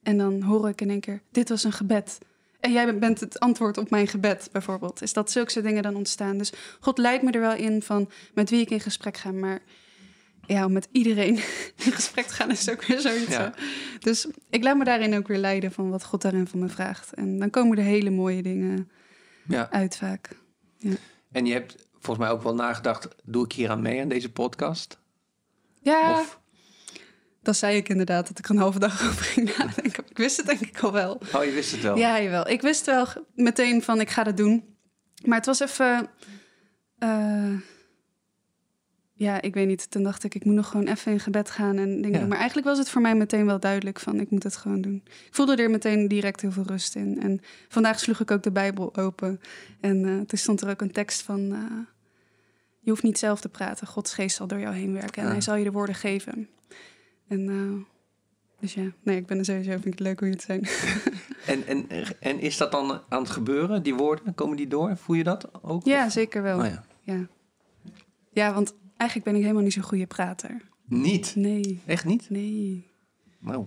En 0.04 0.18
dan 0.18 0.42
hoor 0.42 0.70
ik 0.70 0.82
in 0.82 0.90
één 0.90 1.00
keer: 1.00 1.22
dit 1.32 1.50
was 1.50 1.64
een 1.64 1.72
gebed. 1.72 2.18
En 2.60 2.72
jij 2.72 2.98
bent 2.98 3.20
het 3.20 3.40
antwoord 3.40 3.78
op 3.78 3.90
mijn 3.90 4.08
gebed, 4.08 4.50
bijvoorbeeld. 4.52 5.02
Is 5.02 5.14
dat 5.14 5.32
zulke 5.32 5.62
dingen 5.62 5.84
dan 5.84 5.96
ontstaan? 5.96 6.38
Dus 6.38 6.54
God 6.80 6.98
leidt 6.98 7.24
me 7.24 7.32
er 7.32 7.40
wel 7.40 7.56
in 7.56 7.82
van 7.82 8.10
met 8.34 8.50
wie 8.50 8.62
ik 8.62 8.70
in 8.70 8.80
gesprek 8.80 9.18
ga. 9.18 9.32
Maar 9.32 9.62
ja, 10.46 10.66
om 10.66 10.72
met 10.72 10.88
iedereen 10.92 11.36
in 11.86 11.92
gesprek 11.92 12.26
te 12.26 12.34
gaan 12.34 12.52
is 12.52 12.70
ook 12.70 12.86
weer 12.86 13.00
zoiets. 13.00 13.32
Ja. 13.32 13.54
Dus 14.00 14.28
ik 14.50 14.64
laat 14.64 14.78
me 14.78 14.84
daarin 14.84 15.16
ook 15.16 15.28
weer 15.28 15.38
leiden 15.38 15.72
van 15.72 15.90
wat 15.90 16.06
God 16.06 16.22
daarin 16.22 16.48
van 16.48 16.60
me 16.60 16.70
vraagt. 16.70 17.14
En 17.14 17.40
dan 17.40 17.50
komen 17.50 17.78
er 17.78 17.84
hele 17.84 18.10
mooie 18.10 18.42
dingen 18.42 18.92
ja. 19.48 19.70
uit 19.72 19.98
vaak. 19.98 20.30
En 21.32 21.46
je 21.46 21.54
hebt 21.54 21.76
volgens 21.92 22.26
mij 22.26 22.36
ook 22.36 22.44
wel 22.44 22.56
nagedacht, 22.56 23.08
doe 23.24 23.46
ik 23.46 23.52
hier 23.52 23.70
aan 23.70 23.82
mee 23.82 24.02
aan 24.02 24.08
deze 24.08 24.32
podcast? 24.32 25.00
Ja, 25.86 26.12
Of, 26.20 26.40
dat 27.42 27.58
zei 27.58 27.78
ik 27.78 27.90
inderdaad, 27.90 28.28
dat 28.28 28.40
ik 28.40 28.50
een 28.50 28.58
halve 28.58 28.80
dag 28.80 29.02
over 29.10 29.24
ging 29.26 29.58
nadenken. 29.58 30.04
Ik 30.10 30.18
wist 30.18 30.38
het 30.38 30.46
denk 30.46 30.60
ik 30.60 30.80
al 30.80 30.92
wel. 30.92 31.22
oh, 31.34 31.44
je 31.46 31.52
wist 31.52 31.72
het 31.72 31.82
wel. 31.82 31.98
Ja, 31.98 32.22
jawel. 32.22 32.50
Ik 32.50 32.62
wist 32.62 32.86
wel 32.86 33.08
meteen 33.36 33.82
van 33.82 34.00
ik 34.00 34.10
ga 34.10 34.24
dat 34.24 34.38
doen. 34.38 34.64
Maar 35.26 35.38
het 35.38 35.46
was 35.46 35.60
even... 35.60 36.10
eh, 36.98 37.54
ja, 39.14 39.42
ik 39.42 39.54
weet 39.54 39.68
niet. 39.68 39.92
Toen 39.92 40.04
dacht 40.04 40.24
ik, 40.24 40.36
ik 40.36 40.46
moet 40.46 40.56
nog 40.56 40.68
gewoon 40.68 40.88
even 40.88 41.12
in 41.12 41.20
gebed 41.20 41.50
gaan 41.50 41.78
en 41.78 42.02
Ja. 42.12 42.20
doen. 42.20 42.28
Maar 42.28 42.38
eigenlijk 42.38 42.68
was 42.68 42.78
het 42.78 42.90
voor 42.90 43.02
mij 43.02 43.16
meteen 43.16 43.46
wel 43.46 43.60
duidelijk 43.60 44.00
van, 44.00 44.20
ik 44.20 44.30
moet 44.30 44.44
het 44.44 44.56
gewoon 44.56 44.82
doen. 44.82 45.02
Ik 45.06 45.36
voelde 45.36 45.56
er 45.56 45.70
meteen 45.70 46.08
direct 46.08 46.42
heel 46.42 46.52
veel 46.52 46.64
rust 46.66 46.96
in. 46.96 47.22
En 47.22 47.40
vandaag 47.70 48.00
sloeg 48.00 48.20
ik 48.20 48.32
ook 48.32 48.44
de 48.44 48.52
Bijbel 48.52 48.96
open. 48.96 49.40
En 49.82 50.06
eh, 50.06 50.12
toen 50.20 50.38
stond 50.40 50.62
er 50.62 50.70
ook 50.70 50.82
een 50.82 50.92
tekst 50.92 51.22
van, 51.22 51.52
eh, 51.54 51.62
je 52.86 52.92
hoeft 52.92 53.04
niet 53.04 53.18
zelf 53.20 53.42
te 53.42 53.50
praten. 53.50 53.88
Gods 53.88 54.14
geest 54.14 54.36
zal 54.36 54.48
door 54.48 54.60
jou 54.60 54.76
heen 54.76 54.94
werken 54.94 55.24
en 55.24 55.30
hij 55.30 55.42
zal 55.42 55.56
je 55.56 55.64
de 55.64 55.72
woorden 55.72 55.96
geven. 55.96 56.50
En 57.28 57.50
eh, 57.50 57.86
dus 58.60 58.74
ja, 58.74 58.92
nee, 59.04 59.18
ik 59.18 59.26
ben 59.26 59.38
er 59.38 59.46
sowieso, 59.46 59.70
vind 59.72 59.86
ik 59.86 59.92
het 59.92 60.00
leuk 60.00 60.20
hoe 60.20 60.28
je 60.28 60.34
het 60.34 60.44
zijn. 60.44 60.68
En, 61.46 61.68
en, 61.68 61.88
en 62.20 62.40
is 62.40 62.58
dat 62.58 62.72
dan 62.72 63.02
aan 63.10 63.22
het 63.22 63.30
gebeuren, 63.32 63.84
die 63.84 63.96
woorden? 63.96 64.34
Komen 64.36 64.58
die 64.58 64.68
door? 64.68 64.98
Voel 64.98 65.16
je 65.16 65.24
dat 65.24 65.64
ook? 65.64 65.86
ja, 65.86 66.10
zeker 66.10 66.42
wel. 66.42 66.60
Oh, 66.60 66.66
ja. 66.66 66.86
Ja. 67.02 67.28
ja, 68.32 68.54
want 68.54 68.74
eigenlijk 68.98 69.30
ben 69.30 69.36
ik 69.36 69.42
helemaal 69.42 69.64
niet 69.64 69.74
zo'n 69.74 69.84
goede 69.84 70.06
prater. 70.08 70.62
Niet? 70.86 71.36
Nee, 71.36 71.82
Echt 71.86 72.06
niet? 72.06 72.30
nee. 72.30 72.88
Nou. 73.40 73.66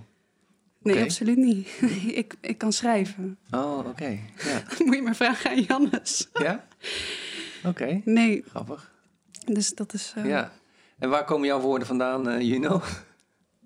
Nee, 0.83 1.03
absoluut 1.03 1.37
niet. 1.37 1.69
ik, 2.23 2.35
ik 2.41 2.59
kan 2.59 2.73
schrijven. 2.73 3.39
Oh, 3.51 3.79
oké. 3.87 4.19
Ja. 4.45 4.63
Moet 4.85 4.95
je 4.95 5.03
maar 5.03 5.17
vragen 5.17 5.51
aan 5.51 5.61
Jannes. 5.63 6.29
Ja? 6.33 6.67
Oké, 7.65 8.01
Nee, 8.05 8.45
grappig. 8.49 8.93
Dus 9.55 9.71
dat 9.75 9.93
is... 9.93 10.13
eh, 10.17 10.25
Ja. 10.27 10.53
En 10.99 11.09
waar 11.11 11.25
komen 11.25 11.47
jouw 11.47 11.61
woorden 11.61 11.87
vandaan, 11.87 12.29
eh 12.29 12.41
Juno? 12.41 12.81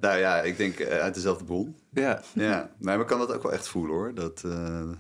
Nou 0.01 0.19
ja, 0.19 0.41
ik 0.41 0.57
denk 0.57 0.79
eh, 0.79 0.99
uit 0.99 1.15
dezelfde 1.15 1.45
bron. 1.45 1.77
Ja. 1.91 2.23
Ja, 2.35 2.71
maar 2.79 3.01
ik 3.01 3.07
kan 3.07 3.19
dat 3.19 3.33
ook 3.33 3.43
wel 3.43 3.53
echt 3.53 3.69
voelen 3.69 3.95
hoor. 3.97 4.15
Dat, 4.15 4.43
eh, 4.45 4.91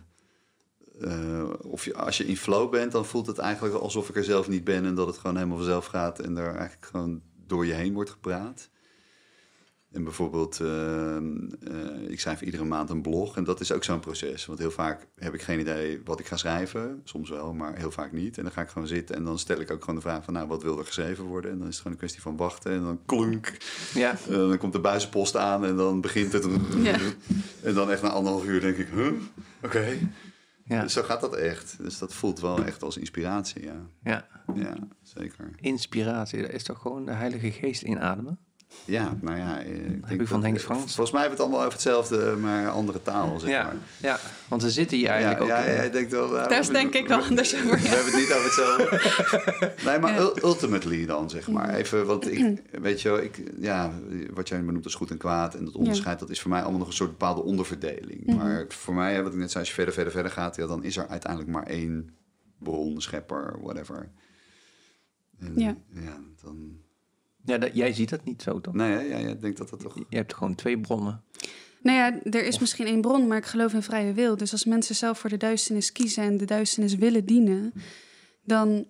eh, 1.00 1.50
of 1.62 1.84
je, 1.84 1.94
als 1.96 2.16
je 2.16 2.26
in 2.26 2.36
flow 2.36 2.70
bent, 2.70 2.92
dan 2.92 3.04
voelt 3.06 3.26
het 3.26 3.38
eigenlijk 3.38 3.74
alsof 3.74 4.08
ik 4.08 4.16
er 4.16 4.24
zelf 4.24 4.48
niet 4.48 4.64
ben 4.64 4.84
en 4.84 4.94
dat 4.94 5.06
het 5.06 5.18
gewoon 5.18 5.36
helemaal 5.36 5.56
vanzelf 5.56 5.86
gaat 5.86 6.18
en 6.18 6.36
er 6.36 6.54
eigenlijk 6.54 6.86
gewoon 6.86 7.22
door 7.46 7.66
je 7.66 7.72
heen 7.72 7.94
wordt 7.94 8.10
gepraat. 8.10 8.68
En 9.92 10.04
bijvoorbeeld, 10.04 10.60
eh, 10.60 11.16
eh, 11.16 11.22
ik 12.08 12.20
schrijf 12.20 12.42
iedere 12.42 12.64
maand 12.64 12.90
een 12.90 13.02
blog 13.02 13.36
en 13.36 13.44
dat 13.44 13.60
is 13.60 13.72
ook 13.72 13.84
zo'n 13.84 14.00
proces. 14.00 14.46
Want 14.46 14.58
heel 14.58 14.70
vaak 14.70 15.06
heb 15.16 15.34
ik 15.34 15.42
geen 15.42 15.60
idee 15.60 16.00
wat 16.04 16.20
ik 16.20 16.26
ga 16.26 16.36
schrijven. 16.36 17.00
Soms 17.04 17.30
wel, 17.30 17.54
maar 17.54 17.76
heel 17.76 17.90
vaak 17.90 18.12
niet. 18.12 18.36
En 18.36 18.42
dan 18.42 18.52
ga 18.52 18.62
ik 18.62 18.68
gewoon 18.68 18.88
zitten 18.88 19.16
en 19.16 19.24
dan 19.24 19.38
stel 19.38 19.60
ik 19.60 19.70
ook 19.70 19.80
gewoon 19.80 19.94
de 19.94 20.00
vraag 20.00 20.24
van, 20.24 20.34
nou, 20.34 20.48
wat 20.48 20.62
wil 20.62 20.78
er 20.78 20.84
geschreven 20.84 21.24
worden? 21.24 21.50
En 21.50 21.58
dan 21.58 21.66
is 21.66 21.72
het 21.72 21.82
gewoon 21.82 21.92
een 21.92 21.98
kwestie 21.98 22.22
van 22.22 22.36
wachten 22.36 22.72
en 22.72 22.82
dan 22.82 23.00
klunk. 23.06 23.56
Ja. 23.94 24.10
Eh, 24.10 24.36
dan 24.36 24.58
komt 24.58 24.72
de 24.72 24.80
buizenpost 24.80 25.36
aan 25.36 25.64
en 25.64 25.76
dan 25.76 26.00
begint 26.00 26.32
het. 26.32 26.46
Ja. 26.82 26.98
En 27.62 27.74
dan 27.74 27.90
echt 27.90 28.02
na 28.02 28.08
anderhalf 28.08 28.44
uur 28.44 28.60
denk 28.60 28.76
ik, 28.76 28.88
huh? 28.94 29.12
Oké. 29.62 29.98
Ja. 30.64 30.82
Dus 30.82 30.92
zo 30.92 31.02
gaat 31.02 31.20
dat 31.20 31.36
echt. 31.36 31.76
Dus 31.78 31.98
dat 31.98 32.14
voelt 32.14 32.40
wel 32.40 32.64
echt 32.64 32.82
als 32.82 32.96
inspiratie, 32.96 33.62
ja. 33.62 33.86
ja. 34.02 34.26
Ja, 34.54 34.74
zeker. 35.02 35.50
Inspiratie, 35.56 36.42
dat 36.42 36.50
is 36.50 36.62
toch 36.62 36.78
gewoon 36.78 37.04
de 37.04 37.12
Heilige 37.12 37.50
Geest 37.50 37.82
inademen? 37.82 38.38
Ja, 38.84 39.16
nou 39.20 39.38
ja. 39.38 39.62
eh, 39.62 39.70
Ik 39.74 39.82
heb 39.92 40.08
denk 40.08 40.20
ik 40.20 40.26
van 40.26 40.42
Henk 40.42 40.60
Frans. 40.60 40.94
Volgens 40.94 41.10
mij 41.10 41.20
hebben 41.20 41.38
we 41.38 41.44
het 41.44 41.52
allemaal 41.52 41.60
over 41.60 41.72
hetzelfde, 41.72 42.36
maar 42.36 42.68
andere 42.70 43.02
taal, 43.02 43.38
zeg 43.40 43.50
Ja. 43.50 43.62
maar. 43.64 43.76
ja, 44.00 44.18
want 44.48 44.62
we 44.62 44.70
zitten 44.70 44.96
hier 44.96 45.08
eigenlijk 45.08 45.38
ja, 45.38 45.44
ook... 45.44 45.64
ja, 45.64 45.64
eh, 45.70 45.76
jij 45.76 45.90
denkt 45.90 46.10
wel... 46.12 46.28
nou, 46.30 46.48
Daar 46.48 46.64
we- 46.64 46.72
denk 46.72 46.94
ik 46.94 47.08
wel 47.08 47.18
we- 47.18 47.24
anders 47.24 47.54
over, 47.54 47.70
We 47.70 47.82
ja. 47.82 47.88
hebben 47.88 48.04
het 48.12 48.14
niet 48.14 48.32
over 48.32 48.44
hetzelfde. 48.44 49.72
nee, 49.90 49.98
maar 49.98 50.12
Ja. 50.12 50.18
ul- 50.20 50.38
ultimately 50.42 51.06
dan, 51.06 51.30
zeg 51.30 51.48
maar. 51.48 51.74
Even, 51.74 52.06
want 52.06 52.32
ik, 52.32 52.62
weet 52.82 53.02
je 53.02 53.08
wel, 53.08 53.18
ik, 53.22 53.42
ja, 53.58 53.92
wat 54.34 54.48
jij 54.48 54.64
benoemt 54.64 54.84
als 54.84 54.94
goed 54.94 55.10
en 55.10 55.16
kwaad... 55.18 55.54
en 55.54 55.64
dat 55.64 55.74
onderscheid, 55.74 56.18
dat 56.18 56.30
is 56.30 56.40
voor 56.40 56.50
mij 56.50 56.60
allemaal 56.60 56.78
nog 56.78 56.88
een 56.88 56.94
soort 56.94 57.10
bepaalde 57.10 57.42
onderverdeling. 57.42 58.26
Mhm. 58.26 58.36
Maar 58.36 58.64
voor 58.68 58.94
mij, 58.94 59.14
hè, 59.14 59.22
wat 59.22 59.32
ik 59.32 59.38
net 59.38 59.48
zei, 59.50 59.58
als 59.60 59.68
je 59.68 59.74
verder, 59.74 59.94
verder, 59.94 60.12
verder 60.12 60.32
gaat... 60.32 60.56
Ja, 60.56 60.66
dan 60.66 60.84
is 60.84 60.96
er 60.96 61.08
uiteindelijk 61.08 61.50
maar 61.52 61.66
één 61.66 62.14
bron, 62.58 63.00
schepper, 63.00 63.56
whatever. 63.62 64.08
En, 65.38 65.52
Ja. 65.56 65.76
ja 65.94 66.16
dan... 66.42 66.80
Ja, 67.44 67.58
dat, 67.58 67.70
jij 67.74 67.92
ziet 67.92 68.10
dat 68.10 68.24
niet 68.24 68.42
zo, 68.42 68.60
toch? 68.60 68.74
Nee, 68.74 69.08
ja, 69.08 69.20
jij 69.20 69.38
denkt 69.38 69.58
dat 69.58 69.70
dat 69.70 69.80
toch... 69.80 69.98
Je 70.08 70.16
hebt 70.16 70.34
gewoon 70.34 70.54
twee 70.54 70.80
bronnen. 70.80 71.22
Nou 71.82 71.96
ja, 71.96 72.22
er 72.22 72.44
is 72.44 72.58
misschien 72.58 72.86
één 72.86 73.00
bron, 73.00 73.26
maar 73.26 73.38
ik 73.38 73.44
geloof 73.44 73.72
in 73.72 73.82
vrije 73.82 74.12
wil. 74.12 74.36
Dus 74.36 74.52
als 74.52 74.64
mensen 74.64 74.94
zelf 74.94 75.18
voor 75.18 75.30
de 75.30 75.36
duisternis 75.36 75.92
kiezen 75.92 76.22
en 76.22 76.36
de 76.36 76.44
duisternis 76.44 76.94
willen 76.94 77.24
dienen... 77.24 77.72
dan, 78.44 78.86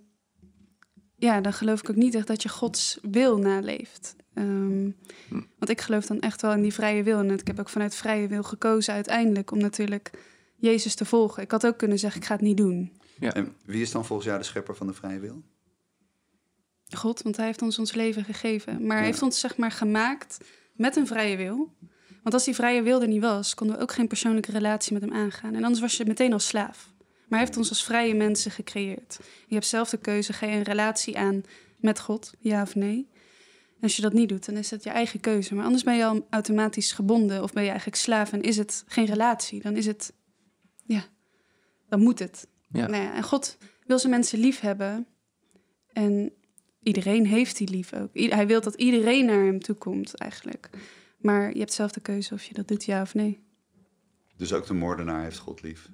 ja, 1.16 1.40
dan 1.40 1.52
geloof 1.52 1.80
ik 1.80 1.90
ook 1.90 1.96
niet 1.96 2.14
echt 2.14 2.26
dat 2.26 2.42
je 2.42 2.48
Gods 2.48 2.98
wil 3.02 3.38
naleeft. 3.38 4.16
Ehm, 4.34 4.90
Want 5.30 5.68
ik 5.70 5.80
geloof 5.80 6.06
dan 6.06 6.20
echt 6.20 6.42
wel 6.42 6.52
in 6.52 6.62
die 6.62 6.72
vrije 6.72 7.02
wil. 7.02 7.18
En 7.18 7.30
ik 7.30 7.46
heb 7.46 7.60
ook 7.60 7.68
vanuit 7.68 7.94
vrije 7.94 8.28
wil 8.28 8.42
gekozen 8.42 8.94
uiteindelijk... 8.94 9.50
om 9.50 9.58
natuurlijk 9.58 10.10
Jezus 10.56 10.94
te 10.94 11.04
volgen. 11.04 11.42
Ik 11.42 11.50
had 11.50 11.66
ook 11.66 11.76
kunnen 11.76 11.98
zeggen, 11.98 12.20
ik 12.20 12.26
ga 12.26 12.34
het 12.34 12.42
niet 12.42 12.56
doen. 12.56 12.92
Ja. 13.18 13.34
En 13.34 13.54
wie 13.64 13.82
is 13.82 13.90
dan 13.90 14.04
volgens 14.04 14.28
jou 14.28 14.40
de 14.40 14.44
schepper 14.44 14.76
van 14.76 14.86
de 14.86 14.92
vrije 14.92 15.18
wil? 15.18 15.42
God, 16.94 17.22
want 17.22 17.36
hij 17.36 17.46
heeft 17.46 17.62
ons 17.62 17.78
ons 17.78 17.94
leven 17.94 18.24
gegeven. 18.24 18.86
Maar 18.86 18.96
hij 18.96 19.06
heeft 19.06 19.22
ons 19.22 19.40
zeg 19.40 19.56
maar 19.56 19.70
gemaakt 19.70 20.38
met 20.72 20.96
een 20.96 21.06
vrije 21.06 21.36
wil. 21.36 21.72
Want 22.22 22.34
als 22.34 22.44
die 22.44 22.54
vrije 22.54 22.82
wil 22.82 23.02
er 23.02 23.08
niet 23.08 23.20
was, 23.20 23.54
konden 23.54 23.76
we 23.76 23.82
ook 23.82 23.92
geen 23.92 24.06
persoonlijke 24.06 24.52
relatie 24.52 24.92
met 24.92 25.02
hem 25.02 25.12
aangaan. 25.12 25.54
En 25.54 25.62
anders 25.62 25.80
was 25.80 25.96
je 25.96 26.04
meteen 26.06 26.32
als 26.32 26.46
slaaf. 26.46 26.90
Maar 26.98 27.38
hij 27.38 27.48
heeft 27.48 27.56
ons 27.56 27.68
als 27.68 27.84
vrije 27.84 28.14
mensen 28.14 28.50
gecreëerd. 28.50 29.18
Je 29.46 29.54
hebt 29.54 29.66
zelf 29.66 29.90
de 29.90 29.98
keuze, 29.98 30.32
ga 30.32 30.46
je 30.46 30.56
een 30.56 30.62
relatie 30.62 31.18
aan 31.18 31.42
met 31.76 32.00
God, 32.00 32.32
ja 32.38 32.62
of 32.62 32.74
nee? 32.74 33.08
En 33.76 33.88
als 33.88 33.96
je 33.96 34.02
dat 34.02 34.12
niet 34.12 34.28
doet, 34.28 34.46
dan 34.46 34.56
is 34.56 34.70
het 34.70 34.84
je 34.84 34.90
eigen 34.90 35.20
keuze. 35.20 35.54
Maar 35.54 35.64
anders 35.64 35.82
ben 35.82 35.96
je 35.96 36.04
al 36.04 36.26
automatisch 36.30 36.92
gebonden 36.92 37.42
of 37.42 37.52
ben 37.52 37.62
je 37.62 37.68
eigenlijk 37.68 37.98
slaaf 37.98 38.32
en 38.32 38.42
is 38.42 38.56
het 38.56 38.84
geen 38.86 39.04
relatie. 39.04 39.62
Dan 39.62 39.76
is 39.76 39.86
het, 39.86 40.12
ja, 40.84 41.04
dan 41.88 42.00
moet 42.00 42.18
het. 42.18 42.46
Ja. 42.72 42.86
Nou 42.86 43.02
ja, 43.02 43.14
en 43.14 43.22
God 43.22 43.58
wil 43.86 43.98
zijn 43.98 44.12
mensen 44.12 44.38
lief 44.38 44.60
hebben. 44.60 45.06
En 45.92 46.32
iedereen 46.82 47.26
heeft 47.26 47.56
die 47.56 47.70
lief 47.70 47.92
ook. 47.92 48.16
I- 48.16 48.28
hij 48.28 48.46
wil 48.46 48.60
dat 48.60 48.74
iedereen 48.74 49.24
naar 49.24 49.44
hem 49.44 49.60
toe 49.60 49.74
komt, 49.76 50.14
eigenlijk. 50.14 50.70
Maar 51.18 51.52
je 51.52 51.58
hebt 51.58 51.72
zelf 51.72 51.92
de 51.92 52.00
keuze 52.00 52.34
of 52.34 52.44
je 52.44 52.54
dat 52.54 52.68
doet, 52.68 52.84
ja 52.84 53.02
of 53.02 53.14
nee. 53.14 53.40
Dus 54.36 54.52
ook 54.52 54.66
de 54.66 54.74
moordenaar 54.74 55.22
heeft 55.22 55.38
God 55.38 55.62
lief. 55.62 55.88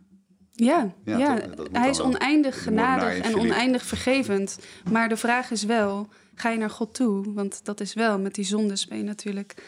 Ja, 0.52 0.94
Ja? 1.04 1.34
Dat 1.40 1.68
hij 1.72 1.88
is 1.88 2.00
oneindig 2.00 2.62
genadig 2.62 3.18
en 3.18 3.36
oneindig 3.36 3.82
vergevend. 3.82 4.58
Maar 4.90 5.08
de 5.08 5.16
vraag 5.16 5.50
is 5.50 5.62
wel, 5.64 6.08
ga 6.34 6.50
je 6.50 6.58
naar 6.58 6.70
God 6.70 6.94
toe? 6.94 7.32
Want 7.32 7.64
dat 7.64 7.80
is 7.80 7.94
wel, 7.94 8.18
met 8.18 8.34
die 8.34 8.44
zondes 8.44 8.86
ben 8.86 8.98
je 8.98 9.04
natuurlijk 9.04 9.62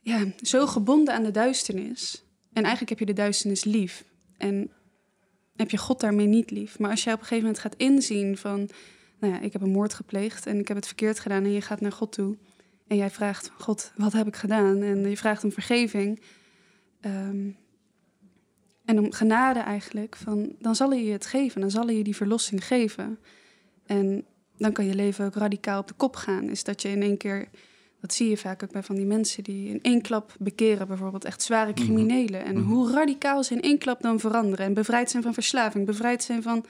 ja, 0.00 0.26
zo 0.42 0.66
gebonden 0.66 1.14
aan 1.14 1.22
de 1.22 1.30
duisternis. 1.30 2.24
En 2.52 2.62
eigenlijk 2.62 2.88
heb 2.88 2.98
je 2.98 3.14
de 3.14 3.20
duisternis 3.20 3.64
lief. 3.64 4.04
En 4.36 4.70
heb 5.56 5.70
je 5.70 5.76
God 5.78 6.00
daarmee 6.00 6.26
niet 6.26 6.50
lief. 6.50 6.78
Maar 6.78 6.90
als 6.90 7.04
jij 7.04 7.12
op 7.12 7.20
een 7.20 7.26
gegeven 7.26 7.44
moment 7.46 7.62
gaat 7.62 7.76
inzien 7.76 8.36
van... 8.36 8.68
nou 9.22 9.34
ja, 9.34 9.40
ik 9.40 9.52
heb 9.52 9.62
een 9.62 9.70
moord 9.70 9.94
gepleegd 9.94 10.46
en 10.46 10.58
ik 10.58 10.68
heb 10.68 10.76
het 10.76 10.86
verkeerd 10.86 11.20
gedaan... 11.20 11.44
en 11.44 11.52
je 11.52 11.60
gaat 11.60 11.80
naar 11.80 11.92
God 11.92 12.12
toe 12.12 12.36
en 12.86 12.96
jij 12.96 13.10
vraagt... 13.10 13.50
God, 13.58 13.92
wat 13.96 14.12
heb 14.12 14.26
ik 14.26 14.36
gedaan? 14.36 14.82
En 14.82 15.08
je 15.08 15.16
vraagt 15.16 15.44
om 15.44 15.52
vergeving... 15.52 16.20
Ehm, 17.00 17.50
en 18.84 18.98
om 18.98 19.12
genade 19.12 19.60
eigenlijk, 19.60 20.16
van, 20.16 20.52
dan 20.58 20.74
zal 20.74 20.90
hij 20.90 21.04
je 21.04 21.12
het 21.12 21.26
geven. 21.26 21.60
Dan 21.60 21.70
zal 21.70 21.86
hij 21.86 21.96
je 21.96 22.02
die 22.02 22.16
verlossing 22.16 22.66
geven. 22.66 23.18
En 23.86 24.24
dan 24.56 24.72
kan 24.72 24.84
je 24.84 24.94
leven 24.94 25.24
ook 25.24 25.34
radicaal 25.34 25.80
op 25.80 25.88
de 25.88 25.94
kop 25.94 26.16
gaan. 26.16 26.48
Is 26.48 26.64
dat 26.64 26.82
je 26.82 26.88
in 26.88 27.02
één 27.02 27.16
keer, 27.16 27.48
dat 28.00 28.14
zie 28.14 28.28
je 28.28 28.36
vaak 28.36 28.62
ook 28.62 28.72
bij 28.72 28.82
van 28.82 28.96
die 28.96 29.06
mensen 29.06 29.44
die 29.44 29.68
in 29.68 29.82
één 29.82 30.02
klap 30.02 30.34
bekeren, 30.38 30.86
bijvoorbeeld 30.86 31.24
echt 31.24 31.42
zware 31.42 31.72
criminelen. 31.72 32.44
En 32.44 32.56
hoe 32.56 32.92
radicaal 32.92 33.44
ze 33.44 33.54
in 33.54 33.62
één 33.62 33.78
klap 33.78 34.02
dan 34.02 34.20
veranderen. 34.20 34.66
En 34.66 34.74
bevrijd 34.74 35.10
zijn 35.10 35.22
van 35.22 35.34
verslaving, 35.34 35.86
bevrijd 35.86 36.22
zijn 36.22 36.42
van 36.42 36.64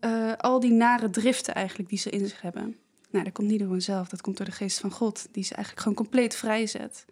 eh, 0.00 0.32
al 0.36 0.60
die 0.60 0.72
nare 0.72 1.10
driften 1.10 1.54
eigenlijk 1.54 1.88
die 1.88 1.98
ze 1.98 2.10
in 2.10 2.26
zich 2.26 2.40
hebben. 2.40 2.76
Nou, 3.10 3.24
dat 3.24 3.32
komt 3.32 3.48
niet 3.48 3.58
door 3.58 3.70
hunzelf, 3.70 4.08
dat 4.08 4.20
komt 4.20 4.36
door 4.36 4.46
de 4.46 4.52
geest 4.52 4.78
van 4.78 4.90
God, 4.90 5.28
die 5.30 5.44
ze 5.44 5.54
eigenlijk 5.54 5.82
gewoon 5.82 5.96
compleet 5.96 6.34
vrijzet. 6.34 7.04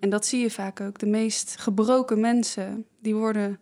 En 0.00 0.10
dat 0.10 0.26
zie 0.26 0.40
je 0.40 0.50
vaak 0.50 0.80
ook. 0.80 0.98
De 0.98 1.06
meest 1.06 1.56
gebroken 1.56 2.20
mensen, 2.20 2.86
die 3.00 3.14
worden 3.14 3.60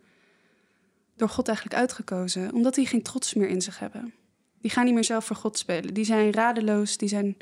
door 1.16 1.28
God 1.28 1.48
eigenlijk 1.48 1.78
uitgekozen, 1.78 2.52
omdat 2.52 2.74
die 2.74 2.86
geen 2.86 3.02
trots 3.02 3.34
meer 3.34 3.48
in 3.48 3.62
zich 3.62 3.78
hebben. 3.78 4.14
Die 4.60 4.70
gaan 4.70 4.84
niet 4.84 4.94
meer 4.94 5.04
zelf 5.04 5.24
voor 5.24 5.36
God 5.36 5.58
spelen. 5.58 5.94
Die 5.94 6.04
zijn 6.04 6.32
radeloos, 6.32 6.96
die 6.96 7.08
zijn 7.08 7.36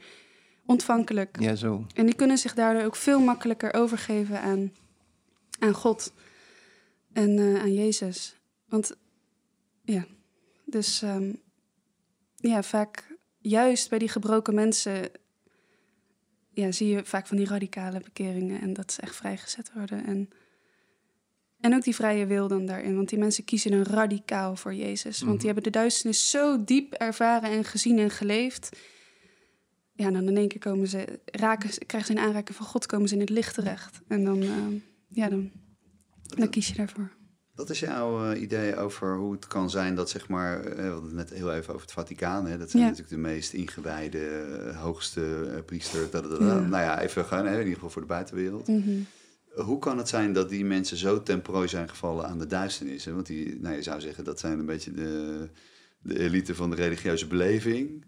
ontvankelijk. 0.67 1.41
Ja, 1.41 1.55
zo. 1.55 1.87
En 1.95 2.07
die 2.07 2.15
kunnen 2.15 2.39
zich 2.39 2.55
daardoor 2.55 2.83
ook 2.83 2.97
veel 2.97 3.21
makkelijker 3.21 3.75
overgeven 3.75 4.41
aan, 4.41 4.73
aan 5.59 5.75
God 5.75 6.13
en 7.13 7.39
eh, 7.39 7.61
aan 7.61 7.73
Jezus. 7.73 8.37
Want 8.69 8.97
ja, 9.83 10.07
dus 10.65 11.03
ehm, 11.03 11.33
ja, 12.37 12.63
vaak 12.63 13.17
juist 13.39 13.89
bij 13.89 13.99
die 13.99 14.09
gebroken 14.09 14.55
mensen 14.55 15.11
ja, 16.55 16.73
zie 16.73 16.89
je 16.89 17.05
vaak 17.05 17.27
van 17.27 17.37
die 17.37 17.47
radicale 17.47 18.01
bekeringen 18.01 18.61
en 18.61 18.73
dat 18.73 18.93
ze 18.93 19.01
echt 19.01 19.17
vrijgezet 19.17 19.73
worden. 19.73 20.07
En, 20.07 20.29
en 21.61 21.75
ook 21.75 21.83
die 21.83 21.95
vrije 21.95 22.27
wil 22.27 22.49
dan 22.49 22.67
daarin, 22.67 22.97
want 22.97 23.09
die 23.09 23.19
mensen 23.19 23.45
kiezen 23.45 23.71
dan 23.71 23.83
radicaal 23.83 24.57
voor 24.57 24.75
Jezus. 24.75 25.21
Want 25.21 25.37
die 25.37 25.47
hebben 25.47 25.65
de 25.65 25.79
duisternis 25.79 26.31
zo 26.31 26.65
diep 26.65 26.93
ervaren 26.93 27.51
en 27.51 27.65
gezien 27.65 27.99
en 27.99 28.11
geleefd. 28.11 28.79
Ja, 29.93 30.11
dan 30.11 30.29
in 30.29 30.37
één 30.37 30.49
keer 30.49 30.61
komen 30.61 30.89
ze, 30.89 31.21
raken, 31.25 31.87
krijgen 31.87 32.15
ze 32.15 32.21
een 32.21 32.27
aanraking 32.27 32.57
van 32.57 32.67
God, 32.67 32.87
komen 32.87 33.09
ze 33.09 33.15
in 33.15 33.21
het 33.21 33.31
licht 33.31 33.55
terecht. 33.55 34.01
En 34.09 34.25
dan, 34.25 34.43
ehm, 34.43 34.75
ja, 35.09 35.29
dan, 35.29 35.51
dan 36.23 36.51
kies 36.51 36.69
je 36.69 36.75
daarvoor. 36.75 37.13
Wat 37.55 37.71
is 37.71 37.81
jouw 37.81 38.31
eh, 38.33 38.41
idee 38.41 38.77
over 38.77 39.17
hoe 39.17 39.33
het 39.33 39.47
kan 39.47 39.71
zijn 39.71 39.95
dat, 39.95 40.11
zeg 40.11 40.29
maar, 40.29 40.61
eh, 40.65 40.75
we 40.77 40.83
hadden 40.83 41.05
het 41.05 41.31
net 41.31 41.39
heel 41.39 41.53
even 41.53 41.69
over 41.75 41.83
het 41.87 41.93
Vaticaan, 41.95 42.47
hè? 42.47 42.59
dat 42.59 42.71
zijn 42.71 42.83
Ja. 42.83 42.89
natuurlijk 42.89 43.17
de 43.17 43.23
meest 43.29 43.53
ingewijde, 43.53 44.27
eh, 44.29 44.81
hoogste 44.83 45.51
eh, 45.55 45.65
priester, 45.65 46.11
da, 46.11 46.21
da, 46.21 46.29
da, 46.29 46.39
da. 46.39 46.47
Ja. 46.47 46.59
nou 46.61 46.83
ja, 46.83 47.01
even 47.01 47.25
hè, 47.29 47.53
in 47.53 47.59
ieder 47.59 47.75
geval 47.75 47.91
voor 47.91 48.03
de 48.03 48.09
buitenwereld. 48.09 48.69
Mhm. 48.69 48.91
Hoe 49.55 49.79
kan 49.79 49.99
het 49.99 50.09
zijn 50.09 50.33
dat 50.33 50.49
die 50.49 50.65
mensen 50.65 50.97
zo 50.97 51.23
ten 51.23 51.43
prooi 51.43 51.69
zijn 51.69 51.89
gevallen 51.89 52.27
aan 52.27 52.39
de 52.39 52.47
duisternis? 52.47 53.05
hè? 53.05 53.13
Want 53.15 53.27
die, 53.27 53.59
nou, 53.61 53.75
je 53.77 53.83
zou 53.83 54.01
zeggen, 54.01 54.25
dat 54.25 54.41
zijn 54.41 54.59
een 54.59 54.67
beetje 54.67 54.93
de, 54.93 55.49
de 56.03 56.19
elite 56.19 56.55
van 56.55 56.71
de 56.71 56.77
religieuze 56.77 57.27
beleving. 57.27 58.05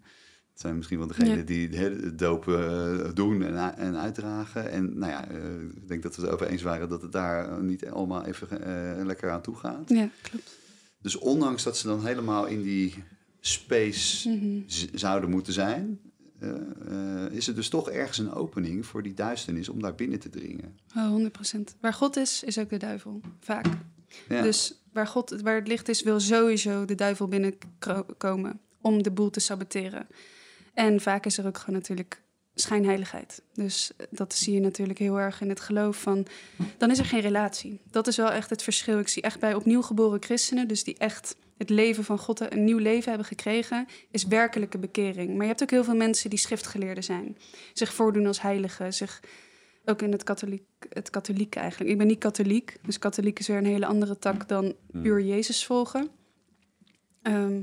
Het 0.57 0.65
zijn 0.65 0.77
misschien 0.77 0.97
wel 0.97 1.07
degenen 1.07 1.37
Ja. 1.37 1.43
die 1.43 1.69
het 1.77 2.19
dopen 2.19 2.59
eh, 3.05 3.09
doen 3.13 3.43
en, 3.43 3.77
en 3.77 3.97
uitdragen. 3.97 4.69
En 4.71 4.97
nou 4.99 5.11
ja, 5.11 5.27
eh, 5.29 5.37
ik 5.75 5.87
denk 5.87 6.03
dat 6.03 6.15
we 6.15 6.21
het 6.21 6.31
over 6.31 6.47
eens 6.47 6.61
waren 6.61 6.89
dat 6.89 7.01
het 7.01 7.11
daar 7.11 7.63
niet 7.63 7.85
allemaal 7.89 8.25
even 8.25 8.61
eh, 8.97 9.05
lekker 9.05 9.29
aan 9.31 9.41
toe 9.41 9.55
gaat. 9.55 9.89
Ja, 9.89 10.09
klopt. 10.21 10.55
Dus 11.01 11.15
ondanks 11.17 11.63
dat 11.63 11.77
ze 11.77 11.87
dan 11.87 12.05
helemaal 12.05 12.45
in 12.45 12.61
die 12.61 13.03
space 13.39 14.29
Mhm. 14.29 14.61
zouden 14.93 15.29
moeten 15.29 15.53
zijn, 15.53 15.99
eh, 16.39 16.49
eh, 17.25 17.31
is 17.31 17.47
er 17.47 17.55
dus 17.55 17.69
toch 17.69 17.89
ergens 17.89 18.17
een 18.17 18.33
opening 18.33 18.85
voor 18.85 19.03
die 19.03 19.13
duisternis 19.13 19.69
om 19.69 19.81
daar 19.81 19.95
binnen 19.95 20.19
te 20.19 20.29
dringen. 20.29 20.77
Oh, 20.95 21.07
100%. 21.09 21.75
Waar 21.81 21.93
God 21.93 22.15
is, 22.15 22.43
is 22.43 22.57
ook 22.57 22.69
de 22.69 22.77
duivel. 22.77 23.21
Vaak. 23.39 23.65
Ja. 24.29 24.41
Dus 24.41 24.81
waar, 24.93 25.07
God, 25.07 25.41
waar 25.41 25.55
het 25.55 25.67
licht 25.67 25.89
is, 25.89 26.03
wil 26.03 26.19
sowieso 26.19 26.85
de 26.85 26.95
duivel 26.95 27.27
binnenkomen 27.27 28.59
om 28.81 29.03
de 29.03 29.11
boel 29.11 29.29
te 29.29 29.39
saboteren. 29.39 30.07
En 30.77 31.01
vaak 31.01 31.25
is 31.25 31.37
er 31.37 31.45
ook 31.45 31.57
gewoon 31.57 31.75
natuurlijk 31.75 32.21
schijnheiligheid. 32.53 33.41
Dus 33.53 33.91
eh, 33.97 34.07
dat 34.09 34.33
zie 34.33 34.53
je 34.53 34.59
natuurlijk 34.59 34.99
heel 34.99 35.19
erg 35.19 35.41
in 35.41 35.49
het 35.49 35.59
geloof 35.59 35.97
van... 36.01 36.25
dan 36.77 36.91
is 36.91 36.99
er 36.99 37.05
geen 37.05 37.19
relatie. 37.19 37.81
Dat 37.91 38.07
is 38.07 38.17
wel 38.17 38.31
echt 38.31 38.49
het 38.49 38.63
verschil. 38.63 38.99
Ik 38.99 39.07
zie 39.07 39.21
echt 39.21 39.39
bij 39.39 39.53
opnieuw 39.53 39.81
geboren 39.81 40.23
christenen... 40.23 40.67
dus 40.67 40.83
die 40.83 40.97
echt 40.97 41.35
het 41.57 41.69
leven 41.69 42.03
van 42.03 42.17
God, 42.17 42.51
een 42.51 42.63
nieuw 42.63 42.77
leven 42.77 43.09
hebben 43.09 43.27
gekregen... 43.27 43.87
is 44.11 44.25
werkelijke 44.25 44.77
bekering. 44.77 45.29
Maar 45.29 45.41
je 45.41 45.47
hebt 45.47 45.63
ook 45.63 45.71
heel 45.71 45.83
veel 45.83 45.95
mensen 45.95 46.29
die 46.29 46.39
schriftgeleerden 46.39 47.03
zijn. 47.03 47.37
Zich 47.73 47.93
voordoen 47.93 48.25
als 48.25 48.41
heiligen, 48.41 48.93
zich 48.93 49.21
ook 49.85 50.01
in 50.01 50.11
het 50.11 50.23
katholiek, 50.23 50.63
het 50.89 51.09
katholieke 51.09 51.59
eigenlijk. 51.59 51.91
Ik 51.91 51.97
ben 51.97 52.07
niet 52.07 52.19
katholiek, 52.19 52.77
dus 52.85 52.99
katholiek 52.99 53.39
is 53.39 53.47
weer 53.47 53.57
een 53.57 53.65
hele 53.65 53.85
andere 53.85 54.19
tak 54.19 54.47
dan 54.47 54.75
puur 54.91 55.21
Jezus 55.21 55.65
volgen. 55.65 56.09
Ehm, 57.21 57.61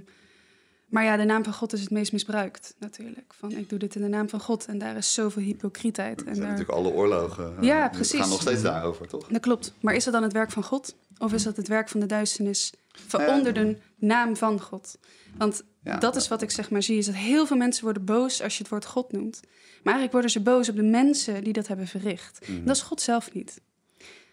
maar 0.94 1.04
ja, 1.04 1.16
de 1.16 1.24
naam 1.24 1.44
van 1.44 1.52
God 1.52 1.72
is 1.72 1.80
het 1.80 1.90
meest 1.90 2.12
misbruikt 2.12 2.74
natuurlijk. 2.78 3.34
Van 3.38 3.50
ik 3.52 3.68
doe 3.68 3.78
dit 3.78 3.94
in 3.94 4.02
de 4.02 4.08
naam 4.08 4.28
van 4.28 4.40
God 4.40 4.66
en 4.66 4.78
daar 4.78 4.96
is 4.96 5.14
zoveel 5.14 5.42
hypocrietheid. 5.42 6.20
Er 6.20 6.26
En 6.26 6.34
zijn 6.34 6.46
daar... 6.48 6.56
natuurlijk 6.58 6.86
alle 6.86 6.94
oorlogen. 6.96 7.56
eh, 7.58 7.62
Ja, 7.62 7.88
precies. 7.88 8.20
gaan 8.20 8.28
nog 8.28 8.40
steeds 8.40 8.62
daarover, 8.62 9.06
toch? 9.08 9.28
Dat 9.28 9.40
klopt. 9.40 9.72
Maar 9.80 9.94
is 9.94 10.04
dat 10.04 10.12
dan 10.12 10.22
het 10.22 10.32
werk 10.32 10.50
van 10.50 10.62
God? 10.62 10.94
Of 11.18 11.32
is 11.32 11.42
dat 11.42 11.56
het 11.56 11.68
werk 11.68 11.88
van 11.88 12.00
de 12.00 12.06
duisternis 12.06 12.72
van 12.88 13.26
onder 13.26 13.52
de 13.54 13.76
naam 13.96 14.36
van 14.36 14.60
God? 14.60 14.98
Want 15.38 15.62
Ja, 15.84 15.96
dat 15.96 16.16
is 16.16 16.28
wat 16.28 16.42
ik 16.42 16.50
zeg 16.50 16.70
maar 16.70 16.82
zie, 16.82 16.98
is 16.98 17.06
dat 17.06 17.14
heel 17.14 17.46
veel 17.46 17.56
mensen 17.56 17.84
worden 17.84 18.04
boos 18.04 18.42
als 18.42 18.52
je 18.56 18.62
het 18.62 18.70
woord 18.72 18.84
God 18.86 19.12
noemt. 19.12 19.40
Maar 19.82 19.94
eigenlijk 19.94 20.12
worden 20.12 20.30
ze 20.30 20.40
boos 20.40 20.68
op 20.68 20.76
de 20.76 20.82
mensen 20.82 21.44
die 21.44 21.52
dat 21.52 21.66
hebben 21.66 21.86
verricht. 21.86 22.48
Mhm. 22.48 22.64
Dat 22.64 22.76
is 22.76 22.82
God 22.82 23.00
zelf 23.00 23.32
niet. 23.32 23.60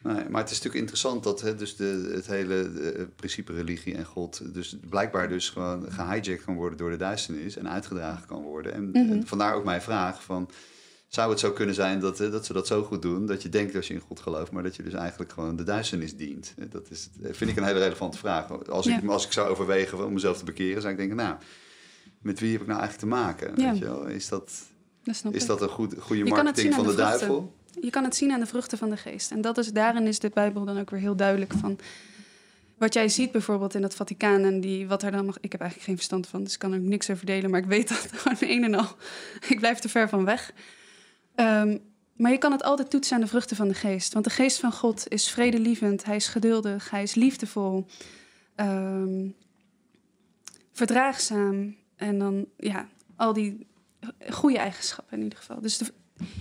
Nee, 0.03 0.29
maar 0.29 0.41
het 0.41 0.49
is 0.51 0.55
natuurlijk 0.57 0.75
interessant 0.81 1.23
dat 1.23 1.41
hè, 1.41 1.55
dus 1.55 1.75
de, 1.75 2.11
het 2.13 2.27
hele 2.27 2.73
de, 2.73 3.07
principe 3.15 3.53
religie 3.53 3.95
en 3.95 4.05
God 4.05 4.53
dus 4.53 4.77
blijkbaar 4.89 5.29
dus 5.29 5.49
gewoon 5.49 5.91
gehijacked 5.91 6.43
kan 6.43 6.55
worden 6.55 6.77
door 6.77 6.89
de 6.89 6.97
duisternis 6.97 7.57
en 7.57 7.69
uitgedragen 7.69 8.27
kan 8.27 8.41
worden. 8.41 8.73
En, 8.73 8.89
Mhm. 8.89 9.11
en 9.11 9.27
vandaar 9.27 9.55
ook 9.55 9.63
mijn 9.63 9.81
vraag 9.81 10.23
van, 10.23 10.49
zou 11.07 11.29
het 11.29 11.39
zo 11.39 11.51
kunnen 11.51 11.75
zijn 11.75 11.99
dat, 11.99 12.17
hè, 12.17 12.29
dat 12.29 12.45
ze 12.45 12.53
dat 12.53 12.67
zo 12.67 12.83
goed 12.83 13.01
doen 13.01 13.25
dat 13.25 13.41
je 13.41 13.49
denkt 13.49 13.75
als 13.75 13.87
je 13.87 13.93
in 13.93 13.99
God 13.99 14.19
gelooft, 14.19 14.51
maar 14.51 14.63
dat 14.63 14.75
je 14.75 14.83
dus 14.83 14.93
eigenlijk 14.93 15.31
gewoon 15.31 15.55
de 15.55 15.63
duisternis 15.63 16.15
dient? 16.17 16.53
Hè, 16.59 16.67
Dat 16.67 16.89
is, 16.89 17.09
vind 17.21 17.49
ik 17.51 17.57
een 17.57 17.63
hele 17.63 17.79
relevante 17.79 18.17
vraag. 18.17 18.67
Als, 18.69 18.87
ik, 18.87 19.07
als 19.07 19.25
ik 19.25 19.31
zou 19.31 19.49
overwegen 19.49 20.05
om 20.05 20.13
mezelf 20.13 20.37
te 20.37 20.45
bekeren, 20.45 20.81
zou 20.81 20.93
ik 20.93 20.99
denken, 20.99 21.17
nou, 21.17 21.35
met 22.21 22.39
wie 22.39 22.51
heb 22.51 22.61
ik 22.61 22.67
nou 22.67 22.79
eigenlijk 22.79 23.11
te 23.11 23.19
maken? 23.19 23.53
Ja. 23.61 23.69
Weet 23.69 23.79
je 23.79 23.85
wel? 23.85 24.05
Is 24.05 24.27
dat, 24.27 24.51
is 25.31 25.45
dat 25.45 25.61
een 25.61 25.69
goed, 25.69 25.95
goede 25.99 26.23
marketing 26.23 26.73
van 26.73 26.85
de, 26.85 26.95
duivel? 26.95 27.55
Je 27.81 27.89
kan 27.89 28.03
het 28.03 28.15
zien 28.15 28.31
aan 28.31 28.39
de 28.39 28.45
vruchten 28.45 28.77
van 28.77 28.89
de 28.89 28.97
geest. 28.97 29.31
En 29.31 29.41
dat 29.41 29.57
is, 29.57 29.73
daarin 29.73 30.07
is 30.07 30.19
de 30.19 30.31
Bijbel 30.33 30.65
dan 30.65 30.79
ook 30.79 30.89
weer 30.89 30.99
heel 30.99 31.15
duidelijk 31.15 31.53
van... 31.53 31.79
Wat 32.77 32.93
jij 32.93 33.09
ziet 33.09 33.31
bijvoorbeeld 33.31 33.73
in 33.73 33.83
het 33.83 33.95
Vaticaan 33.95 34.43
en 34.43 34.61
die, 34.61 34.87
wat 34.87 35.03
er 35.03 35.11
dan 35.11 35.25
mag... 35.25 35.37
Ik 35.39 35.51
heb 35.51 35.61
eigenlijk 35.61 35.89
geen 35.89 35.97
verstand 35.97 36.27
van, 36.27 36.43
dus 36.43 36.53
ik 36.53 36.59
kan 36.59 36.73
er 36.73 36.79
ook 36.79 36.85
niks 36.85 37.09
over 37.09 37.25
delen. 37.25 37.49
Maar 37.49 37.59
ik 37.59 37.65
weet 37.65 37.87
dat 37.87 37.97
gewoon 38.15 38.37
een 38.39 38.63
en 38.63 38.73
al... 38.73 38.87
Ik 39.47 39.59
blijf 39.59 39.83
er 39.83 39.89
ver 39.89 40.09
van 40.09 40.25
weg. 40.25 40.53
Ehm, 41.35 41.77
maar 42.15 42.31
je 42.31 42.37
kan 42.37 42.51
het 42.51 42.63
altijd 42.63 42.89
toetsen 42.89 43.15
aan 43.15 43.21
de 43.21 43.27
vruchten 43.27 43.55
van 43.55 43.67
de 43.67 43.73
geest. 43.73 44.13
Want 44.13 44.25
de 44.25 44.31
geest 44.31 44.59
van 44.59 44.71
God 44.71 45.05
is 45.07 45.29
vredelievend, 45.29 46.05
hij 46.05 46.15
is 46.15 46.27
geduldig, 46.27 46.89
hij 46.89 47.03
is 47.03 47.15
liefdevol... 47.15 47.85
ehm, 48.55 49.27
verdraagzaam 50.71 51.75
en 51.95 52.19
dan, 52.19 52.45
ja, 52.57 52.87
al 53.15 53.33
die 53.33 53.67
goede 54.29 54.57
eigenschappen 54.57 55.17
in 55.17 55.23
ieder 55.23 55.37
geval. 55.37 55.61
Dus 55.61 55.77
de, 55.77 55.93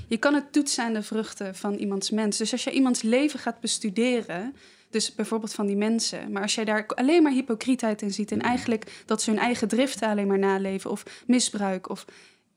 je 0.09 0.17
kan 0.17 0.35
het 0.35 0.53
toetsen 0.53 0.85
aan 0.85 0.93
de 0.93 1.03
vruchten 1.03 1.55
van 1.55 1.75
iemands 1.75 2.11
mens. 2.11 2.37
Dus 2.39 2.53
als 2.53 2.65
je 2.65 2.71
iemands 2.73 3.03
leven 3.03 3.39
gaat 3.39 3.61
bestuderen, 3.61 4.55
dus 4.91 5.15
bijvoorbeeld 5.15 5.55
van 5.55 5.67
die 5.67 5.77
mensen, 5.77 6.33
maar 6.33 6.43
als 6.43 6.55
jij 6.55 6.65
daar 6.65 6.87
alleen 6.87 7.23
maar 7.23 7.33
hypocrietheid 7.33 8.03
in 8.03 8.13
ziet 8.13 8.33
en 8.33 8.41
eigenlijk 8.41 9.03
dat 9.07 9.23
ze 9.23 9.31
hun 9.31 9.39
eigen 9.39 9.69
driften 9.69 10.09
alleen 10.09 10.27
maar 10.27 10.39
naleven 10.39 10.91
of 10.91 11.03
misbruik 11.27 11.89
of 11.89 12.05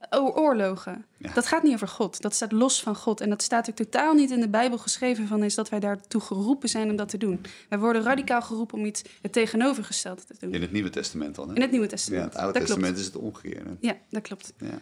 oorlogen, 0.09 1.05
Ja. 1.17 1.34
dat 1.34 1.47
gaat 1.47 1.63
niet 1.63 1.74
over 1.74 1.88
God. 1.88 2.21
Dat 2.21 2.34
staat 2.36 2.51
los 2.51 2.82
van 2.82 2.95
God 2.95 3.21
en 3.21 3.30
dat 3.30 3.41
staat 3.41 3.69
ook 3.69 3.76
totaal 3.76 4.13
niet 4.13 4.32
in 4.32 4.39
de 4.39 4.49
Bijbel 4.49 4.78
geschreven 4.78 5.28
van 5.28 5.43
is 5.43 5.55
dat 5.55 5.69
wij 5.69 5.80
daartoe 5.80 6.21
geroepen 6.21 6.69
zijn 6.69 6.89
om 6.89 6.95
dat 6.95 7.09
te 7.09 7.17
doen. 7.17 7.41
Wij 7.69 7.80
worden 7.80 8.01
radicaal 8.03 8.41
geroepen 8.41 8.78
om 8.78 8.86
iets 8.86 9.01
het 9.21 9.32
tegenovergestelde 9.34 10.21
te 10.26 10.34
doen. 10.39 10.53
In 10.53 10.61
het 10.61 10.71
Nieuwe 10.71 10.89
Testament 10.89 11.36
dan, 11.36 11.49
hè? 11.49 11.55
In 11.55 11.61
het 11.61 11.71
Nieuwe 11.71 11.86
Ja, 11.86 11.91
Testament. 11.91 12.24
het 12.26 12.36
Oude 12.36 12.59
dat 12.59 12.61
Testament 12.67 12.93
klopt. 12.93 13.07
is 13.07 13.13
het 13.13 13.24
omgekeerde. 13.24 13.69
Ja, 13.80 13.95
dat 14.09 14.21
klopt. 14.21 14.53
Ja. 14.57 14.80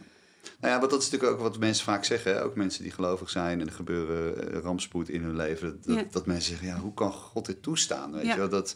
Nou 0.60 0.74
ja, 0.74 0.80
want 0.80 0.92
dat 0.92 1.02
is 1.02 1.10
natuurlijk 1.10 1.39
ook 1.39 1.48
wat 1.48 1.60
mensen 1.60 1.84
vaak 1.86 2.06
zeggen. 2.06 2.44
Ook 2.44 2.56
mensen 2.56 2.84
die 2.84 2.92
gelovig 2.92 3.30
zijn 3.30 3.60
en 3.62 3.68
er 3.68 3.74
gebeuren 3.74 4.52
eh, 4.54 4.60
rampspoed 4.60 5.10
in 5.10 5.22
hun 5.24 5.36
leven. 5.36 5.68
Dat, 5.70 5.84
dat, 5.86 5.96
Ja. 5.96 6.04
dat 6.12 6.26
mensen 6.26 6.50
zeggen, 6.50 6.68
ja, 6.68 6.80
hoe 6.80 6.94
kan 6.94 7.12
God 7.12 7.46
dit 7.46 7.64
toestaan? 7.64 8.12
Weet 8.12 8.26
Ja. 8.26 8.32
je 8.34 8.38
wel? 8.39 8.50
Dat, 8.50 8.76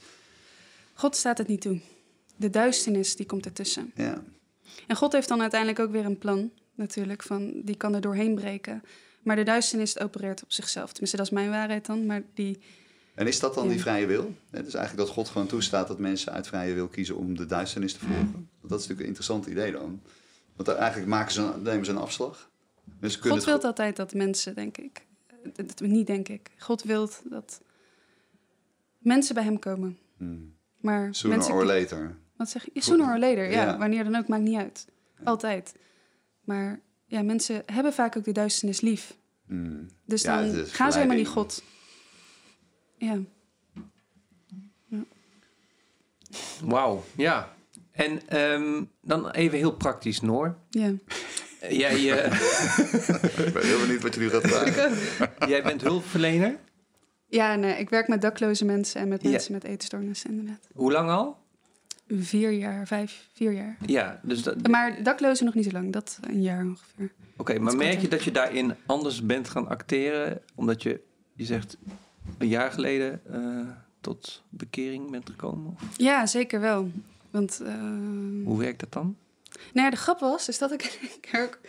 God 0.94 1.16
staat 1.16 1.38
het 1.38 1.48
niet 1.48 1.62
toe. 1.62 1.80
De 2.36 2.50
duisternis 2.50 3.16
die 3.16 3.26
komt 3.26 3.46
ertussen. 3.46 3.92
ja. 3.96 4.24
En 4.88 4.96
God 4.96 5.12
heeft 5.14 5.28
dan 5.28 5.42
uiteindelijk 5.42 5.80
ook 5.80 5.92
weer 5.92 6.06
een 6.06 6.18
plan, 6.18 6.52
natuurlijk, 6.76 7.24
van 7.24 7.62
die 7.64 7.76
kan 7.78 7.94
er 7.96 8.02
doorheen 8.02 8.36
breken. 8.36 8.84
Maar 9.24 9.36
de 9.36 9.44
duisternis 9.44 10.00
opereert 10.00 10.44
op 10.44 10.52
zichzelf. 10.52 10.90
Tenminste, 10.92 11.18
dat 11.18 11.26
is 11.26 11.32
mijn 11.32 11.50
waarheid 11.50 11.86
dan. 11.86 12.06
Maar 12.06 12.22
die, 12.34 12.60
En 13.16 13.28
is 13.28 13.40
dat 13.40 13.54
dan 13.54 13.64
Ja. 13.64 13.70
die 13.70 13.80
vrije 13.80 14.06
wil? 14.06 14.34
Dus 14.52 14.74
eigenlijk 14.74 14.98
dat 14.98 15.10
God 15.10 15.30
gewoon 15.30 15.48
toestaat 15.48 15.88
dat 15.88 16.00
mensen 16.00 16.32
uit 16.32 16.48
vrije 16.48 16.74
wil 16.74 16.88
kiezen 16.88 17.16
om 17.16 17.38
de 17.38 17.46
duisternis 17.46 17.94
te 17.94 18.00
volgen. 18.00 18.50
Dat 18.62 18.80
is 18.80 18.88
natuurlijk 18.88 19.00
een 19.00 19.06
interessant 19.06 19.46
idee 19.46 19.72
dan. 19.72 20.02
Want 20.56 20.68
eigenlijk 20.68 21.08
maken 21.10 21.32
ze 21.34 21.42
een, 21.42 21.62
nemen 21.62 21.86
ze 21.86 21.92
een 21.92 21.98
afslag. 21.98 22.50
Dus 23.00 23.16
God 23.16 23.44
wil 23.44 23.62
altijd 23.62 23.96
dat 23.96 24.14
mensen, 24.14 24.56
denk 24.56 24.78
ik, 24.78 25.06
dat- 25.54 25.80
niet 25.80 26.08
denk 26.08 26.28
ik, 26.30 26.52
God 26.58 26.84
wil 26.84 27.10
dat 27.24 27.62
mensen 28.98 29.36
bij 29.36 29.44
hem 29.44 29.60
komen. 29.60 29.98
Hmm. 30.18 30.54
Maar 30.80 31.16
Sooner 31.16 31.38
mensen, 31.38 31.56
or 31.56 31.66
later. 31.66 32.18
Wat 32.38 32.50
zeg 32.50 32.68
je? 32.74 32.82
Sooner 32.82 33.08
or 33.14 33.20
later, 33.20 33.52
ja. 33.52 33.64
Ja. 33.64 33.78
Wanneer 33.78 34.04
dan 34.04 34.16
ook, 34.16 34.28
maakt 34.28 34.44
niet 34.44 34.58
uit. 34.58 34.88
Altijd. 35.24 35.76
Maar 36.44 36.80
ja, 37.06 37.22
mensen 37.22 37.64
hebben 37.66 37.94
vaak 37.94 38.18
ook 38.18 38.24
de 38.24 38.32
duisternis 38.32 38.82
lief. 38.82 39.18
Hmm. 39.48 39.88
Dus 40.06 40.22
Ja, 40.22 40.42
dan 40.42 40.66
gaan 40.66 40.92
ze 40.92 40.98
helemaal 40.98 41.18
niet. 41.18 41.28
God. 41.28 41.64
Ja. 42.98 43.20
Wauw, 46.64 47.04
ja. 47.16 47.55
En 47.96 48.28
ehm, 48.28 48.84
dan 49.02 49.30
even 49.32 49.58
heel 49.58 49.76
praktisch, 49.76 50.22
Noor. 50.22 50.58
Ja. 50.70 50.94
Eh, 51.60 51.78
Jij, 51.78 51.94
eh, 51.94 52.32
Ik 53.48 53.54
ben 53.54 53.66
heel 53.66 53.80
benieuwd 53.80 54.02
wat 54.02 54.14
je 54.14 54.20
nu 54.20 54.30
gaat 54.30 54.48
vragen. 54.48 54.92
jij 55.50 55.64
bent 55.64 55.82
hulpverlener. 55.82 56.58
ja, 57.28 57.56
nee, 57.56 57.80
ik 57.80 57.90
werk 57.90 58.08
met 58.08 58.22
dakloze 58.22 58.66
mensen 58.66 59.02
en 59.02 59.08
met 59.08 59.22
Ja. 59.24 59.30
mensen 59.30 59.52
met 59.52 59.64
eetstoornissen, 59.64 60.30
inderdaad. 60.30 60.68
Hoe 60.74 60.92
lang 60.92 61.10
al? 61.10 61.38
Vier 62.08 62.52
jaar, 62.52 62.88
vijf, 62.88 63.28
vier 63.34 63.52
jaar. 63.52 63.78
Ja, 63.86 64.20
dus 64.24 64.44
dat, 64.44 64.68
Maar 64.68 65.04
daklozen 65.04 65.46
nog 65.46 65.54
niet 65.54 65.66
zo 65.66 65.72
lang, 65.72 65.94
dat 65.94 66.20
een 66.22 66.42
jaar 66.42 66.64
ongeveer. 66.66 67.12
Oké, 67.38 67.60
maar 67.60 67.76
merk 67.76 68.00
je 68.02 68.08
dat 68.08 68.24
je 68.24 68.32
daarin 68.32 68.76
anders 68.86 69.26
bent 69.26 69.50
gaan 69.50 69.68
acteren? 69.68 70.42
Omdat 70.56 70.84
je, 70.84 71.02
je 71.34 71.46
zegt, 71.46 71.78
een 72.38 72.48
jaar 72.48 72.72
geleden 72.72 73.22
eh, 73.34 73.68
tot 74.02 74.44
bekering 74.50 75.12
bent 75.12 75.30
gekomen? 75.30 75.72
Of 75.74 75.82
Ja, 75.98 76.26
zeker 76.26 76.60
wel. 76.60 76.90
Want 77.36 77.60
eh, 77.62 77.74
hoe 78.46 78.58
werkt 78.60 78.80
dat 78.80 78.92
dan? 78.92 79.18
Nou 79.74 79.86
ja, 79.86 79.90
de 79.90 79.96
grap 79.96 80.20
was 80.20 80.48
is 80.48 80.58
dat 80.58 80.72
ik 80.72 81.00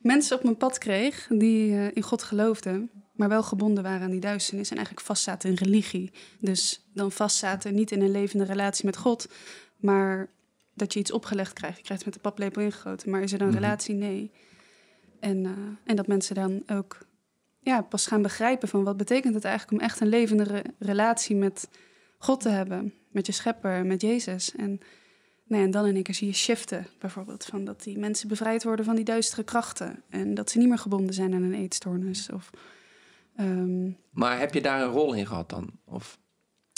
mensen 0.00 0.36
op 0.36 0.42
mijn 0.42 0.56
pad 0.56 0.78
kreeg 0.78 1.26
die 1.28 1.72
eh, 1.72 1.86
in 1.94 2.02
God 2.02 2.22
geloofden, 2.22 2.90
maar 3.12 3.28
wel 3.28 3.42
gebonden 3.42 3.82
waren 3.82 4.02
aan 4.02 4.10
die 4.10 4.20
duisternis 4.20 4.70
en 4.70 4.76
eigenlijk 4.76 5.06
vastzaten 5.06 5.50
in 5.50 5.56
religie. 5.56 6.12
Dus 6.40 6.86
dan 6.94 7.12
vastzaten 7.12 7.74
niet 7.74 7.90
in 7.90 8.02
een 8.02 8.10
levende 8.10 8.44
relatie 8.44 8.84
met 8.84 8.96
God, 8.96 9.28
maar 9.76 10.28
dat 10.74 10.92
je 10.92 10.98
iets 10.98 11.12
opgelegd 11.12 11.52
krijgt. 11.52 11.76
Je 11.76 11.82
krijgt 11.82 12.04
het 12.04 12.14
met 12.14 12.22
de 12.22 12.28
paplepel 12.30 12.62
ingegoten, 12.62 13.10
maar 13.10 13.22
is 13.22 13.32
er 13.32 13.38
dan 13.38 13.46
een 13.48 13.54
Mhm. 13.54 13.62
relatie? 13.62 13.94
Nee. 13.94 14.30
En, 15.20 15.44
eh, 15.44 15.50
en 15.84 15.96
dat 15.96 16.06
mensen 16.06 16.34
dan 16.34 16.62
ook 16.66 16.98
ja, 17.60 17.80
pas 17.82 18.06
gaan 18.06 18.22
begrijpen 18.22 18.68
van 18.68 18.84
wat 18.84 18.96
betekent 18.96 19.34
het 19.34 19.44
eigenlijk 19.44 19.78
om 19.80 19.86
echt 19.88 20.00
een 20.00 20.08
levende 20.08 20.42
re- 20.42 20.62
relatie 20.78 21.36
met 21.36 21.68
God 22.18 22.40
te 22.40 22.48
hebben, 22.48 22.94
met 23.10 23.26
je 23.26 23.32
schepper, 23.32 23.86
met 23.86 24.00
Jezus. 24.00 24.54
En, 24.54 24.80
nou 25.46 25.60
ja, 25.60 25.66
en 25.66 25.70
dan 25.72 25.86
in 25.86 25.94
één 25.94 26.02
keer 26.02 26.14
zie 26.14 26.26
je 26.26 26.32
shiften, 26.34 26.86
bijvoorbeeld. 26.98 27.44
Van 27.44 27.64
dat 27.64 27.82
die 27.82 27.98
mensen 27.98 28.28
bevrijd 28.28 28.64
worden 28.64 28.84
van 28.84 28.94
die 28.96 29.04
duistere 29.04 29.44
krachten. 29.44 30.02
En 30.08 30.34
dat 30.34 30.50
ze 30.50 30.58
niet 30.58 30.68
meer 30.68 30.78
gebonden 30.78 31.14
zijn 31.14 31.34
aan 31.34 31.42
een 31.42 31.54
eetstoornis. 31.54 32.30
Of, 32.30 32.50
ehm, 33.36 33.90
Maar 34.10 34.38
heb 34.38 34.54
je 34.54 34.60
daar 34.60 34.82
een 34.82 34.90
rol 34.90 35.12
in 35.14 35.26
gehad 35.26 35.48
dan? 35.50 35.70
Of, 35.84 36.18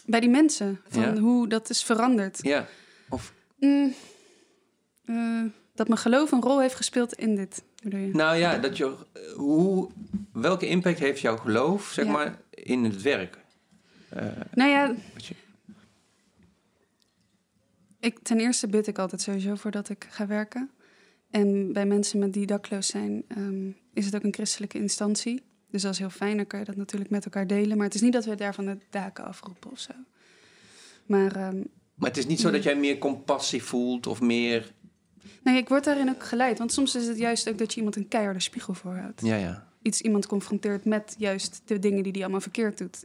bij 0.07 0.21
die 0.21 0.31
mensen, 0.31 0.81
van 0.89 1.03
Ja. 1.03 1.17
hoe 1.19 1.49
dat 1.49 1.71
is 1.71 1.83
veranderd. 1.85 2.39
ja. 2.43 2.67
Of, 3.09 3.33
Mm, 3.59 3.95
eh, 5.05 5.43
dat 5.75 5.89
mijn 5.89 6.01
geloof 6.01 6.33
een 6.33 6.43
rol 6.43 6.61
heeft 6.61 6.75
gespeeld 6.75 7.13
in 7.15 7.35
dit, 7.37 7.63
bedoel 7.83 8.01
je? 8.01 8.11
nou 8.15 8.37
ja, 8.37 8.59
dat 8.59 8.77
je, 8.77 8.95
hoe, 9.37 9.89
welke 10.33 10.67
impact 10.69 10.99
heeft 10.99 11.21
jouw 11.21 11.37
geloof, 11.37 11.87
zeg 11.93 12.05
Ja. 12.05 12.11
maar, 12.13 12.39
in 12.51 12.85
het 12.85 13.03
werk? 13.03 13.39
Eh, 14.09 14.27
Nou 14.55 14.71
ja, 14.71 14.95
wat 15.15 15.25
je- 15.27 15.35
ik, 18.01 18.19
ten 18.23 18.41
eerste 18.41 18.67
bid 18.67 18.87
ik 18.87 18.99
altijd 18.99 19.21
sowieso 19.21 19.55
voordat 19.55 19.89
ik 19.89 20.07
ga 20.11 20.27
werken. 20.27 20.71
En 21.31 21.73
bij 21.73 21.87
mensen 21.87 22.19
met 22.19 22.33
die 22.33 22.47
dakloos 22.47 22.87
zijn, 22.87 23.25
ehm, 23.29 23.71
is 23.93 24.05
het 24.05 24.15
ook 24.17 24.23
een 24.23 24.35
christelijke 24.35 24.79
instantie. 24.79 25.43
Dus 25.71 25.83
dat 25.83 25.93
is 25.93 25.99
heel 25.99 26.11
fijn, 26.11 26.37
dan 26.37 26.47
kan 26.47 26.59
je 26.59 26.65
dat 26.65 26.77
natuurlijk 26.77 27.11
met 27.11 27.25
elkaar 27.25 27.47
delen. 27.47 27.77
Maar 27.77 27.87
het 27.87 27.95
is 27.95 28.01
niet 28.01 28.13
dat 28.13 28.25
we 28.25 28.35
daar 28.35 28.55
van 28.55 28.65
de 28.65 28.79
daken 28.91 29.25
afroepen 29.25 29.71
of 29.71 29.79
zo. 29.79 29.93
Maar 31.07 31.37
ehm, 31.37 31.63
maar 31.99 32.09
het 32.09 32.19
is 32.19 32.27
niet 32.27 32.41
zo 32.41 32.51
dat 32.51 32.63
jij 32.63 32.77
meer 32.77 32.99
compassie 32.99 33.63
voelt 33.63 34.07
of 34.07 34.21
meer... 34.21 34.73
nee, 35.43 35.57
ik 35.57 35.69
word 35.69 35.85
daarin 35.85 36.09
ook 36.09 36.25
geleid. 36.25 36.59
Want 36.59 36.73
soms 36.73 36.95
is 36.95 37.07
het 37.07 37.19
juist 37.19 37.49
ook 37.49 37.59
dat 37.59 37.71
je 37.71 37.77
iemand 37.77 37.97
een 37.97 38.09
keiharde 38.09 38.41
spiegel 38.41 38.75
voorhoudt. 38.75 39.21
Ja, 39.21 39.37
ja. 39.37 39.69
Iets 39.83 40.01
iemand 40.01 40.27
confronteert 40.27 40.85
met 40.85 41.15
juist 41.19 41.63
de 41.65 41.79
dingen 41.79 42.03
die 42.03 42.13
hij 42.13 42.21
allemaal 42.21 42.41
verkeerd 42.41 42.79
doet. 42.79 43.05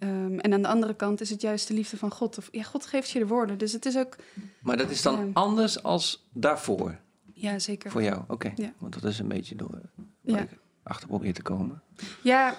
Ehm, 0.00 0.38
en 0.38 0.52
aan 0.52 0.62
de 0.62 0.68
andere 0.68 0.94
kant 0.94 1.20
is 1.20 1.30
het 1.30 1.40
juist 1.40 1.68
de 1.68 1.74
liefde 1.74 1.96
van 1.96 2.10
God. 2.10 2.38
Of, 2.38 2.48
ja, 2.52 2.62
God 2.62 2.86
geeft 2.86 3.10
je 3.10 3.18
de 3.18 3.26
woorden. 3.26 3.58
Dus 3.58 3.72
het 3.72 3.86
is 3.86 3.96
ook... 3.96 4.16
Maar 4.62 4.76
dat 4.76 4.90
is 4.90 5.02
dan 5.02 5.30
anders 5.32 5.82
als 5.82 6.26
daarvoor, 6.32 6.98
Ja, 7.32 7.58
zeker. 7.58 7.90
voor 7.90 8.02
jou. 8.02 8.22
Oké, 8.28 8.52
Ja. 8.56 8.72
want 8.78 8.92
dat 8.94 9.04
is 9.04 9.18
een 9.18 9.28
beetje 9.28 9.56
door 9.56 9.70
waar 9.70 10.36
Ja. 10.36 10.38
ik 10.42 10.50
achter 10.82 11.08
probeer 11.08 11.34
te 11.34 11.42
komen. 11.42 11.82
Ja, 12.22 12.56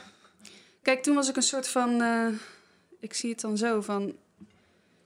kijk, 0.82 1.04
toen 1.04 1.16
was 1.16 1.30
ik 1.30 1.36
een 1.36 1.42
soort 1.42 1.68
van. 1.68 2.02
eh, 2.02 2.28
ik 3.00 3.14
zie 3.14 3.30
het 3.30 3.42
dan 3.42 3.58
zo 3.58 3.82
van. 3.82 4.16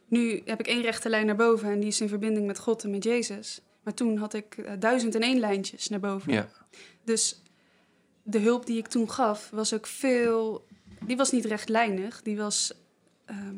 Nu 0.07 0.41
heb 0.45 0.59
ik 0.59 0.67
één 0.67 0.81
rechte 0.81 1.09
lijn 1.09 1.25
naar 1.25 1.35
boven 1.35 1.69
en 1.69 1.79
die 1.79 1.89
is 1.89 2.01
in 2.01 2.07
verbinding 2.09 2.47
met 2.47 2.59
God 2.59 2.83
en 2.83 2.91
met 2.91 3.03
Jezus. 3.03 3.61
Maar 3.83 3.93
toen 3.93 4.17
had 4.17 4.33
ik 4.33 4.57
eh, 4.57 4.71
duizend 4.79 5.15
en 5.15 5.21
één 5.21 5.39
lijntjes 5.39 5.87
naar 5.89 5.99
boven. 5.99 6.33
Ja, 6.33 6.47
Dus 7.03 7.41
de 8.23 8.39
hulp 8.39 8.65
die 8.65 8.77
ik 8.77 8.87
toen 8.87 9.11
gaf 9.11 9.49
was 9.49 9.73
ook 9.73 9.87
veel. 9.87 10.65
Die 11.05 11.17
was 11.17 11.31
niet 11.31 11.45
rechtlijnig, 11.45 12.21
die 12.21 12.37
was. 12.37 12.73
ehm, 13.25 13.55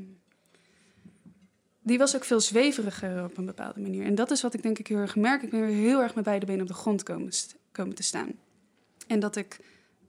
die 1.81 1.97
was 1.97 2.15
ook 2.15 2.23
veel 2.23 2.39
zweveriger 2.39 3.23
op 3.23 3.37
een 3.37 3.45
bepaalde 3.45 3.79
manier. 3.79 4.05
En 4.05 4.15
dat 4.15 4.31
is 4.31 4.41
wat 4.41 4.53
ik 4.53 4.61
denk 4.61 4.79
ik 4.79 4.87
heel 4.87 4.97
erg 4.97 5.15
merk. 5.15 5.41
Ik 5.41 5.49
ben 5.49 5.65
weer 5.65 5.75
heel 5.75 6.01
erg 6.01 6.15
met 6.15 6.23
beide 6.23 6.45
benen 6.45 6.61
op 6.61 6.67
de 6.67 6.73
grond 6.73 7.03
komen, 7.03 7.31
komen 7.71 7.95
te 7.95 8.03
staan. 8.03 8.31
En 9.07 9.19
dat 9.19 9.35
ik 9.35 9.59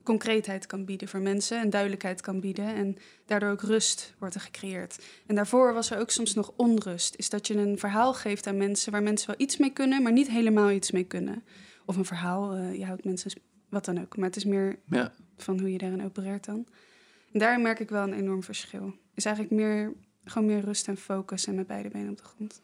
concreetheid 0.03 0.65
kan 0.65 0.85
bieden 0.85 1.07
voor 1.07 1.19
mensen 1.19 1.59
en 1.59 1.69
duidelijkheid 1.69 2.21
kan 2.21 2.39
bieden. 2.39 2.75
En 2.75 2.97
daardoor 3.25 3.49
ook 3.49 3.61
rust 3.61 4.13
wordt 4.17 4.35
er 4.35 4.41
gecreëerd. 4.41 4.99
En 5.25 5.35
daarvoor 5.35 5.73
was 5.73 5.91
er 5.91 5.99
ook 5.99 6.09
soms 6.09 6.33
nog 6.33 6.53
onrust. 6.55 7.15
Is 7.15 7.29
dat 7.29 7.47
je 7.47 7.55
een 7.55 7.79
verhaal 7.79 8.13
geeft 8.13 8.47
aan 8.47 8.57
mensen 8.57 8.91
waar 8.91 9.03
mensen 9.03 9.27
wel 9.27 9.39
iets 9.39 9.57
mee 9.57 9.73
kunnen, 9.73 10.03
maar 10.03 10.11
niet 10.11 10.29
helemaal 10.29 10.71
iets 10.71 10.91
mee 10.91 11.03
kunnen. 11.03 11.43
Of 11.85 11.95
een 11.95 12.05
verhaal, 12.05 12.53
eh, 12.53 12.75
je 12.75 12.85
houdt 12.85 13.03
mensen, 13.03 13.31
wat 13.69 13.85
dan 13.85 14.01
ook. 14.01 14.17
Maar 14.17 14.27
het 14.27 14.35
is 14.35 14.45
meer 14.45 14.79
ja. 14.85 15.11
van 15.37 15.59
hoe 15.59 15.71
je 15.71 15.77
daarin 15.77 16.03
opereert 16.03 16.45
dan. 16.45 16.65
En 17.33 17.39
daarin 17.39 17.61
merk 17.61 17.79
ik 17.79 17.89
wel 17.89 18.03
een 18.03 18.13
enorm 18.13 18.43
verschil. 18.43 18.93
Is 19.13 19.25
eigenlijk 19.25 19.55
meer, 19.55 19.93
gewoon 20.25 20.47
meer 20.47 20.63
rust 20.63 20.87
en 20.87 20.97
focus 20.97 21.45
en 21.45 21.55
met 21.55 21.67
beide 21.67 21.89
benen 21.89 22.09
op 22.09 22.17
de 22.17 22.23
grond. 22.23 22.61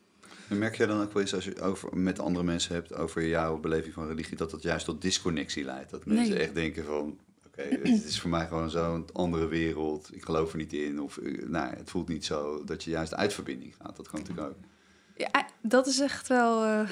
En 0.49 0.57
merk 0.57 0.75
jij 0.75 0.87
dan 0.87 1.01
ook 1.01 1.13
wel 1.13 1.21
eens 1.21 1.33
als 1.35 1.45
je 1.45 1.61
over, 1.61 1.97
met 1.97 2.19
andere 2.19 2.45
mensen 2.45 2.73
hebt 2.73 2.93
over 2.95 3.27
jouw 3.27 3.57
beleving 3.59 3.93
van 3.93 4.07
religie, 4.07 4.37
dat 4.37 4.51
dat 4.51 4.61
juist 4.63 4.85
tot 4.85 5.01
disconnectie 5.01 5.63
leidt? 5.63 5.89
Dat 5.91 6.05
mensen 6.05 6.33
Nee. 6.33 6.43
echt 6.43 6.55
denken 6.55 6.85
van, 6.85 7.19
oké, 7.45 7.61
het 7.61 8.03
is 8.05 8.19
voor 8.21 8.29
mij 8.29 8.47
gewoon 8.47 8.69
zo'n 8.69 9.05
andere 9.13 9.47
wereld, 9.47 10.09
ik 10.13 10.23
geloof 10.25 10.51
er 10.51 10.57
niet 10.57 10.73
in, 10.73 11.01
of 11.01 11.17
eh, 11.17 11.47
nou, 11.47 11.75
het 11.75 11.89
voelt 11.89 12.07
niet 12.07 12.25
zo, 12.25 12.63
dat 12.63 12.83
je 12.83 12.89
juist 12.89 13.13
uit 13.15 13.33
verbinding 13.33 13.75
gaat. 13.81 13.95
Dat 13.95 14.07
kan 14.09 14.19
natuurlijk 14.19 14.47
ook. 14.47 14.57
Ja, 15.15 15.47
dat 15.61 15.87
is 15.87 15.99
echt 15.99 16.27
wel... 16.27 16.63
eh, 16.63 16.89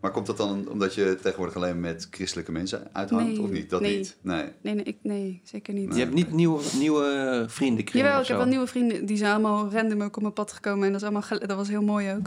Maar 0.00 0.10
komt 0.10 0.26
dat 0.26 0.36
dan 0.36 0.68
omdat 0.68 0.94
je 0.94 1.18
tegenwoordig 1.22 1.56
alleen 1.56 1.80
met 1.80 2.08
christelijke 2.10 2.52
mensen 2.52 2.88
uithangt, 2.94 3.26
Nee, 3.26 3.40
of 3.40 3.50
niet? 3.50 3.70
Dat 3.70 3.80
nee. 3.80 3.96
niet? 3.96 4.16
Nee. 4.20 4.44
nee, 4.62 4.74
nee, 4.74 4.84
ik, 4.84 4.96
nee, 5.02 5.40
zeker 5.44 5.74
niet. 5.74 5.94
Je 5.94 6.00
hebt 6.00 6.14
niet 6.14 6.32
nieuwe, 6.32 6.62
nieuwe 6.78 7.44
vrienden 7.48 7.84
Jawel, 7.92 8.14
of 8.16 8.22
ik 8.22 8.28
heb 8.28 8.36
wel 8.36 8.46
nieuwe 8.46 8.66
vrienden. 8.66 9.06
Die 9.06 9.16
zijn 9.16 9.32
allemaal 9.32 9.70
random 9.72 10.02
ook 10.02 10.16
op 10.16 10.22
mijn 10.22 10.34
pad 10.34 10.52
gekomen. 10.52 10.86
En 10.86 10.92
dat, 10.92 11.00
is 11.02 11.08
allemaal, 11.08 11.38
dat 11.46 11.56
was 11.56 11.68
heel 11.68 11.82
mooi 11.82 12.12
ook. 12.12 12.26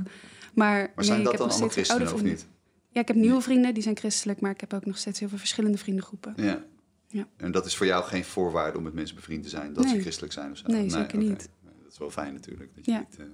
Maar, 0.53 0.91
Maar 0.95 1.05
zijn 1.05 1.17
nee, 1.17 1.25
dat 1.25 1.33
ik 1.33 1.39
heb 1.39 1.47
dan 1.47 1.49
allemaal 1.49 1.69
christenen 1.69 2.01
of 2.03 2.09
vrienden. 2.09 2.31
niet? 2.31 2.47
Ja, 2.89 3.01
ik 3.01 3.07
heb 3.07 3.17
nieuwe 3.17 3.41
vrienden, 3.41 3.73
die 3.73 3.83
zijn 3.83 3.97
christelijk. 3.97 4.39
Maar 4.41 4.51
ik 4.51 4.59
heb 4.59 4.73
ook 4.73 4.85
nog 4.85 4.97
steeds 4.97 5.19
heel 5.19 5.29
veel 5.29 5.37
verschillende 5.37 5.77
vriendengroepen. 5.77 6.33
Ja. 6.35 6.63
Ja. 7.07 7.27
En 7.37 7.51
dat 7.51 7.65
is 7.65 7.75
voor 7.75 7.85
jou 7.85 8.03
geen 8.03 8.23
voorwaarde 8.25 8.77
om 8.77 8.83
met 8.83 8.93
mensen 8.93 9.15
bevriend 9.15 9.43
te 9.43 9.49
zijn, 9.49 9.73
dat 9.73 9.85
ze 9.89 9.99
christelijk 10.01 10.33
zijn 10.33 10.51
of 10.51 10.57
zo? 10.57 10.67
Nee, 10.67 10.89
zeker 10.89 11.17
niet. 11.17 11.49
Dat 11.83 11.91
is 11.91 11.97
wel 11.97 12.09
fijn 12.09 12.33
natuurlijk. 12.33 12.75
Dat 12.75 12.85
je 12.85 12.91
Ja. 12.91 12.99
niet, 12.99 13.19
eh, 13.19 13.25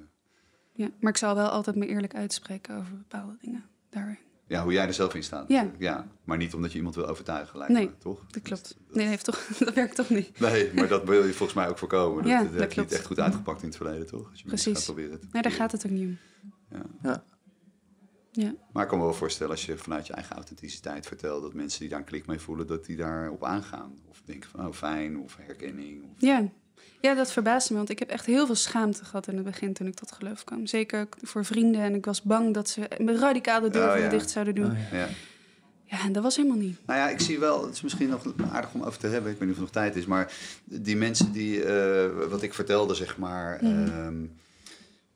Ja, 0.73 0.89
maar 0.99 1.11
ik 1.11 1.17
zal 1.17 1.35
wel 1.35 1.47
altijd 1.47 1.75
me 1.75 1.87
eerlijk 1.87 2.15
uitspreken 2.15 2.75
over 2.77 2.97
bepaalde 2.97 3.37
dingen 3.41 3.65
daarin. 3.89 4.17
Ja, 4.49 4.63
hoe 4.63 4.71
jij 4.71 4.87
er 4.87 4.93
zelf 4.93 5.15
in 5.15 5.23
staat. 5.23 5.47
Ja. 5.47 5.71
ja. 5.77 6.07
Maar 6.23 6.37
niet 6.37 6.53
omdat 6.53 6.71
je 6.71 6.77
iemand 6.77 6.95
wil 6.95 7.07
overtuigen, 7.07 7.57
lijkt 7.57 7.73
Nee, 7.73 7.85
me, 7.85 7.97
toch? 7.97 8.25
Dat 8.27 8.41
klopt. 8.41 8.77
Nee, 8.77 9.03
dat, 9.03 9.07
heeft 9.07 9.25
toch, 9.25 9.47
dat 9.65 9.73
werkt 9.73 9.95
toch 9.95 10.09
niet. 10.09 10.39
Nee, 10.39 10.73
maar 10.73 10.87
dat 10.87 11.03
wil 11.03 11.23
je 11.23 11.33
volgens 11.33 11.53
mij 11.53 11.69
ook 11.69 11.77
voorkomen. 11.77 12.23
Dat, 12.23 12.31
Ja, 12.31 12.41
dat 12.43 12.51
dat 12.51 12.61
heb 12.61 12.71
je 12.71 12.81
niet 12.81 12.91
echt 12.91 13.05
goed 13.05 13.19
uitgepakt 13.19 13.61
in 13.61 13.67
het 13.67 13.77
verleden, 13.77 14.07
toch? 14.07 14.29
Als 14.29 14.41
je 14.41 14.47
mensen 14.47 14.71
Precies. 14.71 14.85
gaat 14.85 14.95
proberen 14.95 15.29
Nee, 15.31 15.41
daar 15.41 15.51
gaat 15.51 15.71
het 15.71 15.85
ook 15.85 15.91
niet 15.91 16.07
om. 16.07 16.17
Ja. 16.71 16.85
Ja. 17.01 17.23
Ja, 18.31 18.53
Maar 18.71 18.83
ik 18.83 18.89
kan 18.89 18.97
me 18.97 19.03
wel 19.03 19.13
voorstellen, 19.13 19.51
als 19.51 19.65
je 19.65 19.77
vanuit 19.77 20.07
je 20.07 20.13
eigen 20.13 20.35
authenticiteit 20.35 21.07
vertelt... 21.07 21.41
dat 21.41 21.53
mensen 21.53 21.79
die 21.79 21.89
daar 21.89 21.99
een 21.99 22.05
klik 22.05 22.25
mee 22.25 22.39
voelen, 22.39 22.67
dat 22.67 22.85
die 22.85 22.95
daarop 22.95 23.43
aangaan. 23.43 23.99
Of 24.09 24.21
denken 24.25 24.49
van, 24.49 24.67
oh 24.67 24.73
fijn, 24.73 25.19
of 25.19 25.35
herkenning. 25.35 26.03
Of... 26.03 26.09
ja. 26.17 26.49
Ja, 27.01 27.13
dat 27.13 27.31
verbaasde 27.31 27.71
me. 27.71 27.77
Want 27.77 27.89
ik 27.89 27.99
heb 27.99 28.09
echt 28.09 28.25
heel 28.25 28.45
veel 28.45 28.55
schaamte 28.55 29.05
gehad 29.05 29.27
in 29.27 29.35
het 29.35 29.45
begin 29.45 29.73
toen 29.73 29.87
ik 29.87 29.95
tot 29.95 30.11
geloof 30.11 30.43
kwam. 30.43 30.65
Zeker 30.67 31.07
voor 31.21 31.45
vrienden. 31.45 31.81
En 31.81 31.95
ik 31.95 32.05
was 32.05 32.21
bang 32.21 32.53
dat 32.53 32.69
ze 32.69 32.81
me 32.97 33.17
radicaal 33.17 33.61
de 33.61 33.69
deur 33.69 33.91
Oh, 33.93 33.97
ja. 33.99 34.09
dicht 34.09 34.29
zouden 34.29 34.55
doen. 34.55 34.71
Oh, 34.71 34.77
ja. 34.91 34.97
Ja. 34.97 35.07
Ja, 35.85 36.03
en 36.03 36.11
dat 36.13 36.23
was 36.23 36.35
helemaal 36.35 36.57
niet. 36.57 36.77
Nou 36.85 36.99
ja, 36.99 37.09
ik 37.09 37.19
zie 37.19 37.39
wel, 37.39 37.65
het 37.65 37.73
is 37.75 37.81
misschien 37.81 38.09
nog 38.09 38.23
aardig 38.51 38.73
om 38.73 38.81
over 38.83 38.99
te 38.99 39.07
hebben, 39.07 39.31
ik 39.31 39.37
weet 39.37 39.47
niet 39.47 39.51
of 39.51 39.55
er 39.57 39.61
nog 39.63 39.71
tijd 39.83 39.95
is, 39.95 40.05
maar 40.05 40.31
die 40.63 40.95
mensen 40.97 41.31
die, 41.31 41.63
eh, 41.63 42.09
wat 42.29 42.41
ik 42.43 42.53
vertelde, 42.53 42.93
zeg 42.93 43.17
maar, 43.17 43.57
Mhm. 43.61 43.87
ehm, 43.87 44.15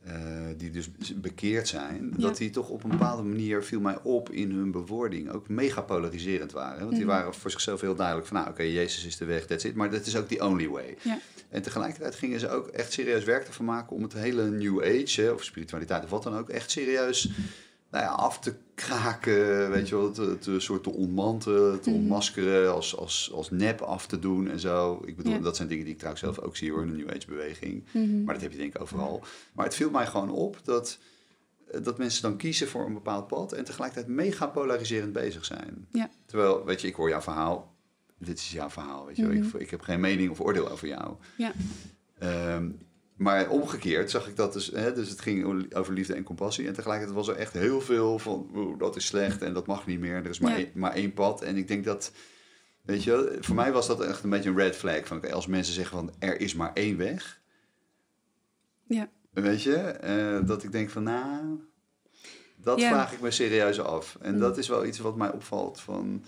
eh, 0.04 0.14
die 0.58 0.72
dus 0.72 0.90
bekeerd 1.16 1.68
zijn, 1.68 2.14
Ja. 2.18 2.28
dat 2.28 2.38
die 2.38 2.50
toch 2.50 2.70
op 2.70 2.84
een 2.84 2.90
bepaalde 2.90 3.24
manier, 3.24 3.64
viel 3.64 3.80
mij 3.80 3.98
op 4.04 4.30
in 4.30 4.52
hun 4.52 4.72
bewoording, 4.72 5.30
ook 5.32 5.48
mega 5.50 5.82
polariserend 5.82 6.52
waren. 6.52 6.80
Want 6.80 6.92
die 6.96 7.06
Mhm. 7.06 7.10
waren 7.10 7.34
voor 7.34 7.52
zichzelf 7.52 7.82
heel 7.82 7.96
duidelijk 7.96 8.28
van, 8.28 8.38
nou 8.38 8.50
oké, 8.50 8.64
Jezus 8.64 9.06
is 9.06 9.18
de 9.18 9.26
weg, 9.26 9.46
that's 9.46 9.64
it, 9.64 9.76
maar 9.76 9.92
dat 9.92 10.06
is 10.06 10.16
ook 10.16 10.28
the 10.28 10.44
only 10.46 10.68
way. 10.68 10.98
Ja. 11.02 11.20
En 11.50 11.62
tegelijkertijd 11.62 12.16
gingen 12.16 12.40
ze 12.40 12.50
ook 12.50 12.68
echt 12.68 12.92
serieus 12.94 13.24
werk 13.24 13.48
ervan 13.48 13.66
maken 13.66 13.96
om 13.96 14.04
het 14.04 14.14
hele 14.14 14.50
New 14.50 14.80
Age, 14.84 15.22
hè, 15.22 15.30
of 15.30 15.44
spiritualiteit 15.44 16.04
of 16.04 16.10
wat 16.10 16.24
dan 16.24 16.38
ook, 16.38 16.50
echt 16.50 16.72
serieus 16.72 17.30
nou 17.94 18.06
ja, 18.06 18.12
af 18.12 18.40
te 18.40 18.54
kraken, 18.76 19.72
weet 19.72 19.90
je 19.90 19.96
wel, 19.96 20.12
te, 20.12 20.38
te, 20.40 20.60
soort 20.60 20.84
te 20.84 20.90
ontmantelen, 20.90 21.82
te 21.82 21.90
Mhm. 21.90 22.00
ontmaskeren, 22.00 22.74
als, 22.74 22.98
als, 22.98 23.32
als 23.34 23.50
nep 23.52 23.82
af 23.82 24.08
te 24.08 24.20
doen 24.20 24.50
en 24.50 24.60
zo. 24.60 25.02
Ik 25.06 25.16
bedoel, 25.18 25.34
Ja. 25.34 25.40
dat 25.40 25.56
zijn 25.56 25.68
dingen 25.68 25.84
die 25.84 25.94
ik 25.94 26.00
trouwens 26.00 26.24
zelf 26.26 26.40
ook 26.40 26.56
zie 26.58 26.72
hoor, 26.72 26.82
in 26.82 26.88
de 26.90 26.96
New 26.96 27.10
Age 27.10 27.28
beweging. 27.28 27.84
Mhm. 27.92 28.24
Maar 28.24 28.34
dat 28.34 28.44
heb 28.44 28.52
je 28.52 28.58
denk 28.58 28.76
ik 28.76 28.82
overal. 28.82 29.24
Maar 29.54 29.66
het 29.66 29.76
viel 29.76 29.90
mij 29.90 30.06
gewoon 30.08 30.30
op 30.32 30.58
dat, 30.64 30.98
eh, 31.72 31.84
dat 31.84 31.98
mensen 31.98 32.22
dan 32.22 32.38
kiezen 32.38 32.68
voor 32.68 32.86
een 32.86 32.94
bepaald 32.94 33.28
pad 33.28 33.52
en 33.54 33.64
tegelijkertijd 33.64 34.14
mega 34.16 34.48
polariserend 34.48 35.14
bezig 35.14 35.46
zijn. 35.46 35.88
Ja. 35.92 36.10
Terwijl, 36.26 36.66
weet 36.66 36.82
je, 36.82 36.88
ik 36.88 36.96
hoor 36.96 37.10
jouw 37.10 37.22
verhaal. 37.22 37.74
Dit 38.18 38.38
is 38.38 38.52
jouw 38.52 38.70
verhaal, 38.70 39.06
weet 39.06 39.16
je 39.16 39.28
wel. 39.28 39.34
Mhm. 39.38 39.46
ik, 39.48 39.54
ik 39.62 39.70
heb 39.70 39.82
geen 39.82 40.00
mening 40.00 40.32
of 40.32 40.40
oordeel 40.42 40.70
over 40.70 40.88
jou. 40.88 41.14
Ja. 41.38 41.52
Ehm, 42.20 42.70
maar 43.16 43.50
omgekeerd 43.50 44.12
zag 44.12 44.28
ik 44.28 44.36
dat 44.36 44.54
dus, 44.54 44.68
hè, 44.68 44.94
dus 44.94 45.10
het 45.10 45.22
ging 45.22 45.74
over 45.74 45.94
liefde 45.94 46.14
en 46.14 46.24
compassie. 46.24 46.68
En 46.68 46.74
tegelijkertijd 46.74 47.18
was 47.18 47.28
er 47.28 47.36
echt 47.36 47.54
heel 47.54 47.82
veel 47.82 48.20
van, 48.20 48.76
dat 48.78 48.96
is 48.96 49.06
slecht 49.06 49.42
en 49.42 49.54
dat 49.54 49.68
mag 49.68 49.86
niet 49.88 50.00
meer. 50.00 50.16
Er 50.16 50.30
is 50.30 50.40
maar, 50.40 50.52
Ja. 50.52 50.58
één, 50.58 50.72
maar 50.74 50.94
één 50.94 51.14
pad. 51.14 51.42
En 51.42 51.58
ik 51.58 51.68
denk 51.68 51.84
dat, 51.86 52.12
weet 52.82 53.04
je 53.04 53.38
voor 53.42 53.56
mij 53.56 53.72
was 53.72 53.88
dat 53.88 54.02
echt 54.02 54.24
een 54.24 54.30
beetje 54.30 54.50
een 54.50 54.56
red 54.58 54.76
flag. 54.76 55.08
Van, 55.08 55.32
als 55.32 55.48
mensen 55.48 55.74
zeggen 55.74 55.98
van, 55.98 56.14
er 56.20 56.40
is 56.40 56.54
maar 56.56 56.74
één 56.74 56.98
weg. 56.98 57.42
Ja. 58.88 59.10
Weet 59.32 59.62
je, 59.64 59.76
eh, 59.76 60.48
dat 60.48 60.64
ik 60.64 60.72
denk 60.72 60.90
van, 60.90 61.04
nou, 61.04 61.60
dat 62.58 62.80
Ja. 62.80 62.88
vraag 62.90 63.14
ik 63.14 63.22
me 63.22 63.32
serieus 63.32 63.80
af. 63.80 64.18
En 64.22 64.34
Mm. 64.34 64.40
dat 64.40 64.58
is 64.58 64.68
wel 64.68 64.86
iets 64.86 65.00
wat 65.00 65.16
mij 65.18 65.32
opvalt 65.32 65.82
van, 65.82 66.24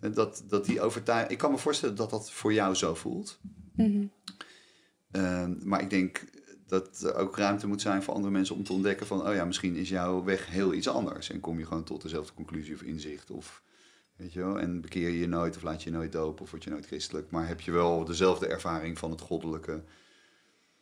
eh, 0.00 0.12
dat, 0.14 0.44
dat 0.48 0.64
die 0.64 0.80
overtuiging... 0.80 1.30
Ik 1.32 1.38
kan 1.38 1.50
me 1.50 1.58
voorstellen 1.58 1.94
dat 1.96 2.10
dat 2.10 2.30
voor 2.30 2.52
jou 2.52 2.74
zo 2.74 2.94
voelt. 2.94 3.40
Ehm, 3.76 4.04
maar 5.62 5.80
ik 5.82 5.90
denk 5.90 6.20
dat 6.66 7.00
er 7.00 7.14
ook 7.14 7.36
ruimte 7.36 7.66
moet 7.66 7.80
zijn 7.80 8.02
voor 8.02 8.14
andere 8.14 8.32
mensen 8.32 8.54
om 8.54 8.64
te 8.64 8.72
ontdekken 8.72 9.06
van, 9.06 9.28
oh 9.28 9.34
ja, 9.34 9.44
misschien 9.44 9.76
is 9.76 9.88
jouw 9.88 10.24
weg 10.24 10.46
heel 10.46 10.74
iets 10.74 10.88
anders. 10.88 11.30
En 11.30 11.40
kom 11.40 11.58
je 11.58 11.66
gewoon 11.66 11.84
tot 11.84 12.02
dezelfde 12.02 12.34
conclusie 12.34 12.74
of 12.74 12.82
inzicht. 12.82 13.30
Of, 13.30 13.62
weet 14.16 14.32
je 14.32 14.38
wel, 14.40 14.60
en 14.60 14.80
bekeer 14.80 15.08
je 15.08 15.18
je 15.18 15.28
nooit 15.28 15.56
of 15.56 15.62
laat 15.62 15.82
je 15.82 15.90
je 15.90 15.96
nooit 15.96 16.12
dopen 16.12 16.42
of 16.42 16.50
word 16.50 16.64
je 16.64 16.70
nooit 16.70 16.86
christelijk. 16.86 17.30
Maar 17.30 17.46
heb 17.48 17.60
je 17.60 17.70
wel 17.70 18.04
dezelfde 18.04 18.46
ervaring 18.46 18.98
van 18.98 19.10
het 19.10 19.20
goddelijke. 19.20 19.82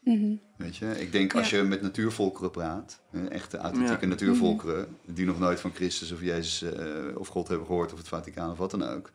Mhm. 0.00 0.36
Weet 0.56 0.76
je, 0.76 1.00
ik 1.00 1.12
denk 1.12 1.34
als 1.34 1.50
Ja. 1.50 1.56
je 1.56 1.62
met 1.62 1.82
natuurvolkeren 1.82 2.50
praat, 2.50 3.00
hè, 3.10 3.26
echte 3.26 3.56
authentieke 3.56 4.00
Ja. 4.02 4.06
natuurvolkeren, 4.06 4.96
die 5.06 5.26
nog 5.26 5.38
nooit 5.38 5.60
van 5.60 5.72
Christus 5.74 6.12
of 6.12 6.20
Jezus 6.20 6.62
eh, 6.72 7.16
of 7.16 7.28
God 7.28 7.48
hebben 7.48 7.66
gehoord 7.66 7.92
of 7.92 7.98
het 7.98 8.08
Vaticaan 8.08 8.50
of 8.50 8.58
wat 8.58 8.70
dan 8.70 8.82
ook. 8.82 9.10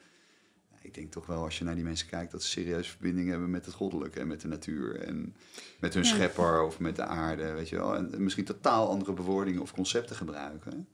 Ik 0.82 0.94
denk 0.94 1.12
toch 1.12 1.26
wel 1.26 1.44
als 1.44 1.58
je 1.58 1.64
naar 1.64 1.76
die 1.76 1.84
mensen 1.84 2.08
kijkt 2.08 2.32
dat 2.32 2.44
ze 2.44 2.50
serieuze 2.50 2.90
verbinding 2.90 3.30
hebben 3.30 3.50
met 3.50 3.66
het 3.66 3.74
goddelijke 3.74 4.20
en 4.20 4.28
met 4.28 4.42
de 4.42 4.48
natuur 4.48 4.96
en 5.00 5.36
met 5.80 5.94
hun 5.94 6.04
Ja. 6.04 6.10
schepper 6.10 6.62
of 6.64 6.80
met 6.80 6.96
de 6.96 7.04
aarde, 7.06 7.52
weet 7.54 7.70
je 7.70 7.76
wel. 7.76 7.96
En 7.96 8.24
misschien 8.24 8.46
totaal 8.46 8.90
andere 8.90 9.14
bewoordingen 9.14 9.62
of 9.62 9.74
concepten 9.74 10.16
gebruiken. 10.16 10.88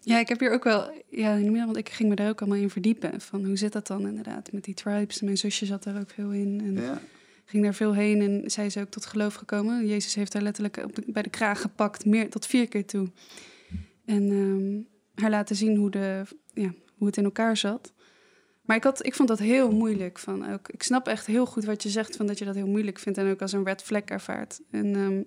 Ja, 0.00 0.18
ik 0.18 0.28
heb 0.28 0.40
hier 0.40 0.52
ook 0.52 0.64
wel, 0.64 0.90
ja, 1.10 1.34
meer, 1.34 1.64
want 1.64 1.76
ik 1.76 1.88
ging 1.88 2.08
me 2.08 2.14
daar 2.14 2.28
ook 2.28 2.40
allemaal 2.40 2.58
in 2.58 2.70
verdiepen. 2.70 3.20
Van 3.20 3.44
hoe 3.44 3.56
zit 3.56 3.72
dat 3.72 3.86
dan 3.86 4.06
inderdaad 4.06 4.52
met 4.52 4.64
die 4.64 4.74
tribes? 4.74 5.20
Mijn 5.20 5.38
zusje 5.38 5.66
zat 5.66 5.82
daar 5.82 6.00
ook 6.00 6.10
veel 6.10 6.30
in 6.32 6.60
en 6.64 6.74
Ja, 6.82 7.00
ging 7.44 7.62
daar 7.64 7.74
veel 7.74 7.94
heen. 7.94 8.20
En 8.20 8.50
zij 8.50 8.66
is 8.66 8.76
ook 8.76 8.88
tot 8.90 9.06
geloof 9.06 9.34
gekomen. 9.34 9.86
Jezus 9.86 10.14
heeft 10.14 10.32
haar 10.32 10.42
letterlijk 10.42 10.76
op 10.76 10.94
de- 10.94 11.04
bij 11.06 11.22
de 11.22 11.30
kraag 11.30 11.60
gepakt, 11.60 12.04
meer, 12.04 12.30
tot 12.30 12.46
vier 12.46 12.68
keer 12.68 12.86
toe. 12.86 13.08
En 14.04 14.30
ehm, 14.30 14.80
haar 15.22 15.30
laten 15.30 15.56
zien 15.56 15.76
hoe, 15.76 15.90
de, 15.90 16.22
ja, 16.54 16.74
hoe 16.94 17.06
het 17.06 17.16
in 17.16 17.24
elkaar 17.24 17.56
zat. 17.56 17.92
Maar 18.62 18.76
ik, 18.76 18.84
had, 18.84 19.06
ik 19.06 19.14
vond 19.14 19.28
dat 19.28 19.38
heel 19.38 19.70
moeilijk. 19.70 20.18
Van 20.18 20.52
ook, 20.52 20.68
ik 20.68 20.82
snap 20.82 21.06
echt 21.06 21.26
heel 21.26 21.46
goed 21.46 21.64
wat 21.64 21.82
je 21.82 21.88
zegt, 21.88 22.16
van 22.16 22.26
dat 22.26 22.38
je 22.38 22.44
dat 22.44 22.54
heel 22.54 22.66
moeilijk 22.66 22.98
vindt 22.98 23.18
en 23.18 23.30
ook 23.30 23.40
als 23.40 23.52
een 23.52 23.64
red 23.64 23.82
flag 23.82 24.02
ervaart. 24.02 24.60
En, 24.70 24.94
ehm, 24.94 25.22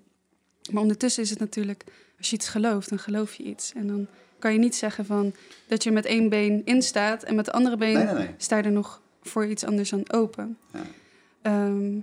maar 0.73 0.81
ondertussen 0.81 1.23
is 1.23 1.29
het 1.29 1.39
natuurlijk, 1.39 1.83
als 2.17 2.29
je 2.29 2.35
iets 2.35 2.47
gelooft, 2.47 2.89
dan 2.89 2.99
geloof 2.99 3.33
je 3.33 3.43
iets. 3.43 3.73
En 3.73 3.87
dan 3.87 4.07
kan 4.39 4.53
je 4.53 4.59
niet 4.59 4.75
zeggen 4.75 5.05
van 5.05 5.33
dat 5.67 5.83
je 5.83 5.91
met 5.91 6.05
één 6.05 6.29
been 6.29 6.61
instaat 6.65 7.23
en 7.23 7.35
met 7.35 7.45
de 7.45 7.51
andere 7.51 7.77
been 7.77 7.93
nee, 7.93 8.05
nee, 8.05 8.13
nee. 8.13 8.33
sta 8.37 8.57
je 8.57 8.63
er 8.63 8.71
nog 8.71 9.01
voor 9.21 9.45
iets 9.45 9.65
anders 9.65 9.93
aan 9.93 10.11
open. 10.11 10.57
Ja. 10.73 10.81
Ehm, 11.41 11.99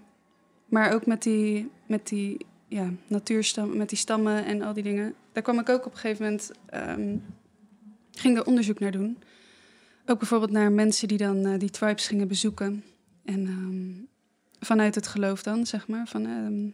maar 0.67 0.93
ook 0.95 1.07
met 1.07 1.23
die, 1.23 1.71
met 1.87 2.09
die 2.09 2.47
ja, 2.69 2.91
natuurstammen, 3.07 3.77
met 3.77 3.89
die 3.89 3.99
stammen 3.99 4.45
en 4.45 4.63
al 4.63 4.73
die 4.73 4.83
dingen. 4.83 5.15
Daar 5.33 5.43
kwam 5.43 5.59
ik 5.59 5.69
ook 5.69 5.87
op 5.87 5.93
een 5.93 5.99
gegeven 5.99 6.25
moment, 6.25 6.51
ehm, 6.67 7.17
ging 8.11 8.37
er 8.37 8.47
onderzoek 8.47 8.79
naar 8.79 8.91
doen. 8.91 9.19
Ook 10.07 10.19
bijvoorbeeld 10.19 10.51
naar 10.51 10.73
mensen 10.73 11.09
die 11.09 11.19
dan 11.19 11.47
eh, 11.47 11.59
die 11.59 11.71
tribes 11.71 12.07
gingen 12.07 12.29
bezoeken. 12.29 12.85
En 13.25 13.47
ehm, 13.47 14.05
vanuit 14.67 14.95
het 14.95 15.07
geloof 15.07 15.43
dan, 15.43 15.67
zeg 15.67 15.89
maar. 15.89 16.07
Van, 16.07 16.27
ehm, 16.27 16.71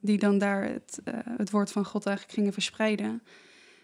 die 0.00 0.18
dan 0.18 0.38
daar 0.38 0.64
het, 0.64 1.00
eh, 1.04 1.14
het 1.36 1.50
woord 1.50 1.72
van 1.72 1.84
God 1.84 2.06
eigenlijk 2.06 2.36
gingen 2.36 2.52
verspreiden. 2.52 3.22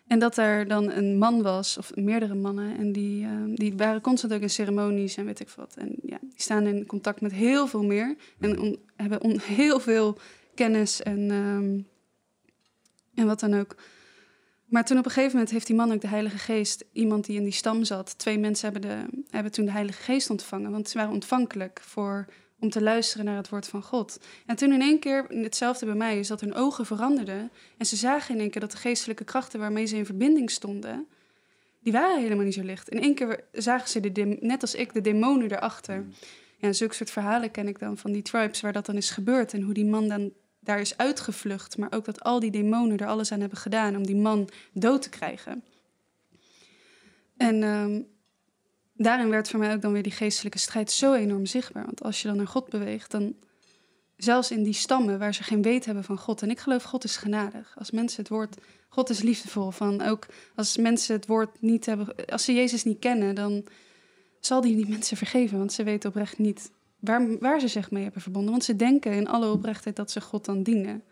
En 0.06 0.18
dat 0.18 0.36
er 0.36 0.68
dan 0.68 0.90
een 0.90 1.18
man 1.18 1.42
was, 1.42 1.78
of 1.78 1.94
meerdere 1.94 2.34
mannen, 2.34 2.78
en 2.78 2.92
die, 2.92 3.24
ehm, 3.24 3.54
die 3.54 3.76
waren 3.76 4.00
constant 4.00 4.32
ook 4.32 4.40
in 4.40 4.50
ceremonies 4.50 5.16
en 5.16 5.24
weet 5.24 5.40
ik 5.40 5.48
wat. 5.48 5.74
En 5.76 5.96
ja, 6.02 6.18
die 6.20 6.32
staan 6.42 6.66
in 6.66 6.86
contact 6.86 7.20
met 7.20 7.32
heel 7.32 7.66
veel 7.66 7.84
meer 7.84 8.16
en 8.40 8.78
hebben 8.96 9.22
on- 9.22 9.40
heel 9.40 9.80
veel 9.80 10.18
kennis 10.54 11.02
en, 11.02 11.30
en 13.14 13.26
wat 13.26 13.40
dan 13.40 13.54
ook. 13.54 13.76
Maar 14.68 14.84
toen 14.84 14.98
op 14.98 15.04
een 15.04 15.10
gegeven 15.10 15.32
moment 15.32 15.50
heeft 15.50 15.66
die 15.66 15.76
man 15.76 15.92
ook 15.92 16.00
de 16.00 16.08
Heilige 16.08 16.38
Geest, 16.38 16.84
iemand 16.92 17.26
die 17.26 17.36
in 17.36 17.44
die 17.44 17.52
stam 17.52 17.84
zat, 17.84 18.18
twee 18.18 18.38
mensen 18.38 18.72
hebben, 18.72 18.90
de, 18.90 19.22
hebben 19.30 19.52
toen 19.52 19.64
de 19.64 19.70
Heilige 19.70 20.02
Geest 20.02 20.30
ontvangen, 20.30 20.70
want 20.70 20.88
ze 20.88 20.98
waren 20.98 21.12
ontvankelijk 21.12 21.80
voor, 21.82 22.26
om 22.60 22.70
te 22.70 22.82
luisteren 22.82 23.24
naar 23.24 23.36
het 23.36 23.48
woord 23.48 23.68
van 23.68 23.82
God. 23.82 24.20
En 24.46 24.56
toen 24.56 24.72
in 24.72 24.80
één 24.80 24.98
keer, 24.98 25.24
hetzelfde 25.28 25.86
bij 25.86 25.94
mij, 25.94 26.18
is 26.18 26.28
dat 26.28 26.40
hun 26.40 26.54
ogen 26.54 26.86
veranderden 26.86 27.50
en 27.78 27.86
ze 27.86 27.96
zagen 27.96 28.34
in 28.34 28.40
één 28.40 28.50
keer 28.50 28.60
dat 28.60 28.70
de 28.70 28.76
geestelijke 28.76 29.24
krachten 29.24 29.60
waarmee 29.60 29.86
ze 29.86 29.96
in 29.96 30.06
verbinding 30.06 30.50
stonden, 30.50 31.06
die 31.80 31.92
waren 31.92 32.22
helemaal 32.22 32.44
niet 32.44 32.54
zo 32.54 32.62
licht. 32.62 32.88
In 32.88 33.02
één 33.02 33.14
keer 33.14 33.44
zagen 33.52 33.88
ze, 33.88 34.12
de 34.12 34.36
net 34.40 34.62
als 34.62 34.74
ik, 34.74 34.92
de 34.92 35.00
demonen 35.00 35.50
erachter. 35.50 36.06
Ja, 36.58 36.66
en 36.66 36.74
zulke 36.74 36.94
soort 36.94 37.10
verhalen 37.10 37.50
ken 37.50 37.68
ik 37.68 37.78
dan 37.78 37.98
van 37.98 38.12
die 38.12 38.22
tribes 38.22 38.60
waar 38.60 38.72
dat 38.72 38.86
dan 38.86 38.96
is 38.96 39.10
gebeurd. 39.10 39.52
En 39.52 39.62
hoe 39.62 39.74
die 39.74 39.86
man 39.86 40.08
dan 40.08 40.32
daar 40.60 40.80
is 40.80 40.96
uitgevlucht. 40.96 41.76
Maar 41.76 41.92
ook 41.92 42.04
dat 42.04 42.22
al 42.22 42.40
die 42.40 42.50
demonen 42.50 42.98
er 42.98 43.06
alles 43.06 43.32
aan 43.32 43.40
hebben 43.40 43.58
gedaan 43.58 43.96
om 43.96 44.06
die 44.06 44.16
man 44.16 44.48
dood 44.72 45.02
te 45.02 45.08
krijgen. 45.08 45.62
En 47.36 47.62
ehm, 47.62 48.02
daarin 48.92 49.28
werd 49.28 49.48
voor 49.48 49.58
mij 49.58 49.74
ook 49.74 49.82
dan 49.82 49.92
weer 49.92 50.02
die 50.02 50.12
geestelijke 50.12 50.58
strijd 50.58 50.90
zo 50.90 51.14
enorm 51.14 51.46
zichtbaar. 51.46 51.84
Want 51.84 52.02
als 52.02 52.22
je 52.22 52.28
dan 52.28 52.36
naar 52.36 52.46
God 52.46 52.68
beweegt, 52.68 53.10
dan 53.10 53.34
zelfs 54.16 54.50
in 54.50 54.62
die 54.62 54.72
stammen 54.72 55.18
waar 55.18 55.34
ze 55.34 55.42
geen 55.42 55.62
weet 55.62 55.84
hebben 55.84 56.04
van 56.04 56.18
God. 56.18 56.42
En 56.42 56.50
ik 56.50 56.58
geloof 56.58 56.82
God 56.82 57.04
is 57.04 57.16
genadig. 57.16 57.74
Als 57.78 57.90
mensen 57.90 58.20
het 58.20 58.28
woord, 58.28 58.56
God 58.88 59.10
is 59.10 59.22
liefdevol. 59.22 59.70
Van 59.70 60.02
ook 60.02 60.26
als 60.54 60.76
mensen 60.76 61.14
het 61.14 61.26
woord 61.26 61.60
niet 61.60 61.86
hebben, 61.86 62.14
als 62.26 62.44
ze 62.44 62.52
Jezus 62.52 62.84
niet 62.84 62.98
kennen, 62.98 63.34
dan 63.34 63.64
zal 64.40 64.60
die 64.60 64.76
die 64.76 64.88
mensen 64.96 65.16
vergeven. 65.16 65.58
Want 65.58 65.72
ze 65.72 65.82
weten 65.82 66.08
oprecht 66.08 66.38
niet 66.38 66.70
waar, 66.98 67.38
waar 67.38 67.60
ze 67.60 67.68
zich 67.68 67.90
mee 67.90 68.02
hebben 68.02 68.22
verbonden. 68.22 68.50
Want 68.50 68.64
ze 68.64 68.76
denken 68.76 69.12
in 69.12 69.28
alle 69.28 69.50
oprechtheid 69.50 69.96
dat 69.96 70.10
ze 70.10 70.20
God 70.20 70.44
dan 70.44 70.62
dienen. 70.62 71.02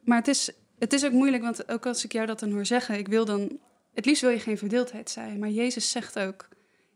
Maar 0.00 0.18
het 0.18 0.28
is, 0.28 0.50
het 0.78 0.92
is 0.92 1.04
ook 1.04 1.12
moeilijk, 1.12 1.42
want 1.42 1.68
ook 1.68 1.86
als 1.86 2.04
ik 2.04 2.12
jou 2.12 2.26
dat 2.26 2.40
dan 2.40 2.52
hoor 2.52 2.66
zeggen, 2.66 2.98
ik 2.98 3.08
wil 3.08 3.24
dan, 3.24 3.58
het 3.94 4.06
liefst 4.06 4.22
wil 4.22 4.30
je 4.30 4.38
geen 4.38 4.58
verdeeldheid 4.58 5.10
zijn. 5.10 5.38
Maar 5.38 5.50
Jezus 5.50 5.90
zegt 5.90 6.18
ook, 6.18 6.48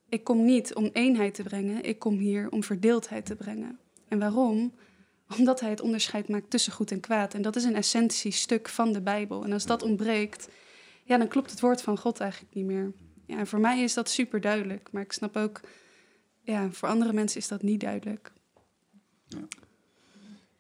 ik 0.09 0.25
kom 0.25 0.45
niet 0.45 0.75
om 0.75 0.91
eenheid 0.93 1.35
te 1.35 1.43
brengen, 1.43 1.85
ik 1.85 1.99
kom 1.99 2.19
hier 2.19 2.51
om 2.51 2.65
verdeeldheid 2.65 3.27
te 3.27 3.37
brengen. 3.37 3.79
En 4.09 4.19
waarom? 4.19 4.73
Omdat 5.39 5.61
hij 5.61 5.71
het 5.71 5.81
onderscheid 5.81 6.29
maakt 6.29 6.51
tussen 6.51 6.73
goed 6.73 6.91
en 6.91 7.01
kwaad. 7.01 7.35
En 7.35 7.43
dat 7.43 7.57
is 7.57 7.65
een 7.65 7.77
essentiestuk 7.77 8.69
van 8.69 8.93
de 8.93 9.01
Bijbel. 9.01 9.45
En 9.45 9.53
als 9.53 9.67
dat 9.67 9.83
ontbreekt, 9.83 10.49
ja, 11.05 11.19
dan 11.19 11.29
klopt 11.29 11.51
het 11.51 11.61
woord 11.61 11.83
van 11.83 11.99
God 11.99 12.21
eigenlijk 12.21 12.55
niet 12.55 12.65
meer. 12.65 12.93
Ja, 13.27 13.39
en 13.39 13.47
voor 13.47 13.61
mij 13.61 13.83
is 13.83 13.95
dat 13.95 14.09
super 14.09 14.41
duidelijk. 14.41 14.89
Maar 14.93 15.03
ik 15.03 15.13
snap 15.13 15.37
ook, 15.37 15.61
ja, 16.43 16.69
voor 16.71 16.89
andere 16.89 17.13
mensen 17.13 17.41
is 17.41 17.49
dat 17.49 17.63
niet 17.63 17.81
duidelijk. 17.81 18.33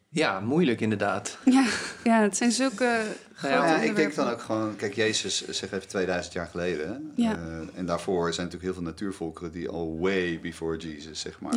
Ja, 0.08 0.40
moeilijk 0.40 0.80
inderdaad. 0.80 1.38
Ja, 1.44 1.66
ja 2.04 2.20
het 2.22 2.36
zijn 2.36 2.52
zulke 2.52 3.02
grote 3.34 3.54
Nou 3.54 3.66
ja, 3.66 3.76
ik 3.76 3.96
denk 3.96 4.14
dan 4.14 4.28
ook 4.28 4.40
gewoon, 4.40 4.76
kijk, 4.76 4.94
Jezus 4.94 5.48
zegt 5.48 5.72
even 5.72 5.88
2000 5.88 6.34
jaar 6.34 6.46
geleden. 6.46 6.88
hè. 6.88 7.22
Ja. 7.22 7.36
Eh, 7.36 7.78
en 7.78 7.86
daarvoor 7.86 8.32
zijn 8.32 8.46
natuurlijk 8.46 8.62
heel 8.62 8.82
veel 8.82 8.92
natuurvolkeren 8.92 9.52
die 9.52 9.68
al 9.68 9.98
way 9.98 10.40
before 10.40 10.76
Jesus, 10.76 11.20
zeg 11.20 11.40
maar, 11.40 11.56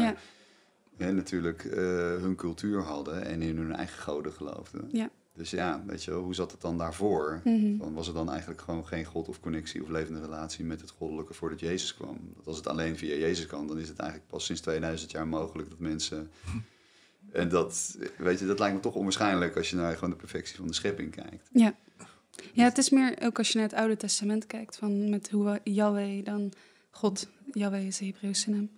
Ja, 0.97 1.11
natuurlijk 1.11 1.65
eh, 1.65 1.77
hun 2.21 2.35
cultuur 2.35 2.81
hadden 2.81 3.25
en 3.25 3.41
in 3.41 3.57
hun 3.57 3.75
eigen 3.75 4.01
goden 4.01 4.33
geloofden. 4.33 4.89
Ja. 4.91 5.09
Dus 5.35 5.49
ja, 5.49 5.83
weet 5.85 6.03
je 6.03 6.11
wel, 6.11 6.21
hoe 6.21 6.35
zat 6.35 6.51
het 6.51 6.61
dan 6.61 6.77
daarvoor? 6.77 7.41
Van, 7.79 7.93
was 7.93 8.07
er 8.07 8.13
dan 8.13 8.29
eigenlijk 8.29 8.61
gewoon 8.61 8.85
geen 8.85 9.05
God 9.05 9.27
of 9.27 9.39
connectie 9.39 9.83
of 9.83 9.89
levende 9.89 10.21
relatie 10.21 10.65
met 10.65 10.81
het 10.81 10.89
goddelijke 10.89 11.33
voordat 11.33 11.59
Jezus 11.59 11.95
kwam? 11.95 12.19
Want 12.33 12.47
als 12.47 12.57
het 12.57 12.67
alleen 12.67 12.97
via 12.97 13.15
Jezus 13.15 13.45
kan, 13.45 13.67
dan 13.67 13.79
is 13.79 13.87
het 13.87 13.99
eigenlijk 13.99 14.29
pas 14.29 14.45
sinds 14.45 14.61
2000 14.61 15.11
jaar 15.11 15.27
mogelijk 15.27 15.69
dat 15.69 15.79
mensen. 15.79 16.29
En 17.31 17.49
dat, 17.49 17.97
weet 18.17 18.39
je, 18.39 18.45
dat 18.45 18.59
lijkt 18.59 18.75
me 18.75 18.81
toch 18.81 18.95
onwaarschijnlijk 18.95 19.57
als 19.57 19.69
je 19.69 19.75
naar 19.75 19.93
gewoon 19.93 20.09
de 20.09 20.15
perfectie 20.15 20.55
van 20.55 20.67
de 20.67 20.73
schepping 20.73 21.11
kijkt. 21.11 21.49
ja. 21.51 21.75
ja, 22.53 22.63
het 22.63 22.77
is 22.77 22.89
meer 22.89 23.15
ook 23.21 23.37
als 23.37 23.51
je 23.51 23.57
naar 23.57 23.67
het 23.67 23.77
Oude 23.77 23.97
Testament 23.97 24.45
kijkt, 24.45 24.77
van 24.77 25.09
met 25.09 25.29
hoe 25.29 25.59
Yahweh 25.63 26.25
dan, 26.25 26.51
God, 26.89 27.27
Yahweh 27.51 27.85
is 27.85 27.97
de 27.97 28.05
Hebreeuwse 28.05 28.49
naam, 28.49 28.69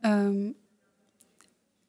Ehm, 0.00 0.50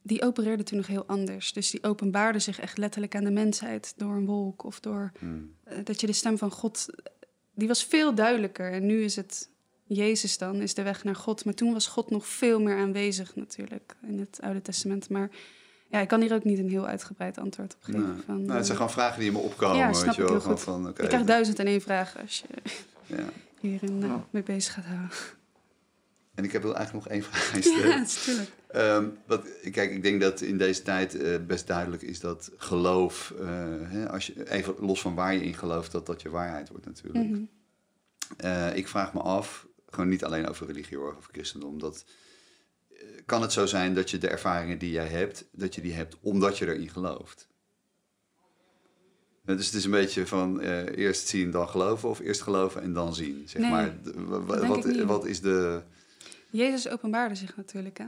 die 0.09 0.21
opereerde 0.21 0.63
toen 0.63 0.77
nog 0.77 0.87
heel 0.87 1.05
anders. 1.05 1.53
Dus 1.53 1.69
die 1.69 1.83
openbaarde 1.83 2.39
zich 2.39 2.59
echt 2.59 2.77
letterlijk 2.77 3.15
aan 3.15 3.23
de 3.23 3.31
mensheid 3.31 3.93
door 3.97 4.15
een 4.15 4.25
wolk 4.25 4.63
of 4.63 4.79
door 4.79 5.11
Hmm. 5.19 5.53
eh, 5.63 5.77
dat 5.83 6.01
je 6.01 6.07
de 6.07 6.13
stem 6.13 6.37
van 6.37 6.51
God, 6.51 6.85
die 7.53 7.67
was 7.67 7.83
veel 7.83 8.15
duidelijker. 8.15 8.71
En 8.71 8.85
nu 8.85 9.03
is 9.03 9.15
het 9.15 9.49
Jezus 9.83 10.37
dan, 10.37 10.55
is 10.61 10.73
de 10.73 10.81
weg 10.83 11.03
naar 11.03 11.15
God. 11.15 11.45
Maar 11.45 11.53
toen 11.53 11.73
was 11.73 11.87
God 11.87 12.09
nog 12.09 12.27
veel 12.27 12.61
meer 12.61 12.77
aanwezig 12.77 13.35
natuurlijk 13.35 13.95
in 14.07 14.19
het 14.19 14.39
Oude 14.41 14.61
Testament. 14.61 15.09
Maar 15.09 15.29
ja, 15.89 15.99
ik 15.99 16.07
kan 16.07 16.21
hier 16.21 16.33
ook 16.33 16.43
niet 16.43 16.59
een 16.59 16.69
heel 16.69 16.85
uitgebreid 16.87 17.37
antwoord 17.37 17.75
op 17.75 17.83
geven. 17.83 18.01
Nee. 18.01 18.21
Van, 18.25 18.35
Nou, 18.45 18.57
het 18.57 18.65
zijn 18.65 18.77
eh, 18.77 18.85
gewoon 18.85 18.89
vragen 18.89 19.19
die 19.19 19.27
in 19.27 19.33
me 19.33 19.39
opkomen. 19.39 19.77
Ja, 19.77 19.87
weet 19.87 19.99
je 20.01 20.09
ik 20.09 20.17
wel. 20.17 20.27
heel 20.27 20.39
goed. 20.39 20.59
Van, 20.59 20.87
oké, 20.87 21.01
je 21.01 21.07
krijgt 21.07 21.27
duizend 21.27 21.59
en 21.59 21.65
één 21.67 21.81
vragen 21.81 22.21
als 22.21 22.39
je 22.47 22.73
ja. 23.15 23.25
hierin 23.69 24.03
eh, 24.03 24.13
mee 24.29 24.43
bezig 24.43 24.73
gaat 24.73 24.85
houden. 24.85 25.09
En 26.39 26.45
ik 26.45 26.51
heb 26.51 26.63
wel 26.63 26.75
eigenlijk 26.75 27.05
nog 27.05 27.13
één 27.13 27.23
vraag. 27.23 27.63
Ja, 27.83 27.97
natuurlijk. 27.97 28.49
Ehm, 28.67 29.07
wat, 29.25 29.47
kijk, 29.71 29.91
ik 29.91 30.03
denk 30.03 30.21
dat 30.21 30.41
in 30.41 30.57
deze 30.57 30.81
tijd 30.81 31.15
eh, 31.15 31.35
best 31.47 31.67
duidelijk 31.67 32.01
is 32.01 32.19
dat 32.19 32.51
geloof, 32.57 33.33
eh, 33.39 33.47
hè, 33.81 34.09
als 34.09 34.27
je, 34.27 34.51
even 34.51 34.75
los 34.79 35.01
van 35.01 35.15
waar 35.15 35.33
je 35.33 35.43
in 35.43 35.53
gelooft, 35.53 35.91
dat 35.91 36.05
dat 36.05 36.21
je 36.21 36.29
waarheid 36.29 36.69
wordt 36.69 36.85
natuurlijk. 36.85 37.29
Mhm. 37.29 37.41
Eh, 38.37 38.75
ik 38.75 38.87
vraag 38.87 39.13
me 39.13 39.19
af, 39.19 39.67
gewoon 39.89 40.09
niet 40.09 40.23
alleen 40.23 40.47
over 40.47 40.67
religie 40.67 40.97
hoor, 40.97 41.15
over 41.17 41.31
christendom, 41.33 41.79
dat 41.79 42.05
kan 43.25 43.41
het 43.41 43.53
zo 43.53 43.65
zijn 43.65 43.93
dat 43.93 44.09
je 44.09 44.17
de 44.17 44.27
ervaringen 44.27 44.77
die 44.77 44.91
jij 44.91 45.07
hebt, 45.07 45.45
dat 45.51 45.75
je 45.75 45.81
die 45.81 45.93
hebt 45.93 46.17
omdat 46.21 46.57
je 46.57 46.67
erin 46.67 46.89
gelooft? 46.89 47.47
Dus 49.45 49.65
het 49.65 49.75
is 49.75 49.85
een 49.85 49.91
beetje 49.91 50.27
van 50.27 50.59
eerst 50.59 51.27
zien, 51.27 51.51
dan 51.51 51.69
geloven, 51.69 52.09
of 52.09 52.19
eerst 52.19 52.41
geloven 52.41 52.81
en 52.81 52.93
dan 52.93 53.15
zien. 53.15 53.43
Zeg 53.45 53.61
Nee, 53.61 53.71
maar. 53.71 53.95
Wat, 54.67 54.85
wat 55.05 55.25
is 55.25 55.41
de. 55.41 55.81
Jezus 56.51 56.87
openbaarde 56.87 57.35
zich 57.35 57.55
natuurlijk, 57.57 57.97
hè. 57.97 58.07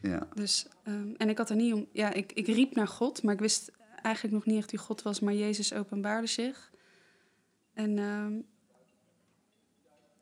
Ja. 0.00 0.28
Dus, 0.34 0.66
ehm, 0.84 1.12
en 1.16 1.28
ik 1.28 1.38
had 1.38 1.50
er 1.50 1.56
niet 1.56 1.72
om... 1.72 1.86
Ja, 1.92 2.12
ik, 2.12 2.32
ik 2.32 2.46
riep 2.46 2.74
naar 2.74 2.88
God, 2.88 3.22
maar 3.22 3.34
ik 3.34 3.40
wist 3.40 3.72
eigenlijk 4.02 4.34
nog 4.34 4.46
niet 4.46 4.56
echt 4.58 4.70
wie 4.70 4.80
God 4.80 5.02
was. 5.02 5.20
Maar 5.20 5.34
Jezus 5.34 5.72
openbaarde 5.72 6.26
zich. 6.26 6.70
En, 7.74 7.98
ehm, 7.98 8.32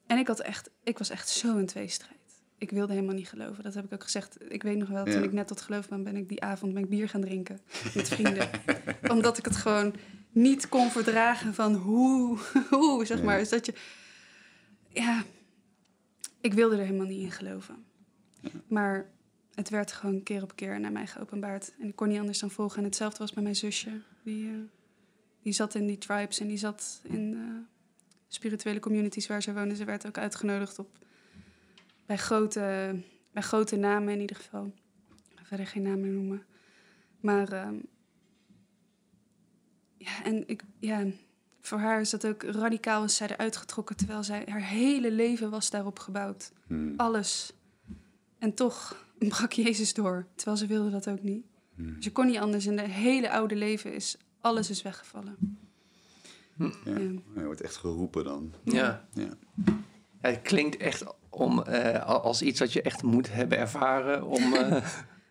en 0.06 0.18
ik, 0.18 0.26
had 0.26 0.40
echt, 0.40 0.70
ik 0.82 0.98
was 0.98 1.10
echt 1.10 1.28
zo 1.28 1.56
in 1.56 1.66
tweestrijd. 1.66 2.18
ik 2.58 2.70
wilde 2.70 2.92
helemaal 2.92 3.14
niet 3.14 3.28
geloven. 3.28 3.62
Dat 3.62 3.74
heb 3.74 3.84
ik 3.84 3.92
ook 3.92 4.02
gezegd. 4.02 4.52
Ik 4.52 4.62
weet 4.62 4.76
nog 4.76 4.88
wel, 4.88 5.06
Ja. 5.06 5.12
toen 5.12 5.22
ik 5.22 5.32
net 5.32 5.46
tot 5.46 5.60
geloof 5.60 5.86
kwam, 5.86 6.04
ben 6.04 6.16
ik 6.16 6.28
die 6.28 6.42
avond 6.42 6.74
ben 6.74 6.82
ik 6.82 6.88
bier 6.88 7.08
gaan 7.08 7.20
drinken 7.20 7.60
met 7.94 8.08
vrienden. 8.08 8.50
Omdat 9.12 9.38
ik 9.38 9.44
het 9.44 9.56
gewoon 9.56 9.94
niet 10.30 10.68
kon 10.68 10.90
verdragen 10.90 11.54
van 11.54 11.74
hoe, 11.74 12.38
hoe 12.70 13.04
zeg 13.06 13.22
maar. 13.22 13.38
Dus 13.38 13.48
dat 13.48 13.66
je, 13.66 13.74
ja, 14.88 15.22
ik 16.40 16.54
wilde 16.54 16.76
er 16.76 16.84
helemaal 16.84 17.06
niet 17.06 17.22
in 17.22 17.30
geloven. 17.30 17.84
Maar 18.66 19.10
het 19.54 19.68
werd 19.68 19.92
gewoon 19.92 20.22
keer 20.22 20.42
op 20.42 20.56
keer 20.56 20.80
naar 20.80 20.92
mij 20.92 21.06
geopenbaard. 21.06 21.72
En 21.78 21.88
ik 21.88 21.96
kon 21.96 22.08
niet 22.08 22.18
anders 22.18 22.38
dan 22.38 22.50
volgen. 22.50 22.78
En 22.78 22.84
hetzelfde 22.84 23.18
was 23.18 23.32
bij 23.32 23.42
mijn 23.42 23.56
zusje. 23.56 24.00
Die, 24.22 24.48
eh, 24.48 24.54
die 25.42 25.52
zat 25.52 25.74
in 25.74 25.86
die 25.86 25.98
tribes 25.98 26.40
en 26.40 26.48
die 26.48 26.56
zat 26.56 27.00
in 27.02 27.34
eh, 27.34 27.74
spirituele 28.28 28.80
communities 28.80 29.26
waar 29.26 29.42
ze 29.42 29.54
woonde. 29.54 29.76
Ze 29.76 29.84
werd 29.84 30.06
ook 30.06 30.18
uitgenodigd 30.18 30.78
op 30.78 30.98
bij 32.06 32.18
grote, 32.18 32.94
bij 33.32 33.42
grote 33.42 33.76
namen 33.76 34.12
in 34.12 34.20
ieder 34.20 34.36
geval. 34.36 34.72
Verder 35.42 35.66
geen 35.66 35.82
namen 35.82 36.14
noemen. 36.14 36.44
Maar 37.20 37.52
ehm, 37.52 37.74
ja, 39.96 40.24
en 40.24 40.48
ik, 40.48 40.62
ja, 40.78 41.06
voor 41.60 41.78
haar 41.78 42.00
is 42.00 42.10
dat 42.10 42.26
ook 42.26 42.42
radicaal 42.42 43.04
is 43.04 43.16
zij 43.16 43.28
eruit 43.28 43.56
getrokken, 43.56 43.96
terwijl 43.96 44.22
zij 44.22 44.44
haar 44.48 44.62
hele 44.64 45.10
leven 45.12 45.50
was 45.50 45.70
daarop 45.70 45.98
gebouwd. 45.98 46.52
Hmm. 46.66 46.94
Alles. 46.96 47.52
En 48.38 48.54
toch 48.54 49.04
brak 49.18 49.52
Jezus 49.52 49.94
door, 49.94 50.26
terwijl 50.34 50.56
ze 50.56 50.66
wilde 50.66 50.90
dat 50.90 51.08
ook 51.08 51.22
niet. 51.22 51.44
Hmm. 51.74 52.02
Ze 52.02 52.12
kon 52.12 52.26
niet 52.26 52.38
anders. 52.38 52.66
In 52.66 52.76
de 52.76 52.88
hele 52.88 53.30
oude 53.30 53.56
leven 53.56 53.94
is 53.94 54.16
alles 54.40 54.70
is 54.70 54.82
weggevallen. 54.82 55.36
Ja. 56.58 56.70
Ja. 56.84 56.98
Je 57.34 57.44
wordt 57.44 57.60
echt 57.60 57.76
geroepen 57.76 58.24
dan. 58.24 58.52
Ja. 58.64 59.04
Ja. 59.14 59.28
Ja, 60.22 60.28
het 60.30 60.42
klinkt 60.42 60.76
echt 60.76 61.04
om, 61.30 61.62
eh, 61.62 62.06
als 62.06 62.42
iets 62.42 62.58
dat 62.58 62.72
je 62.72 62.82
echt 62.82 63.02
moet 63.02 63.32
hebben 63.32 63.58
ervaren 63.58 64.24
om... 64.26 64.54
eh, 64.54 64.76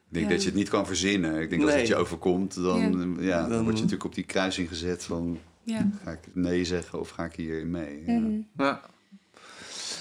Ik 0.10 0.16
denk 0.16 0.26
Ja. 0.30 0.32
dat 0.32 0.42
je 0.44 0.50
het 0.50 0.58
niet 0.58 0.70
kan 0.70 0.86
verzinnen. 0.86 1.42
Ik 1.42 1.50
denk 1.50 1.62
als 1.62 1.72
Nee. 1.72 1.80
het 1.80 1.88
je 1.88 1.96
overkomt, 1.96 2.56
dan, 2.56 3.18
ja. 3.20 3.42
dan 3.42 3.50
Dan- 3.50 3.58
word 3.64 3.66
je 3.76 3.84
natuurlijk 3.84 4.04
op 4.04 4.16
die 4.16 4.24
kruising 4.24 4.68
gezet 4.68 5.04
van... 5.04 5.40
Ja. 5.64 5.90
ga 6.04 6.12
ik 6.12 6.20
nee 6.34 6.66
zeggen 6.66 7.00
of 7.00 7.10
ga 7.10 7.24
ik 7.26 7.34
hierin 7.36 7.72
mee? 7.72 8.04
Ja. 8.06 8.20
Mhm. 8.20 8.42
Ja. 8.58 8.82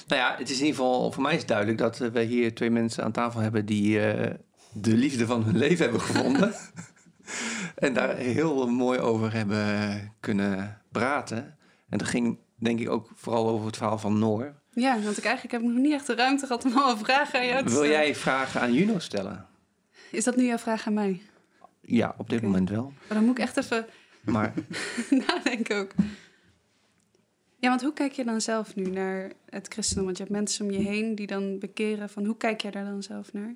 Nou 0.09 0.20
ja, 0.20 0.35
het 0.39 0.51
is 0.51 0.59
in 0.59 0.64
ieder 0.66 0.80
geval, 0.80 1.12
voor 1.12 1.22
mij 1.22 1.32
is 1.32 1.39
het 1.39 1.48
duidelijk 1.48 1.78
dat 1.78 2.01
eh, 2.01 2.09
we 2.09 2.22
hier 2.22 2.55
twee 2.55 2.70
mensen 2.70 3.05
aan 3.05 3.12
tafel 3.12 3.40
hebben 3.40 3.66
die 3.66 4.01
eh, 4.01 4.35
de 4.72 4.94
liefde 4.94 5.26
van 5.26 5.43
hun 5.44 5.56
leven 5.64 5.85
hebben 5.85 6.01
gevonden. 6.01 6.55
en 7.74 7.94
daar 7.94 8.16
heel 8.16 8.66
mooi 8.70 8.98
over 8.98 9.32
hebben 9.32 10.12
kunnen 10.20 10.80
praten. 10.93 11.56
En 11.89 11.98
dat 11.98 12.09
ging 12.09 12.39
denk 12.56 12.80
ik 12.80 12.89
ook 12.90 13.10
vooral 13.14 13.48
over 13.48 13.66
het 13.66 13.76
verhaal 13.76 13.98
van 13.98 14.18
Noor. 14.18 14.55
ja, 14.70 15.01
want 15.01 15.18
ik 15.18 15.24
eigenlijk 15.24 15.52
heb 15.55 15.62
nog 15.72 15.82
niet 15.82 15.93
echt 15.93 16.06
de 16.06 16.14
ruimte 16.14 16.47
gehad 16.47 16.64
om 16.64 16.76
alle 16.78 16.97
vragen 16.97 17.39
aan 17.40 17.47
jou 17.47 17.59
te 17.59 17.64
Wil 17.68 17.72
stellen. 17.82 17.90
jij 17.90 18.14
vragen 18.14 18.60
aan 18.60 18.72
Juno 18.72 18.98
stellen? 18.98 19.47
Is 20.10 20.24
dat 20.24 20.36
nu 20.36 20.44
jouw 20.47 20.59
vraag 20.59 20.86
aan 20.86 20.94
mij? 20.94 21.20
Ja, 21.80 22.14
op 22.18 22.30
dit 22.30 22.43
moment 22.43 22.70
wel. 22.70 22.93
Maar 23.09 23.16
dan 23.18 23.24
moet 23.24 23.39
ik 23.39 23.43
echt 23.44 23.56
even 23.56 23.86
Maar 24.37 24.55
nadenken 25.27 25.77
ook. 25.77 25.91
Ja, 27.61 27.69
want 27.69 27.83
hoe 27.83 27.93
kijk 27.93 28.13
je 28.13 28.25
dan 28.25 28.41
zelf 28.41 28.75
nu 28.75 28.83
naar 28.85 29.33
het 29.51 29.69
christendom? 29.69 30.05
Want 30.05 30.17
je 30.17 30.23
hebt 30.23 30.35
mensen 30.37 30.65
om 30.65 30.71
je 30.71 30.79
heen 30.79 31.15
die 31.15 31.27
dan 31.27 31.59
bekeren. 31.59 32.09
Van 32.09 32.25
hoe 32.25 32.37
kijk 32.37 32.61
jij 32.61 32.71
daar 32.71 32.85
dan 32.85 33.03
zelf 33.03 33.33
naar? 33.33 33.55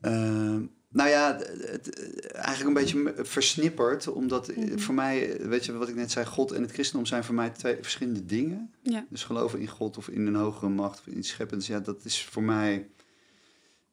Ehm, 0.00 0.62
nou 0.88 1.08
ja, 1.08 1.36
het, 1.36 2.32
eigenlijk 2.32 2.68
een 2.68 2.84
beetje 2.84 3.24
versnipperd. 3.24 4.06
Omdat 4.08 4.56
Mhm. 4.56 4.78
voor 4.78 4.94
mij, 4.94 5.36
weet 5.48 5.64
je 5.64 5.72
wat 5.72 5.88
ik 5.88 5.94
net 5.94 6.10
zei, 6.10 6.26
God 6.26 6.52
en 6.52 6.62
het 6.62 6.72
christendom 6.72 7.06
zijn 7.06 7.24
voor 7.24 7.34
mij 7.34 7.50
twee 7.50 7.76
verschillende 7.80 8.24
dingen. 8.24 8.72
Ja. 8.82 9.06
Dus 9.08 9.24
geloven 9.24 9.58
in 9.60 9.68
God 9.68 9.96
of 9.96 10.08
in 10.08 10.26
een 10.26 10.34
hogere 10.34 10.70
macht 10.70 10.98
of 10.98 11.06
in 11.06 11.18
iets 11.18 11.28
scheppends, 11.28 11.66
ja, 11.66 11.80
dat 11.80 12.04
is 12.04 12.24
voor 12.24 12.42
mij, 12.42 12.88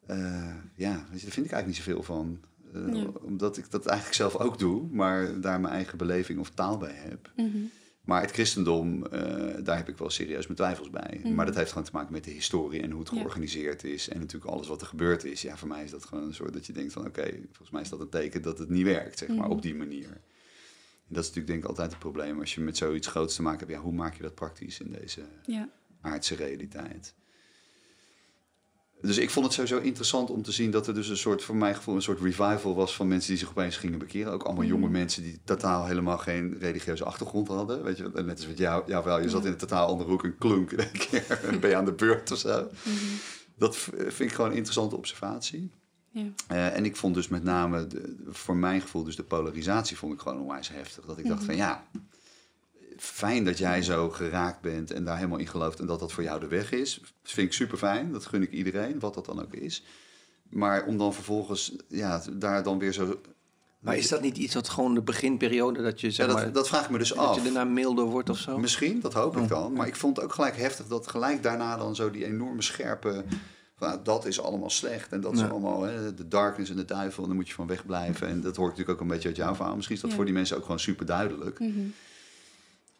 eh, 0.05 0.55
ja, 0.75 1.05
weet 1.09 1.19
je, 1.19 1.25
daar 1.25 1.33
vind 1.33 1.45
ik 1.45 1.51
eigenlijk 1.51 1.65
niet 1.67 1.75
zoveel 1.75 2.03
van. 2.03 2.39
Eh, 2.73 2.93
Ja. 2.93 3.05
Omdat 3.21 3.57
ik 3.57 3.71
dat 3.71 3.85
eigenlijk 3.85 4.17
zelf 4.17 4.35
ook 4.35 4.59
doe, 4.59 4.87
maar 4.91 5.41
daar 5.41 5.59
mijn 5.59 5.73
eigen 5.73 5.97
beleving 5.97 6.39
of 6.39 6.49
taal 6.49 6.77
bij 6.77 6.93
heb. 6.93 7.31
Mhm. 7.35 7.57
Maar 8.03 8.21
het 8.21 8.31
christendom, 8.31 9.05
eh, 9.05 9.63
daar 9.63 9.77
heb 9.77 9.89
ik 9.89 9.97
wel 9.97 10.09
serieus 10.09 10.43
mijn 10.43 10.55
twijfels 10.57 10.89
bij. 10.89 11.19
Mhm. 11.23 11.33
Maar 11.35 11.45
dat 11.45 11.55
heeft 11.55 11.69
gewoon 11.69 11.83
te 11.83 11.91
maken 11.93 12.11
met 12.13 12.23
de 12.23 12.31
historie 12.31 12.81
en 12.81 12.91
hoe 12.91 12.99
het 12.99 13.09
Ja. 13.09 13.15
georganiseerd 13.17 13.83
is. 13.83 14.09
En 14.09 14.19
natuurlijk 14.19 14.51
alles 14.51 14.67
wat 14.67 14.81
er 14.81 14.87
gebeurd 14.87 15.23
is. 15.23 15.41
Ja, 15.41 15.57
voor 15.57 15.67
mij 15.67 15.83
is 15.83 15.91
dat 15.91 16.05
gewoon 16.05 16.23
een 16.23 16.33
soort 16.33 16.53
dat 16.53 16.65
je 16.65 16.73
denkt 16.73 16.93
van... 16.93 17.05
oké, 17.05 17.31
volgens 17.45 17.69
mij 17.71 17.81
is 17.81 17.89
dat 17.89 17.99
een 17.99 18.09
teken 18.09 18.41
dat 18.41 18.59
het 18.59 18.69
niet 18.69 18.83
werkt, 18.85 19.17
zeg 19.17 19.27
maar, 19.29 19.37
Mhm. 19.37 19.49
op 19.51 19.61
die 19.61 19.75
manier. 19.75 20.07
En 20.07 21.15
dat 21.15 21.23
is 21.23 21.27
natuurlijk 21.29 21.47
denk 21.47 21.63
ik 21.63 21.69
altijd 21.69 21.89
het 21.89 21.99
probleem. 21.99 22.39
Als 22.39 22.55
je 22.55 22.61
met 22.61 22.77
zoiets 22.77 23.07
groots 23.07 23.35
te 23.35 23.41
maken 23.41 23.59
hebt, 23.59 23.71
ja, 23.71 23.79
hoe 23.79 23.93
maak 23.93 24.15
je 24.15 24.21
dat 24.21 24.35
praktisch 24.35 24.79
in 24.79 24.91
deze 24.91 25.21
Ja. 25.45 25.69
aardse 26.01 26.35
realiteit? 26.35 27.15
Dus 29.01 29.17
ik 29.17 29.29
vond 29.29 29.45
het 29.45 29.53
sowieso 29.55 29.77
interessant 29.77 30.29
om 30.29 30.41
te 30.41 30.51
zien 30.51 30.71
dat 30.71 30.87
er 30.87 30.93
dus 30.93 31.07
een 31.09 31.17
soort, 31.17 31.43
voor 31.43 31.55
mijn 31.55 31.75
gevoel, 31.75 31.95
een 31.95 32.01
soort 32.01 32.19
revival 32.21 32.75
was 32.75 32.95
van 32.95 33.07
mensen 33.07 33.29
die 33.29 33.39
zich 33.39 33.49
opeens 33.49 33.77
gingen 33.77 33.99
bekeren. 33.99 34.31
Ook 34.33 34.43
allemaal 34.43 34.63
jonge 34.65 34.89
mensen 34.89 35.23
die 35.23 35.39
totaal 35.43 35.85
helemaal 35.85 36.17
geen 36.17 36.57
religieuze 36.59 37.03
achtergrond 37.03 37.47
hadden. 37.47 37.83
Weet 37.83 37.97
je, 37.97 38.11
net 38.13 38.29
als 38.37 38.47
met 38.47 38.57
jou, 38.57 38.83
jou 38.87 39.03
wel, 39.03 39.21
je 39.21 39.29
zat 39.29 39.45
in 39.45 39.51
een 39.51 39.57
totaal 39.57 39.87
andere 39.87 40.09
hoek, 40.09 40.23
een 40.23 40.37
klunk 40.37 40.71
in 40.71 40.79
één 40.79 40.91
keer. 40.91 41.25
En 41.29 41.39
dan 41.51 41.59
ben 41.59 41.69
je 41.69 41.75
aan 41.75 41.85
de 41.85 41.93
beurt 41.93 42.31
of 42.31 42.37
zo. 42.37 42.67
Mhm. 42.83 42.95
Dat 43.57 43.75
vind 43.77 44.19
ik 44.19 44.31
gewoon 44.33 44.49
een 44.49 44.55
interessante 44.55 44.95
observatie. 44.95 45.71
Ja. 46.11 46.25
Eh, 46.47 46.75
en 46.75 46.85
ik 46.85 46.95
vond 46.95 47.15
dus 47.15 47.27
met 47.27 47.43
name, 47.43 47.87
de, 47.87 48.15
voor 48.29 48.55
mijn 48.55 48.81
gevoel, 48.81 49.03
dus 49.03 49.15
de 49.15 49.23
polarisatie 49.23 49.97
vond 49.97 50.13
ik 50.13 50.19
gewoon 50.19 50.39
onwijs 50.41 50.69
heftig. 50.69 51.05
Dat 51.05 51.17
ik 51.17 51.25
dacht 51.27 51.37
Mhm. 51.37 51.45
van 51.45 51.55
ja, 51.55 51.83
fijn 53.01 53.45
dat 53.45 53.57
jij 53.57 53.81
zo 53.81 54.09
geraakt 54.09 54.61
bent 54.61 54.91
en 54.91 55.03
daar 55.03 55.15
helemaal 55.15 55.37
in 55.37 55.47
gelooft 55.47 55.79
en 55.79 55.85
dat 55.85 55.99
dat 55.99 56.11
voor 56.11 56.23
jou 56.23 56.39
de 56.39 56.47
weg 56.47 56.71
is. 56.71 56.99
Dat 57.21 57.31
vind 57.31 57.47
ik 57.47 57.53
super 57.53 57.77
fijn, 57.77 58.11
dat 58.11 58.25
gun 58.25 58.41
ik 58.41 58.51
iedereen, 58.51 58.99
wat 58.99 59.13
dat 59.13 59.25
dan 59.25 59.41
ook 59.41 59.53
is. 59.53 59.83
Maar 60.49 60.85
om 60.85 60.97
dan 60.97 61.13
vervolgens, 61.13 61.75
ja, 61.87 62.21
daar 62.33 62.63
dan 62.63 62.79
weer 62.79 62.93
zo... 62.93 63.19
Maar 63.79 63.97
is 63.97 64.07
dat 64.07 64.21
niet 64.21 64.37
iets 64.37 64.53
wat 64.53 64.69
gewoon 64.69 64.93
de 64.93 65.01
beginperiode 65.01 65.81
dat 65.81 66.01
je 66.01 66.07
Ja, 66.07 66.13
zeg 66.13 66.27
dat, 66.27 66.35
maar 66.35 66.51
dat 66.51 66.67
vraag 66.67 66.83
ik 66.83 66.89
me 66.89 66.97
dus 66.97 67.09
dat 67.09 67.17
af. 67.17 67.35
je 67.35 67.41
daarna 67.43 67.63
milder 67.63 68.05
wordt 68.05 68.29
of 68.29 68.37
zo? 68.37 68.57
Misschien, 68.57 68.99
dat 68.99 69.13
hoop 69.13 69.35
ik 69.37 69.43
Oh. 69.43 69.49
dan. 69.49 69.73
Maar 69.73 69.87
ik 69.87 69.95
vond 69.95 70.15
het 70.15 70.25
ook 70.25 70.33
gelijk 70.33 70.57
heftig 70.57 70.87
dat 70.87 71.07
gelijk 71.07 71.43
daarna 71.43 71.77
dan 71.77 71.95
zo 71.95 72.11
die 72.11 72.25
enorme 72.25 72.61
scherpe... 72.61 73.23
Van, 73.75 73.87
nou, 73.87 73.99
dat 74.03 74.25
is 74.25 74.41
allemaal 74.41 74.69
slecht 74.69 75.11
en 75.11 75.21
dat 75.21 75.33
is 75.33 75.41
allemaal 75.41 75.81
hè, 75.81 76.13
de 76.13 76.27
darkness 76.27 76.69
en 76.71 76.75
de 76.75 76.85
duivel... 76.85 77.21
en 77.23 77.29
daar 77.29 77.37
moet 77.37 77.47
je 77.47 77.53
van 77.53 77.67
wegblijven. 77.67 78.27
En 78.27 78.41
dat 78.41 78.55
hoort 78.55 78.69
natuurlijk 78.69 78.97
ook 78.97 79.01
een 79.07 79.11
beetje 79.13 79.27
uit 79.27 79.37
jouw 79.37 79.55
verhaal. 79.55 79.75
Misschien 79.75 79.95
is 79.95 80.01
dat 80.01 80.09
Ja. 80.09 80.15
voor 80.15 80.25
die 80.25 80.33
mensen 80.33 80.57
ook 80.57 80.61
gewoon 80.63 80.79
super 80.79 81.05
duidelijk. 81.05 81.59
Mhm. 81.59 81.79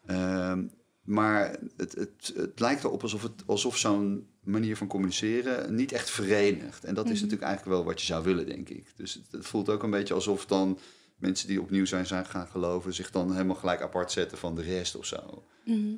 Ehm, 0.06 0.64
maar 1.04 1.56
het, 1.76 1.94
het, 1.94 2.32
het 2.36 2.60
lijkt 2.60 2.84
erop 2.84 3.02
alsof, 3.02 3.22
het, 3.22 3.42
alsof 3.46 3.76
zo'n 3.76 4.28
manier 4.40 4.76
van 4.76 4.86
communiceren 4.86 5.74
niet 5.74 5.92
echt 5.92 6.10
verenigt. 6.10 6.84
En 6.84 6.94
dat 6.94 7.04
is 7.04 7.10
Mhm. 7.12 7.20
natuurlijk 7.22 7.48
eigenlijk 7.48 7.76
wel 7.76 7.86
wat 7.86 8.00
je 8.00 8.06
zou 8.06 8.24
willen, 8.24 8.46
denk 8.46 8.68
ik. 8.68 8.86
Dus 8.96 9.14
het, 9.14 9.22
het 9.30 9.46
voelt 9.46 9.68
ook 9.68 9.82
een 9.82 9.90
beetje 9.90 10.14
alsof 10.14 10.46
dan 10.46 10.78
mensen 11.16 11.48
die 11.48 11.60
opnieuw 11.60 11.84
zijn, 11.84 12.06
zijn 12.06 12.26
gaan 12.26 12.46
geloven... 12.46 12.94
zich 12.94 13.10
dan 13.10 13.32
helemaal 13.32 13.56
gelijk 13.56 13.80
apart 13.80 14.12
zetten 14.12 14.38
van 14.38 14.54
de 14.54 14.62
rest 14.62 14.96
of 14.96 15.06
zo. 15.06 15.44
Mhm. 15.64 15.94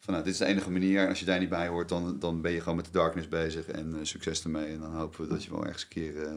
Van 0.00 0.12
nou, 0.12 0.24
dit 0.24 0.32
is 0.32 0.38
de 0.38 0.44
enige 0.46 0.70
manier. 0.70 1.02
En 1.02 1.08
als 1.08 1.20
je 1.20 1.24
daar 1.24 1.38
niet 1.38 1.48
bij 1.48 1.68
hoort, 1.68 1.88
dan, 1.88 2.18
dan 2.18 2.40
ben 2.40 2.52
je 2.52 2.60
gewoon 2.60 2.76
met 2.76 2.84
de 2.84 2.90
darkness 2.90 3.28
bezig. 3.28 3.66
En 3.66 3.94
eh, 3.94 4.00
succes 4.02 4.44
ermee. 4.44 4.72
En 4.72 4.80
dan 4.80 4.94
hopen 4.94 5.20
we 5.20 5.26
dat 5.28 5.44
je 5.44 5.50
wel 5.50 5.64
ergens 5.64 5.82
een 5.82 5.88
keer 5.88 6.22
eh, 6.22 6.32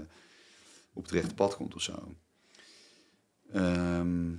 op 0.94 1.04
het 1.04 1.12
rechte 1.12 1.34
pad 1.34 1.56
komt 1.56 1.76
of 1.76 1.82
zo. 1.82 2.16
Ehm, 3.54 4.30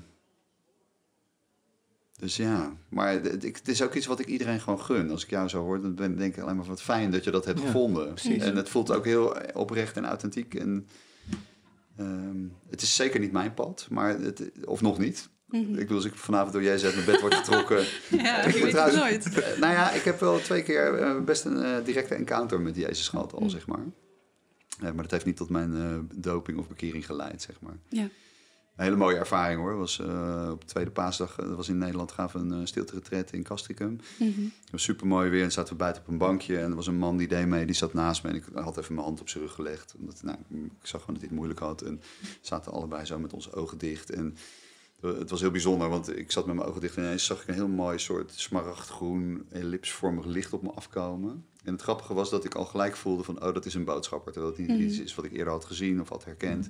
dus 2.23 2.37
ja, 2.37 2.73
maar 2.89 3.13
het, 3.13 3.69
is 3.69 3.83
ook 3.83 3.95
iets 3.95 4.07
wat 4.07 4.21
ik 4.21 4.27
iedereen 4.27 4.61
gewoon 4.61 4.81
gun. 4.81 5.11
Als 5.11 5.25
ik 5.25 5.31
jou 5.31 5.49
zo 5.49 5.63
hoor, 5.63 5.81
dan 5.83 5.95
ben- 5.95 6.17
denk 6.17 6.37
ik 6.37 6.43
alleen 6.43 6.57
maar 6.57 6.65
wat 6.67 6.83
fijn 6.83 7.11
dat 7.11 7.25
je 7.25 7.31
dat 7.31 7.45
hebt 7.45 7.59
Ja, 7.61 7.65
gevonden. 7.67 8.09
precies. 8.15 8.43
En 8.43 8.57
het 8.57 8.69
voelt 8.69 8.91
ook 8.93 9.05
heel 9.05 9.37
oprecht 9.53 9.97
en 9.97 10.05
authentiek. 10.05 10.55
En 10.55 10.87
ehm, 11.97 12.37
het 12.71 12.83
is 12.83 12.95
zeker 12.97 13.21
niet 13.21 13.33
mijn 13.33 13.55
pad, 13.55 13.87
maar 13.91 14.19
het, 14.19 14.51
of 14.65 14.81
nog 14.81 14.99
niet. 14.99 15.29
Mhm. 15.49 15.61
Ik 15.73 15.77
bedoel, 15.79 15.97
als 15.97 16.05
ik 16.05 16.15
vanavond 16.15 16.53
door 16.53 16.63
jij 16.63 16.73
uit 16.85 16.95
mijn 16.95 17.07
bed 17.07 17.21
word 17.21 17.35
getrokken. 17.35 17.79
Ja, 18.11 18.43
Ik 18.43 18.53
weet 18.53 18.63
het 18.63 18.71
trouwens- 18.71 18.99
nooit. 18.99 19.25
Eh, 19.39 19.59
nou 19.61 19.73
ja, 19.73 19.91
ik 19.91 20.03
heb 20.03 20.21
wel 20.21 20.39
twee 20.41 20.63
keer 20.63 20.95
eh, 20.99 21.21
best 21.25 21.45
een 21.45 21.63
eh, 21.63 21.85
directe 21.85 22.15
encounter 22.15 22.61
met 22.61 22.77
Jezus 22.77 23.09
gehad 23.09 23.33
al, 23.33 23.41
Mm. 23.41 23.49
zeg 23.49 23.67
maar. 23.67 23.85
Maar 24.81 24.95
dat 25.03 25.11
heeft 25.11 25.25
niet 25.25 25.37
tot 25.37 25.49
mijn 25.49 25.75
eh, 25.77 25.99
doping 26.15 26.59
of 26.59 26.69
bekering 26.69 27.07
geleid, 27.07 27.43
zeg 27.43 27.61
maar. 27.61 27.77
Ja. 27.89 28.09
Een 28.77 28.85
hele 28.85 28.97
mooie 28.97 29.17
ervaring 29.17 29.61
hoor. 29.61 29.77
Was, 29.77 29.99
eh, 29.99 30.49
op 30.53 30.61
de 30.61 30.67
tweede 30.67 30.91
paasdag, 30.91 31.39
eh, 31.39 31.47
dat 31.47 31.57
was 31.57 31.69
in 31.69 31.79
Nederland, 31.79 32.13
gaven 32.13 32.49
we 32.49 32.55
een 32.55 32.61
uh, 32.61 32.67
stilte 32.67 33.25
in 33.31 33.43
Castricum. 33.43 34.01
Mhm. 34.19 34.29
Het 34.61 34.71
was 34.71 34.83
super 34.83 35.07
mooi 35.07 35.31
weer 35.31 35.43
en 35.43 35.53
zaten 35.53 35.73
we 35.73 35.79
buiten 35.79 36.03
op 36.03 36.09
een 36.09 36.19
bankje. 36.19 36.59
En 36.59 36.71
er 36.71 36.77
was 36.77 36.87
een 36.87 36.95
man 36.99 37.17
die 37.17 37.29
deed 37.29 37.47
mee, 37.47 37.67
die 37.67 37.75
zat 37.75 37.93
naast 37.93 38.23
me. 38.23 38.29
En 38.29 38.35
ik 38.35 38.45
had 38.55 38.79
even 38.79 38.95
mijn 38.95 39.07
hand 39.07 39.21
op 39.21 39.29
zijn 39.29 39.43
rug 39.45 39.53
gelegd. 39.55 39.95
Omdat, 39.99 40.23
nou, 40.23 40.39
ik 40.49 40.71
zag 40.83 41.01
gewoon 41.01 41.07
dat 41.07 41.17
hij 41.17 41.25
het 41.27 41.31
moeilijk 41.31 41.59
had. 41.61 41.83
En 41.83 42.01
we 42.21 42.27
zaten 42.41 42.73
allebei 42.73 43.05
zo 43.05 43.19
met 43.19 43.33
onze 43.33 43.53
ogen 43.53 43.79
dicht. 43.79 44.11
En 44.11 44.37
eh, 45.01 45.19
het 45.19 45.31
was 45.31 45.41
heel 45.41 45.51
bijzonder, 45.51 45.89
want 45.89 46.17
ik 46.19 46.31
zat 46.31 46.47
met 46.47 46.55
mijn 46.57 46.69
ogen 46.69 46.81
dicht. 46.81 46.97
En 46.97 47.03
ineens 47.03 47.25
zag 47.25 47.43
ik 47.43 47.49
een 47.49 47.55
heel 47.55 47.69
mooi 47.69 47.99
soort 47.99 48.33
smaragdgroen, 48.35 49.47
ellipsvormig 49.51 50.25
licht 50.25 50.53
op 50.53 50.63
me 50.63 50.71
afkomen. 50.71 51.45
En 51.65 51.73
het 51.73 51.83
grappige 51.83 52.15
was 52.15 52.31
dat 52.31 52.45
ik 52.45 52.55
al 52.55 52.65
gelijk 52.65 52.97
voelde 52.97 53.23
van, 53.23 53.45
oh, 53.45 53.55
dat 53.55 53.67
is 53.67 53.75
een 53.75 53.85
boodschapper. 53.85 54.33
Terwijl 54.33 54.53
het 54.55 54.67
niet 54.67 54.77
Mhm. 54.77 54.87
iets 54.87 54.99
is 54.99 55.15
wat 55.15 55.25
ik 55.25 55.33
eerder 55.33 55.53
had 55.53 55.65
gezien 55.65 56.01
of 56.01 56.09
had 56.09 56.25
herkend. 56.25 56.69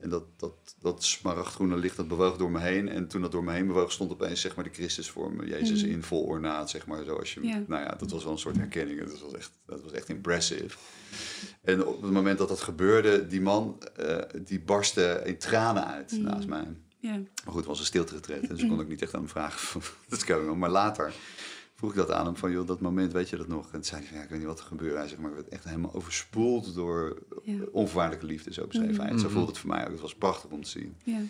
En 0.00 0.08
dat, 0.10 0.24
dat, 0.36 0.54
dat 0.80 1.04
smaragdgroene 1.04 1.76
licht 1.76 1.96
dat 1.96 2.08
bewoog 2.08 2.36
door 2.36 2.50
me 2.50 2.60
heen. 2.60 2.88
En 2.88 3.08
toen 3.08 3.20
dat 3.22 3.32
door 3.32 3.44
me 3.44 3.52
heen 3.52 3.66
bewoog, 3.66 3.92
stond 3.92 4.12
opeens 4.12 4.40
zeg 4.40 4.54
maar, 4.56 4.64
de 4.64 4.70
Christusvorm, 4.70 5.44
Jezus 5.46 5.82
Mhm. 5.82 5.90
in 5.92 6.02
vol 6.02 6.22
ornaat. 6.22 6.70
Zeg 6.70 6.86
maar, 6.86 7.04
zoals 7.04 7.34
je, 7.34 7.46
Ja. 7.46 7.62
Nou 7.66 7.82
ja, 7.82 7.94
dat 7.98 8.10
was 8.10 8.22
wel 8.24 8.32
een 8.32 8.38
soort 8.38 8.56
herkenning. 8.56 9.04
Dat 9.04 9.20
was 9.20 9.32
echt, 9.34 9.50
dat 9.66 9.82
was 9.82 9.92
echt 9.92 10.08
impressive. 10.08 10.76
En 11.62 11.86
op 11.86 12.02
het 12.02 12.10
moment 12.10 12.38
dat 12.38 12.48
dat 12.48 12.60
gebeurde, 12.60 13.26
die 13.26 13.40
man 13.40 13.82
eh, 13.96 14.18
die 14.44 14.60
barstte 14.60 15.22
in 15.24 15.38
tranen 15.38 15.86
uit 15.86 16.12
Mhm. 16.12 16.22
naast 16.22 16.46
mij. 16.48 16.66
Ja. 16.98 17.10
Maar 17.16 17.26
goed, 17.46 17.54
het 17.56 17.64
was 17.66 17.78
een 17.78 17.84
stilte 17.86 18.14
getred, 18.14 18.48
dus 18.48 18.60
ik 18.62 18.68
kon 18.68 18.80
ook 18.80 18.88
niet 18.88 19.02
echt 19.02 19.14
aan 19.14 19.20
hem 19.20 19.28
vragen 19.28 19.80
dat 20.08 20.22
going 20.22 20.50
on. 20.50 20.58
Maar 20.58 20.70
later 20.70 21.12
vroeg 21.80 21.90
ik 21.90 21.96
dat 21.96 22.10
aan 22.10 22.26
hem 22.26 22.36
van, 22.36 22.50
joh, 22.50 22.66
dat 22.66 22.80
moment, 22.80 23.12
weet 23.12 23.28
je 23.28 23.36
dat 23.36 23.48
nog? 23.48 23.64
En 23.66 23.70
toen 23.72 23.84
zei 23.84 24.00
hij 24.00 24.08
van, 24.08 24.18
ja, 24.18 24.22
ik 24.24 24.28
weet 24.30 24.38
niet 24.38 24.48
wat 24.48 24.58
er 24.58 24.64
gebeurde. 24.64 24.96
Hij 24.98 25.08
zegt, 25.08 25.20
maar 25.20 25.30
ik 25.30 25.36
werd 25.36 25.48
echt 25.48 25.64
helemaal 25.64 25.94
overspoeld 25.94 26.74
door 26.74 27.22
Ja. 27.42 27.54
onvoorwaardelijke 27.72 28.26
liefde, 28.26 28.52
zo 28.52 28.66
beschreef 28.66 28.96
hij. 28.96 29.08
het. 29.08 29.20
Zo 29.20 29.24
Mhm. 29.26 29.34
voelde 29.34 29.48
het 29.50 29.58
voor 29.58 29.70
mij 29.70 29.84
ook. 29.84 29.90
Het 29.90 30.00
was 30.00 30.14
prachtig 30.14 30.50
om 30.50 30.62
te 30.62 30.68
zien. 30.68 30.94
Ja. 31.04 31.20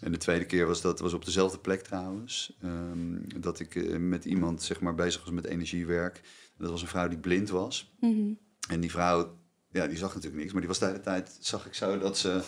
En 0.00 0.12
de 0.12 0.18
tweede 0.18 0.44
keer 0.46 0.66
was 0.66 0.80
dat 0.80 1.00
was 1.00 1.12
op 1.12 1.24
dezelfde 1.24 1.58
plek 1.58 1.80
trouwens. 1.82 2.56
ehm, 2.60 3.40
dat 3.40 3.60
ik 3.60 3.74
eh, 3.74 3.96
met 3.98 4.24
iemand 4.24 4.62
zeg 4.62 4.80
maar 4.80 4.94
bezig 4.94 5.24
was 5.24 5.32
met 5.32 5.44
energiewerk. 5.44 6.16
En 6.56 6.62
dat 6.64 6.70
was 6.70 6.82
een 6.82 6.88
vrouw 6.88 7.08
die 7.08 7.18
blind 7.18 7.48
was. 7.48 7.92
Mhm. 8.00 8.32
En 8.68 8.80
die 8.80 8.90
vrouw, 8.90 9.38
ja, 9.72 9.86
die 9.86 9.96
zag 9.96 10.14
natuurlijk 10.14 10.40
niks. 10.40 10.50
Maar 10.52 10.60
die 10.60 10.70
was 10.70 10.78
de 10.78 10.86
hele 10.86 11.00
tijd, 11.00 11.36
zag 11.40 11.66
ik 11.66 11.74
zo 11.74 11.98
dat 11.98 12.18
ze 12.18 12.40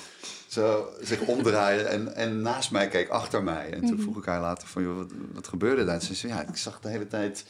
zo 0.49 0.89
zich 1.01 1.21
omdraaide 1.21 1.83
en, 1.83 2.15
en 2.15 2.41
naast 2.43 2.71
mij 2.71 2.89
keek, 2.89 3.09
achter 3.09 3.43
mij. 3.43 3.73
En 3.73 3.81
toen 3.81 3.93
Mhm. 3.95 4.03
vroeg 4.03 4.17
ik 4.19 4.25
haar 4.25 4.41
later 4.41 4.69
van, 4.69 4.83
joh, 4.83 4.97
wat, 4.97 5.11
wat 5.33 5.49
gebeurde 5.49 5.85
daar? 5.85 6.03
Ze 6.03 6.15
zei, 6.15 6.33
ja, 6.33 6.43
ik 6.49 6.57
zag 6.57 6.81
de 6.81 6.89
hele 6.89 7.07
tijd 7.07 7.45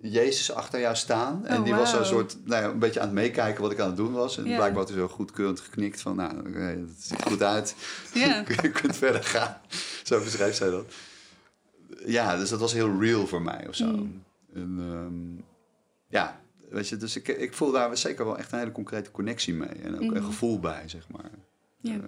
Jezus 0.00 0.52
achter 0.52 0.80
jou 0.80 0.96
staan. 0.96 1.46
En 1.46 1.58
Oh, 1.58 1.64
die 1.64 1.74
was 1.74 1.90
zo'n 1.90 2.04
soort, 2.04 2.36
nou 2.44 2.62
ja, 2.62 2.68
een 2.70 2.78
beetje 2.78 3.00
aan 3.00 3.06
het 3.06 3.14
meekijken 3.14 3.62
wat 3.62 3.72
ik 3.72 3.80
aan 3.80 3.86
het 3.86 3.96
doen 3.96 4.12
was. 4.12 4.38
En 4.38 4.44
Ja. 4.44 4.56
blijkbaar 4.56 4.80
had 4.80 4.88
hij 4.88 4.98
zo 4.98 5.08
goedkeurend 5.08 5.60
geknikt 5.60 6.00
van, 6.00 6.16
nou, 6.16 6.38
oké, 6.38 6.76
dat 6.86 6.96
ziet 6.98 7.22
goed 7.22 7.42
uit. 7.42 7.74
Ja. 8.14 8.44
je 8.62 8.70
kunt 8.70 8.96
verder 8.96 9.24
gaan. 9.24 9.60
Zo 10.04 10.22
beschrijft 10.22 10.56
zij 10.56 10.70
dat. 10.70 10.84
Ja, 12.06 12.36
dus 12.36 12.48
dat 12.48 12.60
was 12.60 12.72
heel 12.72 13.00
real 13.00 13.26
voor 13.26 13.42
mij 13.42 13.68
of 13.68 13.74
zo. 13.74 13.86
Mm. 13.86 14.22
En, 14.54 14.76
ehm, 14.78 15.42
ja, 16.08 16.40
weet 16.74 16.88
je, 16.88 16.96
dus 16.96 17.16
ik, 17.16 17.28
ik 17.28 17.54
voel 17.54 17.72
daar 17.72 17.96
zeker 17.96 18.24
wel 18.24 18.38
echt 18.38 18.52
een 18.52 18.58
hele 18.58 18.72
concrete 18.72 19.10
connectie 19.10 19.54
mee. 19.54 19.68
En 19.68 19.94
ook 19.94 20.00
een 20.00 20.06
Mhm. 20.06 20.24
gevoel 20.24 20.60
bij, 20.60 20.88
zeg 20.88 21.08
maar. 21.08 21.30
Ja. 21.80 21.94
Eh, 21.94 22.00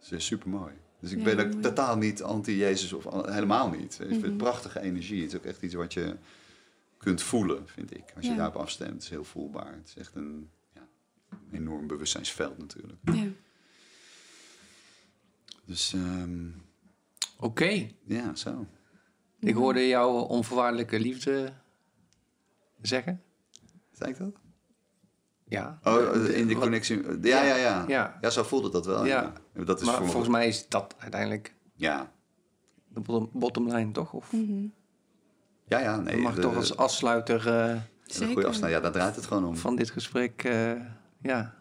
het 0.00 0.12
is 0.12 0.26
super 0.26 0.48
mooi. 0.48 0.72
Dus 1.00 1.10
ik 1.12 1.18
Ja, 1.18 1.24
ben 1.24 1.38
ook 1.46 1.50
mooi. 1.50 1.62
totaal 1.62 1.96
niet 1.96 2.22
anti-Jezus 2.22 2.92
of 2.92 3.06
al- 3.06 3.26
helemaal 3.32 3.70
niet. 3.70 3.92
Ik 3.92 4.06
vind 4.06 4.16
Mhm. 4.16 4.24
het 4.24 4.36
prachtige 4.36 4.80
energie. 4.80 5.22
Het 5.22 5.32
is 5.32 5.38
ook 5.38 5.44
echt 5.44 5.62
iets 5.62 5.74
wat 5.74 5.92
je 5.92 6.16
kunt 6.98 7.22
voelen, 7.22 7.68
vind 7.68 7.94
ik. 7.96 8.04
Als 8.16 8.26
je 8.26 8.34
daarop 8.34 8.56
afstemt, 8.56 8.92
het 8.92 9.02
is 9.02 9.08
heel 9.08 9.24
voelbaar. 9.24 9.72
Het 9.72 9.88
is 9.88 9.96
echt 9.96 10.14
een 10.14 10.50
ja, 10.74 10.86
enorm 11.52 11.86
bewustzijnsveld 11.86 12.58
natuurlijk. 12.58 12.98
Ja. 13.04 13.26
Dus 15.64 15.92
ehm, 15.92 16.46
Oké, 17.38 17.88
ja, 18.04 18.34
zo. 18.34 18.66
ik 19.40 19.54
hoorde 19.54 19.86
jouw 19.86 20.10
onvoorwaardelijke 20.10 21.00
liefde 21.00 21.52
zeggen. 22.82 23.22
Zei 23.98 24.10
ik 24.10 24.18
dat? 24.18 24.32
Ja. 25.44 25.78
Oh, 25.82 26.14
in 26.30 26.46
die 26.46 26.54
Wat- 26.54 26.62
connectie. 26.64 27.02
Ja, 27.22 27.42
ja, 27.42 27.54
ja. 27.56 27.84
Ja, 27.88 28.18
Ja, 28.20 28.30
zo 28.30 28.42
voelde 28.42 28.70
dat 28.70 28.86
wel. 28.86 29.04
Ja. 29.06 29.32
Ja. 29.54 29.64
Dat 29.64 29.80
is 29.80 29.86
maar 29.86 29.96
voor 29.96 30.06
volgens 30.06 30.32
mij 30.32 30.46
is 30.48 30.68
dat 30.68 30.94
uiteindelijk 30.98 31.54
Ja, 31.74 32.12
de 32.88 33.00
bottom, 33.00 33.30
bottom 33.32 33.68
line, 33.72 33.90
toch? 33.92 34.12
Of 34.12 34.32
Mhm. 34.32 34.66
ja, 35.66 35.78
ja. 35.78 35.96
Nee, 36.00 36.16
je 36.16 36.22
mag 36.22 36.34
de- 36.34 36.40
toch 36.40 36.56
als 36.56 36.76
afsluiter 36.76 37.48
eh, 37.48 37.68
een 37.68 37.80
goede 38.04 38.12
Zeker. 38.26 38.46
afstand. 38.46 38.72
Ja, 38.72 38.80
daar 38.80 38.92
draait 38.92 39.16
het 39.16 39.26
gewoon 39.26 39.44
om. 39.46 39.56
van 39.56 39.76
dit 39.76 39.90
gesprek, 39.90 40.44
eh, 40.44 40.70
ja. 41.20 41.54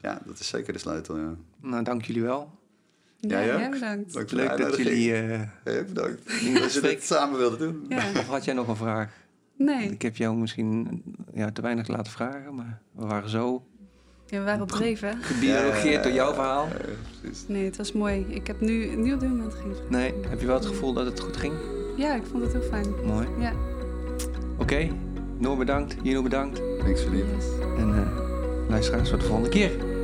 Ja, 0.00 0.20
dat 0.26 0.38
is 0.38 0.48
zeker 0.48 0.72
de 0.72 0.78
sleutel. 0.78 1.18
Ja. 1.18 1.34
Nou, 1.60 1.84
dank 1.84 2.02
jullie 2.04 2.22
wel. 2.22 2.50
Ja, 3.18 3.38
Ja, 3.40 3.68
bedankt. 3.68 4.12
Dank 4.12 4.28
de 4.28 4.36
Leuk 4.36 4.56
dat 4.58 4.76
jullie... 4.76 5.12
eh, 5.14 5.40
Ja, 5.64 5.84
bedankt. 5.84 6.30
in 6.30 6.54
Dat 6.54 6.72
je 6.72 6.80
dit 6.80 7.02
samen 7.04 7.38
wilden 7.38 7.58
doen. 7.58 7.84
Ja. 7.88 7.96
Of 8.20 8.26
had 8.26 8.44
jij 8.44 8.54
nog 8.54 8.68
een 8.68 8.76
vraag? 8.76 9.24
Nee, 9.58 9.90
Ik 9.90 10.02
heb 10.02 10.16
jou 10.16 10.36
misschien 10.36 11.02
ja, 11.34 11.52
te 11.52 11.62
weinig 11.62 11.88
laten 11.88 12.12
vragen, 12.12 12.54
maar 12.54 12.80
we 12.92 13.06
waren 13.06 13.28
zo 13.30 13.66
ja, 14.26 14.38
we 14.38 14.44
waren 14.44 14.62
op 14.62 14.72
hè? 14.78 15.12
gebiologeerd 15.20 16.02
door 16.02 16.12
jouw 16.12 16.34
verhaal. 16.34 16.66
Ja, 16.66 16.74
precies. 17.20 17.48
Nee, 17.48 17.64
het 17.64 17.76
was 17.76 17.92
mooi. 17.92 18.26
Ik 18.28 18.46
heb 18.46 18.60
nu, 18.60 18.96
nu 18.96 19.12
op 19.14 19.20
dit 19.20 19.28
moment 19.28 19.54
geen. 19.54 19.74
Nee, 19.88 20.12
heb 20.28 20.40
je 20.40 20.46
wel 20.46 20.54
het 20.54 20.66
gevoel 20.66 20.92
dat 20.92 21.06
het 21.06 21.20
goed 21.20 21.36
ging? 21.36 21.54
Ja, 21.96 22.14
ik 22.14 22.22
vond 22.30 22.42
het 22.42 22.52
heel 22.52 22.62
fijn. 22.62 22.86
Mooi. 23.06 23.28
Ja. 23.38 23.52
Oké, 24.58 24.88
Noor 25.38 25.56
bedankt, 25.56 25.96
Juno 26.02 26.22
bedankt. 26.22 26.62
Thanks, 26.78 27.02
Philippe. 27.02 27.34
Yes. 27.34 27.44
En 27.78 27.94
eh 27.94 28.24
luisteraars 28.68 29.08
tot 29.08 29.20
de 29.20 29.26
volgende 29.26 29.48
keer. 29.50 29.95